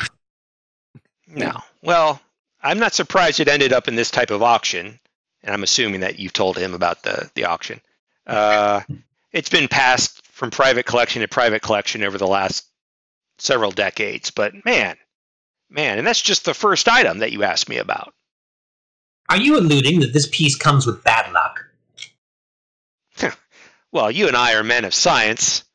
No. 1.28 1.62
Well, 1.82 2.20
I'm 2.62 2.80
not 2.80 2.94
surprised 2.94 3.40
it 3.40 3.48
ended 3.48 3.72
up 3.72 3.88
in 3.88 3.96
this 3.96 4.12
type 4.12 4.32
of 4.32 4.44
auction, 4.44 5.00
and 5.42 5.54
I'm 5.54 5.64
assuming 5.64 6.02
that 6.02 6.20
you've 6.20 6.34
told 6.34 6.58
him 6.58 6.74
about 6.74 7.04
the, 7.04 7.32
the 7.36 7.46
auction. 7.46 7.80
Uh, 8.28 8.82
it's 9.32 9.50
been 9.50 9.70
passed 9.70 10.26
from 10.28 10.52
private 10.52 10.86
collection 10.86 11.22
to 11.22 11.28
private 11.28 11.62
collection 11.62 12.04
over 12.04 12.18
the 12.18 12.28
last 12.28 12.66
several 13.38 13.72
decades, 13.72 14.30
but 14.30 14.54
man, 14.66 14.98
man, 15.70 15.98
and 15.98 16.06
that's 16.06 16.22
just 16.22 16.44
the 16.44 16.54
first 16.54 16.90
item 16.90 17.20
that 17.20 17.32
you 17.32 17.44
asked 17.44 17.70
me 17.70 17.78
about. 17.78 18.14
Are 19.32 19.38
you 19.38 19.58
alluding 19.58 20.02
that 20.02 20.12
this 20.12 20.28
piece 20.28 20.58
comes 20.58 20.86
with 20.86 21.04
bad 21.04 21.32
luck? 21.32 21.66
Well, 23.94 24.10
you 24.10 24.30
and 24.30 24.38
I 24.38 24.54
are 24.56 24.64
men 24.64 24.86
of 24.86 24.94
science. 24.94 25.66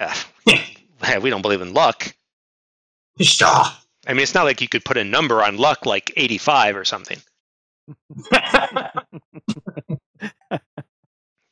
Uh, 0.00 0.12
we 1.22 1.30
don't 1.30 1.42
believe 1.42 1.60
in 1.60 1.74
luck. 1.74 2.12
Sure. 3.20 3.48
I 3.48 4.12
mean, 4.12 4.18
it's 4.18 4.34
not 4.34 4.46
like 4.46 4.60
you 4.60 4.66
could 4.68 4.84
put 4.84 4.96
a 4.96 5.04
number 5.04 5.40
on 5.40 5.58
luck 5.58 5.86
like 5.86 6.12
85 6.16 6.76
or 6.76 6.84
something. 6.84 7.18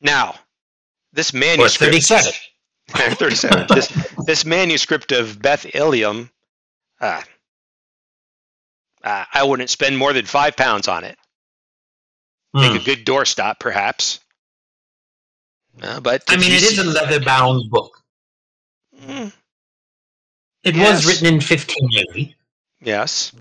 Now, 0.01 0.35
this 1.13 1.33
or 1.33 1.37
manuscript. 1.37 1.93
37. 1.93 2.33
37. 2.89 3.67
this, 3.69 3.87
this 4.25 4.45
manuscript 4.45 5.11
of 5.11 5.41
Beth 5.41 5.65
Elohim, 5.73 6.29
uh, 6.99 7.21
uh, 9.03 9.25
I 9.31 9.43
wouldn't 9.43 9.69
spend 9.69 9.97
more 9.97 10.11
than 10.11 10.25
five 10.25 10.57
pounds 10.57 10.87
on 10.87 11.03
it. 11.03 11.17
Hmm. 12.53 12.61
Make 12.61 12.81
a 12.81 12.85
good 12.85 13.05
doorstop, 13.05 13.59
perhaps. 13.59 14.19
Uh, 15.81 15.99
but 16.01 16.23
I 16.27 16.35
mean, 16.35 16.51
it 16.51 16.63
is 16.63 16.77
a 16.79 16.83
leather 16.83 17.19
bound 17.23 17.69
book. 17.69 17.97
Mm, 18.99 19.31
It 20.63 20.75
Yes. 20.75 20.97
was 20.97 21.05
written 21.07 21.27
in 21.27 21.35
1580. 21.41 22.35
yes. 22.81 23.31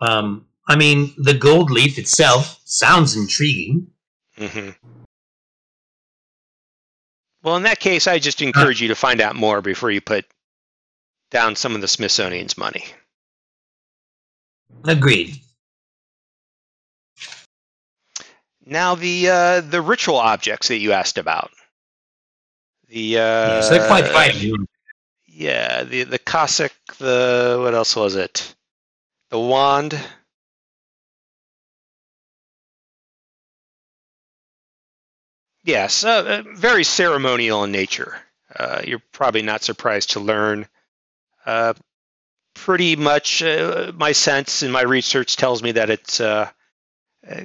Um, 0.00 0.46
I 0.66 0.76
mean, 0.76 1.14
the 1.18 1.34
gold 1.34 1.70
leaf 1.70 1.98
itself 1.98 2.60
sounds 2.64 3.16
intriguing. 3.16 3.90
hmm 4.36 4.70
Well, 7.42 7.56
in 7.56 7.62
that 7.62 7.80
case, 7.80 8.06
I 8.06 8.18
just 8.18 8.42
encourage 8.42 8.82
you 8.82 8.88
to 8.88 8.94
find 8.94 9.20
out 9.20 9.36
more 9.36 9.62
before 9.62 9.90
you 9.90 10.00
put 10.00 10.26
down 11.30 11.54
some 11.56 11.74
of 11.74 11.80
the 11.80 11.88
Smithsonian's 11.88 12.58
money. 12.58 12.84
Agreed. 14.84 15.40
Now, 18.66 18.94
the 18.94 19.28
uh, 19.28 19.60
the 19.62 19.80
ritual 19.82 20.16
objects 20.16 20.68
that 20.68 20.78
you 20.78 20.92
asked 20.92 21.18
about. 21.18 21.50
The 22.88 23.18
uh, 23.18 23.54
yes, 23.54 23.70
they're 23.70 23.86
quite. 23.86 24.04
Yeah, 25.28 25.84
the 25.84 26.04
the 26.04 26.18
Cossack, 26.18 26.72
the 26.98 27.58
what 27.62 27.74
else 27.74 27.96
was 27.96 28.16
it? 28.16 28.54
The 29.30 29.38
wand. 29.38 29.98
Yes, 35.64 36.04
uh, 36.04 36.42
uh, 36.44 36.54
very 36.54 36.84
ceremonial 36.84 37.64
in 37.64 37.72
nature. 37.72 38.20
uh, 38.56 38.82
you're 38.84 39.02
probably 39.12 39.42
not 39.42 39.62
surprised 39.62 40.10
to 40.10 40.20
learn. 40.20 40.66
Uh, 41.46 41.74
pretty 42.54 42.96
much, 42.96 43.42
uh, 43.42 43.92
my 43.94 44.12
sense 44.12 44.62
and 44.62 44.72
my 44.72 44.82
research 44.82 45.36
tells 45.36 45.62
me 45.62 45.72
that 45.72 45.90
it's 45.90 46.20
uh, 46.20 46.50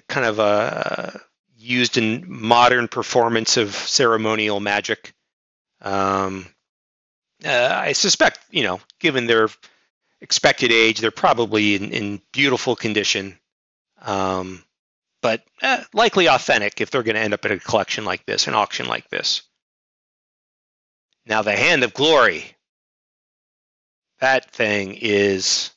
kind 0.07 0.26
of 0.26 0.40
uh, 0.40 1.12
used 1.57 1.98
in 1.98 2.26
modern 2.28 2.88
performance 2.88 3.57
of 3.57 3.74
ceremonial 3.74 4.60
magic. 4.60 5.14
Um, 5.82 6.48
uh, 7.44 7.70
I 7.72 7.94
suspect, 7.94 8.40
you 8.49 8.64
know, 8.64 8.80
given 8.99 9.28
their 9.28 9.49
expected 10.22 10.72
age, 10.72 10.99
they're 10.99 11.12
probably 11.12 11.76
in, 11.76 11.91
in 11.91 12.22
beautiful 12.32 12.76
condition. 12.76 13.38
Um, 14.02 14.64
but 15.22 15.44
eh, 15.62 15.84
likely 15.94 16.28
authentic 16.28 16.82
if 16.82 16.91
they're 16.91 17.03
going 17.03 17.16
to 17.16 17.22
end 17.22 17.34
up 17.34 17.45
at 17.45 17.52
a 17.52 17.60
collection 17.60 18.06
like 18.06 18.26
this, 18.26 18.48
an 18.48 18.53
auction 18.53 18.88
like 18.88 19.10
this. 19.10 19.41
Now, 21.26 21.41
the 21.41 21.56
Hand 21.56 21.84
of 21.84 21.94
Glory. 21.94 22.45
That 24.20 24.52
thing 24.52 24.98
is 25.02 25.72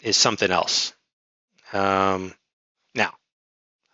is 0.00 0.16
something 0.16 0.50
else. 0.50 0.94
Um, 1.72 2.34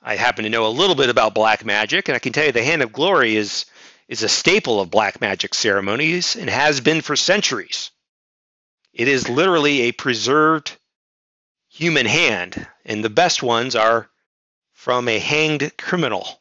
I 0.09 0.17
happen 0.17 0.45
to 0.45 0.49
know 0.49 0.67
a 0.67 0.69
little 0.69 0.95
bit 0.95 1.11
about 1.11 1.35
black 1.35 1.67
magic, 1.67 2.09
and 2.09 2.17
I 2.17 2.19
can 2.19 2.33
tell 2.33 2.47
you 2.47 2.53
the 2.53 2.65
Hand 2.65 2.81
of 2.81 2.95
Glory 2.95 3.37
is 3.37 3.67
is 4.09 4.23
a 4.23 4.29
staple 4.29 4.81
of 4.81 4.91
black 4.91 5.21
magic 5.21 5.53
ceremonies 5.53 6.35
and 6.35 6.49
has 6.49 6.81
been 6.81 7.03
for 7.03 7.15
centuries. 7.15 7.91
It 8.95 9.07
is 9.07 9.29
literally 9.29 9.83
a 9.83 9.93
preserved 9.93 10.75
human 11.69 12.07
hand, 12.07 12.67
and 12.87 13.05
the 13.05 13.11
best 13.11 13.43
ones 13.43 13.77
are 13.77 14.09
from 14.73 15.09
a 15.09 15.19
hanged 15.19 15.77
criminal. 15.77 16.41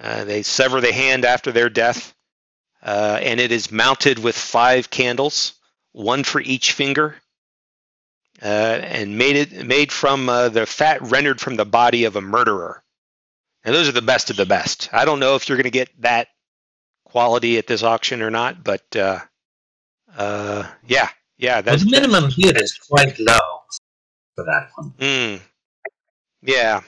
Uh, 0.00 0.24
they 0.24 0.42
sever 0.42 0.80
the 0.80 0.90
hand 0.90 1.26
after 1.26 1.52
their 1.52 1.68
death, 1.68 2.14
uh, 2.82 3.18
and 3.20 3.40
it 3.40 3.52
is 3.52 3.70
mounted 3.70 4.18
with 4.18 4.38
five 4.38 4.88
candles, 4.88 5.52
one 5.92 6.24
for 6.24 6.40
each 6.40 6.72
finger, 6.72 7.20
uh, 8.42 8.46
and 8.82 9.16
made 9.18 9.36
it 9.36 9.66
made 9.66 9.92
from 9.92 10.28
uh, 10.28 10.48
the 10.48 10.66
fat 10.66 11.00
rendered 11.02 11.40
from 11.40 11.56
the 11.56 11.64
body 11.64 12.04
of 12.04 12.16
a 12.16 12.20
murderer. 12.20 12.82
And 13.64 13.74
those 13.74 13.88
are 13.88 13.92
the 13.92 14.02
best 14.02 14.30
of 14.30 14.36
the 14.36 14.44
best. 14.46 14.90
I 14.92 15.04
don't 15.04 15.20
know 15.20 15.36
if 15.36 15.48
you're 15.48 15.56
going 15.56 15.64
to 15.64 15.70
get 15.70 15.88
that 16.02 16.28
quality 17.04 17.56
at 17.56 17.66
this 17.66 17.82
auction 17.82 18.20
or 18.20 18.30
not, 18.30 18.62
but 18.62 18.84
uh, 18.94 19.20
uh, 20.16 20.68
yeah, 20.86 21.08
yeah, 21.38 21.56
Well, 21.56 21.62
that's 21.62 21.84
the 21.84 21.90
minimum 21.90 22.30
bid 22.36 22.58
is 22.58 22.74
quite 22.90 23.18
low 23.18 23.40
for 24.34 24.44
that 24.44 24.68
one 24.76 24.92
Mm, 24.98 25.40
yeah, 26.42 26.82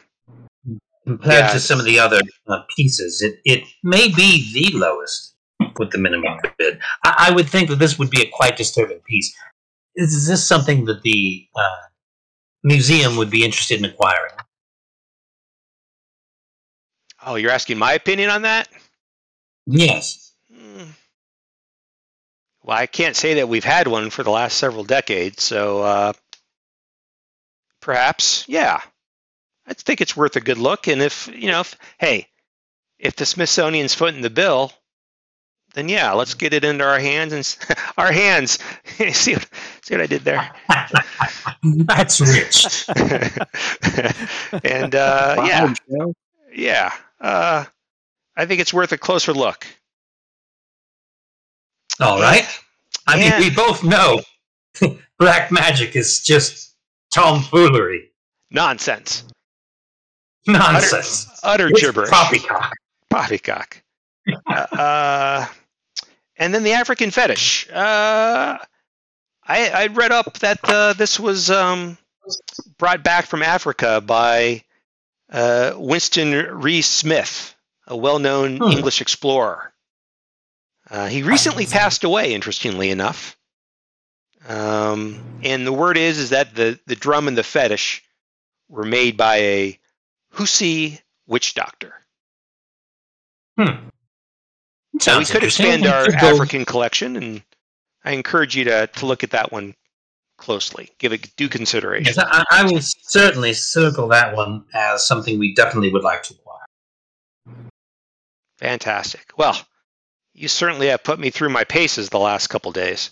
compared 1.07 1.45
Yeah, 1.45 1.53
to 1.53 1.61
some 1.61 1.79
of 1.79 1.85
the 1.85 1.99
other 1.99 2.21
uh, 2.49 2.59
pieces. 2.77 3.23
It 3.23 3.41
it 3.45 3.65
may 3.83 4.09
be 4.09 4.53
the 4.53 4.77
lowest 4.77 5.35
with 5.79 5.93
the 5.93 5.99
minimum 5.99 6.39
bid. 6.59 6.79
I, 7.05 7.29
I 7.29 7.31
would 7.33 7.49
think 7.49 7.69
that 7.71 7.79
this 7.79 7.99
would 7.99 8.11
be 8.11 8.23
a 8.23 8.31
quite 8.31 8.57
disturbing 8.57 9.01
piece. 9.01 9.35
Is, 9.97 10.13
is 10.15 10.27
this 10.29 10.47
something 10.47 10.85
that 10.85 11.03
the 11.03 11.47
uh, 11.55 11.77
museum 12.63 13.17
would 13.17 13.31
be 13.31 13.45
interested 13.45 13.79
in 13.79 13.85
acquiring? 13.85 14.33
Oh, 17.25 17.35
you're 17.35 17.51
asking 17.51 17.79
my 17.79 17.95
opinion 17.95 18.31
on 18.31 18.43
that? 18.43 18.69
Yes. 19.67 20.33
Mm. 20.53 20.87
Well, 22.63 22.77
I 22.77 22.87
can't 22.87 23.17
say 23.17 23.35
that 23.35 23.49
we've 23.49 23.65
had 23.65 23.89
one 23.89 24.11
for 24.11 24.23
the 24.23 24.31
last 24.31 24.59
several 24.59 24.85
decades, 24.85 25.43
so 25.43 25.83
uh, 25.83 26.13
perhaps, 27.81 28.45
yeah. 28.49 28.81
I 29.67 29.75
think 29.75 30.01
it's 30.01 30.17
worth 30.17 30.37
a 30.37 30.41
good 30.41 30.59
look. 30.59 30.87
And 30.87 31.03
if, 31.03 31.29
you 31.29 31.51
know, 31.51 31.61
if, 31.61 31.77
hey, 31.99 32.29
if 32.99 33.17
the 33.17 33.27
Smithsonian's 33.27 33.95
footing 33.95 34.21
the 34.21 34.31
bill, 34.31 34.73
then 35.77 35.89
yeah, 35.91 36.11
let's 36.13 36.35
get 36.35 36.53
it 36.55 36.65
into 36.65 36.83
our 36.85 36.99
hands 36.99 37.33
and 37.33 37.57
our 37.99 38.11
hands. 38.11 38.59
see, 39.13 39.35
what, 39.35 39.47
see 39.83 39.95
what 39.95 40.01
I 40.01 40.07
did 40.07 40.23
there? 40.25 40.51
That's 41.63 42.21
rich. 42.21 42.89
and 44.65 44.95
uh, 44.95 45.35
Wow, 45.39 45.45
yeah, 45.47 45.75
Joe. 45.89 46.15
yeah. 46.55 46.93
Uh, 47.21 47.65
I 48.37 48.47
think 48.47 48.61
it's 48.61 48.73
worth 48.75 48.93
a 48.93 48.99
closer 48.99 49.33
look. 49.33 49.67
All 52.01 52.21
right. 52.21 52.45
I 53.07 53.17
mean, 53.19 53.33
we 53.39 53.51
both 53.55 53.85
know 53.85 54.21
black 55.19 55.51
magic 55.53 55.95
is 55.97 56.21
just 56.21 56.75
tomfoolery, 57.11 58.11
Nonsense. 58.51 59.25
nonsense, 60.47 61.27
Utter 61.43 61.69
It's 61.69 61.81
gibberish. 61.81 62.11
poppycock. 62.11 62.73
Poppycock. 63.11 63.81
uh, 64.47 64.67
uh, 64.77 65.47
and 66.39 66.55
then 66.55 66.63
the 66.63 66.73
African 66.73 67.11
fetish. 67.11 67.69
Uh, 67.71 68.59
I, 69.49 69.69
I 69.69 69.87
read 69.89 70.13
up 70.13 70.39
that 70.41 70.59
uh, 70.65 70.93
this 70.95 71.21
was 71.21 71.51
um, 71.51 71.97
brought 72.79 73.03
back 73.03 73.27
from 73.27 73.43
Africa 73.43 74.01
by 74.01 74.65
uh, 75.31 75.73
Winston 75.77 76.33
Rees 76.61 76.87
Smith, 76.87 77.55
a 77.87 77.97
well-known 77.97 78.59
Hmm. 78.59 78.65
English 78.73 79.01
explorer. 79.01 79.73
Uh, 80.89 81.07
he 81.09 81.23
recently 81.23 81.67
passed 81.67 82.05
away, 82.05 82.33
interestingly 82.35 82.91
enough. 82.91 83.37
Um, 84.49 85.41
and 85.43 85.67
the 85.67 85.73
word 85.73 85.97
is 85.97 86.19
is 86.19 86.31
that 86.31 86.55
the, 86.55 86.79
the 86.87 86.95
drum 86.95 87.27
and 87.27 87.37
the 87.37 87.43
fetish 87.43 88.05
were 88.69 88.85
made 88.85 89.17
by 89.17 89.37
a 89.37 89.79
Husi 90.35 91.01
witch 91.27 91.55
doctor. 91.55 91.95
Hmm. 93.59 93.89
So 95.01 95.19
we 95.19 95.25
could 95.25 95.45
expand 95.45 95.87
our 95.87 96.05
could 96.07 96.15
African 96.15 96.65
collection, 96.65 97.17
and 97.17 97.43
I 98.05 98.13
encourage 98.13 98.57
you 98.57 98.65
to, 98.65 98.87
to 98.87 99.07
look 99.07 99.25
at 99.25 99.31
that 99.31 99.53
one 99.53 99.75
closely. 100.39 100.91
Give 100.99 101.13
it 101.13 101.35
due 101.37 101.49
consideration. 101.49 102.15
Yes, 102.17 102.19
I, 102.19 102.45
I 102.51 102.65
will 102.65 102.81
certainly 102.81 103.53
circle 103.53 104.09
that 104.09 104.35
one 104.37 104.65
as 104.75 105.07
something 105.07 105.39
we 105.39 105.55
definitely 105.55 105.93
would 105.93 106.05
like 106.05 106.23
to 106.25 106.35
acquire. 106.35 107.67
Fantastic. 108.59 109.33
Well, 109.37 109.57
you 110.35 110.49
certainly 110.49 110.89
have 110.89 111.05
put 111.05 111.19
me 111.19 111.31
through 111.31 111.51
my 111.51 111.65
paces 111.65 112.09
the 112.09 112.19
last 112.19 112.49
couple 112.49 112.73
days. 112.73 113.11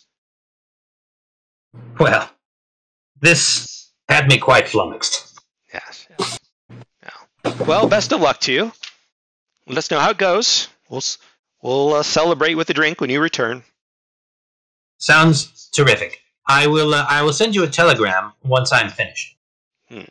Well, 1.98 2.30
this 3.20 3.90
had 4.08 4.28
me 4.28 4.38
quite 4.38 4.68
flummoxed. 4.68 5.38
Yes. 5.72 6.06
yes. 6.18 6.38
Yeah. 7.02 7.52
Well, 7.66 7.88
best 7.88 8.12
of 8.12 8.20
luck 8.20 8.40
to 8.40 8.52
you. 8.52 8.72
Let 9.66 9.78
us 9.78 9.90
know 9.90 9.98
how 9.98 10.10
it 10.10 10.18
goes. 10.18 10.68
We'll 10.88 10.98
s- 10.98 11.18
we'll 11.64 11.94
uh, 11.94 12.02
celebrate 12.04 12.54
with 12.54 12.70
a 12.70 12.74
drink 12.74 13.00
when 13.00 13.10
you 13.10 13.20
return. 13.20 13.64
Sounds 14.98 15.68
terrific. 15.74 16.20
I 16.46 16.68
will. 16.68 16.94
Uh, 16.94 17.04
I 17.08 17.22
will 17.22 17.32
send 17.32 17.54
you 17.56 17.64
a 17.64 17.68
telegram 17.68 18.32
once 18.44 18.72
I'm 18.72 18.90
finished. 18.90 19.36
Hmm. 19.88 20.02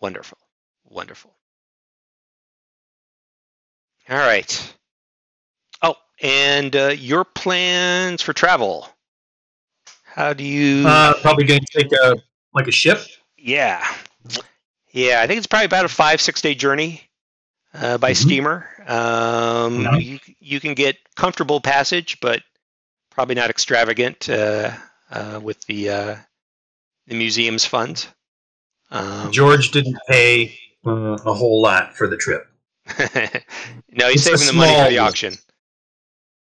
Wonderful. 0.00 0.38
Wonderful. 0.88 1.32
All 4.08 4.18
right. 4.18 4.74
Oh, 5.82 5.96
and 6.22 6.76
uh, 6.76 6.88
your 6.88 7.24
plans 7.24 8.20
for 8.20 8.34
travel. 8.34 8.88
How 10.04 10.34
do 10.34 10.44
you. 10.44 10.86
Uh, 10.86 11.14
probably 11.22 11.44
going 11.44 11.60
to 11.60 11.82
take 11.82 11.90
a 11.92 12.16
like 12.52 12.68
a 12.68 12.72
ship. 12.72 13.00
yeah. 13.36 13.84
Yeah, 14.92 15.20
I 15.20 15.26
think 15.26 15.38
it's 15.38 15.48
probably 15.48 15.66
about 15.66 15.84
a 15.84 15.88
five, 15.88 16.20
six 16.20 16.40
day 16.40 16.54
journey 16.54 17.03
uh, 17.74 17.98
by 17.98 18.12
Mhm. 18.12 18.16
steamer. 18.16 18.68
Um, 18.86 19.98
you, 20.00 20.20
you 20.38 20.60
can 20.60 20.74
get 20.74 20.96
comfortable 21.16 21.60
passage, 21.60 22.18
but 22.20 22.42
probably 23.10 23.34
not 23.34 23.50
extravagant 23.50 24.28
uh, 24.28 24.72
uh, 25.10 25.40
with 25.42 25.60
the, 25.66 25.90
uh, 25.90 26.16
the 27.06 27.14
museum's 27.14 27.64
funds. 27.64 28.08
Um, 28.90 29.32
George 29.32 29.70
didn't 29.70 29.98
pay 30.08 30.58
uh, 30.86 31.16
a 31.24 31.32
whole 31.34 31.60
lot 31.62 31.96
for 31.96 32.06
the 32.06 32.16
trip. 32.16 32.46
no, 33.90 34.08
he's 34.08 34.26
It's 34.26 34.40
saving 34.40 34.46
the 34.46 34.52
money 34.52 34.74
for 34.84 34.90
the 34.90 34.98
auction. 34.98 35.34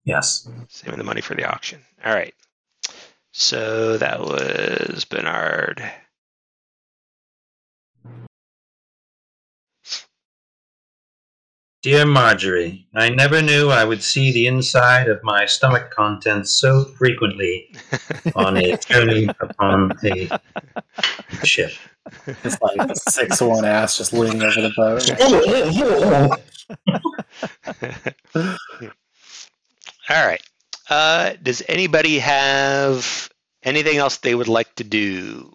Yes. 0.06 0.48
Saving 0.70 0.98
the 0.98 1.04
money 1.04 1.22
for 1.22 1.36
the 1.36 1.46
auction. 1.46 1.82
All 2.04 2.14
right. 2.14 2.34
So 3.34 3.98
that 3.98 4.20
was 4.20 5.06
Bernard. 5.06 5.84
Dear 11.82 12.06
Marjorie, 12.06 12.86
I 12.94 13.10
never 13.10 13.42
knew 13.42 13.70
I 13.70 13.86
would 13.86 14.04
see 14.04 14.32
the 14.32 14.46
inside 14.46 15.08
of 15.08 15.24
my 15.24 15.48
stomach 15.48 15.90
contents 15.90 16.52
so 16.52 16.86
frequently 16.86 17.74
on 18.36 18.56
a 18.56 18.78
journey 18.78 19.28
upon 19.40 19.92
a 20.04 20.30
ship. 21.44 21.72
It's 22.28 22.62
like 22.62 22.92
a 22.92 22.96
six 23.10 23.42
one 23.42 23.66
ass 23.66 23.98
just 23.98 24.14
leaning 24.14 24.44
over 24.44 24.62
the 24.62 24.72
boat. 24.76 25.10
All 30.10 30.28
right. 30.28 30.42
Uh, 30.88 31.34
does 31.42 31.64
anybody 31.68 32.20
have 32.20 33.28
anything 33.64 33.98
else 33.98 34.18
they 34.18 34.36
would 34.36 34.48
like 34.48 34.76
to 34.76 34.84
do 34.84 35.52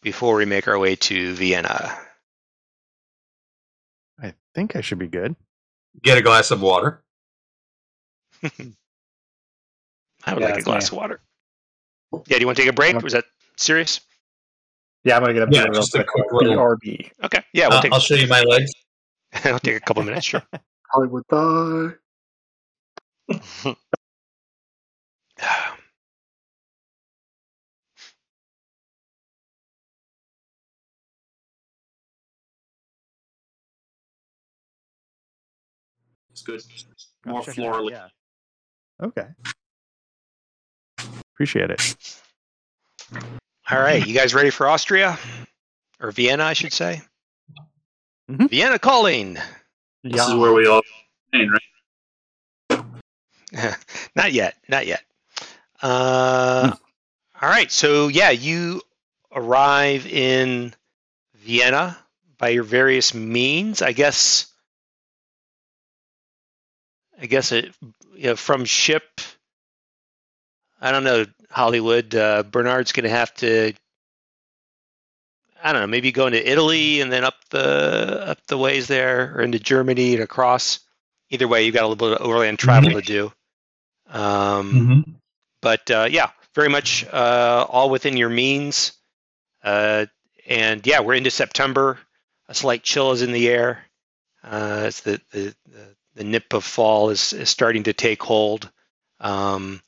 before 0.00 0.36
we 0.36 0.44
make 0.44 0.68
our 0.68 0.78
way 0.78 0.94
to 0.94 1.34
Vienna? 1.34 1.98
I 4.54 4.58
think 4.58 4.76
I 4.76 4.80
should 4.82 4.98
be 4.98 5.08
good. 5.08 5.34
get 6.02 6.18
a 6.18 6.22
glass 6.22 6.50
of 6.50 6.60
water. 6.60 7.02
I 8.42 10.34
would 10.34 10.42
Yeah, 10.42 10.48
like 10.50 10.58
a 10.58 10.62
glass 10.62 10.90
me. 10.92 10.96
of 10.96 11.00
water. 11.00 11.20
Yeah, 12.26 12.36
do 12.36 12.40
you 12.40 12.46
want 12.46 12.56
to 12.56 12.62
take 12.62 12.70
a 12.70 12.74
break? 12.74 13.00
Was 13.02 13.14
that 13.14 13.24
serious? 13.56 14.00
Yeah, 15.04 15.16
I'm 15.16 15.22
gonna 15.22 15.32
get 15.34 15.48
a 15.48 15.50
Yeah, 15.50 15.62
beer 15.64 15.70
real 15.72 15.80
just 15.80 15.94
a 15.94 16.04
quick. 16.04 16.28
quick 16.28 16.42
little- 16.48 16.56
BRB. 16.56 17.10
Okay. 17.24 17.42
Yeah, 17.54 17.68
we'll 17.68 17.78
Uh, 17.78 17.82
take. 17.82 17.92
I'll 17.92 17.98
show 18.00 18.14
you 18.14 18.26
my 18.28 18.42
legs. 18.42 18.70
I'll 19.44 19.58
take 19.58 19.76
a 19.76 19.80
couple 19.80 20.02
minutes. 20.02 20.26
Sure. 20.26 20.42
Hollywood 20.92 21.24
thigh. 21.30 21.96
It's 36.48 36.64
good. 37.24 37.30
More 37.30 37.42
check 37.44 37.58
it 37.58 37.64
out. 37.64 37.90
Yeah. 37.90 38.08
Okay. 39.02 39.26
Appreciate 41.34 41.70
it. 41.70 41.96
All 43.70 43.78
right, 43.78 44.04
you 44.06 44.14
guys 44.14 44.34
ready 44.34 44.50
for 44.50 44.66
Austria 44.68 45.18
or 46.00 46.10
Vienna? 46.12 46.44
I 46.44 46.52
should 46.52 46.72
say. 46.72 47.02
Mhm. 48.30 48.48
Vienna 48.50 48.78
calling. 48.78 49.34
This 50.04 50.26
is 50.28 50.34
where 50.34 50.52
we 50.52 50.66
all 50.66 50.82
train, 51.32 51.50
right? 52.70 52.84
not 54.16 54.32
yet. 54.32 54.56
Not 54.68 54.86
yet. 54.86 55.02
Uh, 55.80 56.72
all 57.40 57.48
right. 57.48 57.70
So 57.70 58.08
yeah, 58.08 58.30
you 58.30 58.82
arrive 59.32 60.06
in 60.06 60.74
Vienna 61.36 61.96
by 62.38 62.48
your 62.50 62.64
various 62.64 63.14
means. 63.14 63.80
I 63.82 63.92
guess. 63.92 64.51
I 67.22 67.26
guess 67.26 67.52
it 67.52 67.72
you 68.14 68.28
know, 68.30 68.36
from 68.36 68.64
ship. 68.64 69.04
I 70.80 70.90
don't 70.90 71.04
know 71.04 71.24
Hollywood. 71.50 72.14
Uh, 72.14 72.42
Bernard's 72.42 72.90
going 72.92 73.04
to 73.04 73.10
have 73.10 73.32
to. 73.34 73.72
I 75.62 75.72
don't 75.72 75.82
know. 75.82 75.86
Maybe 75.86 76.10
going 76.10 76.32
to 76.32 76.44
Italy 76.50 77.00
and 77.00 77.12
then 77.12 77.22
up 77.22 77.36
the 77.50 78.24
up 78.30 78.44
the 78.48 78.58
ways 78.58 78.88
there, 78.88 79.32
or 79.36 79.42
into 79.42 79.60
Germany 79.60 80.14
and 80.14 80.22
across. 80.24 80.80
Either 81.30 81.46
way, 81.46 81.64
you've 81.64 81.74
got 81.74 81.84
a 81.84 81.88
little 81.88 82.08
bit 82.08 82.20
of 82.20 82.26
overland 82.26 82.58
travel 82.58 82.90
to 82.90 83.00
do. 83.00 83.32
Um, 84.08 84.72
Mm-hmm. 84.72 85.10
but 85.62 85.90
uh, 85.90 86.08
yeah, 86.10 86.30
very 86.54 86.68
much 86.68 87.06
uh, 87.06 87.64
all 87.68 87.88
within 87.88 88.16
your 88.16 88.28
means. 88.28 88.92
Uh, 89.62 90.06
and 90.46 90.84
yeah, 90.86 91.00
we're 91.00 91.14
into 91.14 91.30
September. 91.30 91.98
A 92.48 92.54
slight 92.54 92.82
chill 92.82 93.12
is 93.12 93.22
in 93.22 93.30
the 93.32 93.48
air. 93.48 93.84
Uh, 94.44 94.82
as 94.86 95.00
the, 95.02 95.20
the 95.30 95.54
the 95.66 95.96
the 96.14 96.24
nip 96.24 96.52
of 96.52 96.64
fall 96.64 97.10
is, 97.10 97.32
is 97.32 97.48
starting 97.48 97.84
to 97.84 97.92
take 97.92 98.22
hold. 98.22 98.70
Um, 99.20 99.82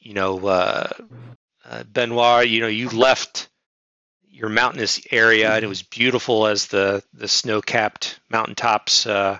you 0.00 0.14
know, 0.14 0.46
uh, 0.46 0.88
uh, 1.64 1.82
Benoit, 1.84 2.48
you 2.48 2.60
know, 2.60 2.66
you 2.68 2.88
left 2.88 3.48
your 4.30 4.48
mountainous 4.48 5.00
area 5.10 5.52
and 5.52 5.64
it 5.64 5.68
was 5.68 5.82
beautiful 5.82 6.46
as 6.46 6.68
the 6.68 7.02
the 7.12 7.26
snow-capped 7.26 8.20
mountaintops 8.30 9.06
uh, 9.06 9.38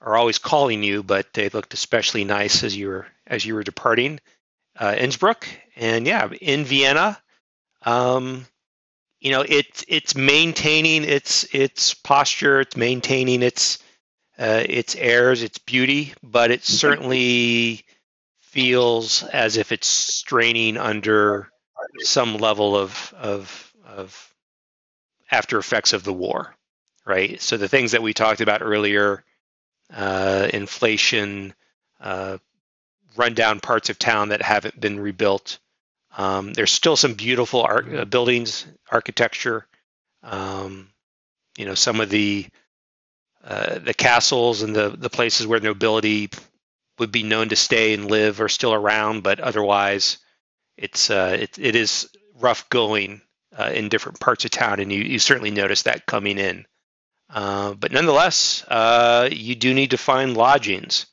are 0.00 0.16
always 0.16 0.38
calling 0.38 0.82
you, 0.82 1.02
but 1.02 1.32
they 1.34 1.48
looked 1.50 1.74
especially 1.74 2.24
nice 2.24 2.64
as 2.64 2.74
you 2.74 2.88
were 2.88 3.06
as 3.26 3.44
you 3.44 3.54
were 3.54 3.62
departing 3.62 4.18
uh, 4.78 4.94
Innsbruck, 4.98 5.46
and 5.76 6.06
yeah, 6.06 6.28
in 6.40 6.64
Vienna. 6.64 7.20
Um, 7.82 8.46
you 9.20 9.30
know, 9.30 9.44
it's 9.46 9.84
it's 9.88 10.14
maintaining 10.14 11.04
its 11.04 11.44
its 11.54 11.94
posture, 11.94 12.60
it's 12.60 12.76
maintaining 12.76 13.42
its 13.42 13.81
uh, 14.42 14.64
its 14.68 14.96
airs, 14.96 15.44
its 15.44 15.58
beauty, 15.58 16.14
but 16.20 16.50
it 16.50 16.64
certainly 16.64 17.84
feels 18.40 19.22
as 19.22 19.56
if 19.56 19.70
it's 19.70 19.86
straining 19.86 20.76
under 20.76 21.48
some 22.00 22.36
level 22.38 22.76
of 22.76 23.14
of 23.16 23.72
of 23.86 24.34
after 25.30 25.58
effects 25.58 25.92
of 25.92 26.02
the 26.02 26.12
war, 26.12 26.56
right? 27.06 27.40
So 27.40 27.56
the 27.56 27.68
things 27.68 27.92
that 27.92 28.02
we 28.02 28.14
talked 28.14 28.40
about 28.40 28.62
earlier, 28.62 29.22
uh, 29.94 30.48
inflation, 30.52 31.54
uh, 32.00 32.38
rundown 33.16 33.60
parts 33.60 33.90
of 33.90 33.98
town 33.98 34.30
that 34.30 34.42
haven't 34.42 34.80
been 34.80 34.98
rebuilt. 34.98 35.60
Um, 36.18 36.52
there's 36.52 36.72
still 36.72 36.96
some 36.96 37.14
beautiful 37.14 37.62
art, 37.62 37.94
uh, 37.94 38.04
buildings, 38.06 38.66
architecture. 38.90 39.68
Um, 40.24 40.88
you 41.56 41.64
know, 41.64 41.74
some 41.76 42.00
of 42.00 42.10
the 42.10 42.48
uh, 43.44 43.78
the 43.78 43.94
castles 43.94 44.62
and 44.62 44.74
the 44.74 44.90
the 44.90 45.10
places 45.10 45.46
where 45.46 45.60
nobility 45.60 46.30
would 46.98 47.12
be 47.12 47.22
known 47.22 47.48
to 47.48 47.56
stay 47.56 47.94
and 47.94 48.10
live 48.10 48.40
are 48.40 48.48
still 48.48 48.74
around, 48.74 49.22
but 49.22 49.40
otherwise, 49.40 50.18
it's 50.76 51.10
uh, 51.10 51.36
it 51.40 51.58
it 51.58 51.74
is 51.74 52.08
rough 52.34 52.68
going 52.68 53.20
uh, 53.58 53.70
in 53.74 53.88
different 53.88 54.20
parts 54.20 54.44
of 54.44 54.50
town, 54.50 54.80
and 54.80 54.92
you 54.92 55.02
you 55.02 55.18
certainly 55.18 55.50
notice 55.50 55.82
that 55.82 56.06
coming 56.06 56.38
in. 56.38 56.66
Uh, 57.28 57.74
but 57.74 57.92
nonetheless, 57.92 58.64
uh, 58.68 59.28
you 59.32 59.54
do 59.54 59.72
need 59.72 59.90
to 59.90 59.98
find 59.98 60.36
lodgings. 60.36 61.06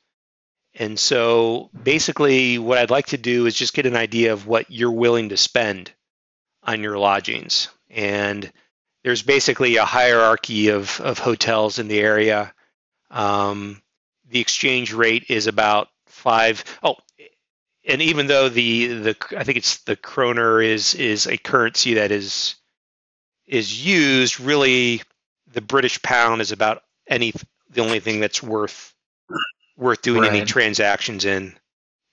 And 0.76 1.00
so 1.00 1.70
basically, 1.82 2.60
what 2.60 2.78
I'd 2.78 2.92
like 2.92 3.08
to 3.08 3.18
do 3.18 3.46
is 3.46 3.56
just 3.56 3.74
get 3.74 3.86
an 3.86 3.96
idea 3.96 4.34
of 4.34 4.46
what 4.46 4.70
you're 4.70 4.92
willing 4.92 5.30
to 5.30 5.38
spend 5.38 5.92
on 6.64 6.84
your 6.84 6.98
lodgings. 6.98 7.70
And 7.90 8.52
there's 9.04 9.22
basically 9.22 9.78
a 9.78 9.86
hierarchy 9.86 10.70
of, 10.70 11.00
of 11.02 11.20
hotels 11.20 11.80
in 11.80 11.88
the 11.88 12.00
area. 12.00 12.54
Um, 13.10 13.82
the 14.30 14.40
exchange 14.40 14.94
rate 14.94 15.26
is 15.30 15.48
about 15.48 15.90
five. 16.08 16.64
Oh, 16.84 16.98
and 17.88 18.02
even 18.02 18.28
though 18.28 18.50
the, 18.50 18.88
the 18.88 19.16
I 19.38 19.44
think 19.44 19.58
it's 19.58 19.78
the 19.80 19.96
kroner 19.96 20.62
is 20.62 20.94
is 20.96 21.28
a 21.28 21.38
currency 21.38 21.96
that 21.96 22.12
is 22.12 22.56
is 23.48 23.84
used, 23.84 24.40
really 24.40 25.02
the 25.52 25.62
British 25.62 26.02
pound 26.02 26.42
is 26.42 26.52
about 26.52 26.84
any 27.08 27.34
the 27.70 27.82
only 27.82 28.00
thing 28.00 28.20
that's 28.20 28.44
worth 28.44 28.94
worth 29.78 30.02
doing 30.02 30.26
any 30.26 30.44
transactions 30.44 31.26
in 31.26 31.58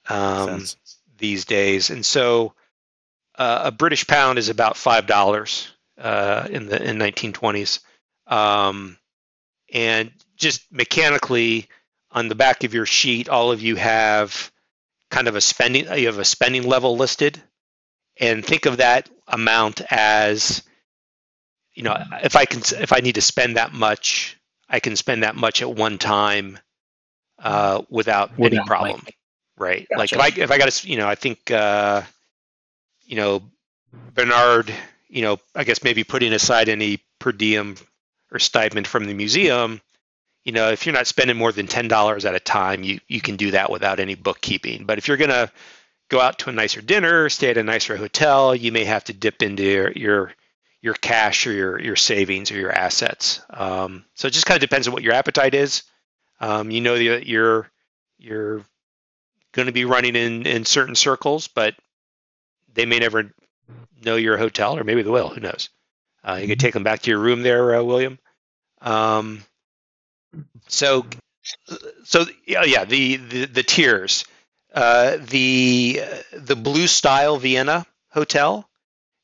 um, 0.09 0.65
these 1.19 1.45
days. 1.45 1.91
And 1.91 2.07
so 2.07 2.55
uh, 3.37 3.63
a 3.65 3.73
British 3.73 4.07
pound 4.07 4.39
is 4.39 4.49
about 4.49 4.77
five 4.77 5.07
dollars 5.07 5.73
uh, 5.99 6.47
in 6.51 6.67
the 6.67 6.83
in 6.83 6.99
1920s. 6.99 7.81
Um, 8.27 8.99
and 9.73 10.11
just 10.37 10.63
mechanically 10.73 11.69
on 12.11 12.29
the 12.29 12.35
back 12.35 12.65
of 12.65 12.75
your 12.75 12.87
sheet, 12.87 13.29
all 13.29 13.53
of 13.53 13.61
you 13.63 13.77
have 13.77 14.51
kind 15.11 15.29
of 15.29 15.37
a 15.37 15.41
spending 15.41 15.87
you 15.99 16.07
have 16.07 16.19
a 16.19 16.25
spending 16.25 16.65
level 16.65 16.97
listed, 16.97 17.41
and 18.19 18.45
think 18.45 18.67
of 18.67 18.79
that 18.79 19.09
amount 19.29 19.81
as 19.91 20.63
you 21.75 21.83
know 21.83 21.97
if 22.23 22.37
I 22.37 22.45
can 22.45 22.61
if 22.81 22.93
I 22.93 23.01
need 23.01 23.17
to 23.17 23.23
spend 23.23 23.57
that 23.57 23.73
much, 23.73 24.39
I 24.69 24.81
can 24.81 24.97
spend 24.97 25.23
that 25.23 25.37
much 25.37 25.63
at 25.63 25.73
one 25.73 25.99
time 25.99 26.59
uh, 27.39 27.83
without, 27.91 28.31
any 28.39 28.59
problem, 28.67 29.03
like- 29.05 29.17
right? 29.59 29.87
Like 29.95 30.13
if 30.13 30.19
I 30.21 30.29
if 30.37 30.51
I 30.51 30.59
got 30.59 30.71
to 30.71 30.89
you 30.89 30.97
know 30.97 31.07
I 31.09 31.15
think 31.15 31.51
uh, 31.51 32.03
you 33.05 33.17
know 33.17 33.43
Bernard 34.15 34.73
you 35.09 35.23
know 35.23 35.39
I 35.55 35.65
guess 35.65 35.83
maybe 35.83 36.05
putting 36.05 36.33
aside 36.33 36.69
any 36.69 37.03
per 37.19 37.33
diem 37.33 37.77
or 38.33 38.39
stipend 38.39 38.87
from 38.87 39.05
the 39.07 39.15
museum. 39.15 39.81
You 40.45 40.53
know, 40.53 40.71
if 40.71 40.87
you're 40.87 40.95
not 40.95 41.09
spending 41.09 41.37
more 41.37 41.53
than 41.53 41.67
ten 41.67 41.89
dollars 41.89 42.25
at 42.25 42.35
a 42.35 42.41
time, 42.41 42.83
you 42.83 43.01
you 43.09 43.21
can 43.21 43.37
do 43.37 43.53
that 43.53 43.71
without 43.71 44.01
any 44.01 44.15
bookkeeping. 44.15 44.85
But 44.85 44.99
if 44.99 45.09
you're 45.09 45.17
gonna 45.17 45.51
go 46.09 46.21
out 46.21 46.39
to 46.41 46.51
a 46.51 46.53
nicer 46.53 46.81
dinner, 46.81 47.29
stay 47.29 47.51
at 47.51 47.59
a 47.59 47.63
nicer 47.63 47.97
hotel, 47.97 48.55
you 48.55 48.73
may 48.73 48.85
have 48.85 49.05
to 49.05 49.13
dip 49.13 49.43
into 49.43 49.63
your 49.63 49.93
your, 49.93 50.33
your 50.83 50.95
cash 50.95 51.47
or 51.47 51.53
your 51.53 51.81
your 51.81 51.97
savings 51.97 52.51
or 52.51 52.57
your 52.57 52.73
assets. 52.73 53.41
Um, 53.51 54.05
so 54.15 54.29
it 54.29 54.33
just 54.33 54.47
kind 54.47 54.57
of 54.57 54.69
depends 54.69 54.87
on 54.87 54.95
what 54.95 55.03
your 55.03 55.15
appetite 55.15 55.55
is. 55.55 55.83
Um, 56.41 56.71
you 56.71 56.81
know 56.81 56.97
that 56.97 57.27
you're 57.27 57.69
you're 58.19 58.63
going 59.53 59.67
to 59.67 59.73
be 59.73 59.85
running 59.85 60.17
in 60.17 60.47
in 60.47 60.65
certain 60.65 60.95
circles, 60.95 61.49
but 61.49 61.75
they 62.75 62.87
may 62.87 62.99
never 62.99 63.31
know 64.07 64.17
your 64.17 64.39
hotel, 64.39 64.77
or 64.79 64.85
maybe 64.85 65.03
they 65.03 65.11
will. 65.11 65.29
Who 65.29 65.41
knows? 65.41 65.69
Uh, 66.25 66.39
you 66.41 66.49
could 66.49 66.61
take 66.61 66.73
them 66.75 66.83
back 66.83 67.03
to 67.03 67.11
your 67.11 67.19
room 67.19 67.43
there, 67.43 67.75
uh, 67.77 67.83
William. 67.83 68.19
Um, 68.81 69.43
so, 70.69 71.07
so 72.05 72.25
yeah, 72.47 72.65
yeah. 72.65 72.85
The 72.85 73.17
the, 73.17 73.45
the 73.47 73.63
tiers. 73.63 74.25
Uh, 74.75 75.19
the 75.29 76.03
the 76.33 76.57
Bristol 76.57 77.39
Vienna 77.39 77.87
Hotel 78.11 78.69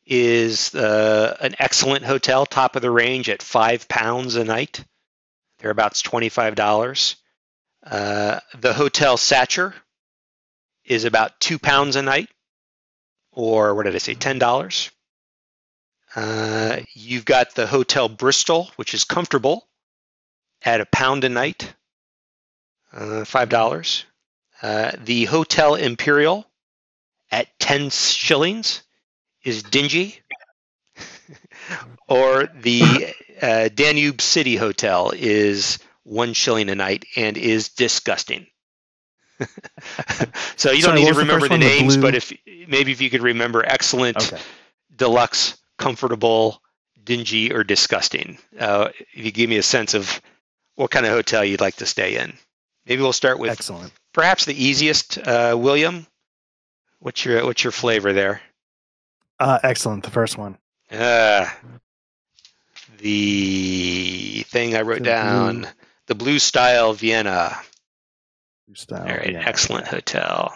is 0.07 0.75
uh, 0.75 1.37
an 1.41 1.55
excellent 1.59 2.05
hotel, 2.05 2.47
top 2.47 2.77
of 2.77 2.83
the 2.83 2.91
range 2.91 3.29
at 3.29 3.43
five 3.43 3.87
pounds 3.89 4.35
a 4.37 4.45
night. 4.45 4.85
Thereabouts 5.59 6.03
twenty 6.03 6.29
five 6.29 6.55
dollars. 6.55 7.17
Uh, 7.85 8.41
the 8.59 8.73
Hotel 8.73 9.17
Sacher 9.17 9.75
is 10.85 11.05
about 11.05 11.39
two 11.41 11.59
pounds 11.59 11.97
a 11.97 12.03
night, 12.03 12.29
or 13.33 13.75
what 13.75 13.85
did 13.85 13.95
I 13.95 13.99
say, 13.99 14.15
ten 14.15 14.39
dollars. 14.39 14.91
Uh, 16.17 16.81
you've 16.95 17.25
got 17.27 17.55
the 17.55 17.67
Hotel 17.67 18.09
Bristol, 18.09 18.71
which 18.77 18.95
is 18.95 19.05
comfortable, 19.05 19.69
at 20.63 20.81
a 20.81 20.87
pound 20.87 21.25
a 21.25 21.29
night. 21.29 21.75
uh, 22.93 23.25
five 23.25 23.49
dollars. 23.49 24.05
Uh, 24.63 24.93
the 25.05 25.25
Hotel 25.27 25.75
Imperial 25.75 26.47
at 27.31 27.49
ten 27.59 27.91
shillings 27.91 28.83
is 29.45 29.63
dingy, 29.63 30.21
or 32.09 32.47
the 32.61 33.15
uh, 33.41 33.69
Danube 33.69 34.21
City 34.21 34.57
Hotel 34.57 35.13
is 35.15 35.79
one 36.05 36.33
shilling 36.35 36.69
a 36.71 36.75
night 36.75 37.05
and 37.17 37.37
is 37.37 37.71
disgusting. 37.71 38.47
so 40.57 40.71
you 40.71 40.83
don't 40.83 40.95
need 40.95 41.07
to 41.09 41.15
remember 41.15 41.49
the? 41.49 41.55
The 41.55 41.59
names, 41.59 41.97
blue- 41.97 42.03
but 42.03 42.15
if 42.15 42.33
maybe 42.69 42.93
if 42.93 43.01
you 43.01 43.11
could 43.11 43.23
remember 43.23 43.65
excellent, 43.67 44.17
Okay. 44.33 44.41
deluxe, 44.97 45.57
comfortable, 45.79 46.63
dingy, 47.05 47.53
or 47.53 47.65
disgusting. 47.65 48.39
Uh, 48.59 48.89
if 49.15 49.25
you 49.25 49.31
give 49.33 49.49
me 49.51 49.57
a 49.59 49.63
sense 49.63 49.95
of 49.95 50.21
what 50.77 50.91
kind 50.91 51.05
of 51.07 51.13
hotel 51.13 51.45
you'd 51.45 51.61
like 51.61 51.77
to 51.77 51.87
stay 51.87 52.17
in, 52.17 52.33
maybe 52.87 53.03
we'll 53.03 53.13
start 53.13 53.39
with 53.39 53.51
Excellent. 53.51 53.93
perhaps 54.13 54.45
the 54.45 54.55
easiest. 54.65 55.19
Uh, 55.19 55.55
William, 55.59 56.07
what's 57.01 57.25
your 57.25 57.45
what's 57.45 57.65
your 57.65 57.73
flavor 57.73 58.13
there? 58.13 58.41
Uh, 59.41 59.59
excellent. 59.63 60.05
The 60.05 60.11
first 60.11 60.39
one. 60.39 60.57
Uh, 60.91 61.49
the 62.99 64.45
thing 64.49 64.77
I 64.77 64.83
wrote 64.83 64.99
The 64.99 65.05
down, 65.05 65.61
blue. 65.63 65.71
the 66.07 66.15
Blue 66.15 66.39
Style 66.39 66.93
Vienna. 66.93 67.57
Style. 68.75 69.03
All 69.03 69.17
right, 69.17 69.33
yeah. 69.33 69.43
excellent 69.45 69.87
hotel. 69.87 70.55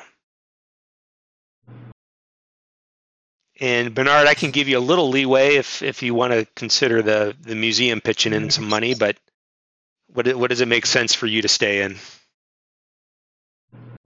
And 3.61 3.95
Bernard, 3.95 4.27
I 4.27 4.35
can 4.35 4.51
give 4.51 4.69
you 4.69 4.79
a 4.79 4.81
little 4.81 5.09
leeway 5.09 5.57
if 5.57 5.83
if 5.83 6.03
you 6.03 6.15
want 6.15 6.33
to 6.33 6.47
consider 6.57 7.03
the 7.03 7.35
the 7.41 7.55
museum 7.55 8.01
pitching 8.01 8.33
in 8.33 8.51
some 8.51 8.69
money, 8.69 8.95
but 8.95 9.17
what 10.13 10.27
what 10.37 10.51
does 10.51 10.61
it 10.61 10.69
make 10.69 10.87
sense 10.87 11.15
for 11.15 11.27
you 11.27 11.43
to 11.43 11.49
stay 11.49 11.83
in? 11.83 11.97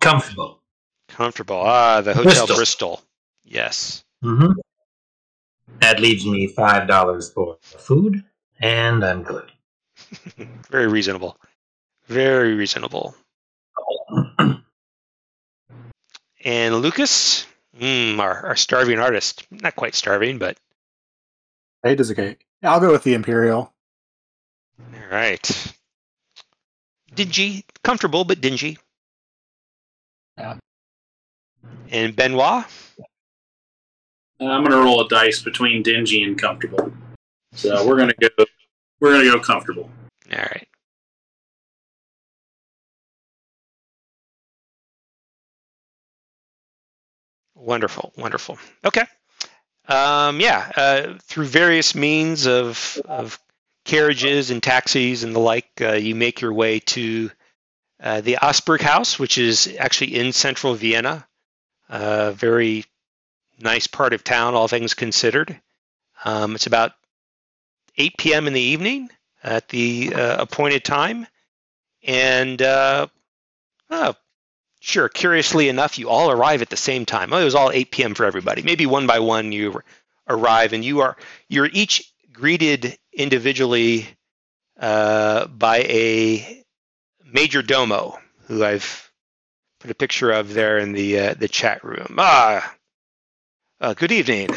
Comfortable. 0.00 0.62
Comfortable. 1.08 1.56
Ah, 1.56 2.00
the 2.00 2.14
Hotel 2.14 2.46
Bristol. 2.46 2.56
Bristol. 2.56 3.02
Yes. 3.44 4.04
Mm-hmm. 4.24 4.52
That 5.80 6.00
leaves 6.00 6.24
me 6.26 6.46
five 6.46 6.86
dollars 6.86 7.30
for 7.32 7.58
food, 7.62 8.22
and 8.60 9.04
I'm 9.04 9.22
good. 9.22 9.50
Very 10.70 10.86
reasonable. 10.86 11.36
Very 12.06 12.54
reasonable. 12.54 13.14
And 16.44 16.76
Lucas, 16.76 17.46
mm, 17.78 18.18
our, 18.18 18.46
our 18.46 18.56
starving 18.56 18.98
artist. 18.98 19.46
Not 19.50 19.76
quite 19.76 19.94
starving, 19.94 20.38
but 20.38 20.56
Eight 21.84 22.00
is 22.00 22.10
okay. 22.10 22.36
I'll 22.62 22.80
go 22.80 22.92
with 22.92 23.04
the 23.04 23.14
Imperial. 23.14 23.72
all 24.78 25.10
right. 25.10 25.74
Dingy, 27.14 27.64
comfortable, 27.82 28.24
but 28.24 28.40
dingy. 28.40 28.78
Yeah. 30.38 30.56
And 31.90 32.14
Benoit, 32.14 32.64
I'm 34.40 34.62
gonna 34.64 34.76
roll 34.76 35.00
a 35.04 35.08
dice 35.08 35.42
between 35.42 35.82
dingy 35.82 36.22
and 36.22 36.40
comfortable. 36.40 36.92
So 37.52 37.86
we're 37.86 37.98
gonna 37.98 38.14
go. 38.20 38.28
We're 39.00 39.12
gonna 39.12 39.30
go 39.30 39.40
comfortable. 39.40 39.90
all 40.32 40.38
right. 40.38 40.68
Wonderful, 47.60 48.12
wonderful. 48.16 48.58
Okay. 48.84 49.04
Um, 49.86 50.40
yeah, 50.40 50.70
uh, 50.76 51.14
through 51.22 51.44
various 51.44 51.94
means 51.94 52.46
of, 52.46 52.98
of 53.04 53.38
carriages 53.84 54.50
and 54.50 54.62
taxis 54.62 55.24
and 55.24 55.34
the 55.34 55.40
like, 55.40 55.68
uh, 55.80 55.92
you 55.92 56.14
make 56.14 56.40
your 56.40 56.54
way 56.54 56.80
to 56.80 57.30
uh, 58.02 58.22
the 58.22 58.38
Osberg 58.40 58.80
House, 58.80 59.18
which 59.18 59.36
is 59.36 59.74
actually 59.78 60.16
in 60.16 60.32
central 60.32 60.74
Vienna. 60.74 61.26
A 61.90 62.32
very 62.32 62.86
nice 63.58 63.86
part 63.86 64.14
of 64.14 64.24
town, 64.24 64.54
all 64.54 64.68
things 64.68 64.94
considered. 64.94 65.60
Um, 66.24 66.54
it's 66.54 66.66
about 66.66 66.92
8 67.98 68.16
p.m. 68.16 68.46
in 68.46 68.54
the 68.54 68.60
evening 68.60 69.10
at 69.42 69.68
the 69.68 70.14
uh, 70.14 70.42
appointed 70.42 70.84
time. 70.84 71.26
And 72.02 72.62
uh, 72.62 73.08
oh, 73.90 74.14
sure, 74.80 75.08
curiously 75.08 75.68
enough, 75.68 75.98
you 75.98 76.08
all 76.08 76.30
arrive 76.30 76.62
at 76.62 76.70
the 76.70 76.76
same 76.76 77.06
time. 77.06 77.32
Oh, 77.32 77.38
it 77.38 77.44
was 77.44 77.54
all 77.54 77.70
8 77.70 77.90
p.m. 77.90 78.14
for 78.14 78.24
everybody. 78.24 78.62
Maybe 78.62 78.86
one 78.86 79.06
by 79.06 79.20
one 79.20 79.52
you 79.52 79.80
arrive, 80.28 80.72
and 80.72 80.84
you 80.84 81.00
are 81.00 81.16
you're 81.48 81.68
each 81.72 82.12
greeted 82.32 82.98
individually 83.12 84.08
uh, 84.78 85.46
by 85.46 85.78
a 85.78 86.64
major 87.24 87.62
domo 87.62 88.18
who 88.46 88.64
I've 88.64 89.10
put 89.80 89.90
a 89.90 89.94
picture 89.94 90.30
of 90.30 90.52
there 90.52 90.78
in 90.78 90.92
the 90.92 91.18
uh, 91.18 91.34
the 91.34 91.48
chat 91.48 91.84
room. 91.84 92.16
Ah, 92.18 92.74
uh, 93.80 93.94
good 93.94 94.12
evening. 94.12 94.48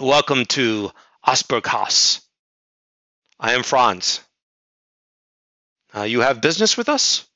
Welcome 0.00 0.46
to 0.46 0.90
Osberg 1.26 1.66
House. 1.66 2.22
I 3.38 3.52
am 3.52 3.62
Franz. 3.62 4.20
Uh, 5.94 6.02
you 6.02 6.20
have 6.20 6.40
business 6.40 6.76
with 6.76 6.88
us? 6.88 7.26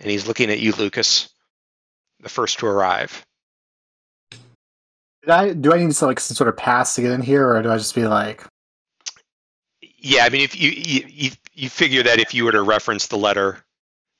And 0.00 0.10
he's 0.10 0.26
looking 0.26 0.50
at 0.50 0.60
you, 0.60 0.72
Lucas, 0.72 1.28
the 2.20 2.28
first 2.28 2.58
to 2.60 2.66
arrive. 2.66 3.24
Did 4.30 5.30
I 5.30 5.52
do 5.52 5.72
I 5.72 5.78
need 5.78 5.92
to 5.92 6.06
like 6.06 6.18
some 6.20 6.34
sort 6.34 6.48
of 6.48 6.56
pass 6.56 6.94
to 6.96 7.02
get 7.02 7.12
in 7.12 7.22
here, 7.22 7.48
or 7.48 7.62
do 7.62 7.70
I 7.70 7.76
just 7.76 7.94
be 7.94 8.06
like, 8.06 8.44
Yeah, 9.80 10.24
I 10.24 10.30
mean, 10.30 10.42
if 10.42 10.58
you 10.60 10.70
you 10.70 11.04
you, 11.08 11.30
you 11.54 11.68
figure 11.68 12.02
that 12.02 12.18
if 12.18 12.34
you 12.34 12.44
were 12.44 12.52
to 12.52 12.62
reference 12.62 13.06
the 13.06 13.16
letter, 13.18 13.58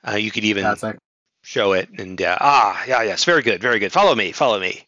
uh, 0.07 0.13
you 0.13 0.31
could 0.31 0.45
even 0.45 0.65
like, 0.83 0.99
show 1.43 1.73
it. 1.73 1.89
And 1.99 2.21
uh, 2.23 2.39
ah, 2.41 2.85
yeah, 2.87 3.03
yes, 3.03 3.25
very 3.25 3.43
good, 3.43 3.61
very 3.61 3.81
good. 3.81 3.91
Follow 3.91 4.15
me, 4.15 4.31
follow 4.31 4.61
me. 4.61 4.87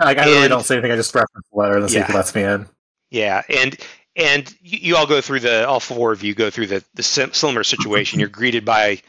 like 0.00 0.18
I 0.18 0.24
really 0.24 0.48
don't 0.48 0.64
say 0.64 0.74
anything. 0.74 0.90
I 0.90 0.96
just 0.96 1.14
reference 1.14 1.46
the 1.52 1.58
letter 1.58 1.76
and 1.78 1.88
see 1.88 1.98
if 1.98 2.08
Yeah. 2.08 2.12
it 2.12 2.16
lets 2.16 2.34
me 2.34 2.42
in. 2.42 2.66
Yeah, 3.10 3.42
and 3.48 3.76
and 4.16 4.52
you, 4.60 4.78
you 4.78 4.96
all 4.96 5.06
go 5.06 5.20
through 5.20 5.40
the 5.40 5.68
all 5.68 5.78
four 5.78 6.10
of 6.10 6.24
you 6.24 6.34
go 6.34 6.50
through 6.50 6.66
the 6.66 6.84
the 6.94 7.04
sim- 7.04 7.32
similar 7.32 7.62
situation. 7.62 8.18
You're 8.18 8.28
greeted 8.28 8.64
by 8.64 9.00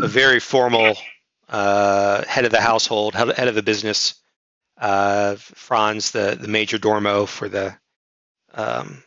a 0.00 0.08
very 0.08 0.40
formal 0.40 0.96
uh, 1.48 2.24
head 2.24 2.44
of 2.44 2.50
the 2.50 2.60
household, 2.60 3.14
head 3.14 3.48
of 3.48 3.54
the 3.54 3.62
business, 3.62 4.14
uh, 4.80 5.36
Franz, 5.36 6.10
the 6.10 6.36
the 6.40 6.48
major 6.48 6.78
domo 6.78 7.26
for 7.26 7.48
the 7.48 7.76
um, 8.54 9.02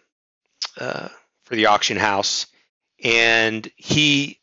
uh, 0.80 1.10
for 1.44 1.56
the 1.56 1.68
auction 1.68 1.98
house, 1.98 2.48
and 3.04 3.70
he 3.76 4.40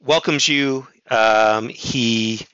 welcomes 0.00 0.48
you. 0.48 0.86
Um, 1.10 1.68
he 1.68 2.46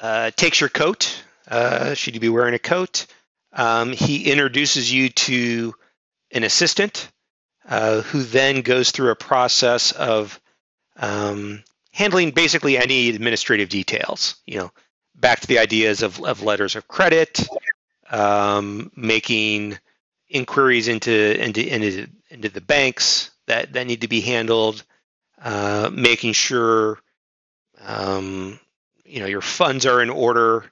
uh, 0.00 0.30
takes 0.36 0.60
your 0.60 0.70
coat. 0.70 1.22
Uh, 1.48 1.94
should 1.94 2.14
you 2.14 2.20
be 2.20 2.28
wearing 2.28 2.54
a 2.54 2.58
coat? 2.58 3.06
Um, 3.52 3.92
he 3.92 4.30
introduces 4.30 4.92
you 4.92 5.10
to 5.10 5.74
an 6.30 6.44
assistant 6.44 7.10
uh, 7.68 8.00
who 8.00 8.22
then 8.22 8.62
goes 8.62 8.90
through 8.90 9.10
a 9.10 9.16
process 9.16 9.92
of 9.92 10.40
um, 10.96 11.62
handling 11.92 12.30
basically 12.30 12.76
any 12.76 13.08
administrative 13.08 13.68
details. 13.68 14.36
You 14.46 14.58
know, 14.58 14.72
back 15.14 15.40
to 15.40 15.46
the 15.46 15.58
ideas 15.58 16.02
of, 16.02 16.22
of 16.24 16.42
letters 16.42 16.76
of 16.76 16.88
credit, 16.88 17.46
um, 18.10 18.90
making 18.96 19.78
inquiries 20.28 20.88
into, 20.88 21.42
into 21.42 21.74
into 21.74 22.08
into 22.30 22.48
the 22.48 22.60
banks 22.60 23.30
that 23.46 23.72
that 23.74 23.86
need 23.86 24.00
to 24.00 24.08
be 24.08 24.20
handled, 24.20 24.82
uh, 25.42 25.90
making 25.92 26.32
sure 26.32 26.98
um, 27.84 28.58
you 29.04 29.20
know 29.20 29.26
your 29.26 29.40
funds 29.40 29.86
are 29.86 30.02
in 30.02 30.10
order 30.10 30.70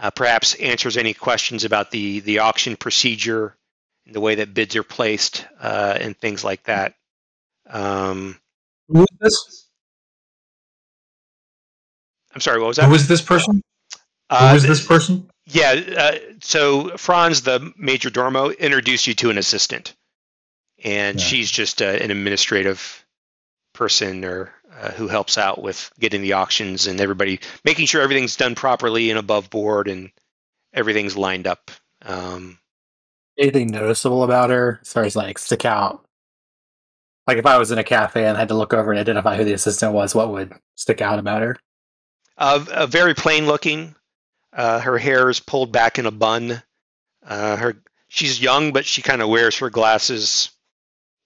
uh, 0.00 0.10
perhaps 0.10 0.54
answers 0.54 0.96
any 0.96 1.14
questions 1.14 1.64
about 1.64 1.90
the 1.90 2.20
the 2.20 2.38
auction 2.38 2.76
procedure, 2.76 3.56
the 4.06 4.20
way 4.20 4.36
that 4.36 4.54
bids 4.54 4.76
are 4.76 4.82
placed, 4.82 5.46
uh, 5.60 5.96
and 6.00 6.16
things 6.16 6.42
like 6.42 6.62
that. 6.64 6.94
Um, 7.68 8.38
this? 8.88 9.66
I'm 12.34 12.40
sorry, 12.40 12.60
what 12.60 12.68
was 12.68 12.76
that? 12.76 12.84
Who 12.86 12.92
that? 12.92 13.00
is 13.00 13.08
this 13.08 13.22
person? 13.22 13.62
Uh, 14.28 14.50
Who 14.50 14.56
is 14.56 14.62
this 14.62 14.86
person? 14.86 15.28
Yeah, 15.46 15.80
uh, 15.96 16.12
so 16.40 16.96
Franz, 16.96 17.42
the 17.42 17.72
major 17.76 18.10
domo, 18.10 18.50
introduced 18.50 19.06
you 19.08 19.14
to 19.14 19.30
an 19.30 19.38
assistant, 19.38 19.94
and 20.84 21.18
Yeah. 21.18 21.24
she's 21.26 21.50
just 21.50 21.82
uh, 21.82 21.86
an 21.86 22.10
administrative 22.12 23.04
person 23.74 24.24
or 24.24 24.52
uh, 24.80 24.92
who 24.92 25.08
helps 25.08 25.36
out 25.38 25.60
with 25.62 25.90
getting 25.98 26.22
the 26.22 26.34
auctions 26.34 26.86
and 26.86 27.00
everybody 27.00 27.40
making 27.64 27.86
sure 27.86 28.00
everything's 28.02 28.36
done 28.36 28.54
properly 28.54 29.10
and 29.10 29.18
above 29.18 29.50
board 29.50 29.88
and 29.88 30.10
everything's 30.72 31.16
lined 31.16 31.46
up. 31.48 31.70
Um, 32.02 32.58
Anything 33.38 33.68
noticeable 33.68 34.22
about 34.22 34.50
her 34.50 34.78
as 34.82 34.92
far 34.92 35.02
as 35.04 35.16
like 35.16 35.38
stick 35.38 35.64
out? 35.64 36.04
Like 37.26 37.38
if 37.38 37.46
I 37.46 37.58
was 37.58 37.70
in 37.72 37.78
a 37.78 37.84
cafe 37.84 38.24
and 38.26 38.36
had 38.36 38.48
to 38.48 38.54
look 38.54 38.72
over 38.74 38.90
and 38.92 39.00
identify 39.00 39.36
who 39.36 39.44
the 39.44 39.54
assistant 39.54 39.92
was, 39.92 40.14
what 40.14 40.30
would 40.30 40.52
stick 40.76 41.00
out 41.00 41.18
about 41.18 41.42
her? 41.42 41.56
Uh, 42.40 42.86
very 42.86 43.14
plain 43.14 43.46
looking. 43.46 43.94
Uh, 44.52 44.80
her 44.80 44.98
hair 44.98 45.28
is 45.28 45.38
pulled 45.38 45.70
back 45.70 45.98
in 45.98 46.06
a 46.06 46.10
bun. 46.10 46.62
Uh, 47.22 47.56
her 47.56 47.82
she's 48.08 48.40
young, 48.40 48.72
but 48.72 48.86
she 48.86 49.02
kind 49.02 49.20
of 49.22 49.28
wears 49.28 49.58
her 49.58 49.68
glasses 49.70 50.50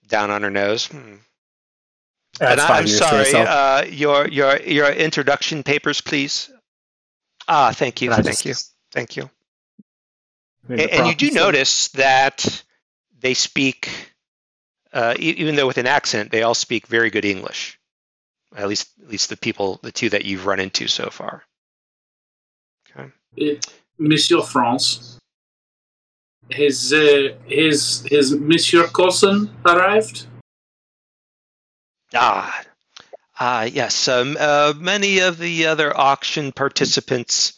down 0.09 0.31
on 0.31 0.43
her 0.43 0.51
nose. 0.51 0.87
Hmm. 0.87 1.15
That's 2.39 2.61
and 2.61 2.61
I- 2.61 2.81
you 2.81 2.87
sorry. 2.89 3.33
Uh, 3.33 3.85
your 3.85 4.27
your 4.29 4.61
your 4.61 4.91
introduction 4.91 5.63
papers, 5.63 6.01
please. 6.01 6.51
Ah, 7.47 7.71
thank 7.73 8.03
you, 8.03 8.11
thank 8.11 8.25
just- 8.27 8.45
you, 8.45 8.55
thank 8.93 9.17
you. 9.17 9.31
And, 10.69 10.81
and 10.81 11.07
you 11.07 11.15
do 11.15 11.29
so- 11.29 11.35
notice 11.35 11.89
that 11.89 12.65
they 13.21 13.35
speak, 13.35 13.89
uh, 14.93 15.15
even 15.19 15.55
though 15.55 15.67
with 15.67 15.79
an 15.79 15.87
accent, 15.87 16.33
they 16.33 16.43
all 16.43 16.55
speak 16.55 16.87
very 16.89 17.11
good 17.11 17.25
English. 17.25 17.79
At 18.57 18.69
least, 18.69 18.89
at 19.03 19.11
least 19.11 19.31
the 19.31 19.37
people, 19.37 19.81
the 19.83 19.93
two 19.93 20.11
that 20.11 20.25
you've 20.25 20.47
run 20.47 20.61
into 20.61 20.87
so 20.87 21.11
far. 21.11 21.43
Okay. 22.91 23.11
It, 23.37 23.67
Monsieur 23.99 24.43
Franz. 24.43 25.19
His 26.51 26.93
uh, 26.93 27.35
his 27.47 28.05
his 28.11 28.37
Monsieur 28.37 28.87
Coulson 28.89 29.51
arrived. 29.65 30.27
Ah, 32.15 32.63
ah, 33.41 33.63
yes. 33.63 34.09
Um, 34.09 34.37
uh, 34.39 34.75
many 34.77 35.21
of 35.21 35.39
the 35.39 35.67
other 35.67 35.97
auction 35.97 36.53
participants 36.53 37.55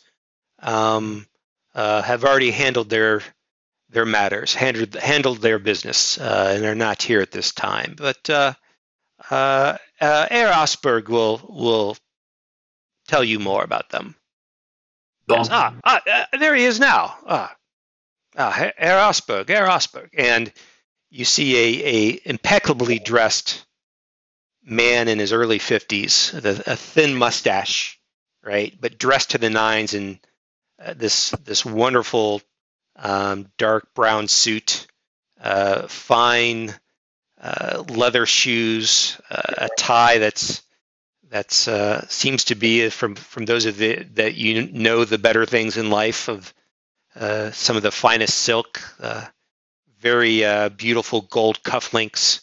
um, 0.60 1.26
uh, 1.74 2.00
have 2.02 2.24
already 2.24 2.52
handled 2.52 2.88
their 2.88 3.22
their 3.90 4.06
matters, 4.06 4.54
handled 4.54 4.94
handled 4.94 5.38
their 5.38 5.58
business, 5.58 6.18
uh, 6.18 6.52
and 6.56 6.64
are 6.64 6.74
not 6.76 7.02
here 7.02 7.20
at 7.20 7.32
this 7.32 7.52
time. 7.52 7.96
But 7.98 8.30
uh, 9.30 9.76
uh, 10.00 10.26
Herr 10.30 10.52
Osberg 10.52 11.08
will 11.08 11.40
will 11.48 11.96
tell 13.08 13.24
you 13.24 13.38
more 13.38 13.64
about 13.64 13.88
them. 13.90 14.14
Yes. 15.28 15.48
Ah, 15.50 15.74
ah, 15.84 16.02
uh, 16.06 16.38
there 16.38 16.54
he 16.54 16.64
is 16.64 16.78
now. 16.78 17.16
Ah, 17.26 17.56
ah, 18.36 18.50
Herr 18.50 19.00
Osberg, 19.00 19.48
Herr 19.48 19.66
Osberg, 19.66 20.10
and 20.16 20.52
you 21.10 21.24
see 21.24 21.56
a, 21.56 21.86
a 21.86 22.20
impeccably 22.24 22.98
dressed 22.98 23.64
man 24.62 25.08
in 25.08 25.18
his 25.18 25.32
early 25.32 25.58
fifties, 25.58 26.32
a, 26.34 26.62
a 26.66 26.76
thin 26.76 27.14
mustache, 27.14 27.98
right, 28.42 28.74
but 28.80 28.98
dressed 28.98 29.30
to 29.30 29.38
the 29.38 29.50
nines 29.50 29.94
in 29.94 30.20
uh, 30.82 30.94
this 30.94 31.30
this 31.44 31.64
wonderful 31.64 32.42
um, 32.96 33.48
dark 33.58 33.94
brown 33.94 34.28
suit, 34.28 34.86
uh, 35.40 35.86
fine 35.88 36.74
uh, 37.46 37.84
leather 37.88 38.26
shoes, 38.26 39.20
uh, 39.30 39.42
a 39.58 39.68
tie 39.78 40.18
that's 40.18 40.62
that's 41.28 41.68
uh, 41.68 42.04
seems 42.08 42.44
to 42.44 42.54
be 42.56 42.88
from 42.88 43.14
from 43.14 43.44
those 43.44 43.66
of 43.66 43.76
the 43.76 44.02
that 44.14 44.34
you 44.34 44.66
know 44.72 45.04
the 45.04 45.18
better 45.18 45.46
things 45.46 45.76
in 45.76 45.88
life 45.90 46.28
of 46.28 46.52
uh, 47.14 47.52
some 47.52 47.76
of 47.76 47.84
the 47.84 47.92
finest 47.92 48.36
silk, 48.36 48.82
uh, 49.00 49.24
very 50.00 50.44
uh, 50.44 50.70
beautiful 50.70 51.20
gold 51.20 51.62
cufflinks, 51.62 52.40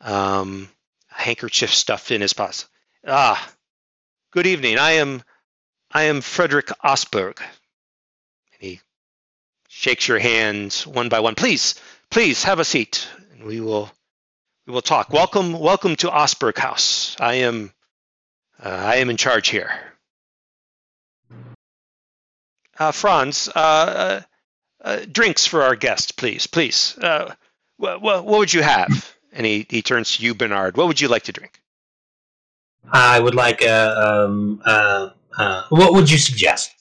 um, 0.00 0.68
handkerchief 1.08 1.74
stuffed 1.74 2.12
in 2.12 2.20
his 2.20 2.32
pocket. 2.32 2.66
Ah, 3.06 3.52
good 4.30 4.46
evening. 4.46 4.78
I 4.78 4.92
am 4.92 5.22
I 5.90 6.04
am 6.04 6.20
Frederick 6.20 6.68
Osberg. 6.84 7.40
And 7.40 8.60
he 8.60 8.80
shakes 9.68 10.06
your 10.06 10.20
hands 10.20 10.86
one 10.86 11.08
by 11.08 11.18
one. 11.18 11.34
Please, 11.34 11.74
please 12.10 12.44
have 12.44 12.60
a 12.60 12.64
seat, 12.64 13.08
and 13.32 13.42
we 13.42 13.60
will 13.60 13.90
we 14.66 14.72
will 14.72 14.82
talk. 14.82 15.10
Welcome, 15.10 15.52
welcome 15.58 15.96
to 15.96 16.08
Osberg 16.08 16.58
House. 16.58 17.16
I 17.20 17.34
am 17.34 17.72
uh, 18.62 18.68
I 18.68 18.96
am 18.96 19.10
in 19.10 19.16
charge 19.16 19.48
here. 19.48 19.70
Uh, 22.78 22.92
Franz, 22.92 23.48
uh, 23.48 23.58
uh, 23.58 24.20
uh, 24.82 25.00
drinks 25.10 25.46
for 25.46 25.62
our 25.62 25.76
guest, 25.76 26.16
please, 26.16 26.46
please. 26.46 26.96
Uh, 26.98 27.34
wh- 27.80 27.96
wh- 27.96 28.24
what 28.24 28.26
would 28.26 28.52
you 28.52 28.62
have? 28.62 29.14
And 29.32 29.46
he, 29.46 29.66
he 29.68 29.82
turns 29.82 30.16
to 30.16 30.22
you, 30.22 30.34
Bernard. 30.34 30.76
What 30.76 30.86
would 30.86 31.00
you 31.00 31.08
like 31.08 31.24
to 31.24 31.32
drink? 31.32 31.60
I 32.90 33.20
would 33.20 33.34
like 33.34 33.62
a. 33.62 34.24
Um, 34.24 34.62
uh, 34.64 35.10
uh, 35.36 35.64
what 35.68 35.92
would 35.92 36.10
you 36.10 36.18
suggest? 36.18 36.72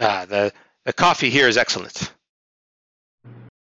Ah, 0.00 0.26
the 0.28 0.52
the 0.84 0.92
coffee 0.92 1.30
here 1.30 1.48
is 1.48 1.56
excellent. 1.56 2.12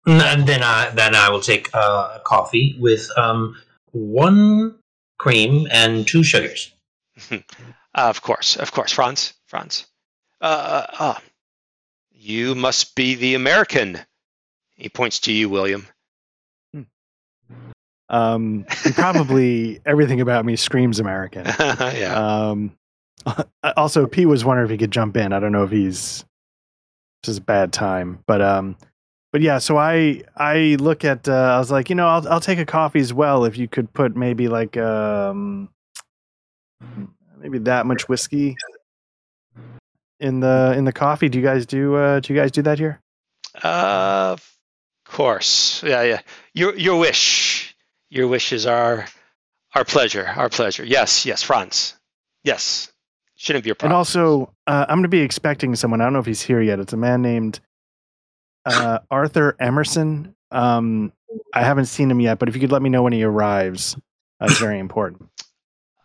And 0.06 0.46
then 0.46 0.62
I 0.62 0.90
then 0.90 1.14
I 1.14 1.28
will 1.30 1.40
take 1.40 1.68
uh, 1.74 2.16
a 2.16 2.20
coffee 2.20 2.76
with 2.78 3.08
um, 3.18 3.56
one 3.92 4.76
cream 5.18 5.68
and 5.70 6.06
two 6.06 6.22
sugars. 6.22 6.72
Uh, 7.30 7.38
of 7.94 8.22
course, 8.22 8.56
of 8.56 8.72
course, 8.72 8.92
Franz, 8.92 9.34
Franz. 9.46 9.86
Uh, 10.40 10.44
uh, 10.44 10.86
ah, 10.98 11.22
you 12.12 12.54
must 12.54 12.94
be 12.94 13.14
the 13.14 13.34
American. 13.34 13.98
He 14.76 14.88
points 14.88 15.20
to 15.20 15.32
you, 15.32 15.50
William. 15.50 15.86
Um, 18.08 18.64
probably 18.94 19.80
everything 19.86 20.20
about 20.20 20.44
me 20.44 20.56
screams 20.56 20.98
American. 20.98 21.44
yeah. 21.58 22.48
Um, 22.50 22.72
also, 23.76 24.06
P 24.06 24.26
was 24.26 24.44
wondering 24.44 24.66
if 24.66 24.70
he 24.70 24.78
could 24.78 24.90
jump 24.90 25.16
in. 25.16 25.32
I 25.32 25.38
don't 25.38 25.52
know 25.52 25.64
if 25.64 25.70
he's 25.70 26.24
this 27.22 27.32
is 27.32 27.36
a 27.36 27.42
bad 27.42 27.72
time, 27.72 28.20
but 28.26 28.40
um, 28.40 28.76
but 29.32 29.40
yeah. 29.40 29.58
So 29.58 29.76
I 29.76 30.22
I 30.36 30.76
look 30.80 31.04
at 31.04 31.28
uh, 31.28 31.32
I 31.32 31.58
was 31.58 31.70
like, 31.70 31.90
you 31.90 31.96
know, 31.96 32.08
I'll 32.08 32.26
I'll 32.28 32.40
take 32.40 32.58
a 32.58 32.66
coffee 32.66 33.00
as 33.00 33.12
well 33.12 33.44
if 33.44 33.56
you 33.56 33.68
could 33.68 33.92
put 33.92 34.16
maybe 34.16 34.48
like 34.48 34.76
um 34.76 35.68
maybe 37.38 37.58
that 37.58 37.86
much 37.86 38.08
whiskey 38.08 38.56
in 40.18 40.40
the 40.40 40.74
in 40.76 40.84
the 40.84 40.92
coffee. 40.92 41.28
Do 41.28 41.38
you 41.38 41.44
guys 41.44 41.66
do 41.66 41.94
uh 41.96 42.20
do 42.20 42.32
you 42.32 42.38
guys 42.38 42.50
do 42.50 42.62
that 42.62 42.78
here? 42.78 43.00
Uh, 43.62 44.36
of 44.38 44.56
course. 45.04 45.82
Yeah, 45.82 46.02
yeah. 46.02 46.20
Your 46.54 46.76
your 46.76 46.98
wish. 46.98 47.74
Your 48.10 48.28
wish 48.28 48.52
is 48.52 48.66
our 48.66 49.06
our 49.74 49.84
pleasure. 49.84 50.26
Our 50.26 50.48
pleasure. 50.48 50.84
Yes, 50.84 51.24
yes, 51.24 51.42
Franz. 51.42 51.94
Yes. 52.44 52.92
Shouldn't 53.36 53.64
be 53.64 53.70
a 53.70 53.74
problem. 53.74 53.92
And 53.92 53.96
also, 53.96 54.52
uh, 54.66 54.84
I'm 54.88 54.96
going 54.96 55.04
to 55.04 55.08
be 55.08 55.20
expecting 55.20 55.74
someone. 55.74 56.02
I 56.02 56.04
don't 56.04 56.12
know 56.12 56.18
if 56.18 56.26
he's 56.26 56.42
here 56.42 56.60
yet. 56.60 56.78
It's 56.78 56.92
a 56.92 56.98
man 56.98 57.22
named 57.22 57.60
uh, 58.64 59.00
Arthur 59.10 59.56
Emerson. 59.58 60.34
Um, 60.50 61.12
I 61.54 61.62
haven't 61.62 61.86
seen 61.86 62.10
him 62.10 62.20
yet, 62.20 62.38
but 62.38 62.48
if 62.48 62.54
you 62.54 62.60
could 62.60 62.72
let 62.72 62.82
me 62.82 62.90
know 62.90 63.02
when 63.02 63.12
he 63.12 63.22
arrives, 63.22 63.96
that's 64.38 64.58
very 64.58 64.78
important. 64.78 65.28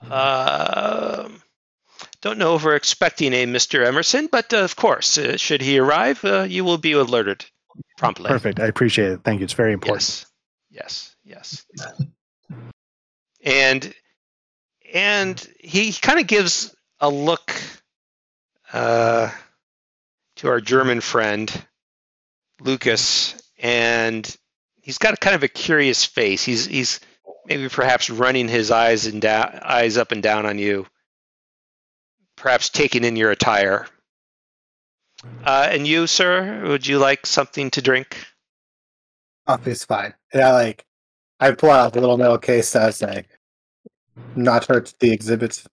Um, 0.01 1.41
don't 2.21 2.37
know 2.37 2.55
if 2.55 2.63
we're 2.63 2.75
expecting 2.75 3.33
a 3.33 3.45
Mr. 3.45 3.85
Emerson, 3.85 4.27
but 4.31 4.53
uh, 4.53 4.57
of 4.57 4.75
course, 4.75 5.17
uh, 5.17 5.37
should 5.37 5.61
he 5.61 5.79
arrive, 5.79 6.23
uh, 6.23 6.43
you 6.43 6.63
will 6.63 6.77
be 6.77 6.91
alerted 6.91 7.45
promptly. 7.97 8.27
Perfect. 8.27 8.59
I 8.59 8.67
appreciate 8.67 9.11
it. 9.11 9.21
Thank 9.23 9.39
you. 9.39 9.45
It's 9.45 9.53
very 9.53 9.73
important. 9.73 10.25
Yes, 10.69 11.15
yes, 11.23 11.65
yes. 11.77 12.01
And 13.43 13.93
and 14.93 15.47
he 15.59 15.93
kind 15.93 16.19
of 16.19 16.27
gives 16.27 16.75
a 16.99 17.09
look 17.09 17.53
uh, 18.73 19.29
to 20.37 20.47
our 20.47 20.61
German 20.61 21.01
friend 21.01 21.51
Lucas, 22.65 23.35
and 23.59 24.35
he's 24.81 24.97
got 24.97 25.13
a 25.13 25.17
kind 25.17 25.35
of 25.35 25.43
a 25.43 25.47
curious 25.47 26.03
face. 26.03 26.43
He's 26.43 26.65
he's 26.65 26.99
maybe 27.45 27.69
perhaps 27.69 28.09
running 28.09 28.47
his 28.47 28.71
eyes 28.71 29.05
and 29.05 29.21
down, 29.21 29.59
eyes 29.61 29.97
up 29.97 30.11
and 30.11 30.21
down 30.21 30.45
on 30.45 30.57
you, 30.57 30.85
perhaps 32.35 32.69
taking 32.69 33.03
in 33.03 33.15
your 33.15 33.31
attire. 33.31 33.87
Uh, 35.43 35.67
and 35.71 35.87
you, 35.87 36.07
sir, 36.07 36.63
would 36.67 36.85
you 36.85 36.97
like 36.99 37.25
something 37.25 37.71
to 37.71 37.81
drink? 37.81 38.17
Coffee's 39.47 39.85
fine. 39.85 40.13
And 40.33 40.41
I 40.41 40.51
like, 40.51 40.85
I 41.39 41.51
pull 41.51 41.71
out 41.71 41.93
the 41.93 42.01
little 42.01 42.17
metal 42.17 42.37
case 42.37 42.73
that 42.73 42.83
I 42.83 42.89
say, 42.89 43.25
not 44.35 44.65
hurt 44.65 44.93
the 44.99 45.11
exhibits. 45.11 45.67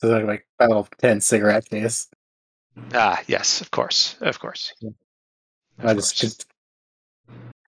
So 0.00 0.08
like 0.08 0.46
my 0.60 0.66
little 0.66 0.88
tin 0.98 1.20
cigarette 1.20 1.68
case. 1.68 2.08
Ah, 2.94 3.20
yes, 3.26 3.60
of 3.60 3.70
course, 3.70 4.16
of 4.20 4.38
course. 4.38 4.72
And 5.78 5.88
I 5.90 5.94
just 5.94 6.16
just 6.16 6.46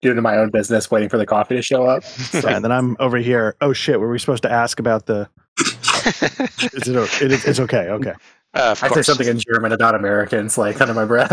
get 0.02 0.10
into 0.10 0.22
my 0.22 0.36
own 0.36 0.50
business, 0.50 0.90
waiting 0.90 1.08
for 1.08 1.18
the 1.18 1.26
coffee 1.26 1.56
to 1.56 1.62
show 1.62 1.84
up. 1.86 2.04
So, 2.28 2.40
Yeah, 2.48 2.56
and 2.56 2.64
then 2.64 2.72
I'm 2.72 2.96
over 3.00 3.18
here. 3.18 3.56
Oh 3.60 3.72
shit! 3.72 3.98
Were 4.00 4.10
we 4.10 4.18
supposed 4.18 4.42
to 4.44 4.50
ask 4.50 4.78
about 4.80 5.06
the? 5.06 5.28
Is 5.58 6.88
it? 6.88 6.96
o- 6.96 7.02
it 7.24 7.32
is- 7.32 7.44
it's 7.44 7.60
okay. 7.60 7.88
Okay. 7.90 8.12
Uh, 8.54 8.70
of 8.72 8.82
I 8.82 8.88
say 8.88 9.02
something 9.02 9.26
in 9.28 9.38
German 9.38 9.72
about 9.72 9.94
Americans, 9.94 10.56
like 10.56 10.80
under 10.80 10.94
my 10.94 11.04
breath. 11.04 11.30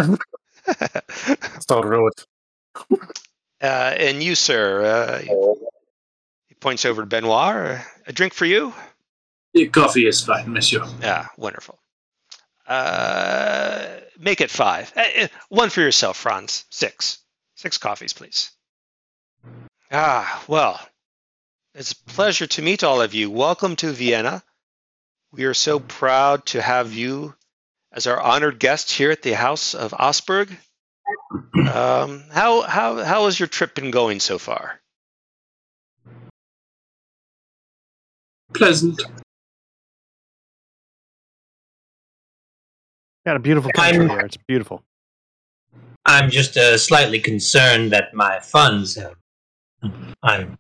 so 1.69 1.81
rude. 1.81 2.11
uh, 2.91 2.95
and 3.61 4.21
you, 4.21 4.35
sir, 4.35 4.83
uh, 4.83 5.19
he 6.49 6.55
points 6.55 6.83
over 6.85 7.01
to 7.03 7.05
Benoit. 7.07 7.79
A 8.07 8.11
drink 8.13 8.33
for 8.33 8.45
you? 8.45 8.73
The 9.53 9.67
coffee 9.69 10.07
is 10.07 10.21
fine, 10.25 10.51
Monsieur. 10.51 10.83
Yeah, 11.01 11.27
wonderful. 11.37 11.79
Uh, 12.67 13.87
make 14.17 14.41
it 14.41 14.51
five. 14.51 14.91
Uh, 14.95 15.23
uh, 15.23 15.27
one 15.49 15.69
for 15.69 15.81
yourself, 15.81 16.17
Franz. 16.17 16.65
Six. 16.69 17.19
Six 17.55 17.77
coffees, 17.77 18.13
please. 18.13 18.51
Ah, 19.91 20.43
well, 20.47 20.79
it's 21.73 21.93
a 21.93 22.03
pleasure 22.05 22.47
to 22.47 22.61
meet 22.61 22.83
all 22.83 23.01
of 23.01 23.13
you. 23.13 23.29
Welcome 23.29 23.75
to 23.77 23.91
Vienna. 23.91 24.43
We 25.31 25.45
are 25.45 25.53
so 25.53 25.79
proud 25.79 26.45
to 26.47 26.61
have 26.61 26.93
you 26.93 27.35
as 27.91 28.07
our 28.07 28.19
honored 28.19 28.59
guest 28.59 28.91
here 28.91 29.11
at 29.11 29.21
the 29.21 29.33
House 29.33 29.73
of 29.73 29.91
Osberg. 29.91 30.55
Um, 31.55 32.23
how 32.31 32.61
how 32.61 33.03
how 33.03 33.25
has 33.25 33.39
your 33.39 33.47
trip 33.47 33.75
been 33.75 33.91
going 33.91 34.19
so 34.19 34.37
far? 34.37 34.81
pleasant. 38.55 39.01
Got 43.25 43.37
a 43.37 43.39
beautiful 43.39 43.71
country 43.71 44.01
I'm- 44.01 44.09
here. 44.09 44.19
It's 44.19 44.37
beautiful. 44.37 44.83
I'm 46.07 46.29
just 46.29 46.55
uh, 46.55 46.77
slightly 46.77 47.19
concerned 47.19 47.91
that 47.91 48.13
my 48.13 48.39
funds 48.39 48.95
have. 48.95 49.15
I'm 50.21 50.59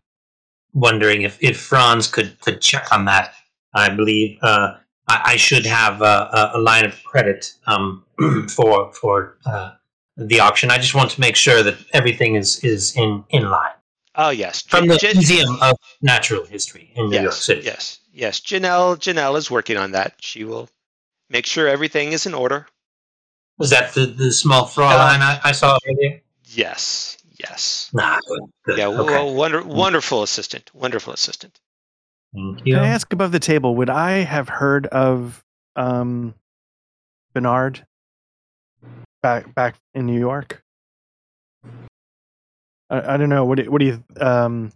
wondering 0.73 1.21
if, 1.21 1.37
if 1.39 1.59
Franz 1.59 2.07
could, 2.07 2.39
could 2.41 2.61
check 2.61 2.91
on 2.91 3.05
that. 3.05 3.33
I 3.75 3.89
believe 3.89 4.39
uh, 4.41 4.77
I, 5.07 5.21
I 5.25 5.35
should 5.35 5.65
have 5.67 6.01
a, 6.01 6.29
a, 6.33 6.51
a 6.55 6.59
line 6.59 6.85
of 6.85 6.95
credit 7.03 7.53
um, 7.67 8.03
for 8.49 8.91
for 8.93 9.37
uh, 9.45 9.73
the 10.17 10.39
auction. 10.39 10.71
I 10.71 10.77
just 10.77 10.95
want 10.95 11.11
to 11.11 11.21
make 11.21 11.35
sure 11.35 11.61
that 11.61 11.75
everything 11.93 12.35
is, 12.35 12.63
is 12.63 12.95
in, 12.95 13.23
in 13.29 13.49
line. 13.49 13.73
Oh 14.15 14.29
yes, 14.29 14.63
From 14.63 14.87
the 14.87 14.97
Jan- 14.97 15.17
Museum 15.17 15.57
of 15.61 15.77
Natural 16.01 16.45
History 16.45 16.89
in 16.95 17.09
New 17.09 17.15
yes, 17.15 17.23
York 17.23 17.33
City. 17.33 17.61
Yes, 17.65 17.99
yes. 18.13 18.39
Janelle, 18.39 18.97
Janelle 18.97 19.37
is 19.37 19.51
working 19.51 19.77
on 19.77 19.91
that. 19.91 20.15
She 20.21 20.43
will 20.43 20.69
make 21.29 21.45
sure 21.45 21.67
everything 21.67 22.11
is 22.11 22.25
in 22.25 22.33
order. 22.33 22.67
Was 23.57 23.69
that 23.69 23.93
the, 23.93 24.05
the 24.05 24.31
small 24.31 24.65
Fraulein 24.65 25.21
I, 25.21 25.39
I 25.43 25.51
saw 25.51 25.77
earlier? 25.87 26.21
Yes, 26.45 27.17
yes. 27.39 27.89
Nah, 27.93 28.19
good. 28.27 28.41
good. 28.65 28.77
Yeah, 28.77 28.87
okay. 28.87 29.13
well, 29.13 29.33
wonder, 29.33 29.63
wonderful 29.63 30.23
assistant, 30.23 30.69
wonderful 30.73 31.13
assistant. 31.13 31.59
Thank 32.33 32.65
you. 32.65 32.75
Can 32.75 32.83
I 32.83 32.89
ask 32.89 33.11
above 33.13 33.31
the 33.31 33.39
table? 33.39 33.75
Would 33.75 33.89
I 33.89 34.19
have 34.19 34.49
heard 34.49 34.87
of 34.87 35.43
um, 35.75 36.35
Bernard 37.33 37.85
back 39.23 39.55
back 39.55 39.75
in 39.93 40.05
New 40.05 40.19
York? 40.19 40.61
I, 42.89 43.13
I 43.13 43.17
don't 43.17 43.29
know. 43.29 43.45
What 43.45 43.59
do, 43.59 43.71
what 43.71 43.79
do 43.79 43.85
you? 43.85 44.03
Um, 44.19 44.71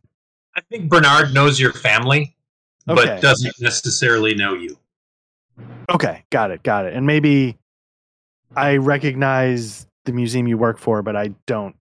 I 0.56 0.62
think 0.62 0.90
Bernard 0.90 1.34
knows 1.34 1.60
your 1.60 1.74
family, 1.74 2.36
Okay. 2.88 3.06
but 3.06 3.22
doesn't 3.22 3.56
necessarily 3.60 4.36
know 4.36 4.54
you. 4.54 4.78
Okay, 5.90 6.24
got 6.32 6.52
it, 6.52 6.64
got 6.64 6.86
it. 6.86 6.94
And 6.94 7.06
maybe 7.06 7.58
I 8.56 8.78
recognize 8.78 9.86
the 10.06 10.12
museum 10.14 10.48
you 10.48 10.58
work 10.58 10.78
for, 10.80 11.02
but 11.02 11.16
I 11.16 11.30
don't 11.46 11.76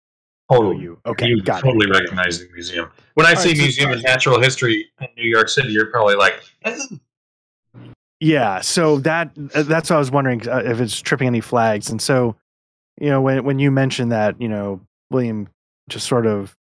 know 0.51 0.57
Totally. 0.57 0.77
you. 0.79 0.99
Okay, 1.05 1.27
you 1.27 1.41
got 1.41 1.59
it. 1.59 1.63
totally 1.65 1.89
recognize 1.89 2.39
the 2.39 2.47
museum. 2.53 2.89
When 3.15 3.25
I 3.25 3.31
All 3.31 3.35
say 3.37 3.49
right, 3.49 3.57
so- 3.57 3.63
Museum 3.63 3.91
of 3.91 4.03
Natural 4.03 4.39
History 4.41 4.89
in 5.01 5.07
New 5.17 5.29
York 5.29 5.49
City, 5.49 5.69
you're 5.69 5.87
probably 5.87 6.15
like, 6.15 6.41
"Eh, 6.63 6.77
Yeah, 8.19 8.61
so 8.61 8.97
that 8.99 9.31
uh, 9.53 9.63
that's 9.63 9.89
what 9.89 9.95
I 9.97 9.99
was 9.99 10.11
wondering 10.11 10.47
uh, 10.47 10.61
if 10.65 10.79
it's 10.79 10.99
tripping 11.01 11.27
any 11.27 11.41
flags. 11.41 11.89
And 11.89 12.01
so, 12.01 12.35
you 12.99 13.09
know, 13.09 13.21
when 13.21 13.43
when 13.43 13.59
you 13.59 13.71
mentioned 13.71 14.11
that, 14.11 14.39
you 14.41 14.47
know, 14.47 14.81
William 15.11 15.47
just 15.89 16.07
sort 16.07 16.25
of 16.25 16.55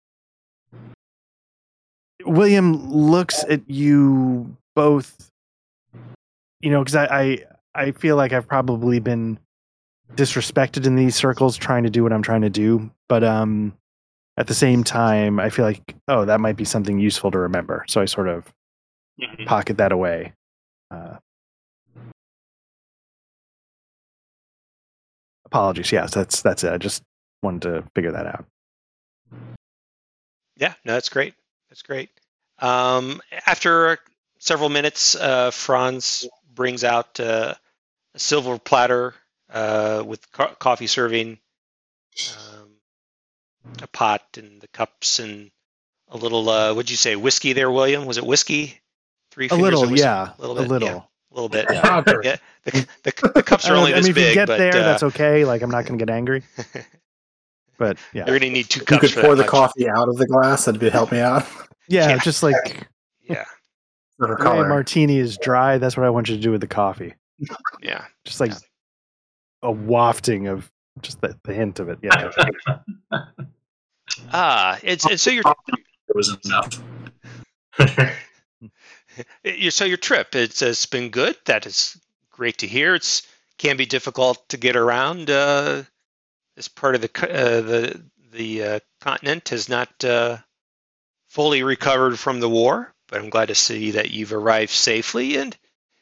William 2.25 2.91
looks 2.91 3.45
at 3.49 3.63
you 3.69 4.57
both, 4.77 5.30
you 6.61 6.71
know, 6.71 6.81
because 6.81 6.97
I, 6.97 7.05
I 7.07 7.45
I 7.75 7.91
feel 7.93 8.17
like 8.17 8.33
I've 8.33 8.49
probably 8.49 9.01
been 9.01 9.39
disrespected 10.15 10.87
in 10.87 10.97
these 10.97 11.15
circles 11.15 11.57
trying 11.57 11.85
to 11.85 11.91
do 11.91 12.03
what 12.03 12.13
I'm 12.13 12.23
trying 12.23 12.43
to 12.43 12.51
do, 12.51 12.91
but 13.09 13.23
um, 13.23 13.77
at 14.37 14.47
the 14.47 14.55
same 14.55 14.85
time, 14.85 15.39
I 15.39 15.51
feel 15.51 15.65
like 15.65 15.95
oh, 16.09 16.25
that 16.25 16.41
might 16.41 16.57
be 16.57 16.65
something 16.65 16.99
useful 16.99 17.31
to 17.31 17.39
remember. 17.39 17.85
So 17.89 18.01
I 18.01 18.05
sort 18.07 18.29
of 18.29 18.53
pocket 19.47 19.77
that 19.79 19.93
away. 19.93 20.33
Uh, 20.91 21.17
apologies. 25.45 25.93
Yes, 25.93 26.15
that's 26.15 26.43
that's 26.43 26.65
it. 26.65 26.73
I 26.73 26.79
just 26.79 27.03
wanted 27.43 27.63
to 27.63 27.85
figure 27.95 28.13
that 28.13 28.27
out. 28.27 28.45
Yeah, 30.57 30.75
no, 30.85 30.93
that's 30.93 31.09
great. 31.09 31.35
That's 31.71 31.83
great. 31.83 32.11
Um, 32.59 33.23
after 33.47 33.99
several 34.39 34.69
minutes, 34.69 35.17
uh, 35.17 35.51
Franz 35.51 36.29
brings 36.55 36.85
out 36.85 37.19
uh, 37.21 37.55
a 38.15 38.19
silver 38.19 38.59
platter 38.59 39.15
uh, 39.53 40.03
with 40.07 40.31
co- 40.33 40.55
coffee 40.59 40.87
serving, 40.87 41.39
um, 42.63 42.71
a 43.83 43.87
pot 43.87 44.23
and 44.37 44.61
the 44.61 44.69
cups 44.69 45.19
and 45.19 45.51
a 46.09 46.17
little. 46.17 46.49
Uh, 46.49 46.75
what'd 46.75 46.91
you 46.91 46.97
say? 46.97 47.17
Whiskey 47.17 47.53
there, 47.53 47.71
William? 47.71 48.05
Was 48.07 48.19
it 48.19 48.27
whiskey? 48.27 48.81
Three 49.31 49.49
A 49.49 49.55
little, 49.55 49.83
whiskey? 49.83 50.01
yeah, 50.01 50.31
a 50.39 50.41
little 50.41 50.59
a 50.59 50.63
bit, 50.63 50.69
little. 50.69 50.89
yeah, 50.89 51.01
a 51.31 51.35
little 51.35 51.49
bit. 51.49 51.67
Yeah. 51.71 52.03
Yeah, 52.25 52.37
the, 52.65 52.87
the, 53.05 53.33
the 53.37 53.43
cups 53.43 53.69
are 53.69 53.75
I 53.75 53.79
only 53.79 53.93
mean, 53.93 54.01
this 54.03 54.09
if 54.09 54.15
big, 54.17 54.29
you 54.29 54.35
get 54.35 54.49
but 54.49 54.59
there, 54.59 54.75
uh, 54.77 54.83
that's 54.85 55.03
okay. 55.05 55.45
Like, 55.45 55.63
I'm 55.63 55.71
not 55.71 55.87
going 55.87 55.99
to 55.99 56.05
get 56.05 56.13
angry. 56.13 56.43
But 57.79 57.97
yeah, 58.13 58.27
you're 58.27 58.39
gonna 58.39 58.53
need 58.53 58.69
two 58.69 58.81
You 58.81 58.85
cups 58.87 59.01
could 59.01 59.11
for 59.13 59.21
pour 59.23 59.31
that 59.31 59.37
the 59.37 59.43
much. 59.45 59.51
coffee 59.51 59.89
out 59.89 60.11
of 60.11 60.19
the 60.19 60.27
glass. 60.27 60.67
That'd 60.67 60.79
be 60.81 60.91
help 60.91 61.13
me 61.13 61.21
out. 61.21 61.47
yeah, 61.89 62.11
Yeah. 62.11 62.19
just 62.19 62.43
like 62.43 62.87
Yeah, 63.23 63.45
For 63.45 63.60
the 64.29 64.35
way 64.35 64.41
a 64.41 64.45
color. 64.45 64.69
martini 64.69 65.19
is 65.19 65.37
dry. 65.39 65.79
That's 65.79 65.97
what 65.97 66.07
I 66.07 66.11
want 66.11 66.29
you 66.29 66.37
to 66.37 66.41
do 66.43 66.51
with 66.53 66.61
the 66.61 66.67
coffee. 66.67 67.15
yeah. 67.83 68.05
Just 68.25 68.41
like 68.41 68.51
Yeah. 68.53 68.59
a 69.63 69.73
wafting 69.73 70.47
of 70.49 70.71
just 71.03 71.21
the, 71.21 71.37
the 71.45 71.55
hint 71.55 71.79
of 71.81 71.89
it. 71.89 71.99
Yeah. 72.03 72.31
Ah, 74.33 74.77
it's, 74.83 75.09
it's 75.09 75.23
so 75.23 75.31
your 75.31 75.45
There 75.45 76.15
was 76.15 76.37
enough. 76.45 76.83
your 79.45 79.71
so 79.71 79.85
your 79.85 79.97
trip 79.97 80.35
it's 80.35 80.63
it's 80.63 80.87
been 80.87 81.11
good. 81.11 81.37
That 81.47 81.65
is 81.67 81.97
great 82.31 82.59
to 82.59 82.67
hear. 82.67 82.95
It's 82.97 83.23
can 83.59 83.77
be 83.77 83.87
difficult 83.87 84.49
to 84.49 84.57
get 84.57 84.75
around. 84.77 85.31
Uh, 85.31 85.85
this 86.57 86.67
part 86.69 86.97
of 86.97 87.03
the 87.03 87.11
uh, 87.23 87.61
the 87.61 88.03
the 88.33 88.63
uh, 88.65 88.81
continent 89.01 89.49
has 89.51 89.69
not 89.69 90.05
uh, 90.05 90.39
fully 91.29 91.63
recovered 91.63 92.19
from 92.19 92.41
the 92.41 92.49
war, 92.49 92.93
but 93.11 93.21
I'm 93.21 93.29
glad 93.31 93.49
to 93.49 93.55
see 93.55 93.93
that 93.93 94.11
you've 94.11 94.33
arrived 94.33 94.71
safely 94.71 95.37
and 95.37 95.57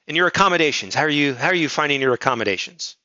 and 0.07 0.17
your 0.17 0.27
accommodations. 0.27 0.95
How 0.95 1.03
are 1.03 1.09
you? 1.09 1.35
How 1.35 1.49
are 1.49 1.55
you 1.55 1.69
finding 1.69 2.01
your 2.01 2.13
accommodations? 2.15 2.97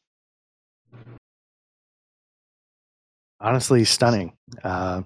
Honestly, 3.39 3.83
stunning. 3.83 4.33
Uh, 4.63 5.01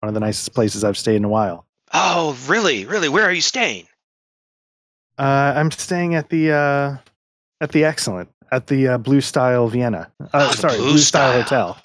one 0.00 0.08
of 0.08 0.14
the 0.14 0.20
nicest 0.20 0.54
places 0.54 0.84
I've 0.84 0.98
stayed 0.98 1.16
in 1.16 1.24
a 1.24 1.28
while. 1.28 1.66
Oh, 1.92 2.36
really? 2.46 2.84
Really? 2.84 3.08
Where 3.08 3.24
are 3.24 3.32
you 3.32 3.40
staying? 3.40 3.86
Uh, 5.18 5.54
I'm 5.56 5.70
staying 5.70 6.14
at 6.14 6.28
the 6.28 6.52
uh, 6.52 6.96
at 7.60 7.72
the 7.72 7.84
excellent 7.84 8.28
at 8.52 8.66
the 8.66 8.88
uh, 8.88 8.98
Blue 8.98 9.20
Style 9.20 9.66
Vienna. 9.68 10.12
Uh, 10.20 10.26
Oh, 10.34 10.50
sorry, 10.52 10.76
Blue 10.76 10.90
Blue, 10.90 10.98
Style, 10.98 11.30
Style. 11.44 11.72
Hotel. 11.72 11.78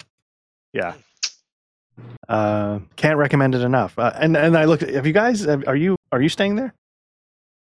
Yeah. 0.72 0.94
Uh, 2.28 2.80
can't 2.96 3.16
recommend 3.18 3.54
it 3.54 3.62
enough. 3.62 3.98
Uh, 3.98 4.12
and 4.14 4.36
and 4.36 4.56
I 4.56 4.64
looked. 4.66 4.82
Have 4.82 5.06
you 5.06 5.12
guys? 5.12 5.46
Are 5.46 5.76
you 5.76 5.96
are 6.12 6.20
you 6.22 6.28
staying 6.28 6.56
there? 6.56 6.74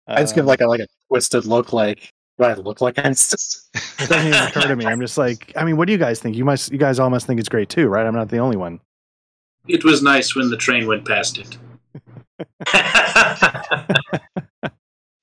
I 0.07 0.21
just 0.21 0.35
give 0.35 0.45
Uh, 0.45 0.49
like 0.49 0.61
a 0.61 0.67
like 0.67 0.81
a 0.81 0.87
twisted 1.09 1.47
look. 1.47 1.73
Like, 1.73 2.13
do 2.39 2.45
I 2.45 2.55
look 2.55 2.81
like 2.81 2.99
I'm? 2.99 3.13
s- 3.13 3.69
It 3.99 4.09
doesn't 4.09 4.27
even 4.29 4.43
occur 4.43 4.69
to 4.69 4.77
me. 4.77 4.87
I'm 4.87 5.01
just 5.01 5.19
like, 5.19 5.53
I 5.57 5.65
mean, 5.65 5.77
what 5.77 5.87
do 5.87 5.93
you 5.93 5.99
guys 5.99 6.21
think? 6.21 6.37
You 6.37 6.45
must, 6.45 6.71
you 6.71 6.79
guys 6.79 6.99
all 6.99 7.11
must 7.11 7.27
think 7.27 7.41
it's 7.41 7.49
great 7.49 7.69
too, 7.69 7.89
right? 7.89 8.07
I'm 8.07 8.15
not 8.15 8.29
the 8.29 8.39
only 8.39 8.57
one. 8.57 8.81
It 9.67 9.85
was 9.85 10.03
nice 10.03 10.37
when 10.37 10.51
the 10.51 10.57
train 10.57 10.87
went 10.87 11.07
past 11.07 11.39
it. 11.39 11.59
Hmm. 12.69 13.93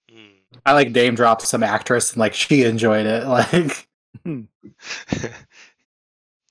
I 0.65 0.73
like 0.73 0.91
name 0.91 1.15
dropped 1.15 1.43
some 1.43 1.63
actress 1.63 2.11
and 2.13 2.19
like 2.19 2.33
she 2.33 2.63
enjoyed 2.63 3.05
it. 3.05 3.25
Like, 3.33 3.87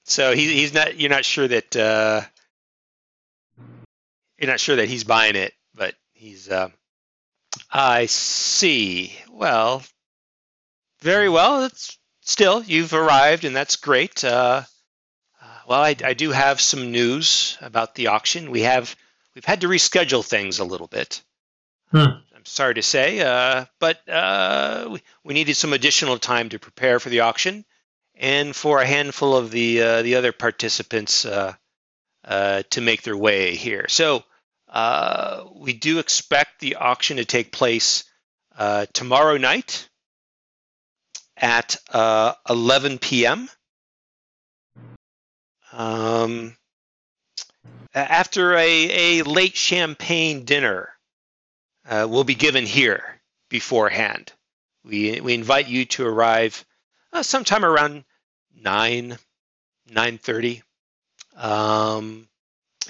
so 0.05 0.35
he, 0.35 0.53
he's 0.53 0.75
not. 0.75 0.99
You're 0.99 1.11
not 1.11 1.25
sure 1.25 1.49
that 1.49 1.77
uh, 1.77 2.23
you're 4.39 4.51
not 4.51 4.61
sure 4.61 4.77
that 4.77 4.89
he's 4.89 5.05
buying 5.05 5.37
it, 5.37 5.47
but 5.47 5.53
he's. 6.23 6.49
Uh, 6.49 6.71
I 7.71 8.07
see. 8.07 9.13
Well, 9.31 9.83
very 11.01 11.29
well. 11.29 11.65
It's 11.65 11.99
still 12.23 12.63
you've 12.63 12.95
arrived, 12.95 13.45
and 13.45 13.55
that's 13.55 13.77
great. 13.77 14.25
Uh, 14.25 14.63
uh, 15.43 15.59
well, 15.69 15.83
I, 15.83 15.97
I 16.05 16.15
do 16.15 16.31
have 16.31 16.61
some 16.61 16.93
news 16.93 17.59
about 17.61 17.95
the 17.95 18.07
auction. 18.07 18.51
We 18.51 18.63
have 18.63 18.95
we've 19.35 19.45
had 19.45 19.63
to 19.63 19.69
reschedule 19.69 20.25
things 20.25 20.61
a 20.61 20.65
little 20.65 20.87
bit. 20.87 21.23
Hmm. 21.91 22.21
I'm 22.35 22.47
sorry 22.47 22.75
to 22.75 22.83
say, 22.83 23.21
uh, 23.21 23.67
but 23.79 24.09
uh, 24.09 24.89
we, 24.91 25.03
we 25.25 25.35
needed 25.35 25.57
some 25.57 25.73
additional 25.73 26.19
time 26.19 26.49
to 26.49 26.59
prepare 26.59 26.99
for 27.01 27.11
the 27.11 27.21
auction, 27.21 27.65
and 28.15 28.57
for 28.57 28.81
a 28.81 28.87
handful 28.87 29.37
of 29.37 29.51
the 29.51 29.83
uh, 29.83 30.03
the 30.03 30.15
other 30.15 30.33
participants 30.33 31.25
uh, 31.27 31.53
uh, 32.25 32.63
to 32.71 32.81
make 32.81 33.03
their 33.03 33.17
way 33.17 33.55
here. 33.57 33.87
So 33.89 34.25
uh, 34.73 35.45
we 35.55 35.75
do 35.75 35.99
expect 35.99 36.61
the 36.61 36.77
auction 36.77 37.19
to 37.19 37.25
take 37.27 37.53
place 37.53 38.05
uh, 38.57 38.87
tomorrow 38.95 39.37
night 39.37 39.89
at 41.37 41.77
uh, 41.91 42.33
11 42.49 42.99
p.m. 42.99 43.51
Um, 45.73 46.57
after 47.95 48.55
a, 48.55 49.21
a 49.21 49.23
late 49.25 49.57
champagne 49.57 50.45
dinner 50.45 50.89
uh, 51.87 52.07
will 52.09 52.25
be 52.25 52.35
given 52.35 52.65
here 52.65 53.21
beforehand. 53.51 54.33
We, 54.85 55.21
we 55.21 55.35
invite 55.35 55.69
you 55.69 55.85
to 55.85 56.07
arrive 56.07 56.65
uh, 57.13 57.23
sometime 57.23 57.65
around 57.65 58.05
9, 58.57 59.19
9.30 59.91 60.63
um, 61.37 62.29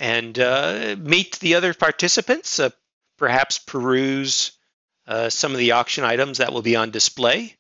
and 0.03 0.37
uh, 0.37 0.97
meet 0.99 1.39
the 1.39 1.55
other 1.55 1.73
participants, 1.73 2.59
uh, 2.59 2.71
perhaps 3.19 3.61
peruse 3.61 4.51
uh, 5.07 5.29
some 5.29 5.53
of 5.53 5.59
the 5.59 5.73
auction 5.73 6.03
items 6.03 6.39
that 6.39 6.53
will 6.53 6.61
be 6.63 6.75
on 6.75 6.91
display. 6.91 7.57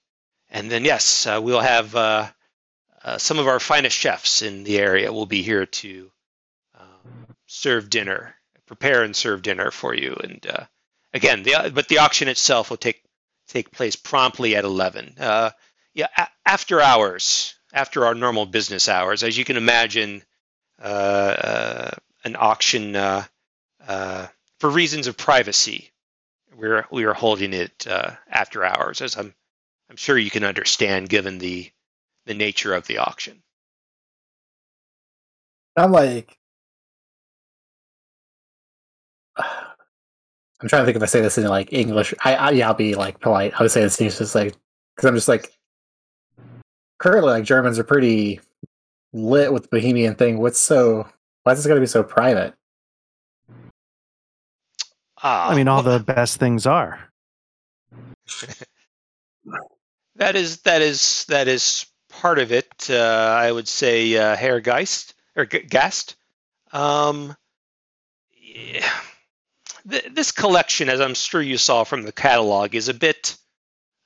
And 0.51 0.69
then, 0.69 0.85
yes, 0.85 1.24
uh, 1.24 1.39
we'll 1.40 1.60
have 1.60 1.94
uh, 1.94 2.28
uh, 3.05 3.19
some 3.19 3.39
of 3.39 3.47
our 3.47 3.60
finest 3.60 3.97
chefs 3.97 4.43
in 4.43 4.64
the 4.64 4.81
area 4.81 5.12
will 5.12 5.27
be 5.27 5.43
here 5.43 5.66
to 5.66 6.10
um, 6.78 7.27
serve 7.47 7.89
dinner, 7.89 8.35
prepare 8.66 9.05
and 9.05 9.14
serve 9.14 9.43
dinner 9.43 9.70
for 9.70 9.94
you. 9.94 10.16
And 10.20 10.44
again, 11.14 11.44
the 11.44 11.70
but 11.73 11.86
the 11.86 11.98
auction 11.98 12.27
itself 12.27 12.70
will 12.70 12.77
take 12.77 13.05
take 13.47 13.70
place 13.70 13.94
promptly 13.94 14.56
at 14.56 14.64
11. 14.64 15.14
Uh, 15.16 15.51
yeah, 15.94 16.09
a- 16.16 16.28
after 16.44 16.81
hours, 16.81 17.55
after 17.73 18.05
our 18.05 18.16
normal 18.16 18.47
business 18.47 18.89
hours. 18.89 19.23
As 19.23 19.39
you 19.39 19.44
can 19.44 19.56
imagine, 19.56 20.24
uh, 20.82 20.86
uh, 20.86 21.90
an 22.24 22.36
auction 22.38 22.96
uh, 22.96 23.24
uh, 23.86 24.26
for 24.60 24.70
reasons 24.70 25.06
of 25.06 25.16
privacy. 25.16 25.90
We're 26.54 26.86
we 26.90 27.04
are 27.04 27.14
holding 27.14 27.52
it 27.54 27.86
uh, 27.88 28.12
after 28.28 28.64
hours, 28.64 29.00
as 29.00 29.16
I'm 29.16 29.34
I'm 29.90 29.96
sure 29.96 30.18
you 30.18 30.30
can 30.30 30.44
understand, 30.44 31.08
given 31.08 31.38
the 31.38 31.70
the 32.26 32.34
nature 32.34 32.74
of 32.74 32.86
the 32.86 32.98
auction. 32.98 33.42
I'm 35.76 35.92
like, 35.92 36.38
I'm 39.36 40.68
trying 40.68 40.82
to 40.82 40.86
think 40.86 40.96
if 40.96 41.02
I 41.02 41.06
say 41.06 41.20
this 41.20 41.38
in 41.38 41.46
like 41.46 41.72
English. 41.72 42.14
I, 42.24 42.34
I 42.34 42.50
yeah, 42.50 42.68
I'll 42.68 42.74
be 42.74 42.94
like 42.94 43.20
polite. 43.20 43.54
I 43.58 43.62
would 43.62 43.70
say 43.70 43.80
this 43.82 44.00
in 44.00 44.08
just 44.08 44.34
like 44.34 44.54
because 44.94 45.08
I'm 45.08 45.14
just 45.14 45.28
like 45.28 45.52
currently 46.98 47.32
like 47.32 47.44
Germans 47.44 47.78
are 47.78 47.84
pretty 47.84 48.40
lit 49.12 49.52
with 49.52 49.64
the 49.64 49.68
Bohemian 49.68 50.14
thing. 50.14 50.38
What's 50.38 50.60
so 50.60 51.08
why 51.43 51.52
is 51.52 51.59
this 51.59 51.66
going 51.66 51.77
to 51.77 51.81
be 51.81 51.86
so 51.86 52.02
private? 52.02 52.55
Ah, 55.23 55.51
I 55.51 55.55
mean, 55.55 55.69
all 55.69 55.82
well, 55.82 55.98
the 55.98 56.05
best 56.14 56.39
things 56.39 56.66
are. 56.66 56.98
that 60.16 60.36
is 60.36 60.60
that 60.62 60.82
is 60.82 61.24
that 61.28 61.48
is 61.48 61.86
part 62.09 62.39
of 62.39 62.52
it. 62.52 62.89
Uh, 62.90 63.36
I 63.39 63.51
would 63.51 63.69
say 63.69 64.16
uh, 64.16 64.36
Herr 64.36 64.60
Geist 64.60 65.14
or 65.36 65.47
G- 65.47 65.62
Gast. 65.62 66.16
Um, 66.73 67.36
yeah. 68.35 68.89
Th- 69.89 70.10
this 70.12 70.31
collection, 70.32 70.89
as 70.89 71.01
I'm 71.01 71.14
sure 71.14 71.43
you 71.43 71.59
saw 71.59 71.85
from 71.85 72.02
the 72.02 72.12
catalog, 72.12 72.74
is 72.74 72.89
a 72.89 72.94
bit 72.94 73.36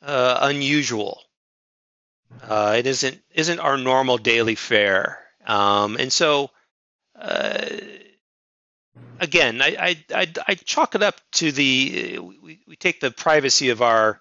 uh, 0.03 0.39
unusual. 0.43 1.21
Uh, 2.43 2.75
it 2.79 2.87
isn't 2.87 3.21
isn't 3.35 3.61
our 3.61 3.77
normal 3.77 4.19
daily 4.19 4.55
fare, 4.55 5.19
um, 5.47 5.97
and 5.97 6.13
so 6.13 6.51
uh, 7.21 7.67
again, 9.21 9.63
I, 9.63 9.77
I 9.79 10.05
I 10.15 10.33
I 10.49 10.55
chalk 10.55 10.95
it 10.95 11.03
up 11.03 11.21
to 11.33 11.53
the 11.53 12.19
we, 12.19 12.61
we 12.67 12.77
take 12.77 13.01
the 13.01 13.11
privacy 13.11 13.71
of 13.71 13.83
our 13.83 14.21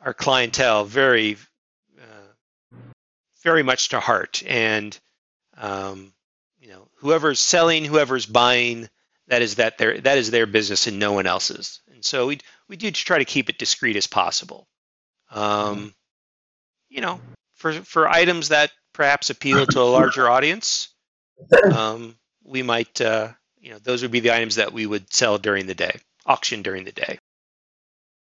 our 0.00 0.14
clientele 0.14 0.84
very 0.84 1.36
uh, 1.98 2.76
very 3.42 3.62
much 3.62 3.90
to 3.90 4.00
heart, 4.00 4.42
and 4.46 4.98
um, 5.56 6.12
you 6.58 6.68
know 6.68 6.88
whoever's 6.96 7.40
selling, 7.40 7.84
whoever's 7.84 8.26
buying, 8.26 8.88
that 9.28 9.42
is 9.42 9.56
that 9.56 9.78
their 9.78 10.00
that 10.00 10.18
is 10.18 10.30
their 10.30 10.46
business 10.46 10.86
and 10.86 10.98
no 10.98 11.12
one 11.12 11.26
else's. 11.26 11.80
And 11.92 12.04
so 12.04 12.26
we 12.26 12.40
we 12.68 12.76
do 12.76 12.90
try 12.90 13.18
to 13.18 13.24
keep 13.24 13.48
it 13.48 13.58
discreet 13.58 13.96
as 13.96 14.06
possible. 14.06 14.68
Um, 15.30 15.94
you 16.88 17.00
know, 17.00 17.20
for 17.54 17.72
for 17.72 18.08
items 18.08 18.48
that 18.48 18.72
perhaps 18.92 19.30
appeal 19.30 19.66
to 19.66 19.80
a 19.80 19.82
larger 19.82 20.28
audience, 20.28 20.89
um, 21.72 22.16
we 22.44 22.62
might 22.62 23.00
uh, 23.00 23.28
you 23.60 23.70
know 23.70 23.78
those 23.78 24.02
would 24.02 24.10
be 24.10 24.20
the 24.20 24.34
items 24.34 24.56
that 24.56 24.72
we 24.72 24.86
would 24.86 25.12
sell 25.12 25.38
during 25.38 25.66
the 25.66 25.74
day, 25.74 25.96
auction 26.26 26.62
during 26.62 26.84
the 26.84 26.92
day. 26.92 27.18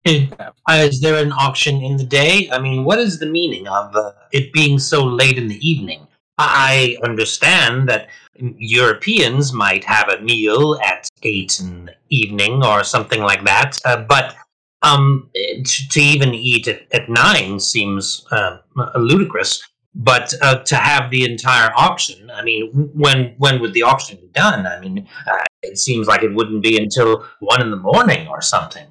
Is, 0.03 0.31
uh, 0.39 0.89
there 1.01 1.23
an 1.23 1.31
auction 1.31 1.81
in 1.81 1.97
the 1.97 2.03
day? 2.03 2.49
I 2.51 2.59
mean, 2.59 2.83
what 2.85 2.97
is 2.97 3.19
the 3.19 3.27
meaning 3.27 3.67
of 3.67 3.95
uh, 3.95 4.13
it 4.31 4.51
being 4.51 4.79
so 4.79 5.03
late 5.03 5.37
in 5.37 5.47
the 5.47 5.67
evening? 5.67 6.07
I 6.39 6.97
understand 7.03 7.87
that 7.89 8.09
Europeans 8.35 9.53
might 9.53 9.83
have 9.83 10.09
a 10.09 10.21
meal 10.21 10.79
at 10.83 11.07
eight 11.21 11.59
in 11.59 11.85
the 11.85 11.95
evening 12.09 12.65
or 12.65 12.83
something 12.83 13.21
like 13.21 13.43
that, 13.43 13.79
uh, 13.85 14.03
but 14.07 14.35
um, 14.81 15.29
to, 15.33 15.89
to 15.89 16.01
even 16.01 16.33
eat 16.33 16.67
at, 16.67 16.87
at 16.91 17.09
nine 17.09 17.59
seems 17.59 18.25
uh, 18.31 18.57
ludicrous. 18.95 19.61
But 19.93 20.33
uh, 20.41 20.63
to 20.63 20.75
have 20.75 21.11
the 21.11 21.25
entire 21.25 21.71
auction, 21.75 22.31
I 22.31 22.43
mean, 22.43 22.71
when 22.93 23.35
when 23.37 23.59
would 23.59 23.73
the 23.73 23.83
auction 23.83 24.17
be 24.17 24.27
done? 24.27 24.65
I 24.65 24.79
mean, 24.79 25.07
uh, 25.27 25.43
it 25.61 25.77
seems 25.77 26.07
like 26.07 26.23
it 26.23 26.33
wouldn't 26.33 26.63
be 26.63 26.77
until 26.77 27.25
one 27.39 27.61
in 27.61 27.71
the 27.71 27.77
morning 27.77 28.27
or 28.27 28.41
something. 28.41 28.87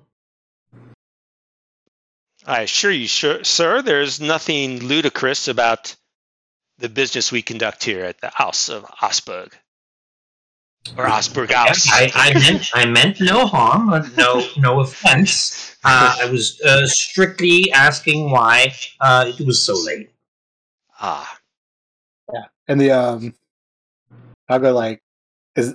I 2.47 2.63
assure 2.63 2.91
you, 2.91 3.09
sir, 3.09 3.43
sir, 3.45 3.83
there's 3.83 4.21
nothing 4.21 4.81
ludicrous 4.81 5.49
about 5.49 5.95
the 6.79 6.89
business 6.89 7.31
we 7.31 7.43
conduct 7.43 7.85
here 7.85 8.05
at 8.05 8.21
the 8.21 8.31
House 8.31 8.69
of 8.69 8.85
Osberg. 8.85 9.53
Or 10.97 11.07
Osberg 11.07 11.53
House. 11.53 11.87
I, 11.91 12.11
I 12.15 12.35
meant 12.35 12.71
I 12.75 12.87
meant 12.87 13.21
no 13.21 13.47
harm, 13.47 13.91
no 14.17 14.47
no 14.57 14.81
offense. 14.81 15.67
Uh, 15.83 16.15
I 16.21 16.31
was 16.31 16.61
uh, 16.61 16.87
strictly 16.87 17.73
asking 17.73 18.31
why 18.31 18.75
uh, 19.01 19.33
it 19.39 19.47
was 19.47 19.65
so 19.65 19.75
late. 19.83 20.11
Ah, 21.01 21.39
Yeah. 22.33 22.45
And 22.69 22.81
the 22.81 22.91
um, 22.93 23.35
I'll 24.49 24.59
go 24.59 24.73
like, 24.73 25.03
is 25.57 25.75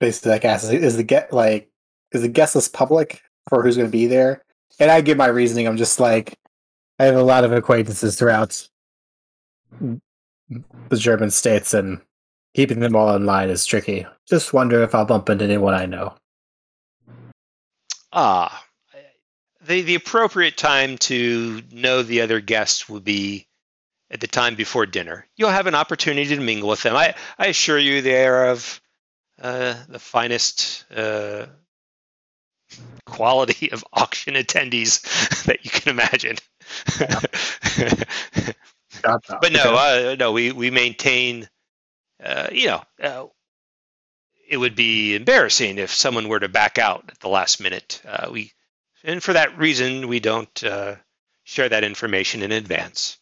basically 0.00 0.32
like 0.32 0.44
ask 0.44 0.72
is 0.72 0.96
the 0.96 1.02
get 1.02 1.32
like 1.32 1.70
is 2.12 2.22
the 2.22 2.28
guest 2.28 2.54
list 2.54 2.72
public 2.72 3.22
for 3.48 3.62
who's 3.62 3.76
going 3.76 3.88
to 3.88 3.92
be 3.92 4.06
there? 4.06 4.44
And 4.78 4.90
I 4.90 5.00
give 5.00 5.16
my 5.16 5.26
reasoning. 5.26 5.66
I'm 5.66 5.76
just 5.76 6.00
like, 6.00 6.38
I 6.98 7.04
have 7.04 7.16
a 7.16 7.22
lot 7.22 7.44
of 7.44 7.52
acquaintances 7.52 8.16
throughout 8.16 8.68
the 9.80 10.96
German 10.96 11.30
states, 11.30 11.74
and 11.74 12.00
keeping 12.54 12.80
them 12.80 12.96
all 12.96 13.14
in 13.14 13.26
line 13.26 13.50
is 13.50 13.66
tricky. 13.66 14.06
Just 14.28 14.52
wonder 14.52 14.82
if 14.82 14.94
I'll 14.94 15.04
bump 15.04 15.28
into 15.28 15.44
anyone 15.44 15.74
I 15.74 15.86
know. 15.86 16.14
ah. 18.12 18.64
The, 19.66 19.80
the 19.80 19.94
appropriate 19.94 20.58
time 20.58 20.98
to 20.98 21.62
know 21.72 22.02
the 22.02 22.20
other 22.20 22.40
guests 22.40 22.86
would 22.88 23.02
be 23.02 23.46
at 24.14 24.20
the 24.20 24.28
time 24.28 24.54
before 24.54 24.86
dinner. 24.86 25.26
You'll 25.36 25.50
have 25.50 25.66
an 25.66 25.74
opportunity 25.74 26.36
to 26.36 26.40
mingle 26.40 26.68
with 26.68 26.82
them. 26.82 26.94
I, 26.94 27.16
I 27.36 27.48
assure 27.48 27.78
you 27.78 28.00
they 28.00 28.24
are 28.24 28.46
of 28.46 28.80
uh, 29.42 29.74
the 29.88 29.98
finest 29.98 30.84
uh, 30.94 31.46
quality 33.04 33.72
of 33.72 33.84
auction 33.92 34.34
attendees 34.34 35.02
that 35.46 35.64
you 35.64 35.70
can 35.70 35.90
imagine. 35.90 36.36
but 39.02 39.52
no, 39.52 39.74
uh, 39.74 40.16
no, 40.16 40.30
we 40.30 40.52
we 40.52 40.70
maintain. 40.70 41.48
Uh, 42.22 42.46
you 42.52 42.68
know, 42.68 42.82
uh, 43.02 43.26
it 44.48 44.56
would 44.56 44.76
be 44.76 45.16
embarrassing 45.16 45.78
if 45.78 45.92
someone 45.92 46.28
were 46.28 46.38
to 46.38 46.48
back 46.48 46.78
out 46.78 47.04
at 47.08 47.18
the 47.18 47.28
last 47.28 47.60
minute. 47.60 48.00
Uh, 48.06 48.28
we, 48.30 48.52
and 49.02 49.20
for 49.20 49.32
that 49.32 49.58
reason, 49.58 50.06
we 50.06 50.20
don't 50.20 50.62
uh, 50.62 50.94
share 51.42 51.68
that 51.68 51.82
information 51.82 52.42
in 52.42 52.52
advance. 52.52 53.18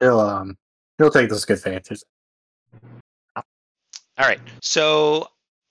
He'll 0.00 0.20
um 0.20 0.56
he'll 0.98 1.10
take 1.10 1.28
those 1.28 1.44
good 1.44 1.60
fancies. 1.60 2.04
All 3.36 4.26
right. 4.26 4.40
So 4.60 5.28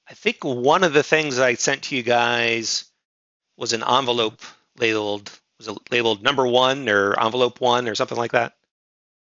I 0.09 0.13
think 0.13 0.37
one 0.43 0.83
of 0.83 0.93
the 0.93 1.03
things 1.03 1.37
I 1.39 1.55
sent 1.55 1.83
to 1.83 1.95
you 1.95 2.03
guys 2.03 2.85
was 3.57 3.73
an 3.73 3.83
envelope 3.83 4.41
labeled 4.77 5.31
was 5.57 5.67
it 5.67 5.77
labeled 5.91 6.23
number 6.23 6.47
one 6.47 6.87
or 6.87 7.19
envelope 7.19 7.59
one 7.59 7.87
or 7.89 7.95
something 7.95 8.17
like 8.17 8.31
that. 8.31 8.53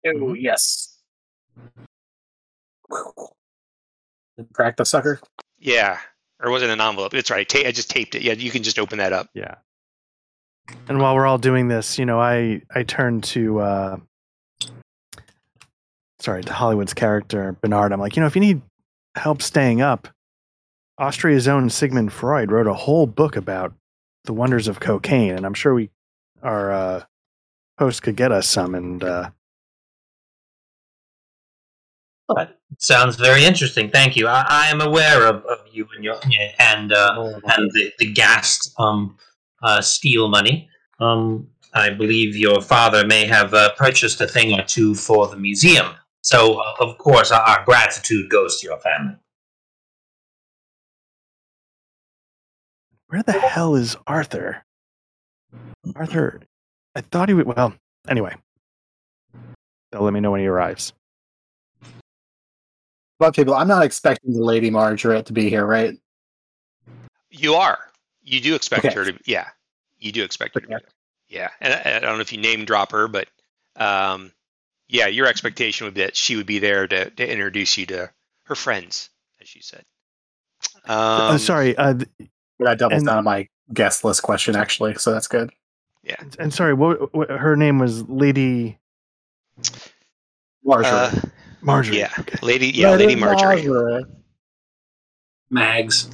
Oh 0.07 0.35
yes. 0.35 0.99
Crack 4.53 4.77
the 4.77 4.85
sucker. 4.85 5.21
Yeah, 5.59 5.99
or 6.43 6.51
was 6.51 6.62
it 6.62 6.71
an 6.71 6.81
envelope? 6.81 7.15
It's 7.15 7.31
right. 7.31 7.49
Ta- 7.49 7.66
I 7.66 7.73
just 7.73 7.91
taped 7.91 8.15
it. 8.15 8.23
Yeah, 8.23 8.33
you 8.33 8.51
can 8.51 8.62
just 8.62 8.79
open 8.79 8.99
that 8.99 9.12
up. 9.12 9.29
Yeah. 9.35 9.55
And 10.89 10.99
while 10.99 11.15
we're 11.15 11.27
all 11.27 11.39
doing 11.39 11.69
this, 11.69 11.99
you 11.99 12.07
know, 12.07 12.20
I 12.20 12.62
I 12.74 12.82
turn 12.82 13.20
to 13.23 13.61
uh 13.61 13.97
sorry, 16.20 16.43
to 16.43 16.53
Hollywood's 16.53 16.95
character 16.95 17.57
Bernard. 17.61 17.93
I'm 17.93 18.01
like, 18.01 18.16
you 18.16 18.20
know, 18.20 18.27
if 18.27 18.35
you 18.35 18.41
need 18.41 18.62
help 19.15 19.43
staying 19.43 19.82
up, 19.82 20.09
Austria's 20.99 21.49
own 21.49 21.70
Sigmund 21.70 22.12
Freud 22.12 22.51
wrote 22.51 22.66
a 22.66 22.74
whole 22.74 23.07
book 23.07 23.36
about 23.36 23.73
the 24.24 24.32
wonders 24.32 24.69
of 24.69 24.81
cocaine, 24.81 25.36
and 25.36 25.45
I'm 25.45 25.55
sure 25.55 25.74
we 25.74 25.91
our 26.43 26.73
uh 26.73 27.05
host 27.78 28.03
could 28.03 28.16
get 28.16 28.32
us 28.32 28.49
some 28.49 28.74
and 28.74 29.03
uh 29.05 29.31
Sounds 32.78 33.16
very 33.16 33.45
interesting. 33.45 33.91
Thank 33.91 34.16
you. 34.16 34.27
I, 34.27 34.45
I 34.49 34.66
am 34.69 34.81
aware 34.81 35.27
of, 35.27 35.45
of 35.45 35.59
you 35.70 35.86
and 35.95 36.03
your 36.03 36.16
and 36.59 36.93
uh, 36.93 37.39
and 37.57 37.70
the, 37.73 37.93
the 37.99 38.12
Gast 38.12 38.74
um, 38.78 39.16
uh, 39.62 39.81
steel 39.81 40.28
money. 40.28 40.68
Um, 41.01 41.48
I 41.72 41.90
believe 41.90 42.36
your 42.36 42.60
father 42.60 43.06
may 43.06 43.26
have 43.26 43.52
uh, 43.52 43.72
purchased 43.76 44.20
a 44.20 44.28
thing 44.28 44.59
or 44.59 44.62
two 44.62 44.94
for 44.94 45.26
the 45.26 45.36
museum. 45.36 45.86
So, 46.22 46.60
uh, 46.60 46.74
of 46.81 46.98
course, 46.98 47.31
our, 47.31 47.40
our 47.40 47.64
gratitude 47.64 48.31
goes 48.31 48.60
to 48.60 48.66
your 48.66 48.78
family. 48.78 49.16
where 53.14 53.22
the 53.22 53.32
hell 53.32 53.76
is 53.76 53.97
Arthur? 54.09 54.64
Arthur, 55.94 56.40
I 56.97 57.01
thought 57.01 57.28
he 57.28 57.35
would. 57.35 57.47
Well, 57.47 57.72
anyway, 58.09 58.35
they'll 59.93 60.02
let 60.02 60.12
me 60.12 60.18
know 60.18 60.32
when 60.32 60.40
he 60.40 60.48
arrives. 60.48 60.93
But 63.20 63.36
people, 63.36 63.55
I'm 63.55 63.68
not 63.68 63.85
expecting 63.85 64.32
the 64.32 64.43
Lady 64.43 64.68
Margaret 64.68 65.26
to 65.26 65.32
be 65.32 65.48
here, 65.48 65.64
right? 65.64 65.97
You 67.31 67.55
are. 67.55 67.78
You 68.25 68.41
do 68.41 68.55
expect 68.55 68.85
Okay. 68.85 68.95
her 68.95 69.05
to. 69.05 69.19
Yeah, 69.27 69.49
you 69.99 70.11
do 70.13 70.25
expect 70.25 70.55
her 70.55 70.61
to. 70.61 70.67
Be 70.67 70.75
Yeah, 71.29 71.51
and 71.61 71.75
I, 71.75 71.97
I 71.97 72.01
don't 72.01 72.17
know 72.17 72.21
if 72.21 72.33
you 72.33 72.41
name 72.41 72.65
drop 72.65 72.93
her, 72.93 73.07
but 73.09 73.29
um, 73.77 74.33
yeah, 74.89 75.07
your 75.07 75.27
expectation 75.27 75.85
would 75.87 75.95
be 75.95 76.01
that 76.03 76.17
she 76.17 76.37
would 76.37 76.47
be 76.47 76.59
there 76.59 76.87
to, 76.87 77.11
to 77.11 77.31
introduce 77.31 77.77
you 77.77 77.87
to 77.87 78.11
her 78.45 78.55
friends, 78.55 79.11
as 79.43 79.55
you 79.55 79.61
said. 79.63 79.85
Um, 80.87 81.35
uh, 81.35 81.39
sorry, 81.39 81.77
uh, 81.77 81.95
th- 81.95 82.09
That 82.61 82.79
doubles 82.79 82.99
And- 82.99 83.07
down 83.07 83.19
on 83.19 83.25
my 83.25 83.49
guest 83.73 84.05
list 84.05 84.23
question, 84.23 84.57
actually. 84.57 84.95
So 84.95 85.13
that's 85.13 85.29
good. 85.29 85.51
Yeah, 86.03 86.17
and 86.39 86.53
sorry, 86.53 86.75
what, 86.75 87.15
what 87.15 87.31
her 87.31 87.57
name 87.57 87.79
was 87.79 88.07
Lady 88.09 88.79
Marjorie. 90.63 90.87
uh, 90.91 91.11
Marjorie. 91.63 91.99
yeah, 91.99 92.13
Lady. 92.43 92.69
Yeah, 92.69 92.91
Lady 92.95 93.15
Marjorie. 93.17 94.05
Mags. 95.51 96.09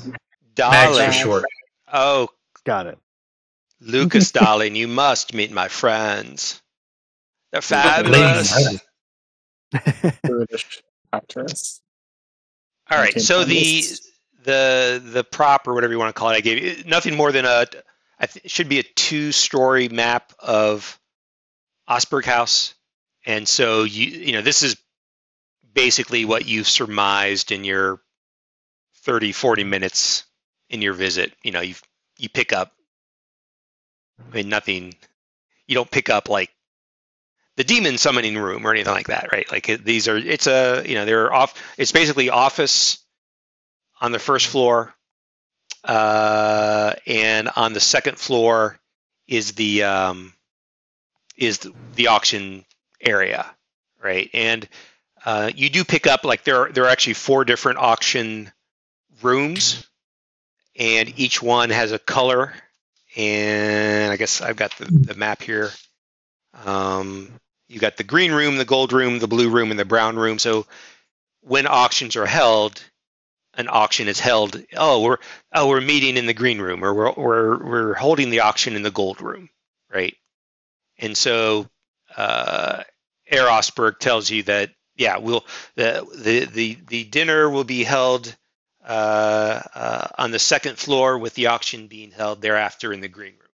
Mags 0.58 0.98
for 0.98 1.12
short. 1.12 1.44
Oh, 1.92 2.28
Got 2.64 2.86
it. 2.86 2.98
Lucas, 3.80 4.30
darling, 4.32 4.76
you 4.76 4.88
must 4.88 5.34
meet 5.34 5.50
my 5.50 5.68
friends. 5.68 6.60
They're 7.52 7.62
fabulous. 7.62 8.80
British 10.22 10.82
actress. 11.12 11.80
All 12.90 12.98
right. 12.98 13.20
So 13.20 13.44
the 13.44 13.82
the 14.44 15.02
the 15.04 15.24
prop 15.24 15.66
or 15.66 15.74
whatever 15.74 15.92
you 15.92 15.98
want 15.98 16.14
to 16.14 16.18
call 16.18 16.30
it, 16.30 16.34
I 16.34 16.40
gave 16.40 16.62
you 16.62 16.84
nothing 16.84 17.16
more 17.16 17.32
than 17.32 17.44
a. 17.44 17.66
I 18.18 18.26
th- 18.26 18.44
it 18.44 18.50
should 18.50 18.68
be 18.68 18.78
a 18.78 18.82
two-story 18.82 19.88
map 19.88 20.32
of 20.38 20.98
Osberg 21.88 22.24
House, 22.24 22.74
and 23.24 23.48
so 23.48 23.84
you 23.84 24.06
you 24.06 24.32
know 24.32 24.42
this 24.42 24.62
is 24.62 24.76
basically 25.72 26.24
what 26.24 26.46
you've 26.46 26.68
surmised 26.68 27.52
in 27.52 27.64
your 27.64 28.00
30 29.02 29.32
40 29.32 29.64
minutes 29.64 30.24
in 30.70 30.80
your 30.82 30.94
visit 30.94 31.32
you 31.42 31.50
know 31.52 31.60
you 31.60 31.74
you 32.18 32.28
pick 32.28 32.52
up 32.52 32.72
i 34.30 34.36
mean 34.36 34.48
nothing 34.48 34.94
you 35.66 35.74
don't 35.74 35.90
pick 35.90 36.08
up 36.08 36.28
like 36.28 36.50
the 37.60 37.64
demon 37.64 37.98
summoning 37.98 38.38
room 38.38 38.66
or 38.66 38.72
anything 38.72 38.94
like 38.94 39.08
that 39.08 39.28
right? 39.32 39.50
Like 39.52 39.66
these 39.84 40.08
are 40.08 40.16
it's 40.16 40.46
a 40.46 40.82
you 40.86 40.94
know 40.94 41.04
they're 41.04 41.30
off 41.30 41.54
it's 41.76 41.92
basically 41.92 42.30
office 42.30 43.04
on 44.00 44.12
the 44.12 44.18
first 44.18 44.46
floor 44.46 44.94
uh 45.84 46.94
and 47.06 47.50
on 47.56 47.74
the 47.74 47.80
second 47.80 48.18
floor 48.18 48.78
is 49.28 49.52
the 49.52 49.82
um 49.82 50.32
is 51.36 51.58
the, 51.58 51.74
the 51.96 52.06
auction 52.06 52.64
area 52.98 53.44
right? 54.02 54.30
And 54.32 54.66
uh, 55.26 55.50
you 55.54 55.68
do 55.68 55.84
pick 55.84 56.06
up 56.06 56.24
like 56.24 56.44
there 56.44 56.62
are, 56.62 56.72
there 56.72 56.84
are 56.84 56.88
actually 56.88 57.12
four 57.12 57.44
different 57.44 57.78
auction 57.78 58.50
rooms 59.20 59.86
and 60.80 61.16
each 61.18 61.40
one 61.42 61.70
has 61.70 61.92
a 61.92 61.98
color. 61.98 62.52
And 63.16 64.12
i 64.12 64.16
guess 64.16 64.40
i've 64.40 64.56
got 64.56 64.76
the, 64.78 64.86
the 64.86 65.14
map 65.14 65.42
here. 65.42 65.70
Um, 66.64 67.28
you 67.68 67.78
got 67.78 67.96
the 67.96 68.04
green 68.04 68.32
room 68.32 68.56
the 68.56 68.64
gold 68.64 68.92
room 68.92 69.18
the 69.18 69.28
blue 69.28 69.50
room 69.50 69.70
and 69.70 69.78
the 69.78 69.84
brown 69.84 70.16
room. 70.16 70.38
So 70.38 70.66
when 71.42 71.66
auctions 71.66 72.16
are 72.16 72.26
held 72.26 72.82
an 73.54 73.68
auction 73.68 74.08
is 74.08 74.20
held. 74.20 74.62
Oh 74.76 75.02
we're 75.02 75.18
oh 75.52 75.68
we're 75.68 75.80
meeting 75.80 76.16
in 76.16 76.26
the 76.26 76.34
green 76.34 76.60
room 76.60 76.84
or 76.84 76.94
we're 76.94 77.12
we're, 77.12 77.64
we're 77.64 77.94
holding 77.94 78.30
the 78.30 78.40
auction 78.40 78.76
in 78.76 78.82
the 78.82 78.90
gold 78.90 79.20
room 79.20 79.50
right? 79.92 80.16
And 80.98 81.16
so 81.16 81.68
uh, 82.16 82.82
Herr 83.26 83.46
Osberg 83.46 83.98
tells 83.98 84.30
you 84.30 84.44
that 84.44 84.70
yeah, 84.96 85.18
we'll 85.18 85.44
the 85.76 86.06
the 86.14 86.44
the, 86.44 86.78
the 86.88 87.04
dinner 87.04 87.48
will 87.50 87.64
be 87.64 87.84
held 87.84 88.36
uh, 88.90 89.62
uh, 89.74 90.08
on 90.18 90.32
the 90.32 90.40
second 90.40 90.78
floor, 90.78 91.18
with 91.18 91.34
the 91.34 91.46
auction 91.46 91.86
being 91.86 92.10
held 92.10 92.42
thereafter 92.42 92.92
in 92.92 93.00
the 93.00 93.08
green 93.08 93.34
room. 93.34 93.48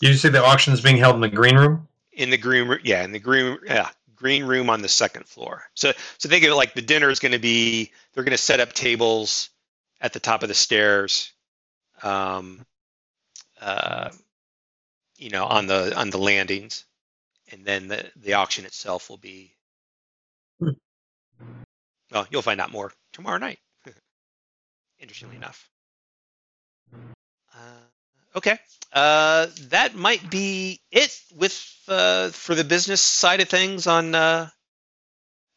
You 0.00 0.14
say 0.14 0.28
the 0.28 0.44
auction 0.44 0.74
is 0.74 0.82
being 0.82 0.98
held 0.98 1.14
in 1.14 1.22
the 1.22 1.28
green 1.30 1.56
room? 1.56 1.88
In 2.12 2.30
the 2.30 2.36
green 2.36 2.68
room, 2.68 2.80
yeah, 2.84 3.02
in 3.04 3.12
the 3.12 3.18
green 3.18 3.58
yeah 3.66 3.88
green 4.14 4.44
room 4.44 4.70
on 4.70 4.82
the 4.82 4.88
second 4.88 5.26
floor. 5.26 5.62
So 5.74 5.92
so 6.18 6.28
think 6.28 6.44
of 6.44 6.50
it 6.50 6.54
like 6.54 6.74
the 6.74 6.82
dinner 6.82 7.10
is 7.10 7.20
going 7.20 7.32
to 7.32 7.38
be 7.38 7.92
they're 8.12 8.24
going 8.24 8.32
to 8.36 8.38
set 8.38 8.60
up 8.60 8.74
tables 8.74 9.50
at 10.00 10.12
the 10.12 10.20
top 10.20 10.42
of 10.42 10.48
the 10.48 10.54
stairs. 10.54 11.32
Um, 12.02 12.66
uh, 13.60 14.10
you 15.18 15.30
know, 15.30 15.46
on 15.46 15.66
the 15.66 15.96
on 15.98 16.10
the 16.10 16.18
landings, 16.18 16.84
and 17.52 17.64
then 17.64 17.88
the 17.88 18.10
the 18.16 18.34
auction 18.34 18.64
itself 18.64 19.10
will 19.10 19.18
be. 19.18 19.54
Well, 22.10 22.26
you'll 22.30 22.42
find 22.42 22.60
out 22.60 22.70
more 22.70 22.92
tomorrow 23.12 23.38
night. 23.38 23.58
Interestingly 24.98 25.36
enough. 25.36 25.68
Uh, 27.54 28.36
okay, 28.36 28.58
uh, 28.92 29.48
that 29.68 29.94
might 29.94 30.30
be 30.30 30.80
it 30.90 31.18
with 31.34 31.58
uh, 31.88 32.28
for 32.30 32.54
the 32.54 32.64
business 32.64 33.00
side 33.00 33.40
of 33.40 33.48
things 33.48 33.86
on 33.86 34.14
uh, 34.14 34.48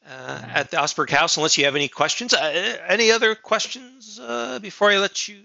uh, 0.08 0.42
at 0.48 0.72
the 0.72 0.78
Osberg 0.78 1.10
House. 1.10 1.38
Unless 1.38 1.58
you 1.58 1.66
have 1.66 1.76
any 1.76 1.88
questions, 1.88 2.34
uh, 2.34 2.78
any 2.88 3.12
other 3.12 3.36
questions 3.36 4.20
uh, 4.20 4.60
before 4.60 4.90
I 4.90 4.98
let 4.98 5.28
you 5.28 5.44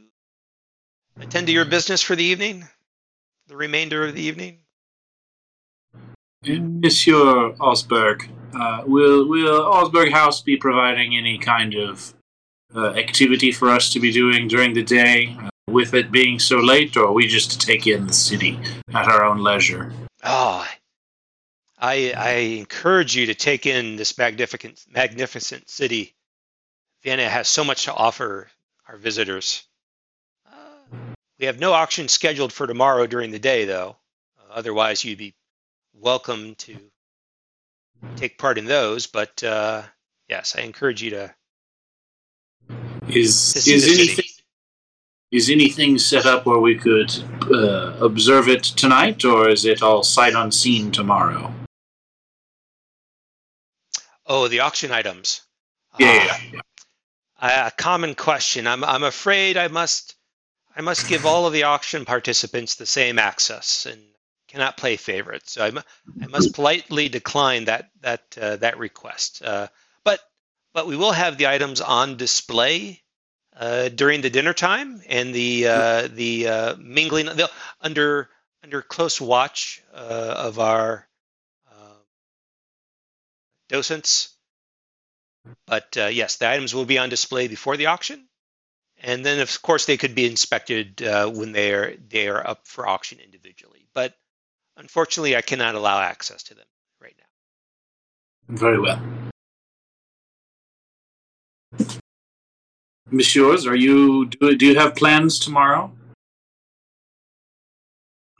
attend 1.20 1.46
to 1.48 1.52
your 1.52 1.64
business 1.64 2.00
for 2.00 2.16
the 2.16 2.24
evening, 2.24 2.66
the 3.48 3.56
remainder 3.56 4.04
of 4.04 4.14
the 4.14 4.22
evening. 4.22 4.61
Monsieur 6.44 7.52
Osberg, 7.60 8.28
uh, 8.54 8.82
will 8.84 9.28
will 9.28 9.62
Osberg 9.62 10.10
House 10.10 10.40
be 10.40 10.56
providing 10.56 11.16
any 11.16 11.38
kind 11.38 11.74
of 11.74 12.14
uh, 12.74 12.88
activity 12.94 13.52
for 13.52 13.68
us 13.68 13.90
to 13.90 14.00
be 14.00 14.12
doing 14.12 14.48
during 14.48 14.74
the 14.74 14.82
day? 14.82 15.36
Uh, 15.40 15.48
with 15.68 15.94
it 15.94 16.10
being 16.10 16.38
so 16.38 16.58
late, 16.58 16.96
or 16.96 17.06
are 17.06 17.12
we 17.12 17.26
just 17.26 17.52
to 17.52 17.58
take 17.58 17.86
in 17.86 18.06
the 18.06 18.12
city 18.12 18.58
at 18.92 19.06
our 19.06 19.24
own 19.24 19.38
leisure? 19.38 19.92
Oh, 20.24 20.66
I 21.78 22.12
I 22.16 22.30
encourage 22.58 23.16
you 23.16 23.26
to 23.26 23.34
take 23.34 23.64
in 23.66 23.96
this 23.96 24.18
magnificent 24.18 24.84
magnificent 24.90 25.70
city. 25.70 26.14
Vienna 27.02 27.28
has 27.28 27.48
so 27.48 27.64
much 27.64 27.84
to 27.84 27.94
offer 27.94 28.50
our 28.88 28.96
visitors. 28.96 29.62
Uh, 30.46 30.96
we 31.38 31.46
have 31.46 31.58
no 31.58 31.72
auction 31.72 32.08
scheduled 32.08 32.52
for 32.52 32.66
tomorrow 32.66 33.06
during 33.06 33.30
the 33.30 33.38
day, 33.38 33.64
though. 33.64 33.96
Otherwise, 34.50 35.04
you'd 35.04 35.18
be 35.18 35.34
welcome 35.94 36.54
to 36.56 36.76
take 38.16 38.38
part 38.38 38.58
in 38.58 38.64
those. 38.64 39.06
But 39.06 39.42
uh, 39.42 39.82
yes, 40.28 40.54
I 40.56 40.62
encourage 40.62 41.02
you 41.02 41.10
to. 41.10 41.34
Is 43.08 43.52
To 43.54 43.58
is 43.58 43.66
the 43.66 43.80
city. 43.80 44.02
anything 44.02 44.24
is 45.32 45.50
anything 45.50 45.98
set 45.98 46.26
up 46.26 46.44
where 46.46 46.58
we 46.58 46.76
could 46.76 47.10
uh, 47.52 47.96
observe 48.00 48.48
it 48.48 48.62
tonight, 48.62 49.24
or 49.24 49.48
is 49.48 49.64
it 49.64 49.82
all 49.82 50.02
sight 50.02 50.34
unseen 50.34 50.90
tomorrow? 50.90 51.52
Oh, 54.26 54.48
the 54.48 54.60
auction 54.60 54.92
items. 54.92 55.42
Yeah, 55.98 56.26
Ah, 56.30 56.40
yeah, 56.52 56.60
a 57.64 57.66
a 57.66 57.70
common 57.72 58.14
question. 58.14 58.66
I'm 58.66 58.84
I'm 58.84 59.02
afraid 59.02 59.56
I 59.56 59.68
must 59.68 60.14
I 60.76 60.80
must 60.80 61.08
give 61.08 61.26
all 61.26 61.46
of 61.46 61.52
the 61.52 61.64
auction 61.64 62.04
participants 62.04 62.76
the 62.76 62.86
same 62.86 63.18
access 63.18 63.84
and 63.86 64.00
cannot 64.52 64.76
play 64.76 64.96
favorites. 64.96 65.52
So 65.52 65.64
I, 65.64 65.72
I 66.22 66.26
must 66.26 66.52
politely 66.54 67.08
decline 67.08 67.64
that 67.64 67.90
that 68.02 68.38
uh, 68.40 68.56
that 68.56 68.78
request. 68.78 69.42
Uh, 69.42 69.68
but 70.04 70.20
but 70.74 70.86
we 70.86 70.96
will 70.96 71.12
have 71.12 71.38
the 71.38 71.48
items 71.48 71.80
on 71.80 72.16
display 72.18 73.02
uh, 73.56 73.88
during 73.88 74.20
the 74.20 74.30
dinner 74.30 74.52
time 74.52 75.02
and 75.08 75.34
the 75.34 75.66
uh, 75.66 76.08
the 76.12 76.48
uh, 76.48 76.76
mingling 76.76 77.26
they'll- 77.34 77.50
under 77.80 78.28
under 78.62 78.82
close 78.82 79.20
watch 79.20 79.82
uh, 79.92 80.34
of 80.36 80.58
our 80.58 81.08
docents. 83.68 84.36
But 85.66 85.96
yes, 85.96 86.36
the 86.36 86.48
items 86.48 86.74
will 86.74 86.84
be 86.84 86.98
on 86.98 87.08
display 87.08 87.48
before 87.48 87.78
the 87.78 87.86
auction, 87.86 88.28
and 88.98 89.24
then 89.24 89.40
of 89.40 89.62
course 89.62 89.86
they 89.86 89.96
could 89.96 90.14
be 90.14 90.26
inspected 90.26 91.00
when 91.00 91.52
they 91.52 91.72
are 91.72 91.96
they 91.96 92.28
are 92.28 92.46
up 92.46 92.68
for 92.68 92.86
auction 92.86 93.18
individually. 93.18 93.86
But 93.94 94.14
unfortunately, 94.76 95.36
I 95.36 95.42
cannot 95.42 95.74
allow 95.74 96.00
access 96.00 96.42
to 96.44 96.54
them 96.54 96.66
right 97.00 97.14
now. 97.18 98.56
Very 98.56 98.78
well. 98.78 99.00
Messieurs, 103.10 103.66
are 103.66 103.76
you 103.76 104.26
do, 104.26 104.56
do 104.56 104.66
you 104.66 104.78
have 104.78 104.94
plans 104.94 105.38
tomorrow? 105.38 105.92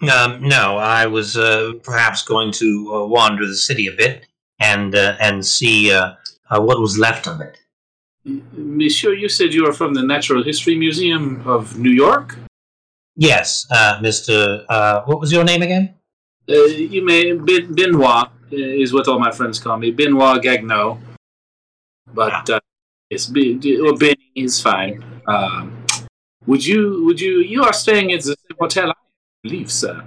Um, 0.01 0.49
no, 0.49 0.79
I 0.79 1.07
was 1.07 1.37
uh, 1.37 1.75
perhaps 1.85 2.23
going 2.23 2.53
to 2.53 2.93
uh, 2.93 3.07
wander 3.07 3.47
the 3.47 3.57
city 3.57 3.87
a 3.87 3.93
bit 3.93 4.27
and 4.59 4.95
uh, 4.95 5.17
and 5.21 5.45
see 5.47 5.93
uh, 5.93 6.15
uh, 6.51 6.61
what 6.61 6.81
was 6.81 6.99
left 6.99 7.27
of 7.27 7.41
it. 7.41 7.59
Monsieur, 8.25 9.13
you 9.13 9.29
said 9.29 9.53
you 9.53 9.67
are 9.67 9.73
from 9.73 9.95
the 9.95 10.03
Natural 10.03 10.43
History 10.43 10.77
Museum 10.77 11.43
of 11.47 11.79
New 11.79 11.91
York. 11.91 12.37
Yes, 13.15 13.67
uh, 13.71 13.99
Mister. 14.01 14.65
Uh, 14.69 15.03
what 15.05 15.21
was 15.21 15.31
your 15.31 15.45
name 15.45 15.63
again? 15.63 15.95
Uh, 16.49 16.65
you 16.65 17.05
may 17.05 17.33
ben, 17.33 17.73
Benoit 17.75 18.27
uh, 18.27 18.29
is 18.83 18.93
what 18.93 19.07
all 19.09 19.19
my 19.19 19.31
friends 19.31 19.59
call 19.61 19.77
me, 19.79 19.91
Benoit 19.91 20.43
Gagnon. 20.43 20.99
But 22.13 22.51
uh, 22.51 22.61
it's 23.11 23.27
Ben- 23.27 23.61
or 23.87 23.97
Benny 23.97 24.33
is 24.35 24.61
fine. 24.61 25.03
Um, 25.27 25.85
would 26.47 26.65
you? 26.67 27.05
Would 27.05 27.21
you? 27.21 27.39
You 27.41 27.63
are 27.63 27.73
staying 27.73 28.13
at 28.13 28.21
the 28.23 28.35
same 28.37 28.57
hotel, 28.59 28.91
I 28.91 28.95
believe, 29.45 29.71
sir. 29.71 30.03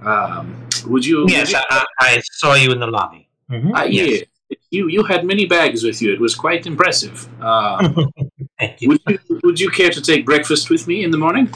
Um, 0.00 0.68
would 0.86 1.04
you? 1.04 1.26
Yes, 1.28 1.48
would 1.52 1.56
I, 1.70 1.84
I, 2.00 2.16
I 2.16 2.22
saw 2.32 2.54
you 2.54 2.70
in 2.70 2.78
the 2.78 2.86
lobby. 2.86 3.28
you, 3.50 3.58
Mhm, 3.58 3.76
uh, 3.76 3.84
yes. 3.84 4.20
yeah. 4.20 4.56
You 4.70 4.88
you 4.88 5.02
had 5.02 5.24
many 5.24 5.46
bags 5.46 5.82
with 5.82 6.00
you. 6.00 6.12
It 6.12 6.20
was 6.20 6.34
quite 6.36 6.66
impressive. 6.66 7.26
Um, 7.42 8.08
Thank 8.60 8.80
you. 8.80 8.88
would 8.90 9.00
you 9.08 9.40
Would 9.42 9.58
you 9.58 9.70
care 9.70 9.90
to 9.90 10.00
take 10.00 10.24
breakfast 10.24 10.70
with 10.70 10.86
me 10.86 11.02
in 11.02 11.10
the 11.10 11.18
morning? 11.18 11.50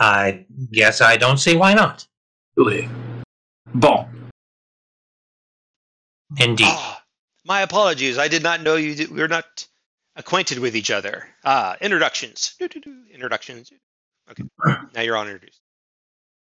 I 0.00 0.46
guess 0.72 1.00
I 1.00 1.16
don't 1.16 1.38
see 1.38 1.56
why 1.56 1.74
not. 1.74 2.07
Oui. 2.58 2.88
Bon. 3.74 4.08
Indeed. 6.38 6.66
Ah, 6.68 7.02
my 7.44 7.60
apologies. 7.62 8.18
I 8.18 8.26
did 8.28 8.42
not 8.42 8.62
know 8.62 8.74
you. 8.76 8.94
Did, 8.94 9.10
we 9.10 9.20
were 9.20 9.28
not 9.28 9.66
acquainted 10.16 10.58
with 10.58 10.74
each 10.76 10.90
other. 10.90 11.24
Ah, 11.44 11.76
introductions. 11.80 12.54
Doo-doo-doo. 12.58 13.04
Introductions. 13.14 13.72
Okay. 14.30 14.42
Now 14.94 15.00
you're 15.02 15.16
on 15.16 15.26
introduced. 15.28 15.60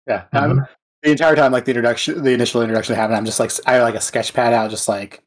Yeah. 0.06 0.24
I'm- 0.32 0.66
the 1.02 1.12
entire 1.12 1.36
time, 1.36 1.52
like 1.52 1.64
the 1.64 1.70
introduction, 1.70 2.24
the 2.24 2.32
initial 2.32 2.60
introduction 2.60 2.96
happened, 2.96 3.16
I'm 3.16 3.24
just 3.24 3.38
like, 3.38 3.52
I 3.66 3.74
have 3.74 3.84
like 3.84 3.94
a 3.94 4.00
sketch 4.00 4.34
pad 4.34 4.52
out, 4.52 4.68
just 4.70 4.88
like 4.88 5.22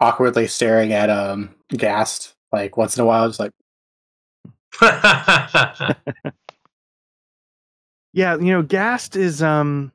awkwardly 0.00 0.48
staring 0.48 0.92
at 0.92 1.10
um 1.10 1.54
Gast, 1.68 2.34
like 2.50 2.76
once 2.76 2.96
in 2.96 3.02
a 3.02 3.06
while, 3.06 3.28
just 3.28 3.38
like, 3.38 3.52
Yeah, 8.12 8.34
you 8.34 8.50
know, 8.52 8.62
Gast 8.62 9.14
is 9.14 9.42
um 9.44 9.92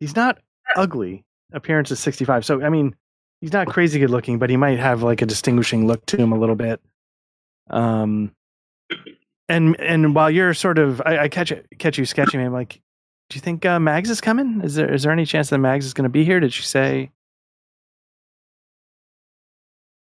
he's 0.00 0.16
not 0.16 0.38
ugly. 0.76 1.24
Appearance 1.52 1.90
is 1.90 2.00
65. 2.00 2.44
So 2.44 2.62
I 2.62 2.68
mean, 2.68 2.94
he's 3.40 3.52
not 3.52 3.68
crazy 3.68 3.98
good 4.00 4.10
looking, 4.10 4.38
but 4.38 4.50
he 4.50 4.56
might 4.56 4.78
have 4.78 5.02
like 5.02 5.22
a 5.22 5.26
distinguishing 5.26 5.86
look 5.86 6.04
to 6.06 6.16
him 6.16 6.32
a 6.32 6.38
little 6.38 6.56
bit. 6.56 6.80
Um 7.68 8.32
and 9.48 9.78
and 9.78 10.14
while 10.14 10.30
you're 10.30 10.54
sort 10.54 10.78
of 10.78 11.00
I, 11.06 11.18
I 11.24 11.28
catch 11.28 11.52
it 11.52 11.66
catch 11.78 11.98
you 11.98 12.04
sketching 12.04 12.40
me, 12.40 12.46
I'm 12.46 12.52
like, 12.52 12.80
do 13.28 13.36
you 13.36 13.40
think 13.40 13.64
uh, 13.64 13.78
Mags 13.78 14.10
is 14.10 14.20
coming? 14.20 14.60
Is 14.62 14.74
there 14.74 14.92
is 14.92 15.04
there 15.04 15.12
any 15.12 15.26
chance 15.26 15.50
that 15.50 15.58
Mags 15.58 15.86
is 15.86 15.94
gonna 15.94 16.08
be 16.08 16.24
here? 16.24 16.40
Did 16.40 16.52
she 16.52 16.62
say 16.62 17.10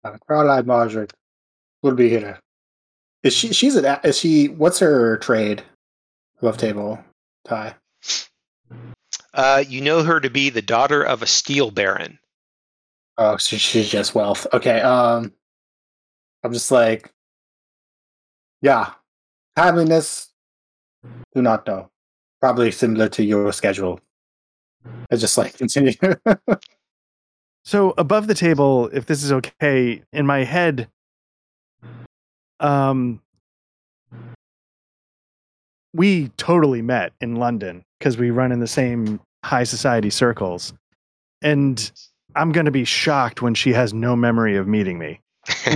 uh, 0.05 0.17
Caroline 0.27 0.67
Margaret 0.67 1.13
will 1.83 1.95
be 1.95 2.09
here. 2.09 2.39
Is 3.23 3.35
she? 3.35 3.53
She's 3.53 3.77
an. 3.77 3.99
Is 4.03 4.19
she? 4.19 4.49
What's 4.49 4.79
her 4.79 5.19
trade? 5.19 5.63
Above 6.41 6.57
table 6.57 6.99
tie. 7.45 7.75
Uh, 9.33 9.65
you 9.67 9.81
know 9.81 10.03
her 10.03 10.21
to 10.21 10.31
be 10.31 10.51
the 10.51 10.63
daughter 10.63 11.03
of 11.03 11.23
a 11.23 11.27
steel 11.27 11.71
baron. 11.71 12.19
Oh, 13.17 13.37
so 13.37 13.57
she's 13.57 13.89
just 13.89 14.15
wealth. 14.15 14.47
Okay. 14.53 14.81
Um, 14.81 15.33
I'm 16.43 16.53
just 16.53 16.71
like, 16.71 17.13
yeah, 18.63 18.93
timeliness. 19.57 20.29
Do 21.35 21.43
not 21.43 21.67
know. 21.67 21.91
Probably 22.41 22.71
similar 22.71 23.09
to 23.11 23.23
your 23.23 23.53
schedule. 23.53 24.01
I 25.11 25.17
just 25.17 25.37
like 25.37 25.57
continue. 25.59 25.93
So 27.65 27.95
above 27.99 28.27
the 28.27 28.35
table, 28.35 28.89
if 28.93 29.07
this 29.07 29.23
is 29.23 29.33
okay, 29.33 30.03
in 30.13 30.27
my 30.27 30.45
head, 30.45 30.89
um, 32.59 33.21
we 35.93 36.29
totally 36.37 36.83
met 36.83 37.13
in 37.21 37.37
London 37.37 37.85
because 37.99 38.17
we 38.17 38.31
run 38.31 38.53
in 38.53 38.61
the 38.61 38.67
same 38.67 39.21
high 39.45 39.65
society 39.65 40.11
circles, 40.11 40.73
and 41.43 41.91
I'm 42.37 42.53
going 42.53 42.67
to 42.67 42.73
be 42.73 42.85
shocked 42.85 43.43
when 43.43 43.55
she 43.55 43.73
has 43.73 43.93
no 43.93 44.15
memory 44.15 44.57
of 44.57 44.69
meeting 44.69 44.99
me 44.99 45.21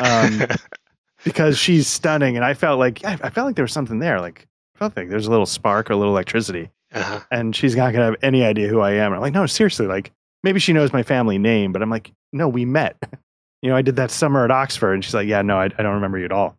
Um, 0.00 0.42
because 1.24 1.58
she's 1.58 1.86
stunning, 1.86 2.36
and 2.36 2.44
I 2.44 2.54
felt 2.54 2.78
like 2.78 3.04
I 3.04 3.12
I 3.22 3.30
felt 3.30 3.46
like 3.46 3.56
there 3.56 3.64
was 3.64 3.72
something 3.72 3.98
there, 3.98 4.20
like 4.20 4.46
I 4.76 4.78
felt 4.78 4.96
like 4.96 5.08
there's 5.08 5.26
a 5.26 5.30
little 5.30 5.46
spark 5.46 5.90
or 5.90 5.94
a 5.94 5.96
little 5.96 6.12
electricity 6.12 6.70
uh-huh. 6.94 7.20
and 7.30 7.54
she's 7.54 7.76
not 7.76 7.92
gonna 7.92 8.04
have 8.04 8.16
any 8.22 8.44
idea 8.44 8.68
who 8.68 8.80
I 8.80 8.92
am. 8.92 9.12
I'm 9.12 9.20
like, 9.20 9.34
no, 9.34 9.46
seriously, 9.46 9.86
like 9.86 10.12
maybe 10.42 10.60
she 10.60 10.72
knows 10.72 10.92
my 10.92 11.02
family 11.02 11.38
name, 11.38 11.72
but 11.72 11.82
I'm 11.82 11.90
like, 11.90 12.12
no, 12.32 12.48
we 12.48 12.64
met. 12.64 12.96
you 13.62 13.68
know, 13.68 13.76
I 13.76 13.82
did 13.82 13.96
that 13.96 14.10
summer 14.10 14.44
at 14.44 14.50
Oxford, 14.50 14.94
and 14.94 15.04
she's 15.04 15.14
like, 15.14 15.28
yeah, 15.28 15.42
no, 15.42 15.58
I, 15.58 15.64
I 15.64 15.82
don't 15.82 15.94
remember 15.94 16.18
you 16.18 16.24
at 16.24 16.32
all. 16.32 16.56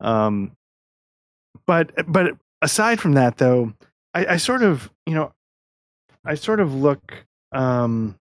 Um, 0.00 0.52
but 1.72 1.92
but 2.06 2.36
aside 2.60 3.00
from 3.00 3.12
that, 3.14 3.38
though, 3.38 3.72
I, 4.14 4.26
I 4.26 4.36
sort 4.36 4.62
of, 4.62 4.90
you 5.06 5.14
know, 5.14 5.32
I 6.24 6.34
sort 6.34 6.60
of 6.60 6.74
look. 6.74 7.00
Um, 7.52 8.16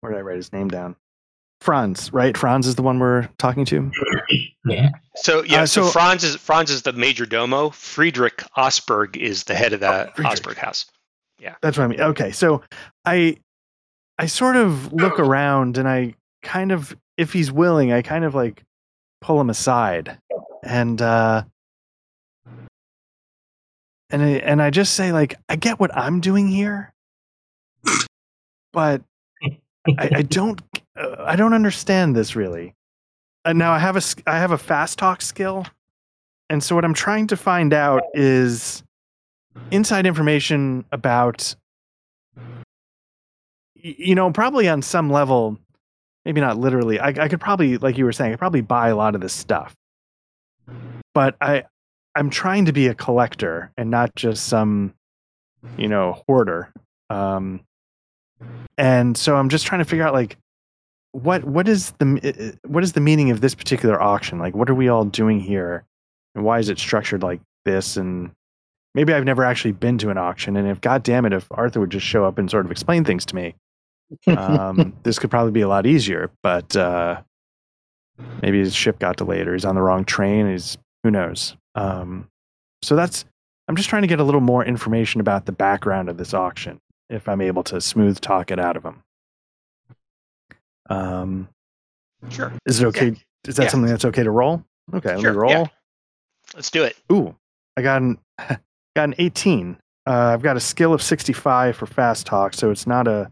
where 0.00 0.12
did 0.12 0.18
I 0.18 0.22
write 0.22 0.36
his 0.36 0.52
name 0.52 0.68
down? 0.68 0.96
Franz, 1.60 2.12
right? 2.12 2.36
Franz 2.36 2.66
is 2.66 2.74
the 2.74 2.82
one 2.82 2.98
we're 2.98 3.28
talking 3.38 3.64
to. 3.66 3.90
yeah. 4.66 4.90
So 5.16 5.44
yeah, 5.44 5.62
Uh, 5.62 5.66
so, 5.66 5.84
so- 5.84 5.90
Franz 5.90 6.24
is 6.24 6.36
Franz 6.36 6.70
is 6.70 6.82
the 6.82 6.92
major 6.92 7.26
domo. 7.26 7.70
Friedrich 7.70 8.38
Osberg 8.56 9.16
is 9.16 9.44
the 9.44 9.54
head 9.54 9.72
of 9.74 9.80
the 9.80 10.08
Oh, 10.08 10.22
Osberg 10.22 10.56
house. 10.56 10.86
Yeah. 11.38 11.54
That's 11.62 11.76
what 11.78 11.84
I 11.84 11.86
mean. 11.88 12.00
Okay, 12.00 12.32
so 12.32 12.62
I 13.04 13.36
I 14.18 14.26
sort 14.26 14.56
of 14.56 14.92
look 14.92 15.18
around 15.20 15.76
and 15.78 15.86
I 15.88 16.14
kind 16.42 16.72
of 16.72 16.96
if 17.18 17.32
he's 17.34 17.52
willing, 17.52 17.92
I 17.92 18.00
kind 18.02 18.24
of 18.24 18.34
like 18.34 18.62
pull 19.20 19.40
him 19.40 19.50
aside 19.50 20.18
and 20.64 21.00
uh 21.00 21.44
and 24.12 24.22
I, 24.22 24.28
and 24.28 24.62
I 24.62 24.70
just 24.70 24.94
say 24.94 25.10
like 25.10 25.34
I 25.48 25.56
get 25.56 25.80
what 25.80 25.96
I'm 25.96 26.20
doing 26.20 26.46
here, 26.46 26.92
but 28.72 29.02
I, 29.42 30.10
I 30.16 30.22
don't 30.22 30.60
uh, 30.96 31.16
I 31.18 31.34
don't 31.34 31.54
understand 31.54 32.14
this 32.14 32.36
really. 32.36 32.74
And 33.44 33.58
now 33.58 33.72
I 33.72 33.78
have 33.78 33.96
a 33.96 34.02
I 34.26 34.38
have 34.38 34.52
a 34.52 34.58
fast 34.58 34.98
talk 34.98 35.22
skill, 35.22 35.66
and 36.48 36.62
so 36.62 36.76
what 36.76 36.84
I'm 36.84 36.94
trying 36.94 37.26
to 37.28 37.36
find 37.36 37.72
out 37.72 38.02
is 38.14 38.84
inside 39.70 40.06
information 40.06 40.84
about 40.92 41.56
you 43.74 44.14
know 44.14 44.30
probably 44.30 44.68
on 44.68 44.80
some 44.80 45.10
level 45.10 45.58
maybe 46.24 46.40
not 46.40 46.56
literally 46.56 47.00
I, 47.00 47.08
I 47.08 47.28
could 47.28 47.40
probably 47.40 47.78
like 47.78 47.98
you 47.98 48.04
were 48.04 48.12
saying 48.12 48.30
i 48.30 48.32
could 48.34 48.38
probably 48.38 48.60
buy 48.60 48.88
a 48.88 48.96
lot 48.96 49.14
of 49.14 49.20
this 49.20 49.32
stuff 49.32 49.74
but 51.14 51.36
i 51.40 51.64
i'm 52.14 52.30
trying 52.30 52.64
to 52.66 52.72
be 52.72 52.86
a 52.88 52.94
collector 52.94 53.70
and 53.76 53.90
not 53.90 54.14
just 54.14 54.46
some 54.46 54.92
you 55.76 55.88
know 55.88 56.22
hoarder 56.26 56.72
um 57.10 57.60
and 58.78 59.16
so 59.16 59.36
i'm 59.36 59.48
just 59.48 59.66
trying 59.66 59.78
to 59.80 59.84
figure 59.84 60.04
out 60.04 60.12
like 60.14 60.36
what 61.12 61.44
what 61.44 61.68
is 61.68 61.90
the 61.98 62.04
m- 62.06 62.18
i- 62.24 62.34
i- 62.40 62.52
what 62.66 62.82
is 62.82 62.92
the 62.92 63.00
meaning 63.00 63.30
of 63.30 63.40
this 63.40 63.54
particular 63.54 64.00
auction 64.00 64.38
like 64.38 64.54
what 64.54 64.68
are 64.70 64.74
we 64.74 64.88
all 64.88 65.04
doing 65.04 65.38
here 65.40 65.84
and 66.34 66.44
why 66.44 66.58
is 66.58 66.68
it 66.68 66.78
structured 66.78 67.22
like 67.22 67.40
this 67.64 67.96
and 67.96 68.30
maybe 68.94 69.12
I've 69.14 69.24
never 69.24 69.44
actually 69.44 69.72
been 69.72 69.96
to 69.98 70.10
an 70.10 70.18
auction, 70.18 70.54
and 70.54 70.68
if 70.68 70.78
God 70.82 71.02
damn 71.02 71.24
it, 71.24 71.32
if 71.32 71.46
Arthur 71.50 71.80
would 71.80 71.88
just 71.90 72.04
show 72.04 72.26
up 72.26 72.36
and 72.36 72.50
sort 72.50 72.66
of 72.66 72.70
explain 72.70 73.04
things 73.04 73.24
to 73.24 73.34
me, 73.34 73.54
um, 74.26 74.92
this 75.02 75.18
could 75.18 75.30
probably 75.30 75.52
be 75.52 75.62
a 75.62 75.68
lot 75.68 75.86
easier. 75.86 76.30
But 76.42 76.76
uh, 76.76 77.22
maybe 78.42 78.58
his 78.58 78.74
ship 78.74 78.98
got 78.98 79.16
delayed, 79.16 79.48
or 79.48 79.54
he's 79.54 79.64
on 79.64 79.76
the 79.76 79.80
wrong 79.80 80.04
train. 80.04 80.50
He's 80.50 80.76
who 81.04 81.10
knows. 81.10 81.56
Um, 81.74 82.28
so 82.82 82.96
that's 82.96 83.24
I'm 83.68 83.76
just 83.76 83.88
trying 83.88 84.02
to 84.02 84.08
get 84.08 84.20
a 84.20 84.24
little 84.24 84.40
more 84.40 84.64
information 84.64 85.20
about 85.20 85.46
the 85.46 85.52
background 85.52 86.08
of 86.08 86.16
this 86.18 86.34
auction, 86.34 86.80
if 87.08 87.28
I'm 87.28 87.40
able 87.40 87.62
to 87.64 87.80
smooth 87.80 88.20
talk 88.20 88.50
it 88.50 88.58
out 88.58 88.76
of 88.76 88.84
him. 88.84 89.02
Um, 90.90 91.48
Sure. 92.30 92.52
is 92.66 92.80
it 92.80 92.86
okay? 92.86 93.14
Is 93.46 93.56
that 93.56 93.64
Yeah. 93.64 93.68
something 93.68 93.88
that's 93.90 94.04
okay 94.04 94.22
to 94.22 94.30
roll? 94.30 94.64
Okay, 94.92 95.14
let 95.16 95.22
me 95.24 95.30
roll. 95.30 95.50
yeah. 95.50 95.66
Let's 96.54 96.70
do 96.70 96.82
it. 96.84 96.96
Ooh, 97.10 97.34
I 97.76 97.82
got 97.82 98.02
an 98.02 98.18
got 98.96 99.04
an 99.04 99.14
18. 99.18 99.78
Uh, 100.06 100.10
I've 100.10 100.42
got 100.42 100.56
a 100.56 100.60
skill 100.60 100.92
of 100.92 101.00
65 101.02 101.76
for 101.76 101.86
fast 101.86 102.26
talk, 102.26 102.54
so 102.54 102.70
it's 102.70 102.86
not 102.86 103.06
a 103.08 103.30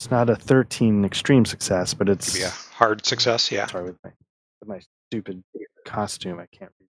it's 0.00 0.10
not 0.10 0.28
a 0.28 0.36
13 0.36 1.04
extreme 1.04 1.44
success, 1.46 1.94
but 1.94 2.08
it's 2.08 2.34
be 2.34 2.42
a 2.42 2.50
hard 2.50 3.06
success. 3.06 3.50
Yeah. 3.50 3.66
sorry 3.66 3.84
with 3.84 3.96
my 4.04 4.10
with 4.60 4.68
my 4.68 4.80
stupid 5.10 5.42
costume. 5.84 6.38
I 6.38 6.46
can't 6.46 6.72
read. 6.80 6.88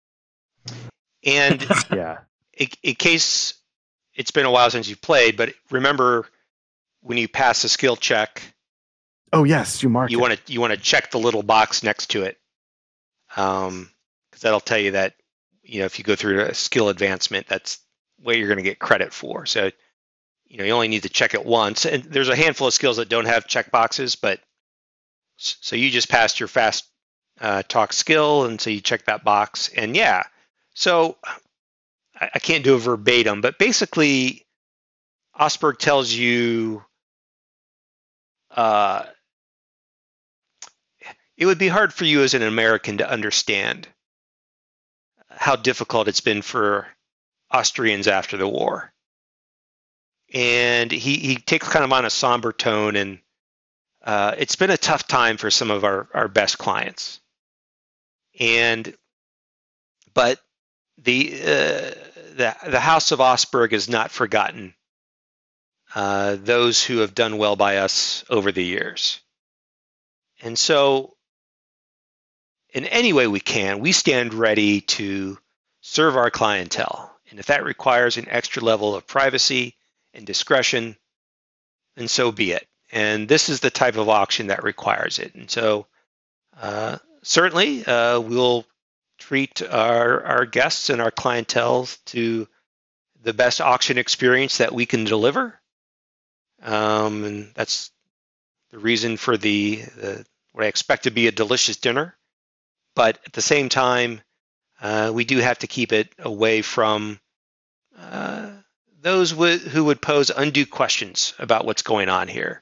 And 1.25 1.61
Yeah, 1.91 2.19
in, 2.53 2.67
in 2.83 2.95
case 2.95 3.55
it's 4.13 4.31
been 4.31 4.45
a 4.45 4.51
while 4.51 4.69
since 4.69 4.87
you've 4.87 5.01
played, 5.01 5.37
but 5.37 5.53
remember 5.71 6.27
when 7.01 7.17
you 7.17 7.27
pass 7.27 7.63
a 7.63 7.69
skill 7.69 7.95
check, 7.95 8.41
Oh 9.33 9.43
yes, 9.43 9.83
you 9.83 9.89
marked 9.89 10.11
you 10.11 10.19
want 10.19 10.33
to 10.33 10.53
you 10.53 10.61
want 10.61 10.71
to 10.71 10.79
check 10.79 11.11
the 11.11 11.19
little 11.19 11.43
box 11.43 11.83
next 11.83 12.11
to 12.11 12.23
it, 12.23 12.37
um, 13.35 13.89
because 14.29 14.43
that'll 14.43 14.61
tell 14.61 14.77
you 14.77 14.91
that 14.91 15.15
you 15.61 15.79
know 15.79 15.85
if 15.85 15.99
you 15.99 16.05
go 16.05 16.15
through 16.15 16.41
a 16.41 16.53
skill 16.53 16.89
advancement, 16.89 17.47
that's 17.47 17.79
what 18.21 18.37
you're 18.37 18.47
going 18.47 18.59
to 18.59 18.63
get 18.63 18.79
credit 18.79 19.11
for. 19.11 19.45
So 19.45 19.71
you 20.47 20.57
know 20.57 20.63
you 20.63 20.71
only 20.71 20.87
need 20.87 21.03
to 21.03 21.09
check 21.09 21.33
it 21.33 21.45
once, 21.45 21.85
and 21.85 22.03
there's 22.03 22.29
a 22.29 22.35
handful 22.35 22.67
of 22.67 22.73
skills 22.73 22.97
that 22.97 23.09
don't 23.09 23.25
have 23.25 23.47
check 23.47 23.71
boxes, 23.71 24.15
but 24.15 24.39
so 25.37 25.75
you 25.75 25.89
just 25.89 26.07
passed 26.07 26.39
your 26.39 26.47
fast 26.47 26.85
uh, 27.41 27.63
talk 27.63 27.91
skill, 27.91 28.45
and 28.45 28.61
so 28.61 28.69
you 28.69 28.79
check 28.79 29.05
that 29.05 29.25
box, 29.25 29.69
and 29.75 29.97
yeah, 29.97 30.23
so 30.75 31.17
I, 32.19 32.29
I 32.35 32.39
can't 32.39 32.63
do 32.63 32.75
a 32.75 32.79
verbatim, 32.79 33.41
but 33.41 33.57
basically, 33.57 34.45
Osberg 35.39 35.79
tells 35.79 36.13
you. 36.13 36.83
Uh, 38.51 39.03
it 41.37 41.45
would 41.45 41.57
be 41.57 41.67
hard 41.67 41.93
for 41.93 42.05
you 42.05 42.21
as 42.21 42.33
an 42.33 42.43
American 42.43 42.99
to 42.99 43.09
understand 43.09 43.87
how 45.29 45.55
difficult 45.55 46.07
it's 46.07 46.21
been 46.21 46.41
for 46.41 46.87
Austrians 47.53 48.07
after 48.07 48.37
the 48.37 48.47
war. 48.47 48.91
And 50.33 50.91
he, 50.91 51.17
he 51.17 51.35
takes 51.35 51.67
kind 51.67 51.85
of 51.85 51.91
on 51.91 52.05
a 52.05 52.09
somber 52.09 52.51
tone, 52.51 52.95
and 52.95 53.19
uh, 54.03 54.35
it's 54.37 54.55
been 54.55 54.71
a 54.71 54.77
tough 54.77 55.07
time 55.07 55.37
for 55.37 55.51
some 55.51 55.71
of 55.71 55.83
our, 55.83 56.07
our 56.13 56.27
best 56.27 56.57
clients. 56.57 57.19
And 58.39 58.93
but 60.13 60.39
the 60.97 61.33
uh, 61.41 61.91
the 62.35 62.55
the 62.67 62.79
House 62.79 63.11
of 63.11 63.19
Osberg 63.19 63.73
is 63.73 63.89
not 63.89 64.11
forgotten 64.11 64.73
uh, 65.93 66.37
those 66.39 66.83
who 66.83 66.97
have 66.97 67.15
done 67.15 67.37
well 67.37 67.55
by 67.55 67.77
us 67.77 68.25
over 68.29 68.51
the 68.51 68.63
years. 68.63 69.21
And 70.41 70.59
so 70.59 71.15
in 72.73 72.85
any 72.85 73.13
way 73.13 73.27
we 73.27 73.39
can, 73.39 73.79
we 73.79 73.93
stand 73.93 74.33
ready 74.33 74.81
to 74.81 75.37
serve 75.81 76.17
our 76.17 76.29
clientele. 76.29 77.15
And 77.29 77.39
if 77.39 77.45
that 77.47 77.63
requires 77.63 78.17
an 78.17 78.27
extra 78.29 78.61
level 78.61 78.95
of 78.95 79.07
privacy 79.07 79.75
and 80.13 80.25
discretion, 80.25 80.97
then 81.95 82.09
so 82.09 82.31
be 82.31 82.51
it. 82.51 82.67
And 82.91 83.27
this 83.27 83.49
is 83.49 83.61
the 83.61 83.69
type 83.69 83.95
of 83.95 84.09
auction 84.09 84.47
that 84.47 84.63
requires 84.63 85.19
it. 85.19 85.33
And 85.35 85.49
so 85.49 85.87
uh, 86.59 86.97
certainly 87.23 87.85
uh, 87.85 88.19
we'll 88.19 88.65
treat 89.27 89.63
our, 89.63 90.23
our 90.23 90.45
guests 90.45 90.89
and 90.89 91.01
our 91.01 91.11
clientele 91.11 91.87
to 92.05 92.47
the 93.23 93.33
best 93.33 93.59
auction 93.59 93.97
experience 93.97 94.59
that 94.59 94.73
we 94.73 94.85
can 94.85 95.03
deliver. 95.03 95.59
Um, 96.61 97.23
and 97.23 97.51
that's 97.55 97.91
the 98.69 98.77
reason 98.77 99.17
for 99.17 99.35
the, 99.35 99.77
the 99.77 100.25
what 100.51 100.63
I 100.63 100.67
expect 100.67 101.03
to 101.03 101.11
be 101.11 101.27
a 101.27 101.31
delicious 101.31 101.77
dinner. 101.77 102.15
But 102.95 103.19
at 103.25 103.33
the 103.33 103.41
same 103.41 103.67
time, 103.67 104.21
uh, 104.79 105.11
we 105.13 105.25
do 105.25 105.39
have 105.39 105.59
to 105.59 105.67
keep 105.67 105.91
it 105.91 106.13
away 106.19 106.61
from 106.61 107.19
uh, 107.97 108.51
those 109.01 109.31
w- 109.31 109.57
who 109.57 109.85
would 109.85 110.01
pose 110.01 110.29
undue 110.29 110.65
questions 110.67 111.33
about 111.39 111.65
what's 111.65 111.81
going 111.81 112.09
on 112.09 112.27
here, 112.27 112.61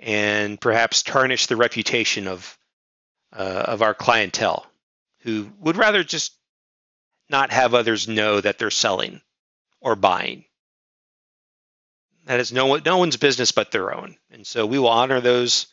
and 0.00 0.60
perhaps 0.60 1.02
tarnish 1.02 1.46
the 1.46 1.56
reputation 1.56 2.26
of 2.26 2.58
uh, 3.32 3.64
of 3.68 3.82
our 3.82 3.94
clientele, 3.94 4.66
who 5.22 5.50
would 5.60 5.76
rather 5.76 6.04
just 6.04 6.32
not 7.28 7.50
have 7.50 7.74
others 7.74 8.08
know 8.08 8.40
that 8.40 8.58
they're 8.58 8.70
selling 8.70 9.20
or 9.80 9.96
buying. 9.96 10.44
That 12.26 12.40
is 12.40 12.52
no 12.52 12.76
no 12.76 12.98
one's 12.98 13.16
business 13.16 13.50
but 13.50 13.72
their 13.72 13.92
own, 13.92 14.16
and 14.30 14.46
so 14.46 14.64
we 14.64 14.78
will 14.78 14.88
honor 14.88 15.20
those 15.20 15.66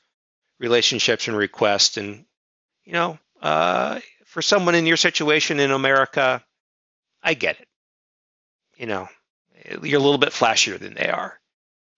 relationships 0.60 1.28
and 1.28 1.38
requests, 1.38 1.98
and 1.98 2.26
you 2.86 2.94
know 2.94 3.20
uh, 3.42 4.00
for 4.26 4.42
someone 4.42 4.76
in 4.76 4.86
your 4.86 4.98
situation 4.98 5.60
in 5.60 5.72
America, 5.72 6.44
I 7.22 7.34
get 7.34 7.60
it. 7.60 7.68
You 8.78 8.88
know, 8.88 9.10
you're 9.84 10.00
a 10.00 10.04
little 10.04 10.18
bit 10.18 10.30
flashier 10.30 10.80
than 10.80 10.94
they 10.94 11.10
are, 11.10 11.40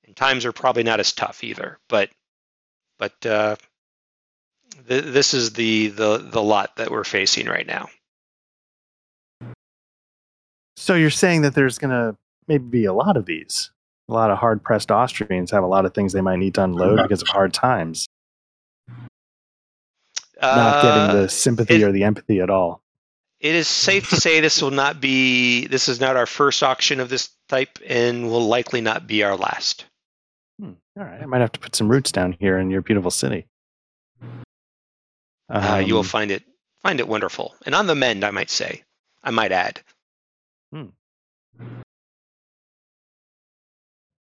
and 0.06 0.16
times 0.16 0.46
are 0.46 0.52
probably 0.52 0.84
not 0.84 1.00
as 1.00 1.12
tough 1.12 1.44
either. 1.44 1.78
But, 1.88 2.10
but 2.98 3.26
uh, 3.26 3.56
th- 4.88 5.06
this 5.06 5.34
is 5.34 5.54
the 5.54 5.88
the 5.90 6.18
the 6.18 6.42
lot 6.42 6.76
that 6.78 6.92
we're 6.92 7.04
facing 7.04 7.48
right 7.48 7.66
now. 7.68 7.90
So 10.78 10.96
you're 10.96 11.10
saying 11.10 11.44
that 11.44 11.54
there's 11.54 11.78
going 11.78 11.92
to 11.92 12.18
maybe 12.48 12.64
be 12.66 12.86
a 12.86 12.94
lot 12.94 13.18
of 13.18 13.26
these. 13.26 13.72
A 14.10 14.14
lot 14.14 14.32
of 14.32 14.38
hard 14.40 14.64
pressed 14.64 14.92
Austrians 14.92 15.52
have 15.52 15.64
a 15.64 15.68
lot 15.68 15.86
of 15.86 15.94
things 15.94 16.12
they 16.14 16.22
might 16.22 16.40
need 16.40 16.56
to 16.56 16.64
unload 16.64 17.02
because 17.04 17.22
of 17.22 17.28
hard 17.28 17.54
times 17.54 18.08
not 20.42 20.82
getting 20.82 21.22
the 21.22 21.30
sympathy 21.30 21.76
Uh, 21.76 21.78
it- 21.78 21.90
or 21.90 21.92
the 21.92 22.04
empathy 22.04 22.40
at 22.40 22.50
all. 22.50 22.82
It 23.40 23.56
is 23.56 23.68
safe 23.68 24.10
to 24.10 24.18
say 24.18 24.40
this 24.40 24.62
will 24.62 24.70
not 24.72 25.02
be. 25.02 25.66
This 25.66 25.88
is 25.90 26.00
not 26.00 26.16
our 26.16 26.28
first 26.28 26.62
auction 26.62 27.00
of 27.00 27.10
this 27.10 27.30
type, 27.50 27.80
and 27.88 28.30
will 28.30 28.46
likely 28.48 28.82
not 28.82 29.08
be 29.08 29.24
our 29.24 29.36
last. 29.36 29.86
Hmm. 30.60 30.74
All 30.96 31.06
right, 31.06 31.20
I 31.22 31.26
might 31.26 31.42
have 31.42 31.52
to 31.54 31.60
put 31.60 31.76
some 31.76 31.90
roots 31.90 32.12
down 32.12 32.34
here 32.34 32.60
in 32.60 32.70
your 32.70 32.82
beautiful 32.82 33.10
city. 33.10 33.48
Uh, 35.52 35.84
you 35.86 35.94
will 35.94 36.00
Um, 36.02 36.06
find 36.08 36.32
it 36.32 36.44
find 36.82 37.00
it 37.00 37.08
wonderful, 37.08 37.56
and 37.66 37.76
on 37.76 37.86
the 37.88 37.96
mend, 37.96 38.24
I 38.24 38.32
might 38.32 38.50
say. 38.50 38.84
I 39.24 39.30
might 39.32 39.52
add. 39.52 39.82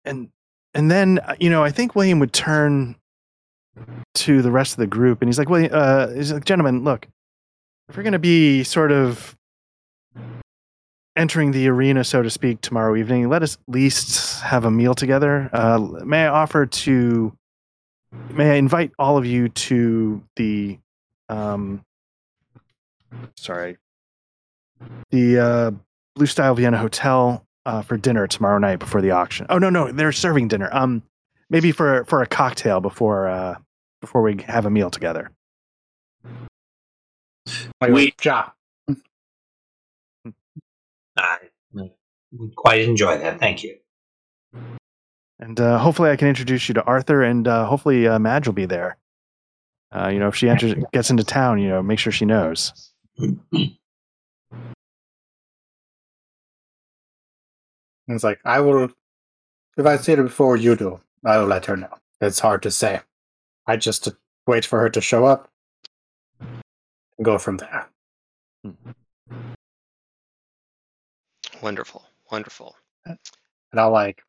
and 0.05 0.29
and 0.73 0.89
then 0.91 1.19
uh, 1.19 1.35
you 1.39 1.49
know 1.49 1.63
I 1.63 1.69
think 1.71 1.95
William 1.95 2.19
would 2.19 2.33
turn 2.33 2.95
to 4.15 4.41
the 4.41 4.51
rest 4.51 4.73
of 4.73 4.77
the 4.77 4.87
group 4.87 5.21
and 5.21 5.29
he's 5.29 5.37
like, 5.37 5.49
"Well, 5.49 5.67
uh, 5.71 6.09
he's 6.13 6.31
like, 6.31 6.45
gentlemen, 6.45 6.83
look, 6.83 7.07
if 7.89 7.97
we're 7.97 8.03
going 8.03 8.13
to 8.13 8.19
be 8.19 8.63
sort 8.63 8.91
of 8.91 9.35
entering 11.15 11.51
the 11.51 11.67
arena, 11.67 12.03
so 12.03 12.21
to 12.23 12.29
speak, 12.29 12.61
tomorrow 12.61 12.95
evening, 12.95 13.27
let 13.29 13.43
us 13.43 13.55
at 13.67 13.73
least 13.73 14.41
have 14.41 14.65
a 14.65 14.71
meal 14.71 14.93
together. 14.95 15.49
Uh, 15.51 15.79
may 16.05 16.23
I 16.25 16.27
offer 16.27 16.65
to, 16.65 17.33
may 18.31 18.51
I 18.51 18.55
invite 18.55 18.91
all 18.99 19.17
of 19.17 19.25
you 19.25 19.49
to 19.49 20.23
the, 20.35 20.77
um, 21.29 21.83
sorry, 23.35 23.77
the 25.11 25.39
uh, 25.39 25.71
Bristol 26.15 26.55
Vienna 26.55 26.77
Hotel 26.77 27.45
uh, 27.65 27.81
for 27.81 27.97
dinner 27.97 28.27
tomorrow 28.27 28.57
night 28.59 28.79
before 28.79 29.01
the 29.01 29.11
auction. 29.11 29.45
Oh 29.49 29.57
no, 29.57 29.69
no, 29.69 29.91
they're 29.91 30.11
serving 30.11 30.47
dinner. 30.47 30.69
Um, 30.71 31.03
maybe 31.49 31.71
for 31.71 32.05
for 32.05 32.21
a 32.21 32.27
cocktail 32.27 32.79
before 32.81 33.27
uh 33.27 33.55
before 34.01 34.21
we 34.21 34.41
have 34.43 34.65
a 34.65 34.69
meal 34.69 34.89
together. 34.89 35.31
Like, 37.81 37.91
We- 37.91 38.13
ja. 38.23 38.49
I 41.17 41.37
would 41.73 42.55
quite 42.55 42.81
enjoy 42.81 43.17
that. 43.17 43.39
Thank 43.39 43.63
you. 43.63 43.77
And 45.39 45.59
uh, 45.59 45.77
hopefully, 45.79 46.09
I 46.11 46.15
can 46.15 46.27
introduce 46.27 46.67
you 46.67 46.73
to 46.75 46.83
Arthur, 46.83 47.23
and 47.23 47.47
uh, 47.47 47.65
hopefully, 47.65 48.07
uh, 48.07 48.19
Madge 48.19 48.47
will 48.47 48.53
be 48.53 48.65
there. 48.65 48.97
Uh, 49.91 50.09
you 50.09 50.19
know, 50.19 50.27
if 50.27 50.35
she 50.35 50.49
enters, 50.49 50.75
gets 50.91 51.09
into 51.09 51.23
town, 51.23 51.59
you 51.59 51.69
know, 51.69 51.81
make 51.81 51.99
sure 51.99 52.11
she 52.11 52.25
knows. 52.25 52.91
It's 58.07 58.23
like 58.23 58.39
I 58.45 58.59
will. 58.59 58.89
If 59.77 59.85
I 59.85 59.97
see 59.97 60.15
her 60.15 60.23
before 60.23 60.57
you 60.57 60.75
do, 60.75 60.99
I 61.25 61.37
will 61.37 61.47
let 61.47 61.65
her 61.65 61.77
know. 61.77 61.93
It's 62.21 62.39
hard 62.39 62.63
to 62.63 62.71
say. 62.71 63.01
I 63.67 63.77
just 63.77 64.07
wait 64.45 64.65
for 64.65 64.79
her 64.79 64.89
to 64.89 65.01
show 65.01 65.25
up 65.25 65.49
and 66.39 67.25
go 67.25 67.37
from 67.37 67.57
there. 67.57 67.87
Wonderful, 71.61 72.05
wonderful. 72.31 72.75
And 73.05 73.17
I'll 73.79 73.91
like 73.91 74.23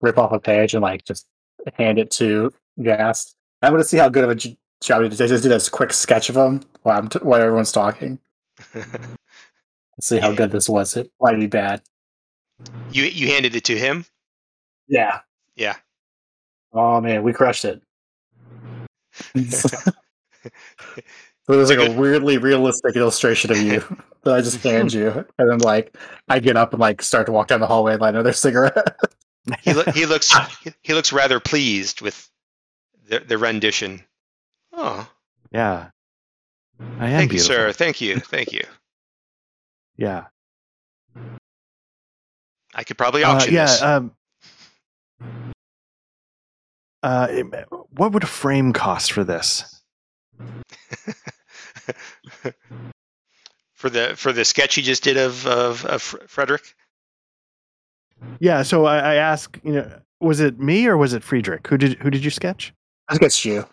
rip 0.00 0.18
off 0.18 0.32
a 0.32 0.40
page 0.40 0.74
and 0.74 0.82
like 0.82 1.04
just 1.04 1.26
hand 1.74 1.98
it 1.98 2.10
to 2.12 2.52
Gast. 2.82 3.36
I'm 3.62 3.72
gonna 3.72 3.84
see 3.84 3.98
how 3.98 4.08
good 4.08 4.24
of 4.24 4.30
a 4.30 4.56
he 4.82 5.08
does. 5.08 5.18
Just 5.18 5.42
do 5.42 5.48
this 5.48 5.68
quick 5.68 5.92
sketch 5.92 6.28
of 6.28 6.36
him 6.36 6.62
while 6.82 6.98
I'm 6.98 7.08
t- 7.08 7.18
while 7.22 7.40
everyone's 7.40 7.72
talking. 7.72 8.18
Let's 8.74 10.08
see 10.08 10.18
how 10.18 10.32
good 10.32 10.50
this 10.50 10.68
was. 10.68 10.96
It 10.96 11.10
might 11.20 11.36
be 11.38 11.46
bad. 11.46 11.82
you 12.90 13.04
you 13.04 13.28
handed 13.28 13.54
it 13.54 13.64
to 13.64 13.78
him. 13.78 14.04
Yeah. 14.88 15.20
Yeah. 15.56 15.76
Oh 16.72 17.00
man, 17.00 17.22
we 17.22 17.32
crushed 17.32 17.64
it. 17.64 17.82
so 19.46 19.90
there's 21.46 21.70
like 21.70 21.88
a 21.88 21.92
weirdly 21.92 22.38
realistic 22.38 22.96
illustration 22.96 23.50
of 23.50 23.58
you 23.58 23.80
that 24.24 24.34
I 24.34 24.40
just 24.40 24.62
hand 24.62 24.92
you, 24.92 25.24
and 25.38 25.50
then 25.50 25.58
like 25.58 25.96
I 26.28 26.38
get 26.38 26.56
up 26.56 26.72
and 26.72 26.80
like 26.80 27.02
start 27.02 27.26
to 27.26 27.32
walk 27.32 27.48
down 27.48 27.60
the 27.60 27.66
hallway 27.66 27.92
and 27.92 28.00
light 28.00 28.14
another 28.14 28.32
cigarette. 28.32 28.96
He 29.62 29.72
lo- 29.74 29.92
he 29.94 30.06
looks 30.06 30.32
he, 30.62 30.72
he 30.82 30.94
looks 30.94 31.12
rather 31.12 31.40
pleased 31.40 32.00
with 32.00 32.30
the 33.08 33.20
the 33.20 33.36
rendition. 33.38 34.02
Oh, 34.72 35.08
Yeah, 35.50 35.90
I 36.80 36.84
am 36.84 37.18
thank 37.18 37.32
you, 37.32 37.38
beautiful. 37.38 37.54
sir. 37.56 37.72
Thank 37.72 38.00
you, 38.00 38.18
thank 38.20 38.52
you. 38.52 38.62
Yeah, 39.96 40.24
I 42.74 42.82
could 42.82 42.96
probably 42.96 43.22
uh, 43.24 43.32
auction 43.32 43.52
yeah. 43.54 43.66
this. 43.66 43.82
Um, 43.82 44.12
uh, 47.02 47.28
what 47.90 48.12
would 48.12 48.24
a 48.24 48.26
frame 48.26 48.72
cost 48.72 49.12
for 49.12 49.22
this? 49.22 49.82
for 53.74 53.90
the 53.90 54.14
for 54.16 54.32
the 54.32 54.44
sketch 54.44 54.76
you 54.78 54.82
just 54.82 55.04
did 55.04 55.18
of 55.18 55.46
of, 55.46 55.84
of 55.84 56.00
Frederick. 56.02 56.74
Yeah, 58.40 58.62
so 58.62 58.86
I, 58.86 58.98
I 58.98 59.14
ask, 59.16 59.58
you 59.62 59.72
know, 59.72 60.00
was 60.20 60.40
it 60.40 60.58
me 60.58 60.86
or 60.86 60.96
was 60.96 61.12
it 61.12 61.22
Friedrich? 61.22 61.66
Who 61.66 61.76
did 61.76 61.98
who 61.98 62.08
did 62.10 62.24
you 62.24 62.30
sketch? 62.30 62.72
I 63.08 63.12
think 63.14 63.24
it's 63.24 63.44
you. 63.44 63.66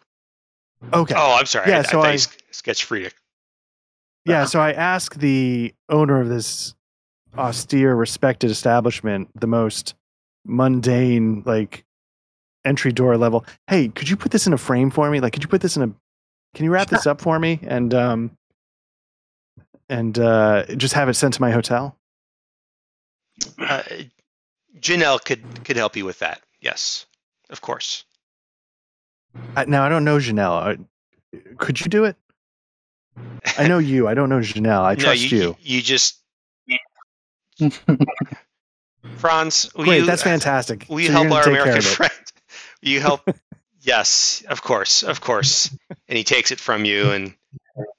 Okay. 0.94 1.14
Oh, 1.18 1.36
I'm 1.40 1.46
sorry. 1.46 1.70
Yeah, 1.70 1.78
I, 1.78 1.80
I 1.80 1.84
so 1.84 1.90
thought 1.92 2.06
I- 2.06 2.10
you 2.12 2.14
s- 2.16 2.38
sketched 2.52 2.84
Friedrich. 2.84 3.16
Yeah, 4.26 4.46
so 4.46 4.60
I 4.60 4.74
asked 4.74 5.20
the 5.20 5.74
owner 5.90 6.22
of 6.22 6.30
this 6.30 6.76
austere, 7.38 7.96
respected 7.96 8.52
establishment, 8.52 9.30
the 9.34 9.48
most 9.48 9.96
mundane, 10.46 11.42
like 11.46 11.84
entry 12.64 12.92
door 12.92 13.18
level. 13.18 13.44
Hey, 13.68 13.88
could 13.88 14.08
you 14.10 14.16
put 14.18 14.32
this 14.32 14.46
in 14.46 14.54
a 14.54 14.58
frame 14.58 14.92
for 14.92 15.10
me? 15.10 15.20
Like, 15.20 15.34
could 15.34 15.42
you 15.42 15.50
put 15.50 15.62
this 15.62 15.78
in 15.78 15.84
a? 15.84 15.88
Can 16.54 16.66
you 16.66 16.72
wrap 16.72 16.90
this 16.90 17.08
up 17.08 17.22
for 17.22 17.40
me 17.40 17.60
and 17.64 17.94
um 17.94 18.32
and 19.88 20.18
uh 20.20 20.66
just 20.76 20.94
have 20.94 21.10
it 21.10 21.14
sent 21.16 21.34
to 21.36 21.42
my 21.42 21.52
hotel? 21.52 21.96
Uh, 23.58 23.84
Janelle 24.80 25.24
could 25.24 25.64
could 25.64 25.78
help 25.78 25.96
you 25.96 26.06
with 26.06 26.20
that. 26.20 26.42
Yes, 26.62 27.06
of 27.50 27.62
course. 27.62 28.04
I, 29.56 29.66
now 29.66 29.84
I 29.84 29.90
don't 29.90 30.04
know 30.04 30.18
Janelle. 30.18 30.84
Could 31.58 31.82
you 31.82 31.88
do 31.88 32.06
it? 32.06 32.16
I 33.58 33.68
know 33.68 33.78
you. 33.78 34.08
I 34.08 34.14
don't 34.14 34.30
know 34.30 34.40
Janelle. 34.40 34.82
I 34.82 34.94
no, 34.96 35.04
trust 35.04 35.32
you, 35.32 35.38
you. 35.40 35.56
You 35.62 35.82
just 35.82 36.20
Franz. 39.18 39.70
Will 39.76 39.86
Great, 39.86 40.00
you, 40.00 40.06
that's 40.06 40.24
fantastic. 40.24 40.86
Will 40.90 41.02
you 41.02 41.08
So 41.08 41.14
help 41.14 41.32
our 41.32 41.44
gonna 41.44 41.44
take 41.44 41.54
care 41.54 41.62
American 41.64 41.82
friend? 41.82 42.12
You 42.82 43.02
help? 43.02 43.30
yes, 43.82 44.42
of 44.48 44.62
course, 44.62 45.04
of 45.04 45.20
course. 45.20 45.70
And 46.08 46.18
he 46.18 46.24
takes 46.24 46.52
it 46.52 46.62
from 46.62 46.86
you, 46.86 47.12
and 47.12 47.36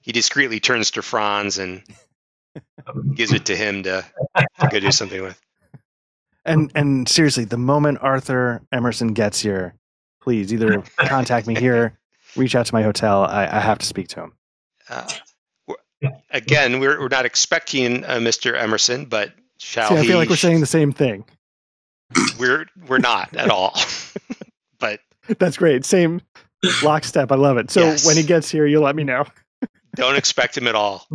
he 0.00 0.10
discreetly 0.10 0.58
turns 0.58 0.92
to 0.92 1.02
Franz 1.02 1.58
and 1.58 1.82
gives 3.14 3.34
it 3.34 3.44
to 3.46 3.56
him 3.56 3.82
to, 3.82 4.02
to 4.60 4.68
go 4.70 4.80
do 4.80 4.90
something 4.90 5.22
with. 5.22 5.38
And 6.46 6.72
and 6.74 7.06
seriously, 7.06 7.44
the 7.44 7.58
moment 7.58 7.98
Arthur 8.00 8.62
Emerson 8.72 9.08
gets 9.08 9.40
here, 9.40 9.74
please 10.20 10.52
either 10.52 10.82
contact 10.98 11.46
me 11.46 11.54
here, 11.58 11.98
reach 12.36 12.54
out 12.54 12.66
to 12.66 12.74
my 12.74 12.82
hotel. 12.82 13.24
I, 13.24 13.42
I 13.46 13.60
have 13.60 13.78
to 13.78 13.86
speak 13.86 14.08
to 14.08 14.20
him. 14.24 14.32
Uh, 14.88 15.06
we're- 15.66 16.12
again, 16.30 16.80
we're, 16.80 16.98
we're 17.00 17.08
not 17.08 17.26
expecting 17.26 18.04
uh, 18.04 18.14
Mr. 18.16 18.58
Emerson, 18.58 19.04
but 19.06 19.32
shall 19.58 19.88
See, 19.90 19.96
I 19.96 20.00
he? 20.02 20.08
feel 20.08 20.18
like 20.18 20.28
we're 20.30 20.36
saying 20.36 20.60
the 20.60 20.66
same 20.66 20.92
thing. 20.92 21.24
we're 22.38 22.66
we're 22.88 22.98
not 22.98 23.34
at 23.36 23.50
all. 23.50 23.74
but 24.80 25.00
That's 25.38 25.56
great. 25.56 25.84
Same 25.84 26.20
lockstep. 26.82 27.30
I 27.30 27.36
love 27.36 27.56
it. 27.58 27.70
So 27.70 27.80
Yes. 27.82 28.06
when 28.06 28.16
he 28.16 28.22
gets 28.22 28.50
here, 28.50 28.66
you'll 28.66 28.82
let 28.82 28.96
me 28.96 29.04
know. 29.04 29.24
don't 29.94 30.16
expect 30.16 30.56
him 30.56 30.66
at 30.66 30.74
all. 30.74 31.06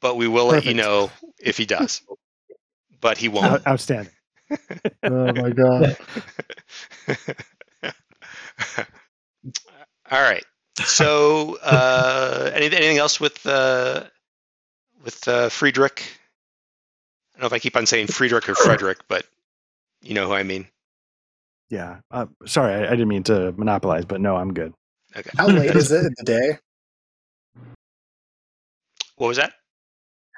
But 0.00 0.16
we 0.16 0.26
will 0.26 0.46
let 0.46 0.64
you 0.64 0.74
know 0.74 1.10
if 1.38 1.56
he 1.58 1.66
does. 1.66 2.02
But 3.00 3.16
he 3.18 3.28
won't. 3.28 3.66
outstanding. 3.66 4.12
oh 5.04 5.32
my 5.32 5.50
god. 5.50 5.96
All 10.10 10.20
right. 10.20 10.44
So, 10.84 11.58
uh, 11.62 12.50
anything, 12.54 12.78
anything 12.78 12.98
else 12.98 13.20
with 13.20 13.44
uh, 13.46 14.04
with 15.04 15.26
uh, 15.28 15.48
Friedrich? 15.48 16.02
I 17.34 17.38
don't 17.38 17.42
know 17.42 17.46
if 17.46 17.52
I 17.52 17.58
keep 17.58 17.76
on 17.76 17.86
saying 17.86 18.08
Friedrich 18.08 18.48
or 18.48 18.54
Frederick, 18.54 18.98
but 19.08 19.26
you 20.02 20.14
know 20.14 20.26
who 20.26 20.32
I 20.32 20.42
mean. 20.42 20.66
Yeah. 21.68 22.00
Uh, 22.10 22.26
sorry, 22.46 22.74
I, 22.74 22.86
I 22.86 22.90
didn't 22.90 23.08
mean 23.08 23.22
to 23.24 23.52
monopolize, 23.52 24.04
but 24.04 24.20
no, 24.20 24.36
I'm 24.36 24.52
good. 24.52 24.74
Okay. 25.16 25.30
How 25.36 25.48
late 25.48 25.74
is 25.76 25.90
it 25.92 26.04
in 26.04 26.14
the 26.16 26.24
day? 26.24 26.58
What 29.16 29.28
was 29.28 29.36
that? 29.36 29.52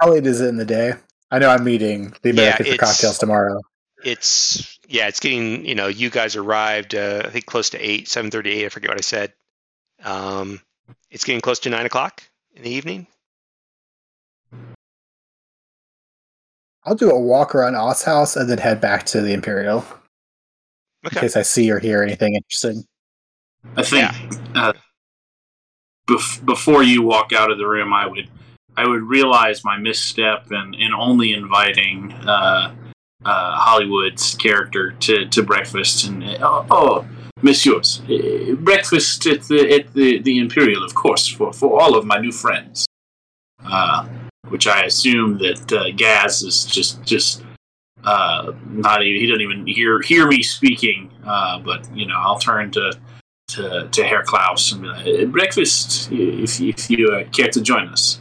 How 0.01 0.11
late 0.11 0.27
is 0.27 0.40
it 0.40 0.49
in 0.49 0.57
the 0.57 0.65
day? 0.65 0.94
I 1.31 1.39
know 1.39 1.49
I'm 1.49 1.65
meeting 1.65 2.15
the 2.23 2.32
Yeah, 2.35 2.57
for 2.57 2.77
cocktails 2.77 3.19
tomorrow. 3.19 3.61
It's 4.05 4.79
yeah, 4.89 5.09
it's 5.09 5.20
getting 5.20 5.65
you 5.65 5.74
know 5.74 5.87
you 5.87 6.11
guys 6.11 6.37
arrived 6.37 6.95
uh, 6.95 7.23
I 7.24 7.31
think 7.31 7.47
close 7.47 7.70
to 7.70 7.79
eight, 7.79 8.09
seven 8.09 8.31
thirty 8.31 8.51
eight. 8.51 8.66
I 8.66 8.69
forget 8.69 8.91
what 8.91 8.99
I 8.99 9.03
said. 9.03 9.33
Um, 10.05 10.61
it's 11.11 11.24
getting 11.24 11.41
close 11.41 11.61
to 11.61 11.70
nine 11.70 11.87
o'clock 11.87 12.23
in 12.55 12.62
the 12.62 12.70
evening. 12.70 13.07
I'll 16.85 16.97
do 16.97 17.11
a 17.11 17.20
walk 17.20 17.55
around 17.55 17.77
Oz 17.77 18.03
house 18.03 18.35
and 18.35 18.51
then 18.51 18.59
head 18.59 18.81
back 18.81 19.07
to 19.07 19.20
the 19.20 19.33
Imperial 19.33 19.85
in 21.05 21.09
Okay. 21.09 21.20
case 21.20 21.37
I 21.37 21.43
see 21.43 21.70
or 21.70 21.79
hear 21.79 22.03
anything 22.03 22.35
interesting. 22.35 22.85
I 23.77 23.83
think 23.83 24.11
uh, 24.55 24.73
bef- 26.09 26.45
before 26.45 26.83
you 26.83 27.03
walk 27.03 27.33
out 27.33 27.51
of 27.51 27.59
the 27.59 27.66
room, 27.66 27.93
I 27.93 28.07
would 28.07 28.29
I 28.77 28.87
would 28.87 29.03
realize 29.03 29.65
my 29.65 29.77
misstep 29.77 30.51
and 30.51 30.74
in 30.74 30.93
only 30.93 31.33
inviting 31.35 32.12
uh, 32.12 32.74
uh, 33.24 33.57
Hollywood's 33.57 34.35
character 34.35 34.93
to, 35.01 35.27
to 35.27 35.43
breakfast 35.43 36.07
and 36.07 36.24
uh, 36.24 36.65
oh, 36.70 37.07
messieurs, 37.43 38.03
uh, 38.11 38.55
breakfast 38.55 39.27
at 39.27 39.43
the 39.43 39.74
at 39.74 39.93
the, 39.94 40.20
the 40.20 40.39
Imperial, 40.39 40.85
of 40.85 40.94
course, 40.94 41.28
for, 41.28 41.53
for 41.53 41.81
all 41.81 41.97
of 41.97 42.05
my 42.05 42.19
new 42.19 42.32
friends. 42.32 42.86
Uh, 43.65 44.09
which 44.49 44.66
I 44.66 44.82
assume 44.82 45.39
that 45.39 45.73
uh, 45.73 45.90
Gast 45.97 46.44
is 46.44 46.65
just 46.65 47.03
just 47.05 47.43
uh, 48.05 48.53
not 48.66 49.03
even 49.03 49.20
he 49.20 49.27
doesn't 49.27 49.40
even 49.40 49.66
hear 49.66 50.01
hear 50.03 50.27
me 50.27 50.43
speaking. 50.43 51.11
Uh, 51.24 51.59
but 51.61 51.89
you 51.97 52.07
know, 52.07 52.16
I'll 52.19 52.39
turn 52.39 52.70
to 52.73 52.93
to, 53.49 53.89
to 53.90 54.05
Herr 54.05 54.23
Krauss 54.23 54.73
and 54.73 54.82
be 54.82 54.89
like, 54.89 55.07
"Uh, 55.07 55.24
breakfast 55.27 56.11
if, 56.11 56.61
if 56.61 56.90
you 56.90 57.09
uh, 57.09 57.24
care 57.31 57.49
to 57.49 57.61
join 57.61 57.89
us. 57.89 58.20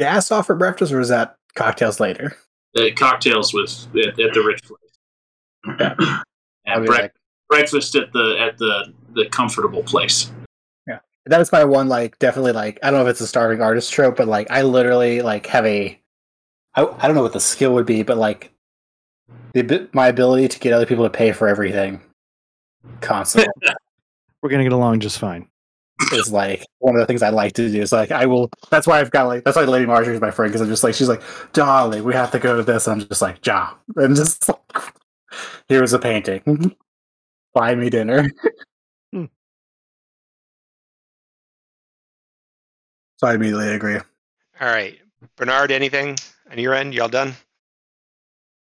Gast 0.00 0.32
off 0.32 0.46
for 0.46 0.56
breakfast 0.56 0.92
or 0.92 1.00
is 1.00 1.08
that 1.08 1.36
cocktails 1.54 2.00
later? 2.00 2.36
Uh, 2.76 2.86
cocktails 2.96 3.54
with 3.54 3.86
at, 3.96 4.18
at 4.18 4.34
the 4.34 4.42
rich 4.42 4.60
place. 4.64 6.22
I'll 6.66 6.84
bre- 6.84 6.92
like, 6.92 7.14
breakfast 7.48 7.94
at 7.94 8.12
the 8.12 8.36
at 8.40 8.58
the 8.58 8.92
the 9.12 9.26
comfortable 9.26 9.82
place. 9.82 10.32
Yeah, 10.86 10.98
that 11.26 11.40
is 11.40 11.52
my 11.52 11.64
one 11.64 11.88
like 11.88 12.18
definitely 12.18 12.52
like 12.52 12.78
I 12.82 12.90
don't 12.90 13.00
know 13.00 13.06
if 13.06 13.10
it's 13.10 13.20
a 13.20 13.26
starving 13.26 13.62
artist 13.62 13.92
trope, 13.92 14.16
but 14.16 14.26
like 14.26 14.50
I 14.50 14.62
literally 14.62 15.22
like 15.22 15.46
have 15.46 15.64
a 15.66 16.00
I, 16.74 16.82
I 16.84 17.06
don't 17.06 17.14
know 17.14 17.22
what 17.22 17.32
the 17.32 17.40
skill 17.40 17.74
would 17.74 17.86
be, 17.86 18.02
but 18.02 18.18
like 18.18 18.52
the 19.52 19.88
my 19.92 20.08
ability 20.08 20.48
to 20.48 20.58
get 20.58 20.72
other 20.72 20.86
people 20.86 21.04
to 21.04 21.10
pay 21.10 21.32
for 21.32 21.46
everything 21.46 22.00
constantly 23.00 23.52
We're 24.42 24.50
gonna 24.50 24.64
get 24.64 24.72
along 24.72 25.00
just 25.00 25.18
fine. 25.18 25.48
Is 26.12 26.32
like 26.32 26.66
one 26.78 26.94
of 26.96 27.00
the 27.00 27.06
things 27.06 27.22
I 27.22 27.30
like 27.30 27.52
to 27.54 27.70
do. 27.70 27.80
Is 27.80 27.92
like 27.92 28.10
I 28.10 28.26
will. 28.26 28.50
That's 28.70 28.86
why 28.86 29.00
I've 29.00 29.10
got 29.10 29.26
like 29.26 29.44
that's 29.44 29.56
why 29.56 29.64
Lady 29.64 29.86
Marjorie 29.86 30.14
is 30.14 30.20
my 30.20 30.30
friend 30.30 30.50
because 30.50 30.60
I'm 30.60 30.68
just 30.68 30.84
like 30.84 30.94
she's 30.94 31.08
like 31.08 31.22
darling, 31.52 32.04
we 32.04 32.14
have 32.14 32.30
to 32.32 32.38
go 32.38 32.56
to 32.56 32.62
this. 32.62 32.86
And 32.86 33.02
I'm 33.02 33.08
just 33.08 33.22
like 33.22 33.44
ja, 33.46 33.74
and 33.96 34.16
just 34.16 34.48
like 34.48 34.92
here's 35.68 35.92
a 35.92 35.98
painting, 35.98 36.74
buy 37.54 37.74
me 37.74 37.90
dinner. 37.90 38.28
Hmm. 39.12 39.26
so 43.16 43.26
I 43.26 43.34
immediately 43.34 43.68
agree. 43.68 43.96
All 44.60 44.68
right, 44.68 44.98
Bernard. 45.36 45.70
Anything 45.70 46.16
on 46.50 46.58
your 46.58 46.74
end? 46.74 46.94
Y'all 46.94 47.08
done? 47.08 47.34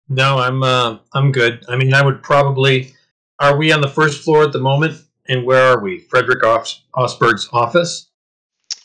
No, 0.09 0.37
I'm 0.39 0.63
uh, 0.63 0.97
I'm 1.13 1.31
good. 1.31 1.63
I 1.69 1.75
mean, 1.75 1.93
I 1.93 2.03
would 2.03 2.21
probably. 2.21 2.93
Are 3.39 3.57
we 3.57 3.71
on 3.71 3.81
the 3.81 3.89
first 3.89 4.23
floor 4.23 4.43
at 4.43 4.51
the 4.51 4.59
moment? 4.59 5.01
And 5.27 5.45
where 5.45 5.71
are 5.73 5.79
we? 5.79 5.99
Frederick 5.99 6.43
Os- 6.43 6.83
Osberg's 6.95 7.47
office. 7.53 8.09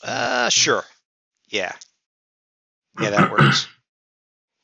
Uh, 0.02 0.48
sure. 0.48 0.84
Yeah. 1.48 1.74
Yeah, 3.00 3.10
that 3.10 3.30
works. 3.30 3.66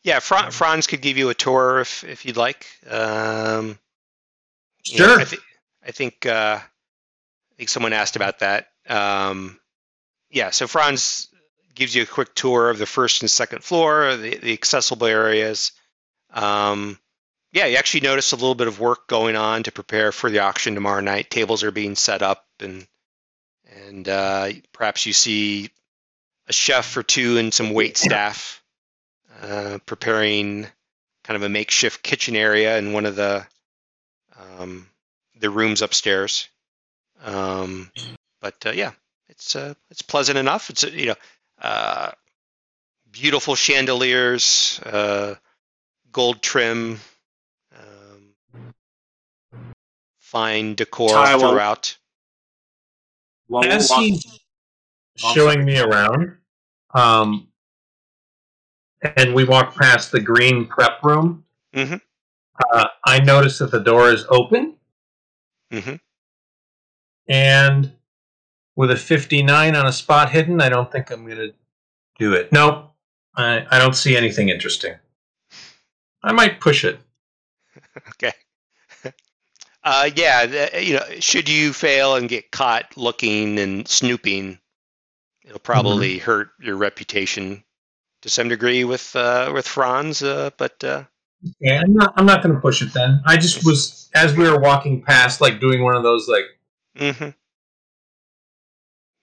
Yeah, 0.05 0.19
Fran- 0.21 0.51
Franz 0.51 0.87
could 0.87 1.01
give 1.01 1.17
you 1.17 1.31
a 1.31 1.35
tour 1.35 1.81
if 1.81 2.05
if 2.05 2.27
you'd 2.27 2.37
like. 2.37 2.67
Um, 2.91 3.79
you 4.85 4.99
know, 4.99 5.07
Sure. 5.07 5.21
I, 5.21 5.25
thi- 5.25 5.39
I 5.83 5.91
think 5.93 6.27
uh, 6.27 6.59
I 6.61 7.55
think 7.57 7.71
someone 7.71 7.95
asked 7.95 8.15
about 8.15 8.41
that. 8.41 8.67
Um, 8.87 9.59
yeah, 10.31 10.51
so 10.51 10.67
Franz 10.67 11.29
gives 11.75 11.95
you 11.95 12.03
a 12.03 12.07
quick 12.07 12.35
tour 12.35 12.69
of 12.69 12.77
the 12.77 12.85
first 12.85 13.23
and 13.23 13.31
second 13.31 13.65
floor, 13.65 14.15
the, 14.15 14.37
the 14.37 14.53
accessible 14.53 15.07
areas. 15.07 15.73
Um, 16.35 16.99
yeah, 17.55 17.67
you 17.67 17.77
actually 17.77 18.01
notice 18.01 18.33
a 18.33 18.37
little 18.37 18.57
bit 18.57 18.67
of 18.67 18.81
work 18.81 19.07
going 19.07 19.37
on 19.37 19.63
to 19.63 19.73
prepare 19.73 20.11
for 20.11 20.29
the 20.29 20.41
auction 20.41 20.75
tomorrow 20.75 21.01
night. 21.01 21.31
Tables 21.31 21.63
are 21.63 21.71
being 21.71 21.95
set 21.95 22.21
up, 22.21 22.45
and 22.59 22.87
and 23.87 24.09
uh, 24.09 24.49
perhaps 24.73 25.07
you 25.07 25.13
see 25.13 25.71
a 26.49 26.53
chef 26.53 26.97
or 26.97 27.05
two 27.05 27.39
and 27.39 27.55
some 27.55 27.71
wait 27.73 27.97
staff 27.97 28.63
uh, 29.41 29.79
preparing 29.87 30.67
kind 31.23 31.37
of 31.37 31.43
a 31.45 31.49
makeshift 31.49 32.03
kitchen 32.03 32.35
area 32.35 32.77
in 32.77 32.93
one 32.93 33.07
of 33.07 33.15
the 33.15 33.47
um, 34.37 34.89
the 35.39 35.49
rooms 35.49 35.81
upstairs. 35.81 36.49
Um, 37.23 37.91
but 38.41 38.67
uh, 38.67 38.73
yeah, 38.73 38.91
it's 39.29 39.55
uh, 39.55 39.75
it's 39.91 40.03
pleasant 40.03 40.39
enough. 40.39 40.71
It's 40.71 40.83
you 40.83 41.07
know 41.07 41.17
uh, 41.63 42.11
beautiful 43.13 43.55
chandeliers, 43.55 44.81
uh, 44.85 45.37
gold 46.13 46.43
trim, 46.43 47.01
um, 47.77 48.75
fine 50.35 50.75
decor 50.75 51.11
Tile. 51.11 51.39
throughout. 51.39 51.97
While 53.47 53.65
As 53.65 53.89
we're 53.89 53.97
walk- 53.97 54.05
he's 54.05 54.41
showing 55.17 55.65
me 55.65 55.79
around, 55.79 56.39
um, 56.93 57.49
and 59.17 59.33
we 59.35 59.45
walk 59.45 59.77
past 59.77 60.11
the 60.11 60.21
green 60.21 60.67
prep 60.67 61.03
room, 61.05 61.45
Mhm. 61.73 62.01
Uh, 62.73 62.87
I 63.05 63.19
notice 63.21 63.59
that 63.59 63.71
the 63.73 63.81
door 63.81 64.11
is 64.11 64.25
open, 64.29 64.77
hmm 65.73 65.97
and 67.29 67.97
with 68.77 68.91
a 68.91 68.97
59 68.97 69.75
on 69.75 69.87
a 69.87 69.93
spot 69.93 70.31
hidden, 70.31 70.61
I 70.61 70.69
don't 70.69 70.91
think 70.93 71.11
I'm 71.11 71.25
going 71.25 71.39
to 71.39 71.55
do 72.19 72.35
it. 72.35 72.53
Nope. 72.53 72.93
I, 73.37 73.67
I 73.71 73.79
don't 73.79 73.95
see 73.95 74.17
anything 74.17 74.49
interesting. 74.51 74.95
I 76.23 76.33
might 76.33 76.61
push 76.61 76.85
it. 76.85 77.01
Okay. 78.11 78.33
Uh, 79.85 80.11
yeah, 80.17 80.79
you 80.79 80.95
know, 80.95 81.05
should 81.21 81.47
you 81.47 81.73
fail 81.75 82.17
and 82.17 82.29
get 82.29 82.51
caught 82.51 82.97
looking 82.97 83.59
and 83.59 83.87
snooping, 83.87 84.59
it'll 85.45 85.59
probably 85.59 86.17
hurt 86.19 86.53
your 86.59 86.77
reputation 86.77 87.63
to 88.23 88.31
some 88.31 88.49
degree 88.49 88.85
with 88.85 89.15
uh, 89.15 89.51
with 89.53 89.69
Franz. 89.69 90.23
Uh, 90.23 90.49
but 90.57 90.83
uh, 90.83 91.05
Yeah, 91.61 91.83
I'm 91.85 91.93
not, 91.93 92.15
I'm 92.17 92.25
not 92.25 92.43
going 92.43 92.55
to 92.55 92.61
push 92.63 92.81
it 92.81 92.95
then. 92.95 93.21
I 93.27 93.37
just 93.37 93.67
was, 93.67 94.09
as 94.15 94.35
we 94.35 94.49
were 94.49 94.59
walking 94.59 95.03
past, 95.03 95.43
like 95.43 95.61
doing 95.61 95.83
one 95.83 95.95
of 95.95 96.03
those, 96.03 96.29
like, 96.29 96.45
hmm 96.97 97.29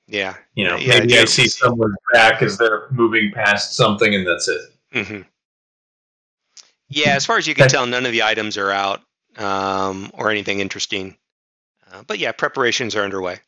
yeah, 0.08 0.36
you 0.54 0.66
know, 0.66 0.76
Yeah, 0.76 1.00
maybe 1.00 1.18
I 1.18 1.26
see 1.26 1.48
someone's 1.48 1.96
back 2.14 2.44
as 2.44 2.58
they're 2.58 2.88
moving 2.92 3.32
past 3.32 3.74
something, 3.76 4.14
and 4.14 4.28
that's 4.28 4.48
it. 4.48 4.62
hmm 4.92 5.22
Yeah, 6.90 7.16
as 7.16 7.26
far 7.26 7.38
as 7.38 7.48
you 7.48 7.56
can 7.56 7.68
tell, 7.68 7.88
none 7.88 8.06
of 8.06 8.12
the 8.12 8.22
items 8.22 8.58
are 8.58 8.72
out 8.72 9.02
um, 9.38 10.12
or 10.14 10.30
anything 10.32 10.60
interesting. 10.60 11.18
Uh, 11.92 12.04
but 12.08 12.20
yeah, 12.20 12.32
preparations 12.32 12.96
are 12.96 13.04
underway. 13.04 13.40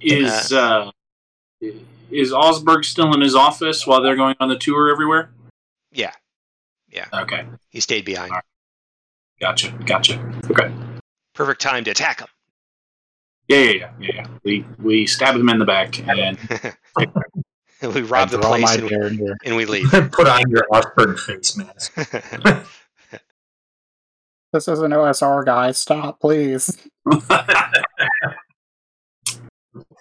Is 0.00 0.52
uh, 0.52 0.90
is 2.10 2.32
Osberg 2.32 2.84
still 2.84 3.14
in 3.14 3.20
his 3.20 3.34
office 3.34 3.86
while 3.86 4.02
they're 4.02 4.16
going 4.16 4.34
on 4.40 4.48
the 4.48 4.56
tour 4.58 4.90
everywhere? 4.90 5.30
Yeah, 5.92 6.12
yeah, 6.90 7.06
Okay, 7.12 7.44
he 7.70 7.80
stayed 7.80 8.04
behind. 8.04 8.32
gotcha, 9.40 9.70
gotcha. 9.86 10.14
Okay, 10.50 10.72
Perfect 11.34 11.60
time 11.60 11.84
to 11.84 11.90
attack 11.90 12.20
him. 12.20 12.28
yeah, 13.48 13.58
yeah, 13.58 13.70
yeah, 13.72 13.90
yeah. 14.00 14.10
yeah. 14.14 14.26
We 14.42 14.64
we 14.78 15.06
stab 15.06 15.36
him 15.36 15.48
in 15.48 15.58
the 15.60 15.64
back 15.66 16.00
and 16.08 16.36
we 17.94 18.02
rob 18.02 18.30
the 18.30 18.38
place 18.38 18.74
and, 18.74 18.88
beard 18.88 19.12
here. 19.12 19.36
and 19.44 19.54
we 19.54 19.66
leave. 19.66 19.88
Put 20.12 20.26
on 20.26 20.50
your 20.50 20.66
Osberg 20.72 21.18
face 21.20 21.56
mask. 21.56 21.92
This 24.52 24.68
is 24.68 24.80
an 24.80 24.90
OSR, 24.90 25.44
guy. 25.46 25.72
Stop, 25.72 26.20
please. 26.20 26.76
you 27.10 27.20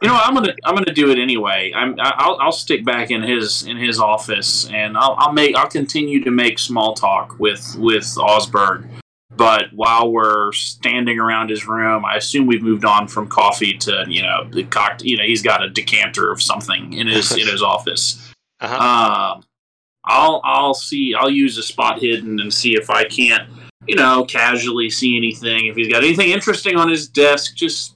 know 0.03 0.13
what, 0.13 0.27
I'm 0.27 0.33
gonna 0.33 0.53
I'm 0.65 0.75
gonna 0.75 0.93
do 0.93 1.09
it 1.11 1.17
anyway. 1.17 1.71
I'm 1.73 1.97
I- 1.99 2.15
I'll 2.17 2.37
I'll 2.41 2.51
stick 2.51 2.83
back 2.83 3.11
in 3.11 3.21
his 3.21 3.63
in 3.63 3.77
his 3.77 3.99
office 3.99 4.67
and 4.69 4.97
I'll 4.97 5.15
I'll 5.17 5.31
make 5.31 5.55
I'll 5.55 5.69
continue 5.69 6.23
to 6.23 6.31
make 6.31 6.59
small 6.59 6.93
talk 6.93 7.39
with 7.39 7.75
with 7.77 8.03
Osberg. 8.03 8.87
But 9.33 9.71
while 9.73 10.11
we're 10.11 10.51
standing 10.51 11.17
around 11.17 11.49
his 11.49 11.65
room, 11.65 12.03
I 12.03 12.17
assume 12.17 12.45
we've 12.47 12.61
moved 12.61 12.83
on 12.83 13.07
from 13.07 13.27
coffee 13.29 13.77
to 13.77 14.03
you 14.07 14.21
know 14.21 14.49
the 14.51 14.63
cocktail. 14.65 15.07
You 15.07 15.17
know 15.17 15.23
he's 15.23 15.41
got 15.41 15.63
a 15.63 15.69
decanter 15.69 16.29
of 16.29 16.41
something 16.41 16.91
in 16.93 17.07
his 17.07 17.31
in 17.31 17.47
his 17.47 17.63
office. 17.63 18.33
Uh-huh. 18.59 18.75
Um, 18.75 19.43
I'll 20.03 20.41
I'll 20.43 20.73
see. 20.73 21.15
I'll 21.17 21.29
use 21.29 21.57
a 21.57 21.63
spot 21.63 21.99
hidden 22.01 22.39
and 22.41 22.53
see 22.53 22.75
if 22.75 22.89
I 22.89 23.05
can't, 23.05 23.47
you 23.87 23.95
know, 23.95 24.25
casually 24.25 24.89
see 24.89 25.17
anything. 25.17 25.67
If 25.67 25.75
he's 25.75 25.89
got 25.89 26.03
anything 26.03 26.29
interesting 26.29 26.77
on 26.77 26.89
his 26.89 27.07
desk, 27.07 27.55
just 27.55 27.95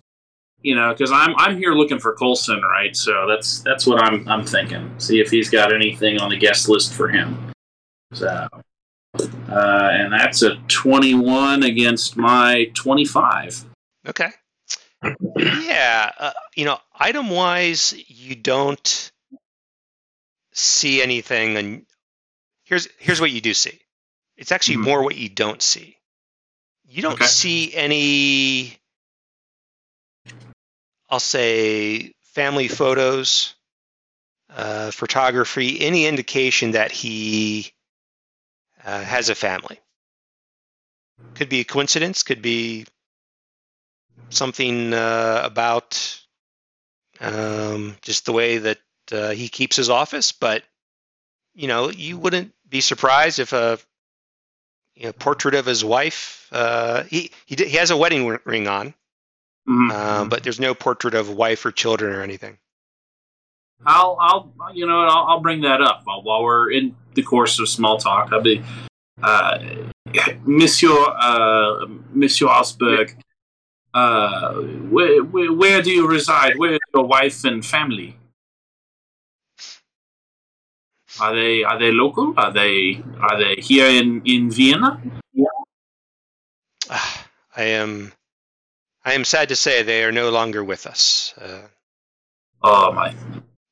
you 0.61 0.75
know, 0.75 0.91
because 0.91 1.11
I'm 1.11 1.35
I'm 1.37 1.57
here 1.57 1.73
looking 1.73 1.99
for 1.99 2.13
Colson, 2.15 2.61
right? 2.61 2.95
So 2.95 3.27
that's 3.27 3.59
that's 3.59 3.85
what 3.85 4.01
I'm 4.01 4.27
I'm 4.27 4.45
thinking. 4.45 4.91
See 4.97 5.19
if 5.19 5.29
he's 5.29 5.49
got 5.49 5.73
anything 5.73 6.19
on 6.19 6.29
the 6.29 6.37
guest 6.37 6.67
list 6.67 6.93
for 6.93 7.07
him. 7.07 7.51
So, 8.13 8.27
uh, 8.27 9.89
and 9.91 10.11
that's 10.11 10.41
a 10.41 10.55
21 10.67 11.63
against 11.63 12.17
my 12.17 12.71
25. 12.73 13.65
Okay. 14.07 14.29
Yeah, 15.37 16.11
uh, 16.17 16.31
you 16.55 16.65
know, 16.65 16.79
item 16.97 17.29
wise, 17.29 17.93
you 18.07 18.35
don't 18.35 19.11
see 20.51 21.01
anything. 21.01 21.57
And 21.57 21.85
here's 22.63 22.87
here's 22.97 23.21
what 23.21 23.31
you 23.31 23.41
do 23.41 23.53
see. 23.53 23.79
It's 24.37 24.51
actually 24.51 24.77
Mhm. 24.77 24.85
more 24.85 25.03
what 25.03 25.15
you 25.15 25.29
don't 25.29 25.61
see. 25.61 25.97
You 26.87 27.01
don't 27.01 27.13
Okay. 27.13 27.25
see 27.25 27.73
any. 27.73 28.77
I'll 31.09 31.19
say 31.19 32.13
family 32.33 32.67
photos, 32.67 33.55
uh, 34.49 34.91
photography, 34.91 35.79
any 35.81 36.05
indication 36.05 36.71
that 36.71 36.91
he 36.91 37.73
uh, 38.83 39.03
has 39.03 39.29
a 39.29 39.35
family. 39.35 39.79
Could 41.35 41.49
be 41.49 41.59
a 41.61 41.65
coincidence. 41.65 42.23
Could 42.23 42.41
be 42.41 42.85
something 44.29 44.93
uh, 44.93 45.41
about 45.43 46.21
um, 47.19 47.95
just 48.01 48.25
the 48.25 48.33
way 48.33 48.57
that 48.57 48.79
uh, 49.11 49.29
he 49.31 49.49
keeps 49.49 49.75
his 49.75 49.89
office, 49.89 50.31
but 50.31 50.63
you 51.53 51.67
know, 51.67 51.89
you 51.89 52.17
wouldn't 52.17 52.53
be 52.67 52.81
surprised 52.81 53.39
if 53.39 53.53
a 53.53 53.79
you 54.95 55.05
know, 55.05 55.13
portrait 55.13 55.55
of 55.55 55.65
his 55.65 55.83
wife. 55.83 56.47
Uh, 56.51 57.03
he 57.03 57.31
he 57.45 57.55
he 57.55 57.77
has 57.77 57.91
a 57.91 57.97
wedding 57.97 58.37
ring 58.45 58.67
on, 58.67 58.93
Mhm. 59.67 59.91
uh, 59.91 60.25
but 60.25 60.43
there's 60.43 60.59
no 60.59 60.73
portrait 60.73 61.13
of 61.13 61.29
wife 61.29 61.65
or 61.65 61.71
children 61.71 62.13
or 62.15 62.21
anything. 62.21 62.57
I'll, 63.85 64.17
I'll, 64.19 64.53
you 64.73 64.87
know, 64.87 65.01
I'll, 65.01 65.25
I'll 65.27 65.39
bring 65.41 65.61
that 65.61 65.81
up 65.81 66.01
while, 66.05 66.23
while 66.23 66.43
we're 66.43 66.71
in 66.71 66.95
the 67.13 67.21
course 67.21 67.59
of 67.59 67.67
small 67.67 67.97
talk. 67.97 68.31
I'll 68.31 68.41
be, 68.41 68.63
uh, 69.21 69.59
Monsieur, 70.45 70.95
uh, 70.95 71.85
Monsieur 72.13 72.47
Osberg, 72.47 73.15
uh, 73.93 74.53
where, 74.89 75.23
where, 75.23 75.51
where 75.51 75.81
do 75.81 75.91
you 75.91 76.07
reside? 76.07 76.57
Where 76.57 76.73
is 76.73 76.79
your 76.93 77.03
wife 77.03 77.43
and 77.43 77.65
family? 77.65 78.17
Are 81.19 81.33
they 81.35 81.63
are 81.63 81.79
they 81.79 81.91
local? 81.91 82.33
Are 82.37 82.51
they 82.51 83.01
are 83.19 83.37
they 83.37 83.55
here 83.61 83.87
in 83.87 84.21
in 84.25 84.51
Vienna? 84.51 85.01
Ah, 86.89 87.27
I 87.55 87.63
am 87.63 88.11
I 89.03 89.13
am 89.13 89.23
sad 89.23 89.49
to 89.49 89.55
say 89.55 89.83
they 89.83 90.03
are 90.03 90.11
no 90.11 90.29
longer 90.29 90.63
with 90.63 90.85
us. 90.87 91.33
Uh, 91.39 91.61
Oh 92.67 92.91
my, 92.93 93.13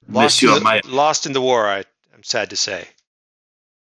lost, 0.07 0.41
Monsieur, 0.43 0.49
in 0.49 0.55
the, 0.55 0.61
my 0.61 0.81
lost 0.85 1.25
in 1.25 1.33
the 1.33 1.41
war. 1.41 1.67
I, 1.67 1.83
I'm 2.13 2.21
sad 2.23 2.51
to 2.51 2.55
say. 2.55 2.87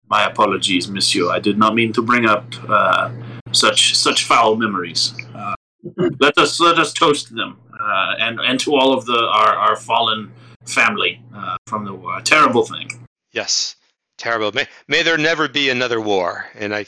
my 0.08 0.24
apologies, 0.24 0.88
Monsieur. 0.88 1.28
I 1.30 1.38
did 1.38 1.58
not 1.58 1.74
mean 1.74 1.92
to 1.92 2.02
bring 2.02 2.24
up 2.26 2.46
uh, 2.68 3.10
such 3.52 3.94
such 3.94 4.24
foul 4.24 4.56
memories. 4.56 5.12
Uh, 5.34 5.54
let 6.20 6.38
us 6.38 6.58
let 6.60 6.78
us 6.78 6.92
toast 6.94 7.34
them, 7.34 7.58
uh, 7.78 8.14
and 8.20 8.40
and 8.40 8.58
to 8.60 8.74
all 8.74 8.92
of 8.96 9.04
the 9.04 9.18
our, 9.18 9.54
our 9.54 9.76
fallen 9.76 10.32
family 10.66 11.20
uh, 11.36 11.56
from 11.66 11.84
the 11.84 11.92
war. 11.92 12.16
A 12.18 12.22
terrible 12.22 12.64
thing. 12.64 12.88
Yes, 13.32 13.76
terrible. 14.18 14.52
May, 14.52 14.66
may 14.88 15.02
there 15.02 15.18
never 15.18 15.48
be 15.48 15.70
another 15.70 16.00
war, 16.00 16.46
and 16.54 16.74
I, 16.74 16.86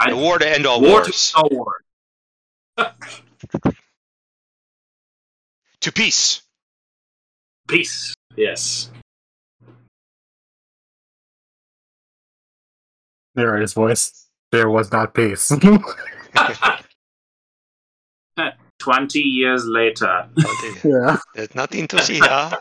I- 0.00 0.12
war 0.12 0.38
to 0.38 0.48
end 0.48 0.66
all 0.66 0.80
war 0.80 1.00
to 1.02 1.10
wars, 1.10 1.32
no 1.36 1.48
war. 1.50 1.74
to 5.80 5.92
peace. 5.92 6.42
Peace. 7.68 8.14
Yes. 8.36 8.90
There 13.34 13.56
his 13.58 13.72
voice. 13.72 14.26
There 14.50 14.68
was 14.68 14.92
not 14.92 15.14
peace. 15.14 15.50
Twenty 18.78 19.20
years 19.20 19.64
later. 19.64 20.28
yeah. 20.84 21.16
There's 21.34 21.54
nothing 21.54 21.86
to 21.88 22.02
see 22.02 22.20
here. 22.20 22.52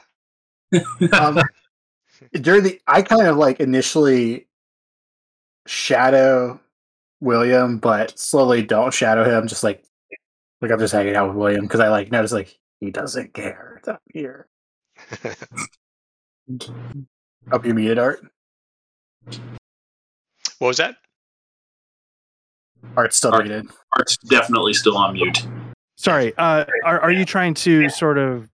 Um, 1.12 1.40
during 2.34 2.64
the, 2.64 2.81
I 2.88 3.02
kind 3.02 3.27
of 3.27 3.38
like 3.38 3.60
initially 3.60 4.48
shadow 5.68 6.60
William, 7.19 7.77
but 7.77 8.18
slowly 8.18 8.64
don't 8.64 8.93
shadow 8.93 9.23
him. 9.23 9.48
Just 9.48 9.64
like, 9.64 9.84
like 10.61 10.72
I'm 10.72 10.80
just 10.80 10.93
hanging 10.93 11.15
out 11.15 11.30
with 11.30 11.38
William 11.38 11.65
because 11.65 11.80
I 11.80 11.89
like 11.89 12.11
notice 12.11 12.31
like 12.31 12.57
he 12.80 12.91
doesn't 12.91 13.34
care. 13.34 13.76
It's 13.80 13.88
up 13.88 14.02
here. 14.14 14.48
Up 17.52 17.65
you 17.65 17.73
muted 17.73 17.98
art. 17.98 18.19
What 20.60 20.68
was 20.68 20.77
that? 20.77 20.95
Art's 22.95 23.18
still 23.18 23.34
Art. 23.34 23.48
muted. 23.48 23.68
Art's 23.93 24.18
definitely 24.18 24.73
still 24.73 24.98
on 24.98 25.14
mute. 25.14 25.48
Sorry, 25.98 26.34
uh, 26.38 26.65
are 26.84 26.99
are 26.99 27.11
you 27.11 27.26
trying 27.26 27.53
to 27.56 27.89
sort 27.89 28.18
of, 28.18 28.49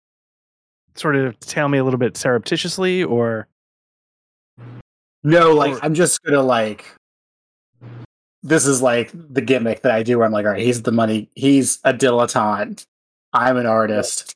sort 0.95 1.15
of 1.15 1.39
tell 1.39 1.69
me 1.69 1.77
a 1.77 1.83
little 1.83 1.97
bit 1.97 2.17
surreptitiously, 2.17 3.03
or 3.03 3.47
No, 5.27 5.53
like 5.53 5.73
Or- 5.73 5.85
I'm 5.85 5.93
just 5.93 6.23
gonna 6.23 6.41
like. 6.41 6.85
This 8.43 8.65
is 8.65 8.81
like 8.81 9.11
the 9.13 9.41
gimmick 9.41 9.81
that 9.81 9.91
I 9.91 10.03
do. 10.03 10.17
Where 10.17 10.25
I'm 10.25 10.31
like, 10.31 10.45
all 10.45 10.51
right, 10.53 10.61
he's 10.61 10.81
the 10.83 10.91
money. 10.91 11.29
He's 11.35 11.79
a 11.83 11.93
dilettante. 11.93 12.85
I'm 13.33 13.57
an 13.57 13.65
artist. 13.65 14.33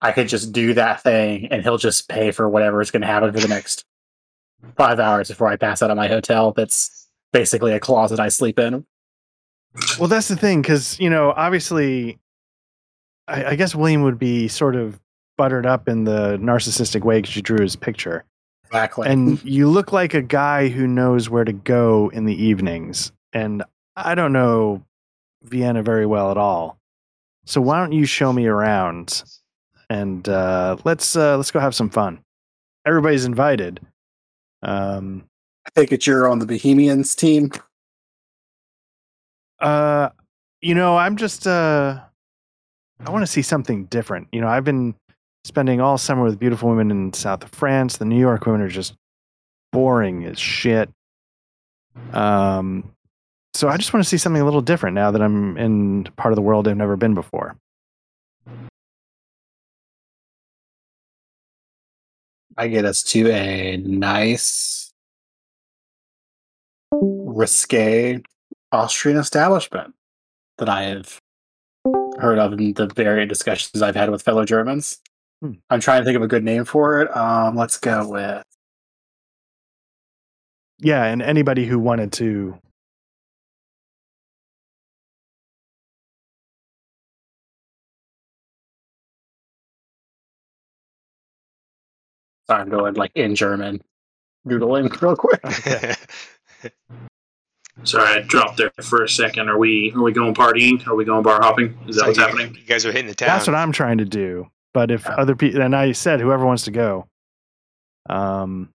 I 0.00 0.10
could 0.12 0.28
just 0.28 0.52
do 0.52 0.74
that 0.74 1.02
thing, 1.02 1.48
and 1.52 1.62
he'll 1.62 1.78
just 1.78 2.08
pay 2.08 2.30
for 2.32 2.48
whatever 2.48 2.80
is 2.80 2.90
going 2.90 3.02
to 3.02 3.06
happen 3.06 3.32
for 3.32 3.40
the 3.40 3.46
next 3.48 3.84
five 4.76 4.98
hours 4.98 5.28
before 5.28 5.48
I 5.48 5.56
pass 5.56 5.82
out 5.82 5.90
at 5.90 5.96
my 5.96 6.08
hotel. 6.08 6.52
That's 6.52 7.08
basically 7.32 7.72
a 7.72 7.80
closet 7.80 8.18
I 8.18 8.28
sleep 8.28 8.58
in. 8.58 8.84
Well, 9.98 10.08
that's 10.08 10.28
the 10.28 10.36
thing, 10.36 10.62
because 10.62 10.98
you 10.98 11.10
know, 11.10 11.32
obviously, 11.36 12.18
I, 13.28 13.44
I 13.44 13.54
guess 13.56 13.74
William 13.74 14.02
would 14.02 14.18
be 14.18 14.48
sort 14.48 14.76
of 14.76 14.98
buttered 15.38 15.66
up 15.66 15.88
in 15.88 16.04
the 16.04 16.36
narcissistic 16.38 17.02
way 17.04 17.20
because 17.20 17.36
you 17.36 17.42
drew 17.42 17.60
his 17.62 17.76
picture, 17.76 18.24
Exactly. 18.72 19.06
and 19.06 19.44
you 19.44 19.68
look 19.68 19.92
like 19.92 20.14
a 20.14 20.22
guy 20.22 20.68
who 20.68 20.86
knows 20.86 21.28
where 21.28 21.44
to 21.44 21.52
go 21.52 22.10
in 22.14 22.24
the 22.24 22.42
evenings. 22.42 23.12
And 23.34 23.62
I 23.96 24.14
don't 24.14 24.32
know 24.32 24.82
Vienna 25.42 25.82
very 25.82 26.06
well 26.06 26.30
at 26.30 26.38
all, 26.38 26.78
so 27.44 27.60
why 27.60 27.78
don't 27.78 27.92
you 27.92 28.06
show 28.06 28.32
me 28.32 28.46
around, 28.46 29.24
and 29.90 30.26
uh, 30.26 30.76
let's 30.84 31.16
uh, 31.16 31.36
let's 31.36 31.50
go 31.50 31.60
have 31.60 31.74
some 31.74 31.90
fun. 31.90 32.20
Everybody's 32.86 33.26
invited. 33.26 33.80
Um, 34.62 35.24
I 35.66 35.70
think 35.74 35.92
it's 35.92 36.06
you're 36.06 36.28
on 36.28 36.38
the 36.38 36.46
Bohemians 36.46 37.14
team. 37.14 37.50
Uh, 39.60 40.08
you 40.62 40.74
know, 40.74 40.96
I'm 40.96 41.16
just 41.16 41.46
uh, 41.46 42.00
I 43.04 43.10
want 43.10 43.22
to 43.22 43.30
see 43.30 43.42
something 43.42 43.84
different. 43.86 44.28
You 44.32 44.40
know, 44.40 44.48
I've 44.48 44.64
been 44.64 44.94
spending 45.44 45.80
all 45.80 45.98
summer 45.98 46.22
with 46.22 46.38
beautiful 46.38 46.68
women 46.68 46.90
in 46.90 47.12
south 47.12 47.44
of 47.44 47.50
France. 47.50 47.96
The 47.96 48.04
New 48.04 48.18
York 48.18 48.46
women 48.46 48.60
are 48.60 48.68
just 48.68 48.94
boring 49.72 50.24
as 50.24 50.38
shit. 50.38 50.90
Um, 52.12 52.92
so 53.54 53.68
I 53.68 53.76
just 53.76 53.92
want 53.92 54.04
to 54.04 54.08
see 54.08 54.16
something 54.16 54.40
a 54.40 54.44
little 54.44 54.62
different 54.62 54.94
now 54.94 55.10
that 55.10 55.20
I'm 55.20 55.56
in 55.58 56.04
part 56.16 56.32
of 56.32 56.36
the 56.36 56.42
world 56.42 56.66
I've 56.68 56.76
never 56.76 56.96
been 56.96 57.14
before. 57.14 57.56
I 62.56 62.68
get 62.68 62.84
us 62.84 63.02
to 63.04 63.30
a 63.30 63.78
nice, 63.78 64.92
risque 66.90 68.20
Austrian 68.70 69.18
establishment 69.18 69.94
that 70.58 70.68
I 70.68 70.82
have 70.82 71.18
heard 72.18 72.38
of 72.38 72.52
in 72.52 72.74
the 72.74 72.86
various 72.86 73.28
discussions 73.28 73.82
I've 73.82 73.96
had 73.96 74.10
with 74.10 74.22
fellow 74.22 74.44
Germans. 74.44 75.00
Hmm. 75.42 75.52
I'm 75.68 75.80
trying 75.80 76.02
to 76.02 76.04
think 76.04 76.16
of 76.16 76.22
a 76.22 76.28
good 76.28 76.44
name 76.44 76.64
for 76.64 77.00
it. 77.02 77.14
Um, 77.16 77.56
let's 77.56 77.76
go 77.78 78.08
with 78.08 78.44
Yeah, 80.78 81.04
and 81.04 81.20
anybody 81.20 81.66
who 81.66 81.78
wanted 81.80 82.12
to 82.14 82.58
sorry, 92.48 92.62
I'm 92.62 92.68
going 92.68 92.94
like 92.94 93.12
in 93.14 93.34
German, 93.34 93.82
doodling 94.46 94.88
real 95.00 95.16
quick. 95.16 95.40
Sorry, 97.84 98.18
I 98.18 98.20
dropped 98.20 98.58
there 98.58 98.70
for 98.82 99.02
a 99.02 99.08
second. 99.08 99.48
Are 99.48 99.58
we 99.58 99.92
are 99.96 100.02
we 100.02 100.12
going 100.12 100.34
partying? 100.34 100.86
Are 100.86 100.94
we 100.94 101.04
going 101.06 101.22
bar 101.22 101.40
hopping? 101.40 101.76
Is 101.88 101.96
that 101.96 102.02
So 102.02 102.06
what's 102.08 102.18
you- 102.18 102.24
happening? 102.24 102.54
You 102.54 102.66
guys 102.66 102.84
are 102.84 102.92
hitting 102.92 103.06
the 103.08 103.14
town. 103.14 103.28
That's 103.28 103.46
what 103.46 103.56
I'm 103.56 103.72
trying 103.72 103.98
to 103.98 104.04
do. 104.04 104.46
But 104.74 104.90
if 104.90 105.04
Yeah. 105.04 105.14
other 105.16 105.36
people, 105.36 105.60
and 105.62 105.76
I 105.76 105.92
said 105.92 106.20
whoever 106.20 106.46
wants 106.46 106.64
to 106.64 106.70
go, 106.70 107.06
um, 108.08 108.70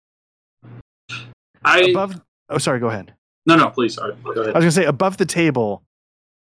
I 1.63 1.79
above. 1.81 2.21
Oh, 2.49 2.57
sorry. 2.59 2.79
Go 2.79 2.87
ahead. 2.87 3.13
no 3.45 3.55
no 3.55 3.69
please 3.69 3.95
sorry 3.95 4.13
go 4.23 4.31
I 4.43 4.45
was 4.47 4.53
gonna 4.53 4.71
say 4.71 4.85
above 4.85 5.17
the 5.17 5.25
table. 5.25 5.81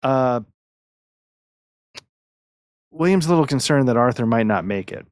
Uh, 0.04 0.42
William's 2.92 3.26
a 3.26 3.30
little 3.30 3.46
concerned 3.46 3.88
that 3.88 3.98
Arthur 3.98 4.26
might 4.26 4.46
not 4.48 4.66
make 4.66 4.92
it. 4.92 5.06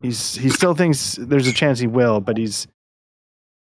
He's 0.00 0.34
he 0.34 0.48
still 0.48 0.74
thinks 0.74 1.16
there's 1.20 1.46
a 1.46 1.52
chance 1.52 1.78
he 1.78 1.86
will, 1.86 2.20
but 2.20 2.36
he's 2.36 2.66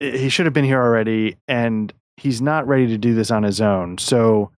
he 0.01 0.29
should 0.29 0.47
have 0.47 0.53
been 0.55 0.65
here 0.65 0.83
already, 0.83 1.37
and 1.47 1.93
he's 2.17 2.41
not 2.41 2.67
ready 2.67 2.87
to 2.89 2.99
do 2.99 3.15
this 3.15 3.31
on 3.31 3.43
his 3.43 3.61
own. 3.61 3.99
So, 3.99 4.51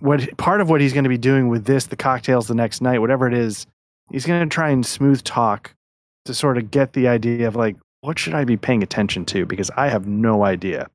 what 0.00 0.36
part 0.36 0.60
of 0.60 0.68
what 0.68 0.80
he's 0.80 0.92
going 0.92 1.04
to 1.04 1.10
be 1.10 1.16
doing 1.18 1.48
with 1.48 1.64
this, 1.64 1.86
the 1.86 1.96
cocktails 1.96 2.48
the 2.48 2.54
next 2.54 2.80
night, 2.82 2.98
whatever 3.00 3.26
it 3.26 3.34
is, 3.34 3.66
he's 4.12 4.26
going 4.26 4.48
to 4.48 4.54
try 4.54 4.70
and 4.70 4.84
smooth 4.84 5.22
talk 5.24 5.74
to 6.26 6.34
sort 6.34 6.58
of 6.58 6.70
get 6.70 6.92
the 6.92 7.08
idea 7.08 7.48
of 7.48 7.56
like 7.56 7.76
what 8.02 8.18
should 8.18 8.34
I 8.34 8.44
be 8.44 8.56
paying 8.56 8.82
attention 8.82 9.24
to 9.26 9.46
because 9.46 9.70
I 9.76 9.88
have 9.88 10.06
no 10.06 10.44
idea. 10.44 10.88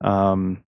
Um, 0.00 0.62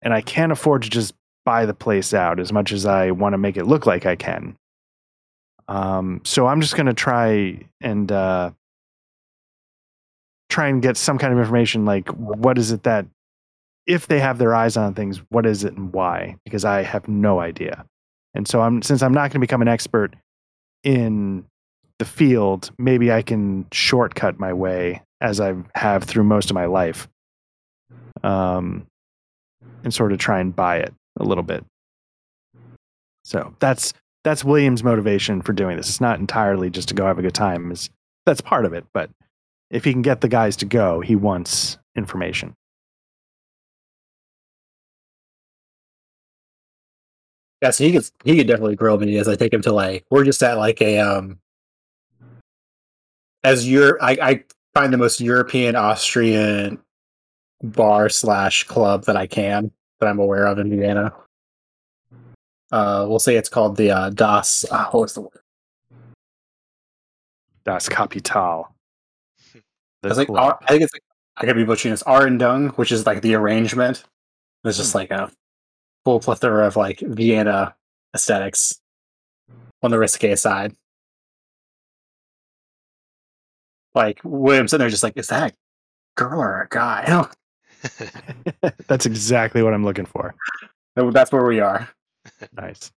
and 0.00 0.12
I 0.12 0.20
can't 0.20 0.50
afford 0.50 0.82
to 0.82 0.90
just 0.90 1.14
buy 1.44 1.66
the 1.66 1.74
place 1.74 2.14
out 2.14 2.40
as 2.40 2.52
much 2.52 2.72
as 2.72 2.86
I 2.86 3.10
want 3.10 3.34
to 3.34 3.38
make 3.38 3.56
it 3.56 3.66
look 3.66 3.86
like 3.86 4.06
I 4.06 4.16
can. 4.16 4.56
Um, 5.68 6.20
so 6.24 6.46
I'm 6.46 6.60
just 6.60 6.74
going 6.74 6.86
to 6.86 6.94
try 6.94 7.60
and 7.80 8.10
uh, 8.10 8.50
try 10.48 10.68
and 10.68 10.82
get 10.82 10.96
some 10.96 11.18
kind 11.18 11.32
of 11.32 11.38
information 11.38 11.84
like 11.84 12.08
what 12.08 12.58
is 12.58 12.72
it 12.72 12.82
that 12.82 13.06
if 13.86 14.06
they 14.06 14.20
have 14.20 14.38
their 14.38 14.54
eyes 14.54 14.76
on 14.76 14.94
things, 14.94 15.20
what 15.30 15.46
is 15.46 15.64
it 15.64 15.74
and 15.74 15.92
why? 15.92 16.36
Because 16.44 16.64
I 16.64 16.82
have 16.82 17.08
no 17.08 17.40
idea. 17.40 17.84
And 18.34 18.46
so 18.46 18.60
I'm 18.60 18.82
since 18.82 19.02
I'm 19.02 19.12
not 19.12 19.22
going 19.22 19.32
to 19.32 19.38
become 19.40 19.62
an 19.62 19.68
expert 19.68 20.14
in 20.82 21.44
the 21.98 22.04
field, 22.04 22.70
maybe 22.78 23.12
I 23.12 23.22
can 23.22 23.66
shortcut 23.72 24.38
my 24.38 24.52
way 24.52 25.02
as 25.20 25.40
I 25.40 25.54
have 25.74 26.04
through 26.04 26.24
most 26.24 26.50
of 26.50 26.54
my 26.54 26.66
life. 26.66 27.08
Um, 28.24 28.86
and 29.84 29.92
sort 29.92 30.12
of 30.12 30.18
try 30.18 30.40
and 30.40 30.54
buy 30.54 30.78
it 30.78 30.94
a 31.18 31.24
little 31.24 31.42
bit. 31.42 31.64
So 33.24 33.54
that's 33.58 33.92
that's 34.24 34.44
William's 34.44 34.84
motivation 34.84 35.42
for 35.42 35.52
doing 35.52 35.76
this. 35.76 35.88
It's 35.88 36.00
not 36.00 36.20
entirely 36.20 36.70
just 36.70 36.88
to 36.88 36.94
go 36.94 37.06
have 37.06 37.18
a 37.18 37.22
good 37.22 37.34
time. 37.34 37.72
Is 37.72 37.90
that's 38.26 38.40
part 38.40 38.64
of 38.64 38.72
it, 38.72 38.84
but 38.94 39.10
if 39.70 39.84
he 39.84 39.92
can 39.92 40.02
get 40.02 40.20
the 40.20 40.28
guys 40.28 40.56
to 40.56 40.64
go, 40.64 41.00
he 41.00 41.16
wants 41.16 41.78
information. 41.96 42.54
Yeah, 47.62 47.70
so 47.70 47.84
he 47.84 47.92
could 47.92 48.04
he 48.24 48.36
could 48.36 48.48
definitely 48.48 48.74
grill 48.74 48.98
me 48.98 49.16
as 49.18 49.28
I 49.28 49.36
take 49.36 49.52
him 49.52 49.62
to 49.62 49.72
like 49.72 50.04
we're 50.10 50.24
just 50.24 50.42
at 50.42 50.58
like 50.58 50.82
a 50.82 50.98
um 50.98 51.38
as 53.44 53.68
Europe 53.68 53.98
I, 54.02 54.18
I 54.20 54.44
find 54.74 54.92
the 54.92 54.98
most 54.98 55.20
European 55.20 55.76
Austrian 55.76 56.80
bar 57.62 58.08
slash 58.08 58.64
club 58.64 59.04
that 59.04 59.16
I 59.16 59.28
can 59.28 59.70
that 60.00 60.08
I'm 60.08 60.18
aware 60.18 60.46
of 60.46 60.58
in 60.58 60.76
Vienna. 60.76 61.12
Uh 62.72 63.06
we'll 63.08 63.20
say 63.20 63.36
it's 63.36 63.48
called 63.48 63.76
the 63.76 63.92
uh 63.92 64.10
Das 64.10 64.64
uh, 64.68 64.86
what 64.90 65.02
was 65.02 65.14
the 65.14 65.20
word? 65.20 65.40
Das 67.64 67.88
Kapital. 67.88 68.74
It's 70.02 70.18
like 70.18 70.28
I 70.30 70.56
think 70.66 70.82
it's 70.82 70.92
like 70.92 71.04
I 71.36 71.46
could 71.46 71.54
be 71.54 71.64
butchering 71.64 71.92
this 71.92 72.02
Arendung, 72.02 72.76
which 72.76 72.90
is 72.90 73.06
like 73.06 73.22
the 73.22 73.36
arrangement. 73.36 74.02
It's 74.64 74.78
just 74.78 74.96
like 74.96 75.12
a 75.12 75.30
full 76.04 76.20
plethora 76.20 76.66
of 76.66 76.76
like 76.76 77.00
Vienna 77.00 77.74
aesthetics 78.14 78.80
on 79.82 79.90
the 79.90 79.98
risque 79.98 80.34
side. 80.34 80.74
Like 83.94 84.20
William 84.24 84.68
sitting 84.68 84.82
there 84.82 84.90
just 84.90 85.02
like, 85.02 85.16
is 85.16 85.28
that 85.28 85.52
a 85.52 85.54
girl 86.16 86.40
or 86.40 86.62
a 86.62 86.68
guy? 86.68 87.26
That's 88.86 89.06
exactly 89.06 89.62
what 89.62 89.74
I'm 89.74 89.84
looking 89.84 90.06
for. 90.06 90.34
that's 90.94 91.32
where 91.32 91.44
we 91.44 91.60
are. 91.60 91.88
Nice. 92.52 92.92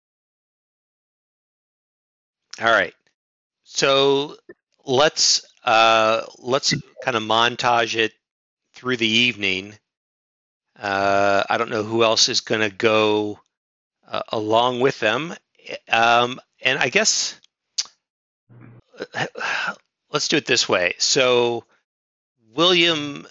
All 2.62 2.72
right. 2.72 2.94
So 3.64 4.36
let's 4.86 5.46
uh, 5.64 6.24
let's 6.38 6.74
kind 7.04 7.18
of 7.18 7.24
montage 7.24 7.96
it 7.96 8.14
through 8.74 8.98
the 8.98 9.08
evening. 9.08 9.76
Uh, 10.84 11.44
I 11.50 11.58
don't 11.58 11.70
know 11.70 11.84
who 11.84 12.04
else 12.04 12.28
is 12.28 12.42
going 12.42 12.60
to 12.60 12.70
go 12.70 13.40
uh, 14.06 14.22
along 14.34 14.82
with 14.82 15.00
them, 15.00 15.34
um, 15.90 16.42
and 16.62 16.78
I 16.78 16.90
guess 16.90 17.40
let's 20.12 20.28
do 20.28 20.36
it 20.36 20.46
this 20.46 20.68
way. 20.68 20.96
So 20.98 21.64
William 22.54 23.26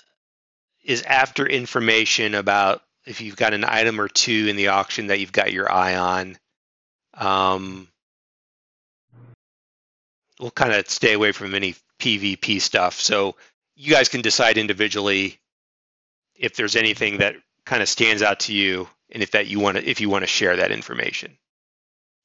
is 0.82 1.02
after 1.02 1.46
information 1.46 2.34
about 2.34 2.80
if 3.04 3.20
you've 3.20 3.36
got 3.36 3.52
an 3.52 3.64
item 3.64 4.00
or 4.00 4.08
two 4.08 4.46
in 4.48 4.56
the 4.56 4.68
auction 4.68 5.08
that 5.08 5.20
you've 5.20 5.30
got 5.30 5.52
your 5.52 5.70
eye 5.70 5.96
on. 5.96 6.38
Um, 7.12 7.86
we'll 10.40 10.52
kind 10.52 10.72
of 10.72 10.88
stay 10.88 11.12
away 11.12 11.32
from 11.32 11.54
any 11.54 11.74
PvP 11.98 12.62
stuff. 12.62 12.98
So 12.98 13.36
you 13.76 13.92
guys 13.92 14.08
can 14.08 14.22
decide 14.22 14.56
individually 14.56 15.38
if 16.42 16.56
there's 16.56 16.76
anything 16.76 17.18
that 17.18 17.36
kind 17.64 17.80
of 17.82 17.88
stands 17.88 18.20
out 18.22 18.40
to 18.40 18.52
you, 18.52 18.88
and 19.10 19.22
if 19.22 19.30
that 19.30 19.46
you 19.46 19.60
want 19.60 19.78
to, 19.78 19.88
if 19.88 20.00
you 20.00 20.10
want 20.10 20.24
to 20.24 20.26
share 20.28 20.56
that 20.56 20.72
information. 20.72 21.38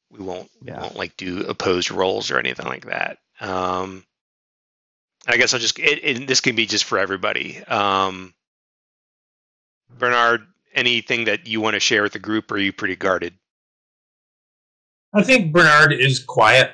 We 0.10 0.20
won't, 0.24 0.50
we 0.62 0.72
Yeah. 0.72 0.82
won't 0.82 0.96
like 0.96 1.16
do 1.18 1.42
opposed 1.42 1.92
roles 1.92 2.32
or 2.32 2.40
anything 2.40 2.66
like 2.66 2.86
that. 2.86 3.20
Um, 3.42 4.06
I 5.28 5.38
guess 5.38 5.54
I'll 5.54 5.60
just, 5.60 5.78
it, 5.80 6.00
it, 6.04 6.28
this 6.28 6.40
can 6.42 6.56
be 6.56 6.66
just 6.66 6.86
for 6.86 6.98
everybody. 6.98 7.62
Um, 7.66 8.34
Bernard, 10.00 10.48
anything 10.74 11.26
that 11.26 11.48
you 11.48 11.62
want 11.62 11.74
to 11.76 11.80
share 11.82 12.04
with 12.04 12.14
the 12.14 12.20
group, 12.20 12.52
or 12.52 12.56
are 12.56 12.60
you 12.60 12.72
pretty 12.74 12.96
guarded? 12.96 13.34
I 15.14 15.24
think 15.24 15.52
Bernard 15.52 15.94
is 15.94 16.24
quiet, 16.24 16.72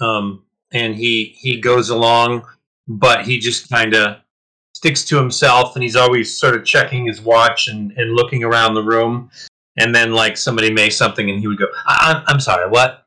um, 0.00 0.44
and 0.72 0.94
he 0.94 1.36
he 1.38 1.60
goes 1.60 1.90
along, 1.90 2.46
but 2.88 3.24
he 3.24 3.38
just 3.38 3.68
kind 3.68 3.94
of 3.94 4.18
sticks 4.80 5.04
to 5.04 5.18
himself, 5.18 5.76
and 5.76 5.82
he's 5.82 5.94
always 5.94 6.34
sort 6.34 6.56
of 6.56 6.64
checking 6.64 7.04
his 7.04 7.20
watch 7.20 7.68
and, 7.68 7.92
and 7.98 8.14
looking 8.14 8.42
around 8.42 8.72
the 8.72 8.82
room. 8.82 9.30
And 9.76 9.94
then, 9.94 10.12
like 10.12 10.38
somebody 10.38 10.72
may 10.72 10.88
something, 10.88 11.28
and 11.28 11.38
he 11.38 11.46
would 11.46 11.58
go, 11.58 11.66
I- 11.86 12.14
I'm, 12.14 12.24
"I'm 12.26 12.40
sorry, 12.40 12.66
what?" 12.66 13.04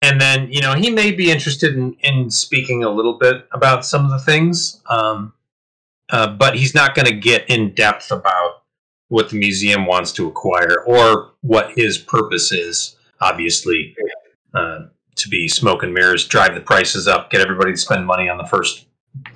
And 0.00 0.20
then, 0.20 0.52
you 0.52 0.60
know, 0.60 0.74
he 0.74 0.90
may 0.90 1.10
be 1.10 1.28
interested 1.32 1.74
in, 1.74 1.96
in 2.04 2.30
speaking 2.30 2.84
a 2.84 2.88
little 2.88 3.18
bit 3.18 3.48
about 3.52 3.84
some 3.84 4.04
of 4.04 4.12
the 4.12 4.18
things, 4.20 4.80
um, 4.88 5.32
uh, 6.10 6.28
but 6.28 6.54
he's 6.54 6.72
not 6.72 6.94
going 6.94 7.06
to 7.06 7.14
get 7.16 7.50
in 7.50 7.74
depth 7.74 8.12
about 8.12 8.62
what 9.08 9.30
the 9.30 9.38
museum 9.38 9.86
wants 9.86 10.12
to 10.12 10.28
acquire 10.28 10.84
or 10.86 11.32
what 11.40 11.72
his 11.76 11.98
purpose 11.98 12.52
is. 12.52 12.96
Obviously, 13.20 13.96
uh, 14.54 14.82
to 15.16 15.28
be 15.28 15.48
smoke 15.48 15.82
and 15.82 15.92
mirrors, 15.92 16.28
drive 16.28 16.54
the 16.54 16.60
prices 16.60 17.08
up, 17.08 17.30
get 17.30 17.40
everybody 17.40 17.72
to 17.72 17.76
spend 17.76 18.06
money 18.06 18.28
on 18.28 18.38
the 18.38 18.46
first 18.46 18.86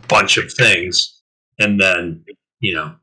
bunch 0.08 0.36
of 0.38 0.52
things, 0.52 1.22
and 1.58 1.80
then 1.80 2.24
you 2.60 2.74
know 2.74 2.94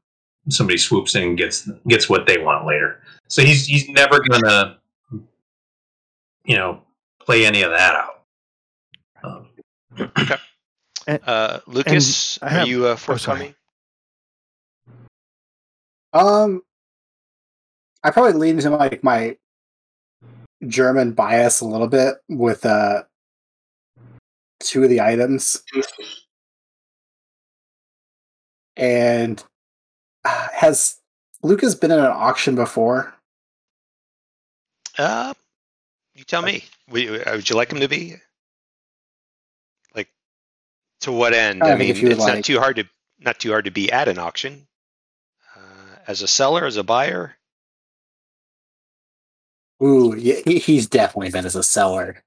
somebody 0.49 0.77
swoops 0.77 1.15
in 1.15 1.23
and 1.23 1.37
gets 1.37 1.69
gets 1.87 2.09
what 2.09 2.27
they 2.27 2.37
want 2.37 2.65
later. 2.65 3.01
So 3.27 3.41
he's 3.41 3.65
he's 3.65 3.87
never 3.89 4.19
gonna 4.19 4.79
you 6.45 6.55
know 6.55 6.81
play 7.19 7.45
any 7.45 7.61
of 7.63 7.71
that 7.71 7.95
out. 7.95 8.23
Um, 9.23 10.39
Uh, 11.07 11.59
Lucas, 11.67 12.41
I 12.41 12.61
are 12.61 12.65
you 12.65 12.87
uh, 12.87 12.89
oh, 12.89 12.95
sorry. 12.95 12.97
forthcoming? 12.97 13.55
Um, 16.13 16.63
I 18.03 18.09
probably 18.09 18.33
lean 18.33 18.55
into 18.55 18.71
like 18.71 19.03
my 19.03 19.37
German 20.67 21.11
bias 21.11 21.61
a 21.61 21.65
little 21.65 21.87
bit 21.87 22.15
with 22.27 22.65
uh 22.65 23.03
two 24.61 24.83
of 24.83 24.89
the 24.89 25.01
items, 25.01 25.63
and 28.75 29.43
uh, 30.23 30.47
has 30.53 30.99
Lucas 31.43 31.75
been 31.75 31.91
in 31.91 31.99
an 31.99 32.05
auction 32.05 32.55
before? 32.55 33.13
Uh, 34.97 35.33
you 36.13 36.23
tell 36.23 36.41
me. 36.41 36.63
Would, 36.89 37.27
uh, 37.27 37.39
you 37.43 37.55
like 37.55 37.71
him 37.71 37.79
to 37.79 37.87
be? 37.87 38.15
Like, 39.95 40.09
to 41.01 41.11
what 41.11 41.33
end? 41.33 41.63
I 41.63 41.71
I, 41.71 41.75
mean, 41.75 41.93
would 41.93 42.11
it's 42.11 42.25
not 42.25 42.43
too 42.43 42.59
hard 42.59 42.77
to 42.77 42.85
not 43.19 43.39
too 43.39 43.51
hard 43.51 43.65
to 43.65 43.71
be 43.71 43.91
at 43.91 44.07
an 44.07 44.19
auction. 44.19 44.67
Uh, 45.55 45.95
as 46.07 46.21
a 46.21 46.27
seller, 46.27 46.65
as 46.65 46.77
a 46.77 46.83
buyer, 46.83 47.35
Ooh, 49.83 50.15
yeah, 50.17 50.39
he's 50.45 50.87
definitely 50.87 51.31
been 51.31 51.45
as 51.45 51.55
a 51.55 51.63
seller. 51.63 52.23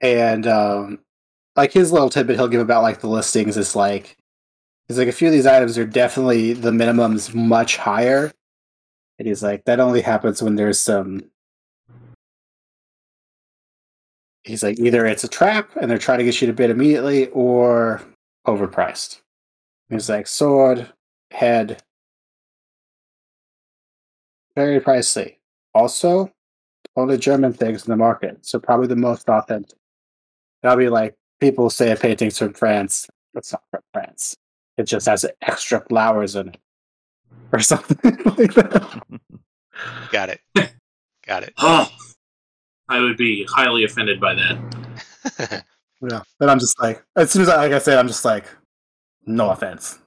And 0.00 0.46
um 0.46 1.00
like 1.58 1.72
his 1.72 1.90
little 1.90 2.08
tidbit 2.08 2.36
he'll 2.36 2.46
give 2.46 2.60
about 2.60 2.84
like 2.84 3.00
the 3.00 3.08
listings 3.08 3.56
is 3.56 3.74
like 3.74 4.16
he's 4.86 4.96
like 4.96 5.08
a 5.08 5.12
few 5.12 5.26
of 5.26 5.34
these 5.34 5.44
items 5.44 5.76
are 5.76 5.84
definitely 5.84 6.52
the 6.52 6.70
minimum's 6.70 7.34
much 7.34 7.76
higher. 7.76 8.32
And 9.18 9.26
he's 9.26 9.42
like, 9.42 9.64
that 9.64 9.80
only 9.80 10.00
happens 10.00 10.40
when 10.40 10.54
there's 10.54 10.78
some 10.78 11.24
he's 14.44 14.62
like 14.62 14.78
either 14.78 15.04
it's 15.04 15.24
a 15.24 15.28
trap 15.28 15.70
and 15.80 15.90
they're 15.90 15.98
trying 15.98 16.18
to 16.18 16.24
get 16.24 16.40
you 16.40 16.46
to 16.46 16.52
bid 16.52 16.70
immediately 16.70 17.26
or 17.30 18.02
overpriced. 18.46 19.20
He's 19.90 20.08
like 20.08 20.28
sword, 20.28 20.92
head, 21.32 21.82
very 24.54 24.78
pricey. 24.80 25.38
Also, 25.74 26.30
only 26.94 27.18
German 27.18 27.52
things 27.52 27.84
in 27.84 27.90
the 27.90 27.96
market, 27.96 28.46
so 28.46 28.60
probably 28.60 28.86
the 28.86 28.94
most 28.94 29.28
authentic. 29.28 29.76
I'll 30.62 30.76
be 30.76 30.88
like, 30.88 31.17
people 31.40 31.70
say 31.70 31.90
a 31.92 31.96
painting's 31.96 32.38
from 32.38 32.52
France. 32.54 33.08
It's 33.34 33.52
not 33.52 33.62
from 33.70 33.82
France. 33.92 34.36
It 34.76 34.84
just 34.84 35.06
has 35.06 35.24
extra 35.42 35.80
flowers 35.88 36.36
in 36.36 36.48
it. 36.48 36.58
Or 37.52 37.60
something 37.60 37.98
like 38.24 38.54
that. 38.54 39.02
got 40.12 40.28
it, 40.30 40.40
got 41.26 41.42
it. 41.42 41.52
Oh, 41.58 41.88
I 42.88 43.00
would 43.00 43.16
be 43.16 43.44
highly 43.48 43.84
offended 43.84 44.20
by 44.20 44.34
that. 44.34 45.64
Yeah. 46.00 46.22
And 46.38 46.48
I'm 46.48 46.60
just 46.60 46.80
like, 46.80 47.02
as 47.16 47.32
soon 47.32 47.42
as 47.42 47.48
I, 47.48 47.56
like 47.56 47.72
I 47.72 47.78
said, 47.80 47.98
I'm 47.98 48.06
just 48.06 48.24
like, 48.24 48.44
no 49.26 49.50
offense. 49.50 49.98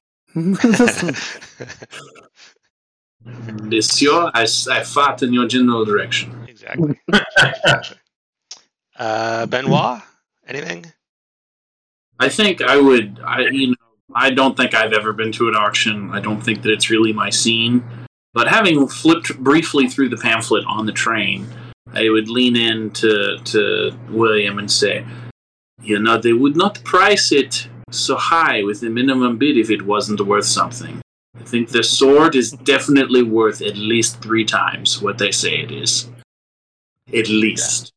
Monsieur, 3.24 4.30
I, 4.32 4.46
I 4.70 4.82
fought 4.84 5.22
in 5.22 5.34
your 5.34 5.46
general 5.46 5.84
direction. 5.84 6.46
exactly. 6.48 6.98
uh, 8.96 9.44
Benoit, 9.46 10.00
anything? 10.46 10.86
I 12.22 12.28
think 12.28 12.62
I 12.62 12.76
would. 12.76 13.18
I 13.26 13.40
you 13.50 13.68
know 13.68 13.74
I 14.14 14.30
don't 14.30 14.56
think 14.56 14.74
I've 14.74 14.92
ever 14.92 15.12
been 15.12 15.32
to 15.32 15.48
an 15.48 15.56
auction. 15.56 16.10
I 16.12 16.20
don't 16.20 16.40
think 16.40 16.62
that 16.62 16.70
it's 16.70 16.88
really 16.88 17.12
my 17.12 17.30
scene. 17.30 17.82
But 18.32 18.46
having 18.46 18.86
flipped 18.86 19.36
briefly 19.38 19.88
through 19.88 20.10
the 20.10 20.22
pamphlet 20.28 20.64
on 20.66 20.86
the 20.86 20.92
train, 20.92 21.48
I 21.92 22.08
would 22.10 22.28
lean 22.28 22.54
in 22.54 22.92
to 23.00 23.38
to 23.52 23.90
William 24.08 24.60
and 24.60 24.70
say, 24.70 25.04
you 25.82 25.98
know, 25.98 26.16
they 26.16 26.32
would 26.32 26.54
not 26.54 26.84
price 26.84 27.32
it 27.32 27.68
so 27.90 28.14
high 28.16 28.62
with 28.62 28.78
the 28.80 28.88
minimum 28.88 29.36
bid 29.36 29.58
if 29.58 29.68
it 29.68 29.82
wasn't 29.82 30.20
worth 30.20 30.44
something. 30.44 31.00
I 31.40 31.42
think 31.42 31.70
the 31.70 31.82
sword 31.82 32.36
is 32.36 32.52
definitely 32.52 33.24
worth 33.24 33.60
at 33.62 33.76
least 33.76 34.22
three 34.22 34.44
times 34.44 35.02
what 35.02 35.18
they 35.18 35.32
say 35.32 35.54
it 35.56 35.72
is. 35.72 36.08
At 37.08 37.28
least, 37.28 37.92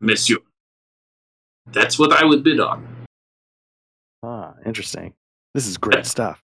Monsieur. 0.00 0.40
That's 1.72 1.98
what 1.98 2.12
I 2.12 2.26
would 2.26 2.44
bid 2.44 2.60
on. 2.60 2.89
Interesting. 4.66 5.14
This 5.54 5.66
is 5.66 5.76
great 5.76 6.06
stuff. 6.06 6.42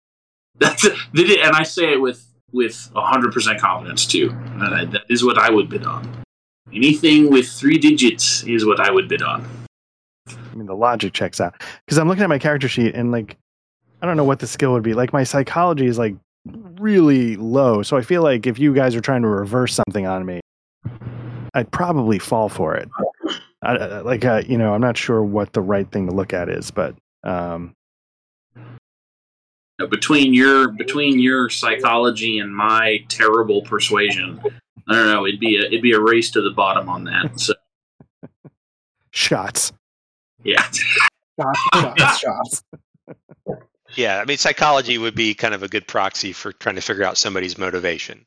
That's 0.58 0.84
it, 0.84 0.94
and 1.14 1.54
I 1.54 1.62
say 1.62 1.92
it 1.92 2.00
with 2.00 2.24
with 2.52 2.90
hundred 2.94 3.32
percent 3.32 3.60
confidence 3.60 4.06
too. 4.06 4.34
I, 4.60 4.86
that 4.86 5.02
is 5.08 5.24
what 5.24 5.38
I 5.38 5.50
would 5.50 5.68
bid 5.68 5.84
on. 5.84 6.24
Anything 6.72 7.30
with 7.30 7.48
three 7.48 7.78
digits 7.78 8.42
is 8.44 8.66
what 8.66 8.80
I 8.80 8.90
would 8.90 9.08
bid 9.08 9.22
on. 9.22 9.48
I 10.28 10.54
mean, 10.54 10.66
the 10.66 10.74
logic 10.74 11.12
checks 11.12 11.40
out 11.40 11.62
because 11.86 11.98
I'm 11.98 12.08
looking 12.08 12.24
at 12.24 12.28
my 12.28 12.38
character 12.38 12.68
sheet 12.68 12.94
and 12.94 13.12
like, 13.12 13.36
I 14.02 14.06
don't 14.06 14.16
know 14.16 14.24
what 14.24 14.40
the 14.40 14.46
skill 14.46 14.72
would 14.72 14.82
be. 14.82 14.94
Like, 14.94 15.12
my 15.12 15.24
psychology 15.24 15.86
is 15.86 15.98
like 15.98 16.16
really 16.78 17.36
low, 17.36 17.82
so 17.82 17.96
I 17.96 18.02
feel 18.02 18.22
like 18.22 18.46
if 18.46 18.58
you 18.58 18.74
guys 18.74 18.94
are 18.94 19.00
trying 19.00 19.22
to 19.22 19.28
reverse 19.28 19.74
something 19.74 20.06
on 20.06 20.26
me, 20.26 20.40
I'd 21.54 21.70
probably 21.70 22.18
fall 22.18 22.48
for 22.48 22.74
it. 22.74 22.88
I, 23.62 24.00
like, 24.00 24.24
uh, 24.24 24.42
you 24.46 24.58
know, 24.58 24.74
I'm 24.74 24.80
not 24.80 24.96
sure 24.96 25.22
what 25.22 25.52
the 25.52 25.60
right 25.60 25.90
thing 25.90 26.06
to 26.06 26.14
look 26.14 26.32
at 26.32 26.48
is, 26.48 26.70
but 26.70 26.94
um, 27.24 27.72
between 29.86 30.34
your 30.34 30.68
between 30.72 31.18
your 31.18 31.48
psychology 31.48 32.38
and 32.38 32.54
my 32.54 33.04
terrible 33.08 33.62
persuasion, 33.62 34.40
I 34.88 34.94
don't 34.94 35.06
know. 35.06 35.26
It'd 35.26 35.40
be 35.40 35.56
a 35.56 35.66
it'd 35.66 35.82
be 35.82 35.92
a 35.92 36.00
race 36.00 36.30
to 36.32 36.42
the 36.42 36.50
bottom 36.50 36.88
on 36.88 37.04
that. 37.04 37.38
So 37.38 37.54
shots. 39.10 39.72
yeah, 40.42 40.62
Shots, 41.40 41.60
shots, 41.74 42.18
shots. 42.18 42.64
Yeah, 43.94 44.20
I 44.20 44.24
mean, 44.24 44.36
psychology 44.36 44.98
would 44.98 45.14
be 45.14 45.34
kind 45.34 45.54
of 45.54 45.62
a 45.62 45.68
good 45.68 45.86
proxy 45.86 46.32
for 46.32 46.52
trying 46.52 46.74
to 46.74 46.80
figure 46.80 47.04
out 47.04 47.16
somebody's 47.16 47.56
motivation. 47.56 48.26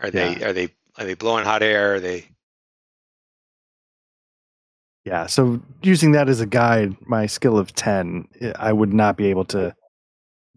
Are 0.00 0.10
they 0.10 0.42
are 0.44 0.52
they 0.52 0.68
are 0.98 1.04
they 1.04 1.14
blowing 1.14 1.44
hot 1.44 1.62
air? 1.62 1.94
Are 1.94 2.00
they 2.00 2.26
Yeah. 5.04 5.26
So 5.26 5.60
using 5.82 6.12
that 6.12 6.28
as 6.28 6.40
a 6.40 6.46
guide, 6.46 6.96
my 7.06 7.26
skill 7.26 7.58
of 7.58 7.74
10, 7.74 8.28
I 8.56 8.72
would 8.72 8.92
not 8.92 9.16
be 9.16 9.26
able 9.26 9.44
to 9.46 9.74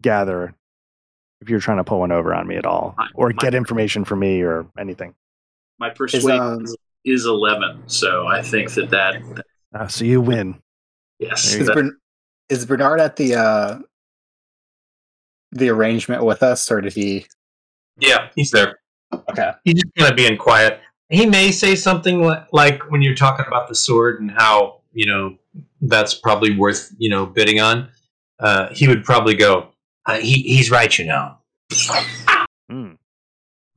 gather 0.02 0.54
if 1.40 1.48
you're 1.48 1.60
trying 1.60 1.78
to 1.78 1.84
pull 1.84 2.00
one 2.00 2.12
over 2.12 2.34
on 2.34 2.46
me 2.46 2.56
at 2.56 2.66
all 2.66 2.94
My- 2.98 3.08
or 3.14 3.28
my- 3.28 3.34
get 3.38 3.54
information 3.54 4.04
from 4.04 4.20
me 4.20 4.42
or 4.42 4.66
anything. 4.78 5.14
my 5.78 5.90
Is, 5.90 5.96
persuasion 5.96 6.40
um, 6.40 6.66
is 7.04 7.24
eleven. 7.26 7.82
So 7.86 8.26
I 8.26 8.42
think 8.42 8.72
that 8.74 8.90
that 8.90 9.44
Uh, 9.74 9.86
so 9.88 10.04
you 10.04 10.20
win. 10.20 10.60
yes, 11.18 11.54
you 11.54 11.62
is, 11.62 11.70
Bern- 11.70 11.98
is 12.48 12.66
Bernard 12.66 13.00
at 13.00 13.16
the 13.16 13.34
uh 13.36 13.78
the 15.52 15.68
arrangement 15.68 16.24
with 16.24 16.42
us, 16.42 16.70
or 16.70 16.80
did 16.80 16.92
he? 16.92 17.26
yeah, 17.98 18.28
he's 18.34 18.50
there. 18.50 18.78
Okay. 19.30 19.50
He's 19.64 19.74
just 19.74 19.94
gonna 19.96 20.14
be 20.14 20.26
in 20.26 20.36
quiet. 20.36 20.80
He 21.08 21.26
may 21.26 21.50
say 21.50 21.74
something 21.74 22.22
li- 22.22 22.44
like 22.52 22.88
when 22.90 23.02
you're 23.02 23.16
talking 23.16 23.44
about 23.48 23.68
the 23.68 23.74
sword 23.74 24.20
and 24.20 24.30
how 24.30 24.80
you 24.92 25.06
know 25.06 25.36
that's 25.82 26.14
probably 26.14 26.56
worth 26.56 26.92
you 26.98 27.10
know 27.10 27.26
bidding 27.26 27.60
on. 27.60 27.88
Uh, 28.38 28.68
he 28.72 28.86
would 28.88 29.04
probably 29.04 29.34
go. 29.34 29.68
Uh, 30.06 30.18
he 30.18 30.42
he's 30.42 30.70
right, 30.70 30.98
you 30.98 31.06
know. 31.06 31.36
Mm. 32.70 32.96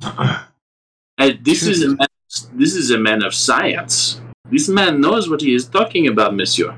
Uh, 0.02 1.32
this 1.42 1.64
is 1.64 1.84
a 1.84 1.90
man, 1.90 2.08
this 2.54 2.76
is 2.76 2.92
a 2.92 2.98
man 2.98 3.24
of 3.24 3.34
science. 3.34 4.20
This 4.50 4.68
man 4.68 5.00
knows 5.00 5.30
what 5.30 5.42
he 5.42 5.54
is 5.54 5.68
talking 5.68 6.08
about, 6.08 6.36
Monsieur. 6.36 6.76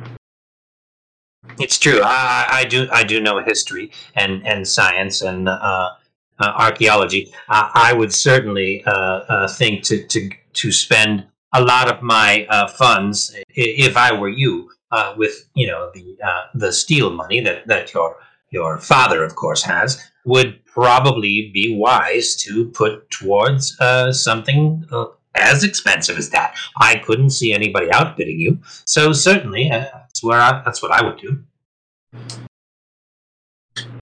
It's 1.59 1.79
true. 1.79 2.01
I, 2.03 2.47
I 2.49 2.65
do. 2.65 2.87
I 2.91 3.03
do 3.03 3.21
know 3.21 3.39
history 3.39 3.91
and, 4.15 4.45
and 4.45 4.67
science 4.67 5.21
and 5.21 5.47
uh, 5.47 5.91
uh, 6.39 6.53
archaeology. 6.57 7.31
I, 7.47 7.71
I 7.73 7.93
would 7.93 8.13
certainly 8.13 8.83
uh, 8.85 8.91
uh, 8.91 9.47
think 9.47 9.83
to, 9.85 10.05
to 10.07 10.29
to 10.53 10.71
spend 10.71 11.25
a 11.53 11.61
lot 11.61 11.89
of 11.89 12.01
my 12.01 12.45
uh, 12.49 12.67
funds, 12.67 13.35
if 13.49 13.95
I 13.95 14.13
were 14.13 14.29
you, 14.29 14.69
uh, 14.91 15.13
with 15.17 15.49
you 15.55 15.67
know 15.67 15.91
the 15.93 16.17
uh, 16.23 16.43
the 16.53 16.71
steel 16.71 17.11
money 17.11 17.39
that 17.41 17.67
that 17.67 17.93
your 17.93 18.17
your 18.51 18.77
father, 18.79 19.23
of 19.23 19.35
course, 19.35 19.63
has, 19.63 20.01
would 20.25 20.63
probably 20.65 21.51
be 21.53 21.75
wise 21.77 22.35
to 22.37 22.65
put 22.69 23.09
towards 23.09 23.79
uh, 23.79 24.11
something 24.11 24.85
uh, 24.91 25.05
as 25.35 25.63
expensive 25.63 26.17
as 26.17 26.29
that. 26.31 26.55
I 26.79 26.97
couldn't 26.99 27.31
see 27.31 27.53
anybody 27.53 27.91
outbidding 27.91 28.39
you, 28.39 28.59
so 28.85 29.11
certainly 29.13 29.69
uh, 29.71 29.85
that's 29.93 30.23
where 30.23 30.39
I, 30.39 30.61
that's 30.63 30.81
what 30.81 30.91
I 30.91 31.03
would 31.03 31.17
do. 31.17 31.43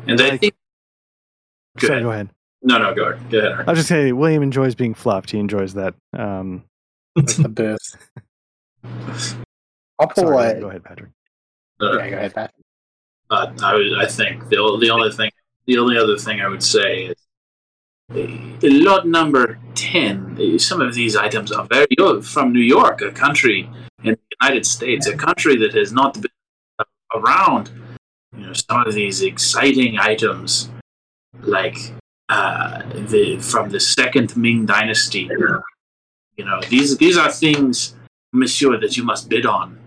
And 0.07 0.21
I 0.21 0.37
think 0.37 0.53
Go 1.79 1.87
Sorry, 1.87 1.97
ahead. 2.01 2.03
go 2.05 2.11
ahead. 2.11 2.29
no, 2.61 2.77
no, 2.77 2.93
go 2.93 3.05
ahead. 3.05 3.31
Go 3.31 3.39
ahead. 3.39 3.67
I 3.67 3.71
was 3.71 3.79
just 3.79 3.89
saying, 3.89 4.15
William 4.15 4.43
enjoys 4.43 4.75
being 4.75 4.93
fluffed. 4.93 5.31
He 5.31 5.39
enjoys 5.39 5.73
that. 5.73 5.95
Um, 6.15 6.65
the 7.15 7.49
booth. 7.49 7.97
I'll 9.99 10.07
pull 10.07 10.27
sorry, 10.27 10.51
a. 10.51 10.59
go 10.59 10.69
ahead, 10.69 10.83
Patrick. 10.83 11.09
Uh, 11.81 11.97
Yeah, 11.97 12.09
go 12.11 12.17
ahead, 12.17 12.35
Pat. 12.35 12.53
Uh, 13.29 13.51
I 13.61 14.03
I 14.03 14.05
think 14.05 14.49
the 14.49 14.57
the 14.79 14.89
only 14.89 15.11
thing, 15.11 15.31
the 15.65 15.77
only 15.77 15.97
other 15.97 16.17
thing 16.17 16.41
I 16.41 16.47
would 16.47 16.63
say 16.63 17.11
is, 17.11 17.17
lot 18.63 19.07
number 19.07 19.59
ten. 19.75 20.37
uh, 20.39 20.57
Some 20.57 20.81
of 20.81 20.93
these 20.93 21.15
items 21.15 21.51
are 21.51 21.65
very 21.65 21.95
old 21.99 22.25
from 22.25 22.53
New 22.53 22.67
York, 22.77 23.01
a 23.01 23.11
country 23.11 23.69
in 24.03 24.13
the 24.15 24.35
United 24.41 24.65
States, 24.65 25.07
a 25.07 25.15
country 25.15 25.55
that 25.57 25.73
has 25.73 25.91
not 25.91 26.13
been 26.21 26.31
around. 27.15 27.71
You 28.35 28.47
know, 28.47 28.53
some 28.53 28.85
of 28.85 28.93
these 28.93 29.21
exciting 29.21 29.99
items, 29.99 30.69
like 31.41 31.77
uh, 32.29 32.81
the 33.11 33.37
from 33.39 33.69
the 33.69 33.79
Second 33.79 34.35
Ming 34.35 34.65
Dynasty. 34.65 35.29
You 36.37 36.45
know, 36.45 36.59
these 36.69 36.97
these 36.97 37.17
are 37.17 37.31
things, 37.31 37.95
Monsieur, 38.31 38.77
that 38.79 38.97
you 38.97 39.03
must 39.03 39.29
bid 39.29 39.45
on. 39.45 39.77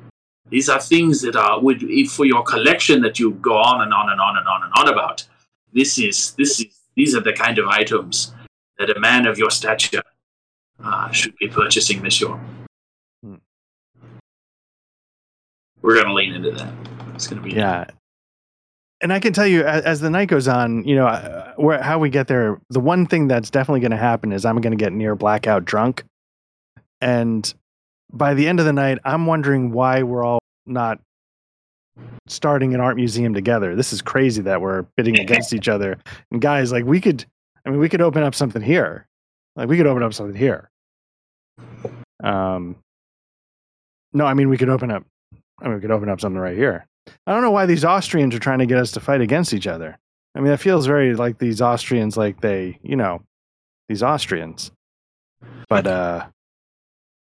These 0.51 0.69
are 0.69 0.81
things 0.81 1.21
that 1.23 1.37
are 1.37 1.61
would 1.61 1.85
for 2.09 2.25
your 2.25 2.43
collection 2.43 3.03
that 3.03 3.19
you 3.19 3.33
go 3.33 3.57
on 3.57 3.83
and 3.83 3.93
on 3.93 4.11
and 4.11 4.21
on 4.21 4.37
and 4.37 4.47
on 4.47 4.63
and 4.63 4.73
on 4.77 4.89
about. 4.89 5.25
This 5.73 5.99
is 5.99 6.33
this 6.33 6.61
is 6.61 6.67
these 6.95 7.15
are 7.15 7.21
the 7.21 7.33
kind 7.33 7.59
of 7.59 7.67
items 7.67 8.33
that 8.79 8.91
a 8.91 9.01
man 9.01 9.27
of 9.27 9.39
your 9.39 9.51
stature 9.51 10.03
uh, 10.83 11.11
should 11.11 11.37
be 11.37 11.49
purchasing, 11.49 12.01
Monsieur. 12.03 12.39
Hmm. 13.25 13.35
We're 15.83 16.01
gonna 16.01 16.15
lean 16.15 16.35
into 16.35 16.53
that. 16.53 16.73
It's 17.15 17.27
gonna 17.27 17.43
be 17.43 17.53
Yeah. 17.53 17.87
And 19.03 19.13
I 19.13 19.21
can 19.21 19.35
tell 19.35 19.47
you, 19.47 19.63
as, 19.63 19.85
as 19.85 20.01
the 20.01 20.09
night 20.09 20.29
goes 20.29 20.49
on, 20.49 20.83
you 20.85 20.97
know, 20.97 21.07
uh, 21.07 21.53
where 21.57 21.83
how 21.83 21.99
we 21.99 22.09
get 22.09 22.29
there. 22.29 22.59
The 22.71 22.81
one 22.81 23.07
thing 23.07 23.29
that's 23.29 23.51
definitely 23.51 23.81
going 23.81 23.91
to 23.91 23.99
happen 23.99 24.33
is 24.33 24.47
I'm 24.47 24.61
going 24.63 24.77
to 24.77 24.83
get 24.83 24.93
near 24.93 25.15
blackout 25.15 25.67
drunk, 25.67 26.03
and 27.03 27.53
by 28.13 28.35
the 28.35 28.47
end 28.47 28.61
of 28.61 28.67
the 28.67 28.73
night, 28.73 28.99
I'm 29.05 29.27
wondering 29.27 29.73
why 29.73 30.03
we're 30.03 30.25
all 30.25 30.41
not 30.67 31.01
starting 32.27 32.75
an 32.75 32.81
art 32.81 32.97
museum 32.97 33.35
together. 33.35 33.75
This 33.75 33.93
is 33.93 34.03
crazy 34.03 34.43
that 34.43 34.61
we're 34.61 34.83
bidding 34.97 35.19
against 35.19 35.53
each 35.53 35.69
other. 35.69 35.99
And 36.31 36.41
guys, 36.41 36.73
like 36.73 36.85
we 36.85 37.01
could, 37.01 37.25
I 37.65 37.71
mean, 37.71 37.81
we 37.81 37.89
could 37.89 38.03
open 38.03 38.23
up 38.23 38.35
something 38.35 38.63
here. 38.63 39.07
Like 39.55 39.69
we 39.69 39.77
could 39.77 39.87
open 39.87 40.03
up 40.03 40.13
something 40.13 40.37
here. 40.37 40.71
Um, 42.23 42.77
no, 44.13 44.27
I 44.27 44.35
mean 44.35 44.49
we 44.49 44.59
could 44.59 44.69
open 44.69 44.91
up. 44.91 45.05
I 45.61 45.65
mean, 45.65 45.75
we 45.75 45.81
could 45.81 45.91
open 45.91 46.09
up 46.09 46.21
something 46.21 46.41
right 46.41 46.57
here. 46.57 46.87
I 47.27 47.33
don't 47.33 47.43
know 47.43 47.51
why 47.51 47.67
these 47.67 47.85
Austrians 47.85 48.35
are 48.35 48.39
trying 48.39 48.59
to 48.59 48.67
get 48.67 48.79
us 48.79 48.93
to 48.93 49.01
fight 49.01 49.21
against 49.21 49.55
each 49.55 49.67
other. 49.67 49.99
I 50.35 50.41
mean, 50.41 50.49
that 50.49 50.61
feels 50.61 50.87
very 50.87 51.15
like 51.15 51.39
these 51.39 51.63
Austrians, 51.63 52.17
like 52.17 52.41
they, 52.41 52.79
you 52.83 52.97
know, 52.97 53.23
these 53.89 54.03
Austrians. 54.03 54.71
But 55.69 55.87
uh, 55.87 56.27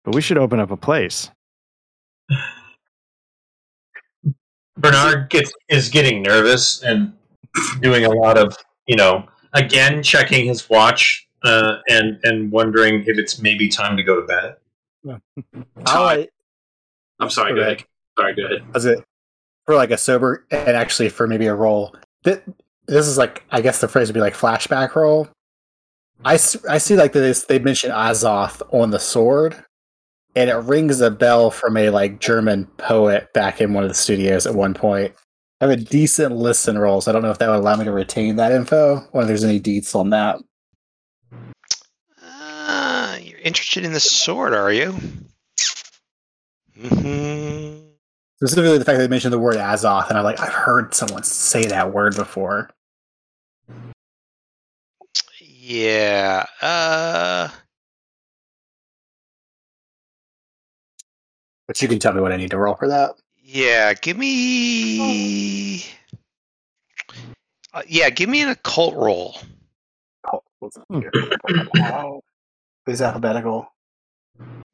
but 0.05 0.15
we 0.15 0.21
should 0.21 0.39
open 0.39 0.61
up 0.61 0.71
a 0.71 0.77
place. 0.77 1.31
Bernard 4.77 5.29
gets 5.31 5.53
is 5.69 5.89
getting 5.89 6.23
nervous 6.23 6.83
and 6.83 7.13
doing 7.81 8.05
a 8.05 8.11
lot 8.11 8.39
of 8.39 8.57
you 8.87 8.97
know 8.97 9.27
again 9.53 10.03
checking 10.03 10.47
his 10.47 10.71
watch 10.71 11.29
uh, 11.43 11.77
and 11.89 12.19
and 12.23 12.51
wondering 12.51 13.03
if 13.07 13.19
it's 13.19 13.41
maybe 13.41 13.69
time 13.69 13.97
to 13.97 14.03
go 14.03 14.21
to 14.21 14.27
bed. 14.27 14.57
I'll 15.87 16.03
like, 16.03 16.33
I'm 17.19 17.31
sorry. 17.31 17.55
Go 17.55 17.61
ahead. 17.61 17.85
Sorry. 18.19 18.35
Go 18.35 18.45
ahead. 18.47 18.65
as 18.75 18.85
it 18.87 19.05
for 19.67 19.75
like 19.75 19.91
a 19.91 19.99
sober 19.99 20.47
and 20.51 20.77
actually 20.77 21.09
for 21.09 21.27
maybe 21.27 21.47
a 21.47 21.55
roll. 21.55 21.95
This, 22.25 22.41
this 22.87 23.07
is 23.07 23.19
like 23.19 23.45
I 23.51 23.61
guess 23.61 23.81
the 23.81 23.89
phrase 23.89 24.09
would 24.09 24.15
be 24.15 24.21
like 24.21 24.35
flashback 24.35 24.95
roll. 24.95 25.29
I, 26.25 26.35
I 26.35 26.79
see 26.79 26.97
like 26.97 27.13
this. 27.13 27.45
They 27.45 27.59
mention 27.59 27.91
Azoth 27.91 28.61
on 28.75 28.91
the 28.91 29.01
sword, 29.01 29.65
and 30.37 30.51
it 30.51 30.55
rings 30.55 31.01
a 31.01 31.11
bell 31.11 31.51
from 31.51 31.77
a 31.77 31.91
like 31.91 32.21
German 32.21 32.67
poet 32.79 33.33
back 33.33 33.61
in 33.61 33.73
one 33.75 33.85
of 33.85 33.91
the 33.91 33.95
studios 33.95 34.47
at 34.47 34.55
one 34.55 34.75
point. 34.75 35.15
I 35.61 35.67
have 35.67 35.79
a 35.79 35.83
decent 35.83 36.35
listen 36.37 36.79
roll, 36.79 37.01
so 37.01 37.11
I 37.11 37.13
don't 37.13 37.23
know 37.23 37.31
if 37.31 37.39
that 37.39 37.49
would 37.49 37.59
allow 37.59 37.77
me 37.77 37.85
to 37.85 37.93
retain 37.93 38.37
that 38.37 38.53
info 38.53 39.07
or 39.13 39.23
if 39.23 39.29
there's 39.29 39.45
any 39.45 39.61
deets 39.61 39.95
on 39.95 40.11
that. 40.11 40.39
Uh, 42.23 43.19
you're 43.21 43.41
interested 43.41 43.85
in 43.85 43.93
the 43.93 44.01
sword, 44.01 44.55
are 44.55 44.73
you? 44.73 44.95
hmm 46.79 47.77
Specifically, 48.43 48.79
the 48.79 48.87
fact 48.87 48.97
that 48.97 49.03
they 49.03 49.09
mentioned 49.09 49.35
the 49.35 49.39
word 49.39 49.57
Azoth, 49.57 50.09
and 50.09 50.17
I'm 50.17 50.25
like, 50.25 50.41
I've 50.41 50.49
heard 50.49 50.95
someone 50.95 51.25
say 51.25 51.67
that 51.67 51.93
word 51.93 52.17
before. 52.17 52.71
Yeah. 55.43 56.47
Uh, 56.63 57.49
But 61.71 61.81
you 61.81 61.87
can 61.87 62.01
tell 62.01 62.13
me 62.13 62.21
what 62.21 62.33
I 62.33 62.37
need 62.37 62.51
to 62.51 62.59
roll 62.59 62.75
for 62.75 62.89
that. 62.89 63.13
yeah. 63.41 63.95
Give 63.95 64.19
me. 64.19 65.85
Uh, 67.73 67.83
yeah, 67.87 68.11
give 68.11 68.29
me 68.29 68.43
an 68.43 68.49
occult 68.49 68.97
roll. 68.97 69.39
Oh, 70.33 70.43
what's 70.59 70.77
up? 70.77 70.85
Oh, 70.91 72.23
Is 72.89 73.01
alphabetical? 73.01 73.73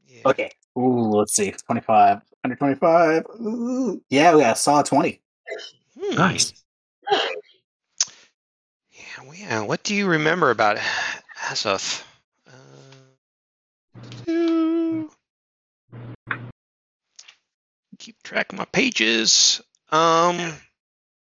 Yeah. 0.06 0.22
Okay. 0.24 0.50
Ooh, 0.78 1.10
let's 1.10 1.36
see. 1.36 1.50
25. 1.66 2.22
125. 2.40 3.26
Ooh. 3.42 4.02
Yeah, 4.08 4.34
we 4.34 4.40
got 4.40 4.56
a 4.56 4.58
solid 4.58 4.86
20. 4.86 5.20
Hmm. 6.00 6.16
Nice. 6.16 6.54
Yeah, 7.12 7.18
well, 9.22 9.34
yeah. 9.34 9.60
What 9.60 9.82
do 9.82 9.94
you 9.94 10.06
remember 10.06 10.50
about 10.50 10.78
Azoth? 11.42 12.02
Uh, 12.48 12.52
keep 17.98 18.22
track 18.22 18.52
of 18.52 18.58
my 18.58 18.64
pages. 18.66 19.60
Um. 19.90 20.54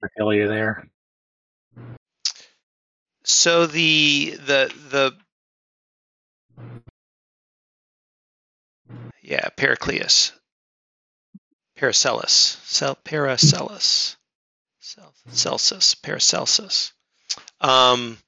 I 0.03 0.07
feel 0.17 0.33
you 0.33 0.47
there. 0.47 0.87
So 3.23 3.65
the 3.65 4.37
the 4.45 4.71
the 4.89 5.15
yeah 9.23 9.49
Pericleus, 9.57 10.31
Paracelsus, 11.75 12.59
Cel- 12.63 12.99
Paracelsus, 13.03 14.15
Cel- 14.79 15.13
Celsus, 15.31 15.95
Paracelsus. 15.95 16.93
Um, 17.59 18.19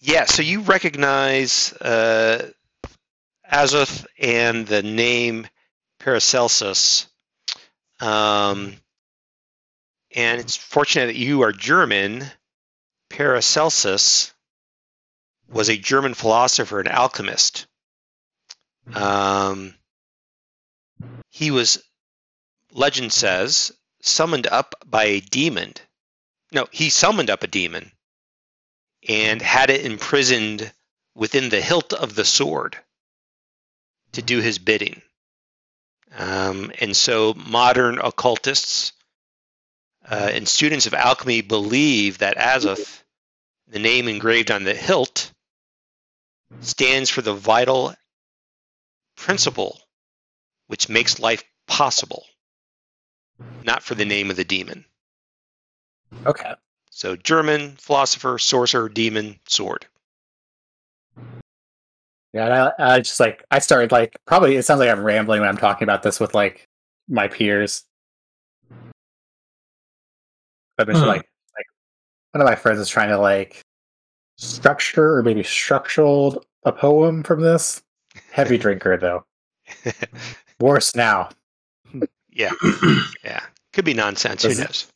yeah, 0.00 0.24
so 0.24 0.40
you 0.40 0.62
recognize 0.62 1.74
uh, 1.74 2.50
Azoth 3.52 4.06
and 4.18 4.66
the 4.66 4.82
name 4.82 5.46
Paracelsus. 5.98 7.06
Um, 8.00 8.76
and 10.14 10.40
it's 10.40 10.56
fortunate 10.56 11.06
that 11.06 11.16
you 11.16 11.42
are 11.42 11.52
German. 11.52 12.24
Paracelsus 13.08 14.32
was 15.48 15.68
a 15.68 15.76
German 15.76 16.14
philosopher 16.14 16.80
and 16.80 16.88
alchemist. 16.88 17.66
Um, 18.94 19.74
he 21.30 21.50
was, 21.50 21.82
legend 22.72 23.12
says, 23.12 23.72
summoned 24.02 24.46
up 24.46 24.74
by 24.86 25.04
a 25.04 25.20
demon. 25.20 25.74
No, 26.52 26.66
he 26.70 26.90
summoned 26.90 27.30
up 27.30 27.42
a 27.42 27.48
demon 27.48 27.92
and 29.08 29.40
had 29.40 29.70
it 29.70 29.84
imprisoned 29.84 30.72
within 31.14 31.48
the 31.48 31.60
hilt 31.60 31.92
of 31.92 32.14
the 32.14 32.24
sword 32.24 32.76
to 34.12 34.22
do 34.22 34.40
his 34.40 34.58
bidding. 34.58 35.02
Um, 36.16 36.72
and 36.80 36.96
so 36.96 37.34
modern 37.34 37.98
occultists 37.98 38.92
uh, 40.08 40.30
and 40.32 40.48
students 40.48 40.86
of 40.86 40.94
alchemy 40.94 41.40
believe 41.40 42.18
that 42.18 42.36
Azoth, 42.36 43.02
the 43.68 43.78
name 43.78 44.08
engraved 44.08 44.50
on 44.50 44.64
the 44.64 44.74
hilt, 44.74 45.32
stands 46.60 47.10
for 47.10 47.22
the 47.22 47.34
vital 47.34 47.94
principle 49.16 49.80
which 50.66 50.88
makes 50.88 51.18
life 51.18 51.42
possible, 51.66 52.24
not 53.64 53.82
for 53.82 53.96
the 53.96 54.04
name 54.04 54.30
of 54.30 54.36
the 54.36 54.44
demon. 54.44 54.84
Okay. 56.24 56.54
So 56.90 57.16
German 57.16 57.76
philosopher, 57.76 58.38
sorcerer, 58.38 58.88
demon, 58.88 59.40
sword. 59.48 59.86
Yeah, 62.32 62.44
and 62.44 62.54
I, 62.54 62.72
I 62.96 62.98
just 63.00 63.18
like, 63.18 63.44
I 63.50 63.58
started 63.58 63.90
like, 63.92 64.16
probably, 64.26 64.56
it 64.56 64.62
sounds 64.64 64.78
like 64.78 64.88
I'm 64.88 65.02
rambling 65.02 65.40
when 65.40 65.48
I'm 65.48 65.56
talking 65.56 65.84
about 65.84 66.02
this 66.02 66.20
with 66.20 66.34
like 66.34 66.64
my 67.08 67.26
peers. 67.28 67.84
I've 70.78 70.86
been 70.86 70.96
Huh. 70.96 71.06
like 71.06 71.22
like 71.56 71.66
one 72.32 72.40
of 72.40 72.46
my 72.46 72.54
friends 72.54 72.78
is 72.78 72.88
trying 72.88 73.08
to 73.10 73.18
like 73.18 73.60
structure 74.38 75.16
or 75.16 75.22
maybe 75.22 75.42
structured 75.42 76.38
a 76.64 76.72
poem 76.72 77.22
from 77.22 77.40
this. 77.40 77.82
Heavy 78.30 78.56
drinker 78.64 78.96
though. 78.96 79.24
Worse 80.60 80.94
now. 80.94 81.28
yeah, 82.30 82.50
yeah. 83.24 83.42
Could 83.72 83.84
be 83.84 83.94
nonsense. 83.94 84.42
Who 84.44 84.54
knows? 84.54 84.86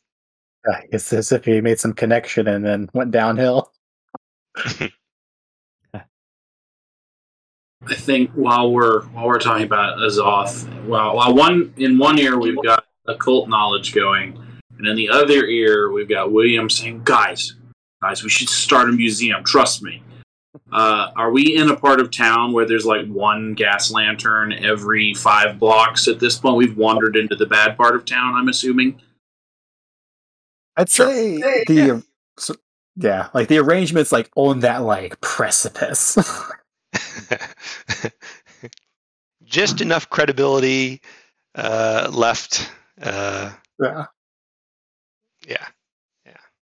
It's 0.91 1.13
as 1.13 1.31
if 1.31 1.45
he 1.45 1.61
made 1.61 1.79
some 1.79 1.93
connection 1.93 2.47
and 2.47 2.65
then 2.65 2.89
went 2.93 3.11
downhill. 3.11 3.71
I 7.87 7.93
think 7.95 8.31
while 8.31 8.71
we're 8.71 9.03
while 9.07 9.27
we're 9.27 9.39
talking 9.39 9.65
about 9.65 9.97
Azoth, 9.99 10.85
well, 10.85 11.15
while 11.15 11.35
one 11.35 11.73
in 11.77 11.97
one 11.97 12.17
ear 12.17 12.39
we've 12.39 12.61
got 12.63 12.85
occult 13.07 13.47
knowledge 13.49 13.93
going, 13.93 14.41
and 14.77 14.87
in 14.87 14.95
the 14.95 15.09
other 15.09 15.45
ear 15.45 15.91
we've 15.91 16.09
got 16.09 16.31
William 16.31 16.69
saying, 16.69 17.01
"Guys, 17.03 17.55
guys, 18.01 18.23
we 18.23 18.29
should 18.29 18.49
start 18.49 18.89
a 18.89 18.91
museum. 18.91 19.43
Trust 19.43 19.83
me." 19.83 20.01
Uh, 20.71 21.11
are 21.15 21.31
we 21.31 21.55
in 21.55 21.69
a 21.69 21.75
part 21.75 21.99
of 21.99 22.09
town 22.11 22.51
where 22.51 22.65
there's 22.65 22.85
like 22.85 23.05
one 23.07 23.53
gas 23.53 23.91
lantern 23.91 24.51
every 24.53 25.13
five 25.13 25.59
blocks 25.59 26.07
at 26.07 26.19
this 26.19 26.37
point? 26.37 26.57
We've 26.57 26.77
wandered 26.77 27.15
into 27.15 27.35
the 27.35 27.45
bad 27.45 27.77
part 27.77 27.95
of 27.95 28.05
town. 28.05 28.33
I'm 28.35 28.47
assuming. 28.49 28.99
I'd 30.75 30.89
say 30.89 31.37
the 31.67 32.03
so- 32.37 32.55
yeah, 32.95 33.29
like 33.33 33.47
the 33.47 33.59
arrangements 33.59 34.11
like 34.11 34.29
on 34.35 34.61
that 34.61 34.81
like 34.81 35.21
precipice. 35.21 36.17
Just 39.43 39.81
enough 39.81 40.09
credibility 40.09 41.01
uh, 41.55 42.09
left. 42.11 42.69
Uh, 43.01 43.51
yeah. 43.79 44.05
yeah. 45.47 45.67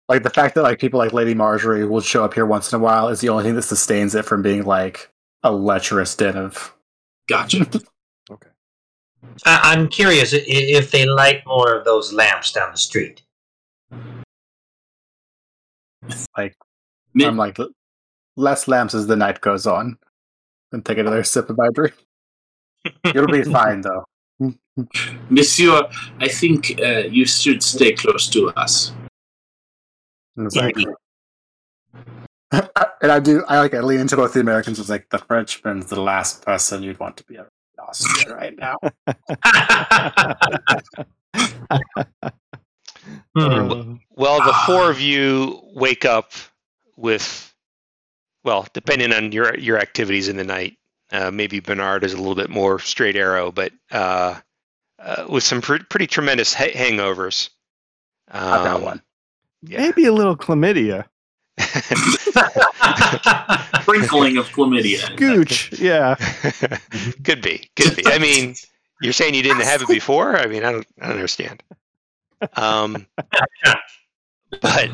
Like 0.08 0.22
the 0.22 0.30
fact 0.30 0.54
that 0.56 0.62
like 0.62 0.78
people 0.80 0.98
like 0.98 1.12
Lady 1.12 1.34
Marjorie 1.34 1.86
will 1.86 2.00
show 2.00 2.24
up 2.24 2.34
here 2.34 2.46
once 2.46 2.72
in 2.72 2.76
a 2.76 2.82
while 2.82 3.08
is 3.08 3.20
the 3.20 3.28
only 3.28 3.44
thing 3.44 3.54
that 3.54 3.62
sustains 3.62 4.14
it 4.14 4.24
from 4.24 4.42
being 4.42 4.64
like 4.64 5.10
a 5.42 5.52
lecherous 5.52 6.14
den 6.16 6.36
of 6.36 6.74
Gotcha. 7.28 7.66
I- 9.46 9.72
I'm 9.72 9.88
curious 9.88 10.32
if 10.34 10.90
they 10.90 11.06
light 11.06 11.46
more 11.46 11.74
of 11.74 11.84
those 11.84 12.12
lamps 12.12 12.52
down 12.52 12.72
the 12.72 12.78
street. 12.78 13.22
Mi- 17.14 17.26
I'm 17.26 17.36
like 17.36 17.58
less 18.36 18.66
lamps 18.66 18.94
as 18.94 19.06
the 19.06 19.16
night 19.16 19.40
goes 19.40 19.66
on. 19.66 19.98
And 20.72 20.84
take 20.84 20.98
another 20.98 21.22
sip 21.22 21.50
of 21.50 21.58
my 21.58 21.68
drink. 21.72 21.94
It'll 23.04 23.26
be 23.26 23.44
fine 23.58 23.82
though. 23.82 24.04
Monsieur, 25.28 25.82
I 26.18 26.28
think 26.28 26.80
uh, 26.80 27.00
you 27.00 27.26
should 27.26 27.62
stay 27.62 27.92
close 27.92 28.28
to 28.30 28.48
us. 28.56 28.92
And 30.36 30.46
it's 30.46 30.56
and 33.02 33.12
I 33.12 33.20
do 33.20 33.44
I 33.48 33.58
like 33.58 33.74
I 33.74 33.80
lean 33.80 34.00
into 34.00 34.16
both 34.16 34.34
the 34.34 34.40
Americans 34.40 34.78
was 34.78 34.90
like 34.90 35.08
the 35.10 35.18
Frenchman's 35.18 35.86
the 35.86 36.00
last 36.00 36.42
person 36.42 36.82
you'd 36.82 36.98
want 36.98 37.16
to 37.18 37.24
be 37.24 37.36
a 37.36 37.46
Austrian 37.82 38.36
right 38.36 38.58
now. 38.58 38.76
Hmm. 43.34 43.94
Well, 44.14 44.44
the 44.44 44.52
four 44.66 44.90
of 44.90 45.00
you 45.00 45.60
wake 45.74 46.04
up 46.04 46.32
with, 46.96 47.51
well, 48.44 48.66
depending 48.72 49.12
on 49.12 49.32
your 49.32 49.56
your 49.58 49.78
activities 49.78 50.28
in 50.28 50.36
the 50.36 50.44
night. 50.44 50.76
Uh, 51.10 51.30
maybe 51.30 51.60
Bernard 51.60 52.04
is 52.04 52.14
a 52.14 52.16
little 52.16 52.34
bit 52.34 52.48
more 52.48 52.78
straight 52.78 53.16
arrow, 53.16 53.52
but 53.52 53.70
uh, 53.90 54.34
uh, 54.98 55.26
with 55.28 55.44
some 55.44 55.60
pre- 55.60 55.82
pretty 55.90 56.06
tremendous 56.06 56.54
ha- 56.54 56.72
hangovers. 56.72 57.50
I've 58.30 58.64
got 58.64 58.76
Um, 58.76 58.82
one. 58.82 59.02
Yeah. 59.60 59.80
Maybe 59.80 60.06
a 60.06 60.12
little 60.12 60.34
chlamydia. 60.36 61.04
Sprinkling 63.82 64.38
of 64.38 64.48
chlamydia. 64.48 65.14
Gooch. 65.16 65.78
Yeah. 65.78 66.14
could 67.24 67.42
be, 67.42 67.68
could 67.76 67.96
be. 67.96 68.06
I 68.06 68.18
mean, 68.18 68.54
you're 69.02 69.12
saying 69.12 69.34
you 69.34 69.42
didn't 69.42 69.62
have 69.64 69.82
it 69.82 69.88
before? 69.88 70.36
I 70.36 70.46
mean, 70.46 70.64
I 70.64 70.72
don't, 70.72 70.86
I 71.00 71.06
don't 71.08 71.16
understand. 71.16 71.62
Um, 72.56 73.06
but 74.60 74.90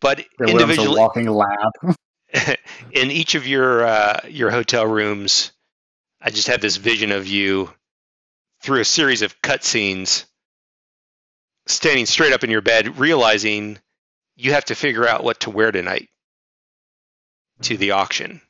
but 0.00 0.24
Your 0.38 0.48
individually, 0.50 1.00
walking 1.00 1.26
lab. 1.26 1.72
in 2.92 3.10
each 3.10 3.34
of 3.34 3.46
your 3.46 3.86
uh, 3.86 4.20
your 4.28 4.50
hotel 4.50 4.86
rooms, 4.86 5.52
I 6.20 6.30
just 6.30 6.48
have 6.48 6.60
this 6.60 6.76
vision 6.76 7.12
of 7.12 7.26
you 7.26 7.70
through 8.60 8.80
a 8.80 8.84
series 8.84 9.22
of 9.22 9.40
cutscenes, 9.42 10.24
standing 11.66 12.06
straight 12.06 12.32
up 12.32 12.44
in 12.44 12.50
your 12.50 12.62
bed, 12.62 12.98
realizing 12.98 13.78
you 14.36 14.52
have 14.52 14.64
to 14.66 14.74
figure 14.74 15.06
out 15.06 15.22
what 15.22 15.40
to 15.40 15.50
wear 15.50 15.70
tonight 15.70 16.08
to 17.62 17.76
the 17.76 17.92
auction. 17.92 18.40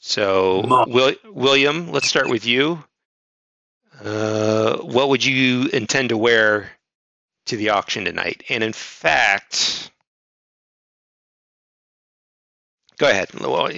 So, 0.00 0.84
Will, 0.88 1.14
William, 1.26 1.90
let's 1.90 2.08
start 2.08 2.28
with 2.28 2.44
you. 2.44 2.82
Uh, 4.02 4.78
what 4.78 5.08
would 5.08 5.24
you 5.24 5.68
intend 5.72 6.08
to 6.08 6.18
wear 6.18 6.70
to 7.46 7.56
the 7.56 7.70
auction 7.70 8.04
tonight? 8.04 8.42
And 8.48 8.64
in 8.64 8.72
fact, 8.72 9.90
go 12.98 13.08
ahead. 13.08 13.28
Well, 13.40 13.68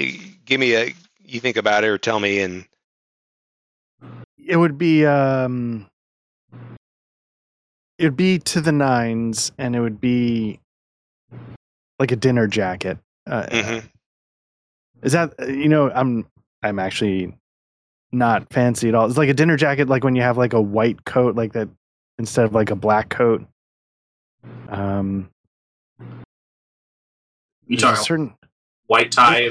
give 0.44 0.60
me 0.60 0.74
a. 0.74 0.94
You 1.24 1.40
think 1.40 1.56
about 1.56 1.84
it, 1.84 1.88
or 1.88 1.98
tell 1.98 2.20
me, 2.20 2.40
and 2.40 2.64
It 4.46 4.56
would 4.56 4.78
be 4.78 5.04
um 5.04 5.86
it 7.98 8.04
would 8.04 8.16
be 8.16 8.38
to 8.38 8.60
the 8.60 8.72
nines 8.72 9.52
and 9.58 9.74
it 9.74 9.80
would 9.80 10.00
be 10.00 10.60
like 11.98 12.12
a 12.12 12.16
dinner 12.16 12.46
jacket. 12.46 12.98
Uh, 13.26 13.46
mm-hmm. 13.46 13.86
Is 15.02 15.12
that 15.12 15.34
you 15.48 15.68
know 15.68 15.90
I'm 15.90 16.26
I'm 16.62 16.78
actually 16.78 17.34
not 18.12 18.52
fancy 18.52 18.88
at 18.88 18.94
all. 18.94 19.06
It's 19.06 19.18
like 19.18 19.28
a 19.28 19.34
dinner 19.34 19.56
jacket 19.56 19.88
like 19.88 20.04
when 20.04 20.14
you 20.14 20.22
have 20.22 20.38
like 20.38 20.52
a 20.52 20.60
white 20.60 21.04
coat 21.04 21.34
like 21.34 21.52
that 21.54 21.68
instead 22.18 22.44
of 22.44 22.54
like 22.54 22.70
a 22.70 22.76
black 22.76 23.08
coat. 23.08 23.44
Um 24.68 25.28
You 27.66 27.76
there's 27.76 27.82
a 27.82 27.86
talking 27.86 28.04
certain 28.04 28.34
white 28.86 29.12
tie? 29.12 29.50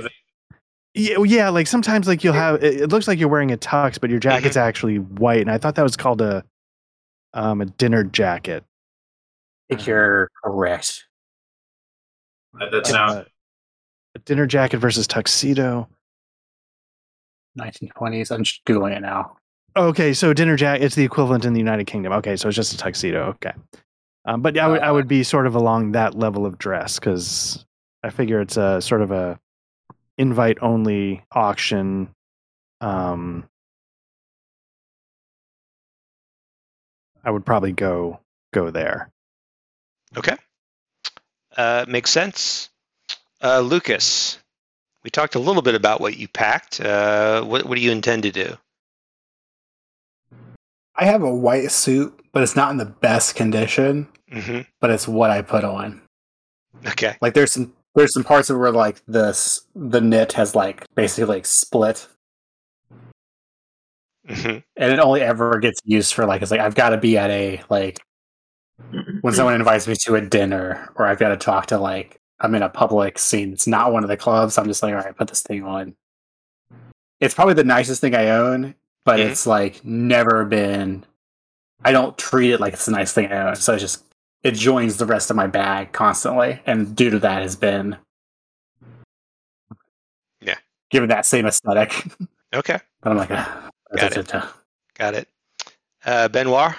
Yeah, 0.93 1.17
well, 1.17 1.25
yeah, 1.25 1.49
like 1.49 1.67
sometimes 1.67 2.07
like 2.07 2.23
you'll 2.23 2.33
have 2.33 2.63
it, 2.63 2.81
it 2.81 2.89
looks 2.89 3.07
like 3.07 3.19
you're 3.19 3.27
wearing 3.29 3.51
a 3.51 3.57
tux, 3.57 3.99
but 3.99 4.09
your 4.09 4.19
jacket's 4.19 4.55
actually 4.55 4.99
white, 4.99 5.41
and 5.41 5.51
I 5.51 5.57
thought 5.57 5.75
that 5.75 5.83
was 5.83 5.97
called 5.97 6.21
a 6.21 6.43
um 7.33 7.59
a 7.61 7.65
dinner 7.65 8.03
jacket. 8.03 8.63
I 9.69 9.75
think 9.75 9.87
you're 9.87 10.31
correct. 10.43 11.03
That 12.53 12.87
sounds 12.87 13.13
Uh, 13.13 13.23
a 14.15 14.19
dinner 14.19 14.45
jacket 14.45 14.77
versus 14.77 15.05
tuxedo. 15.07 15.89
1920s. 17.59 18.31
I'm 18.31 18.43
just 18.43 18.63
googling 18.65 18.95
it 18.95 19.01
now. 19.01 19.37
Okay, 19.77 20.13
so 20.13 20.31
dinner 20.33 20.55
jacket 20.55 20.85
it's 20.85 20.95
the 20.95 21.03
equivalent 21.03 21.43
in 21.43 21.51
the 21.51 21.59
United 21.59 21.85
Kingdom. 21.87 22.13
Okay, 22.13 22.37
so 22.37 22.47
it's 22.47 22.55
just 22.55 22.73
a 22.73 22.77
tuxedo. 22.77 23.25
Okay, 23.31 23.51
um, 24.23 24.41
but 24.41 24.57
I 24.57 24.67
would 24.67 24.79
I 24.81 24.91
would 24.91 25.07
be 25.09 25.23
sort 25.23 25.45
of 25.47 25.55
along 25.55 25.91
that 25.91 26.15
level 26.15 26.45
of 26.45 26.57
dress 26.57 26.97
because 26.99 27.65
I 28.05 28.11
figure 28.11 28.39
it's 28.39 28.55
a 28.55 28.79
sort 28.81 29.01
of 29.01 29.09
a 29.09 29.39
invite 30.19 30.59
only 30.61 31.23
auction. 31.31 32.13
Um, 32.79 33.49
I 37.23 37.31
would 37.31 37.43
probably 37.43 37.71
go 37.71 38.19
go 38.53 38.69
there. 38.69 39.09
okay, 40.15 40.35
uh, 41.57 41.85
makes 41.87 42.11
sense. 42.11 42.69
Uh, 43.41 43.61
Lucas, 43.61 44.37
we 45.03 45.09
talked 45.09 45.33
a 45.33 45.39
little 45.39 45.63
bit 45.63 45.73
about 45.73 45.99
what 45.99 46.15
you 46.15 46.27
packed. 46.27 46.79
Uh, 46.79 47.43
what 47.43 47.65
what 47.65 47.73
do 47.73 47.81
you 47.81 47.91
intend 47.91 48.21
to 48.21 48.31
do? 48.31 48.55
I 50.95 51.05
have 51.05 51.23
a 51.23 51.33
white 51.33 51.71
suit, 51.71 52.21
but 52.31 52.43
it's 52.43 52.55
not 52.55 52.69
in 52.69 52.77
the 52.77 52.85
best 52.85 53.35
condition. 53.35 54.07
hmm 54.31 54.59
But 54.79 54.91
it's 54.91 55.07
what 55.07 55.31
I 55.31 55.41
put 55.41 55.63
on. 55.63 56.03
Okay. 56.85 57.17
Like 57.19 57.33
there's 57.33 57.51
some 57.51 57.73
there's 57.95 58.13
some 58.13 58.23
parts 58.23 58.49
of 58.49 58.57
where 58.57 58.71
like 58.71 59.03
this 59.05 59.65
the 59.75 60.01
knit 60.01 60.33
has 60.33 60.55
like 60.55 60.85
basically 60.95 61.25
like 61.35 61.45
split, 61.45 62.07
hmm 64.27 64.57
and 64.77 64.91
it 64.93 64.99
only 64.99 65.21
ever 65.21 65.59
gets 65.59 65.79
used 65.85 66.13
for 66.13 66.25
like 66.25 66.41
it's 66.41 66.51
like 66.51 66.59
I've 66.59 66.75
got 66.75 66.89
to 66.89 66.97
be 66.97 67.17
at 67.17 67.29
a 67.29 67.61
like 67.69 67.99
when 69.21 69.33
someone 69.33 69.55
invites 69.55 69.87
me 69.87 69.95
to 70.01 70.15
a 70.15 70.21
dinner 70.21 70.91
or 70.95 71.05
I've 71.05 71.19
got 71.19 71.29
to 71.29 71.37
talk 71.37 71.67
to 71.67 71.77
like 71.79 72.19
I'm 72.39 72.53
in 72.55 72.63
a 72.63 72.69
public 72.69 73.17
scene. 73.17 73.53
It's 73.53 73.67
not 73.67 73.93
one 73.93 74.03
of 74.03 74.09
the 74.09 74.17
clubs. 74.17 74.57
I'm 74.57 74.65
just 74.67 74.83
like, 74.83 74.93
all 74.93 74.99
right, 75.01 75.15
put 75.15 75.29
this 75.29 75.41
thing 75.41 75.63
on. 75.63 75.95
It's 77.21 77.33
probably 77.33 77.53
the 77.53 77.63
nicest 77.63 78.01
thing 78.01 78.13
I 78.13 78.29
own, 78.29 78.75
but 79.05 79.19
Mhm. 79.19 79.29
it's 79.29 79.47
like 79.47 79.83
never 79.85 80.43
been. 80.43 81.05
I 81.85 81.91
don't 81.91 82.17
treat 82.17 82.51
it 82.51 82.59
like 82.59 82.73
it's 82.73 82.87
a 82.87 82.91
nice 82.91 83.13
thing 83.13 83.31
I 83.31 83.49
own, 83.49 83.55
so 83.55 83.73
it's 83.73 83.81
just 83.81 84.03
it 84.45 84.53
joins 84.53 84.97
the 84.97 85.05
rest 85.07 85.31
of 85.31 85.35
my 85.35 85.47
bag 85.47 85.91
constantly, 85.91 86.61
and 86.67 86.95
due 86.95 87.09
to 87.09 87.19
that 87.19 87.41
has 87.41 87.55
been. 87.55 87.97
Yeah. 90.39 90.55
Given 90.91 91.09
that 91.09 91.25
same 91.25 91.45
aesthetic, 91.47 92.05
Okay. 92.53 92.77
but 93.01 93.09
I'm 93.11 93.17
like, 93.17 93.31
ah, 93.31 93.69
Got 93.95 94.13
that's 94.13 94.33
it. 94.33 94.43
Got 94.97 95.13
it. 95.15 95.27
Uh, 96.05 96.27
Benoit. 96.27 96.73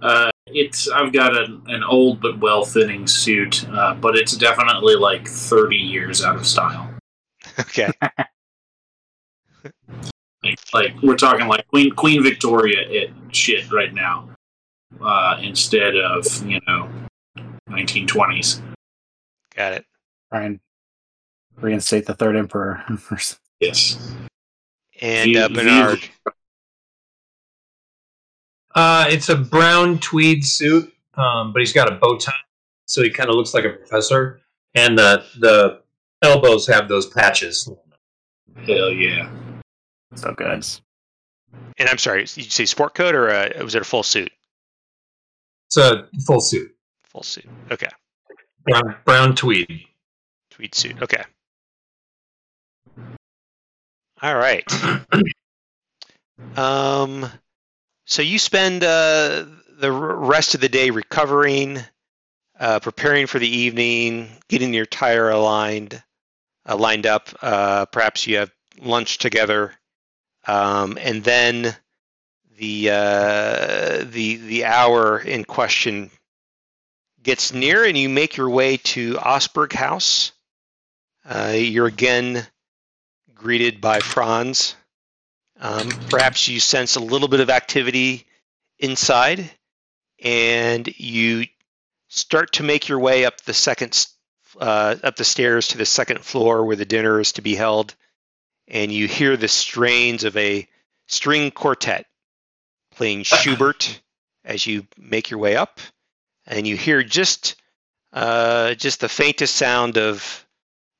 uh, 0.00 0.30
It's 0.46 0.88
I've 0.88 1.12
got 1.12 1.36
an, 1.36 1.62
an 1.66 1.84
old 1.84 2.20
but 2.22 2.38
well 2.38 2.64
fitting 2.64 3.06
suit, 3.06 3.68
uh, 3.68 3.92
but 3.94 4.16
it's 4.16 4.36
definitely 4.36 4.94
like 4.96 5.28
thirty 5.28 5.76
years 5.76 6.24
out 6.24 6.36
of 6.36 6.46
style. 6.46 6.88
Okay. 7.60 7.90
Like, 10.42 10.58
like 10.74 11.02
we're 11.02 11.16
talking 11.16 11.46
like 11.48 11.66
Queen 11.68 11.90
Queen 11.92 12.22
Victoria 12.22 12.80
it 12.86 13.10
shit 13.32 13.72
right 13.72 13.94
now, 13.94 14.28
uh, 15.00 15.38
instead 15.42 15.96
of 15.96 16.24
you 16.46 16.60
know 16.66 16.88
nineteen 17.68 18.06
twenties. 18.06 18.60
Got 19.54 19.72
it. 19.74 19.84
Try 20.32 20.44
and 20.44 20.60
reinstate 21.60 22.06
the 22.06 22.14
third 22.14 22.36
emperor. 22.36 22.84
Yes. 23.60 23.96
And 25.00 25.30
View- 25.30 25.40
uh, 25.40 25.48
view- 25.48 25.56
Bernard. 25.56 26.00
Uh, 28.74 29.06
it's 29.08 29.28
a 29.28 29.36
brown 29.36 29.98
tweed 30.00 30.44
suit, 30.44 30.92
um, 31.14 31.52
but 31.52 31.60
he's 31.60 31.72
got 31.72 31.90
a 31.90 31.94
bow 31.96 32.18
tie, 32.18 32.32
so 32.86 33.02
he 33.02 33.10
kind 33.10 33.30
of 33.30 33.36
looks 33.36 33.54
like 33.54 33.64
a 33.64 33.70
professor. 33.70 34.40
And 34.74 34.98
the 34.98 35.24
the 35.38 35.80
elbows 36.22 36.66
have 36.66 36.88
those 36.88 37.06
patches. 37.06 37.70
Hell 38.66 38.90
yeah. 38.90 39.30
so 40.16 40.32
good. 40.32 40.48
Nice. 40.48 40.80
And 41.78 41.88
I'm 41.88 41.98
sorry, 41.98 42.24
did 42.24 42.36
you 42.38 42.42
say 42.50 42.64
sport 42.64 42.94
coat 42.94 43.14
or 43.14 43.30
uh, 43.30 43.48
was 43.62 43.74
it 43.76 43.82
a 43.82 43.84
full 43.84 44.02
suit? 44.02 44.32
It's 45.76 45.78
a 45.78 46.08
full 46.26 46.40
suit, 46.40 46.72
Full 47.06 47.22
suit. 47.22 47.46
Okay. 47.70 47.88
brown, 48.64 48.96
brown 49.04 49.34
tweed. 49.34 49.86
Tweed 50.50 50.74
suit. 50.74 51.02
Okay. 51.02 51.22
All 54.22 54.36
right. 54.36 54.64
Um, 56.56 57.26
so 58.06 58.22
you 58.22 58.38
spend 58.40 58.82
uh, 58.82 59.44
the 59.78 59.90
rest 59.90 60.54
of 60.54 60.60
the 60.60 60.68
day 60.68 60.90
recovering, 60.90 61.78
uh, 62.58 62.80
preparing 62.80 63.26
for 63.28 63.38
the 63.38 63.48
evening, 63.48 64.28
getting 64.48 64.74
your 64.74 64.84
tire 64.84 65.30
aligned, 65.30 66.02
uh, 66.68 66.76
lined 66.76 67.06
up. 67.06 67.28
Uh, 67.40 67.86
perhaps 67.86 68.26
you 68.26 68.38
have 68.38 68.52
lunch 68.80 69.18
together, 69.18 69.74
um, 70.46 70.98
and 71.00 71.22
then 71.22 71.74
the 72.58 72.90
uh, 72.90 74.04
the 74.04 74.36
the 74.36 74.64
hour 74.64 75.18
in 75.18 75.44
question 75.44 76.10
gets 77.22 77.52
near, 77.52 77.84
and 77.84 77.96
you 77.96 78.08
make 78.08 78.36
your 78.36 78.50
way 78.50 78.76
to 78.76 79.14
Osberg 79.14 79.72
House. 79.72 80.32
Uh, 81.24 81.54
you're 81.56 81.86
again 81.86 82.46
greeted 83.34 83.80
by 83.80 84.00
Franz. 84.00 84.76
Um, 85.58 85.88
perhaps 86.10 86.48
you 86.48 86.60
sense 86.60 86.96
a 86.96 87.00
little 87.00 87.28
bit 87.28 87.40
of 87.40 87.50
activity 87.50 88.26
inside, 88.78 89.50
and 90.22 90.86
you 90.98 91.46
start 92.08 92.52
to 92.54 92.62
make 92.62 92.88
your 92.88 92.98
way 92.98 93.24
up 93.24 93.40
the 93.42 93.54
second, 93.54 94.06
uh, 94.60 94.96
up 95.02 95.16
the 95.16 95.24
stairs 95.24 95.68
to 95.68 95.78
the 95.78 95.86
second 95.86 96.20
floor 96.20 96.64
where 96.64 96.76
the 96.76 96.84
dinner 96.84 97.20
is 97.20 97.32
to 97.32 97.42
be 97.42 97.54
held, 97.54 97.94
and 98.68 98.92
you 98.92 99.08
hear 99.08 99.36
the 99.36 99.48
strains 99.48 100.24
of 100.24 100.36
a 100.36 100.68
string 101.06 101.50
quartet 101.50 102.06
playing 102.94 103.24
Schubert 103.24 104.00
as 104.44 104.66
you 104.66 104.86
make 104.98 105.30
your 105.30 105.40
way 105.40 105.56
up, 105.56 105.80
and 106.46 106.66
you 106.66 106.76
hear 106.76 107.02
just 107.02 107.56
uh, 108.12 108.74
just 108.74 109.00
the 109.00 109.08
faintest 109.08 109.56
sound 109.56 109.98
of 109.98 110.46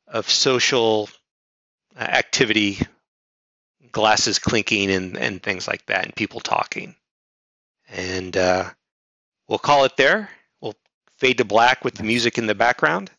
of 0.09 0.29
social 0.29 1.09
uh, 1.97 2.01
activity, 2.03 2.79
glasses 3.93 4.39
clinking 4.39 4.91
and, 4.91 5.17
and 5.17 5.43
things 5.43 5.67
like 5.67 5.87
that, 5.87 6.05
and 6.05 6.15
people 6.15 6.41
talking. 6.41 6.95
And 7.89 8.37
uh, 8.37 8.71
we'll 9.49 9.59
call 9.59 9.85
it 9.85 9.97
there. 9.97 10.29
We'll 10.61 10.75
fade 11.17 11.39
to 11.39 11.45
black 11.45 11.85
with 11.85 11.95
the 11.95 12.03
music 12.03 12.39
in 12.39 12.47
the 12.47 12.55
background. 12.55 13.11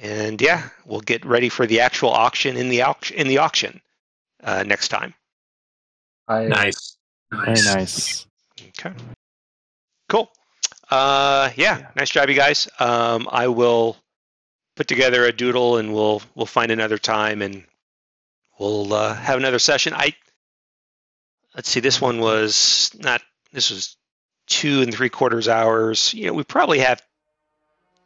And 0.00 0.40
yeah, 0.40 0.68
we'll 0.84 1.00
get 1.00 1.24
ready 1.24 1.48
for 1.48 1.66
the 1.66 1.80
actual 1.80 2.10
auction 2.10 2.56
in 2.56 2.68
the 2.68 2.82
auction 2.82 3.16
in 3.16 3.26
the 3.26 3.38
auction 3.38 3.80
uh, 4.44 4.62
next 4.64 4.88
time. 4.88 5.14
I, 6.28 6.44
Nice. 6.44 6.97
Very 7.30 7.62
nice. 7.62 8.26
Okay. 8.78 8.92
Cool. 10.08 10.30
Uh, 10.90 11.50
yeah, 11.56 11.90
nice 11.96 12.10
job, 12.10 12.28
you 12.28 12.34
guys. 12.34 12.68
Um, 12.80 13.28
I 13.30 13.48
will 13.48 13.96
put 14.76 14.88
together 14.88 15.24
a 15.24 15.32
doodle, 15.32 15.76
and 15.76 15.92
we'll 15.92 16.22
we'll 16.34 16.46
find 16.46 16.70
another 16.72 16.96
time, 16.98 17.42
and 17.42 17.64
we'll 18.58 18.92
uh, 18.94 19.14
have 19.14 19.36
another 19.38 19.58
session. 19.58 19.92
I 19.94 20.14
let's 21.54 21.68
see. 21.68 21.80
This 21.80 22.00
one 22.00 22.20
was 22.20 22.90
not. 22.98 23.20
This 23.52 23.70
was 23.70 23.96
two 24.46 24.80
and 24.80 24.92
three 24.94 25.10
quarters 25.10 25.46
hours. 25.48 26.14
You 26.14 26.28
know, 26.28 26.32
we 26.32 26.44
probably 26.44 26.78
have 26.78 27.02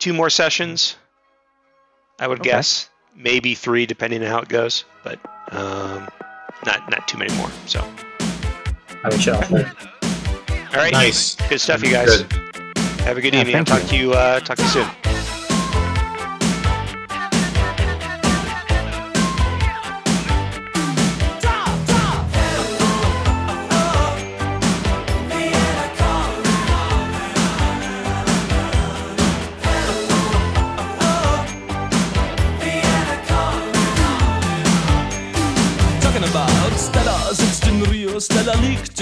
two 0.00 0.12
more 0.12 0.30
sessions. 0.30 0.96
I 2.18 2.26
would 2.26 2.40
Okay. 2.40 2.50
guess 2.50 2.88
maybe 3.14 3.54
three, 3.54 3.86
depending 3.86 4.22
on 4.24 4.28
how 4.28 4.40
it 4.40 4.48
goes, 4.48 4.84
but 5.04 5.20
um, 5.52 6.08
not 6.66 6.90
not 6.90 7.06
too 7.06 7.18
many 7.18 7.32
more. 7.36 7.50
So, 7.66 7.88
I 9.04 9.08
would 9.08 9.20
chill. 9.20 9.34
all 9.36 9.40
right, 10.74 10.92
Nice. 10.92 11.34
good 11.48 11.60
stuff, 11.60 11.82
you 11.82 11.90
guys. 11.90 12.22
Good. 12.22 12.32
Have 13.02 13.16
a 13.16 13.20
good 13.20 13.34
Yeah, 13.34 13.40
evening. 13.40 13.56
I'll 13.56 13.64
thank 13.64 13.80
talk 13.82 13.90
to 13.90 13.96
you. 13.96 14.12
Uh, 14.12 14.40
talk 14.40 14.56
to 14.58 14.62
you 14.62 14.68
soon. 14.68 14.86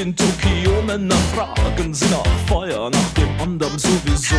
In 0.01 0.17
Tokio. 0.17 0.83
Männer 0.83 1.17
fragen 1.35 1.93
sie 1.93 2.07
nach 2.07 2.25
Feuer, 2.47 2.91
nach 2.91 3.11
dem 3.17 3.29
anderen 3.41 3.79
sowieso. 3.79 4.37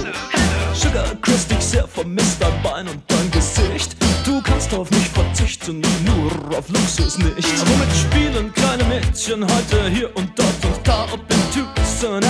Sugar 0.74 1.16
Chris 1.22 1.48
dich 1.48 1.60
sehr 1.60 1.88
vermisst, 1.88 2.42
dein 2.42 2.62
Bein 2.64 2.88
und 2.88 3.02
dein 3.08 3.32
Gesicht. 3.32 3.96
Du 4.26 4.42
kannst 4.42 4.74
auf 4.74 4.90
mich 4.92 5.10
verzichten, 5.10 5.82
nur 6.06 6.58
auf 6.58 6.68
Luxus 6.70 7.18
nicht. 7.18 7.54
Womit 7.68 7.94
spielen 7.96 8.54
kleine 8.54 8.84
Mädchen 8.86 9.44
heute 9.44 9.90
hier 9.90 10.16
und 10.16 10.30
dort 10.38 10.66
und 10.66 10.88
da? 10.88 11.06
Ob 11.12 11.22
in 11.32 11.42
Tucson, 11.54 12.24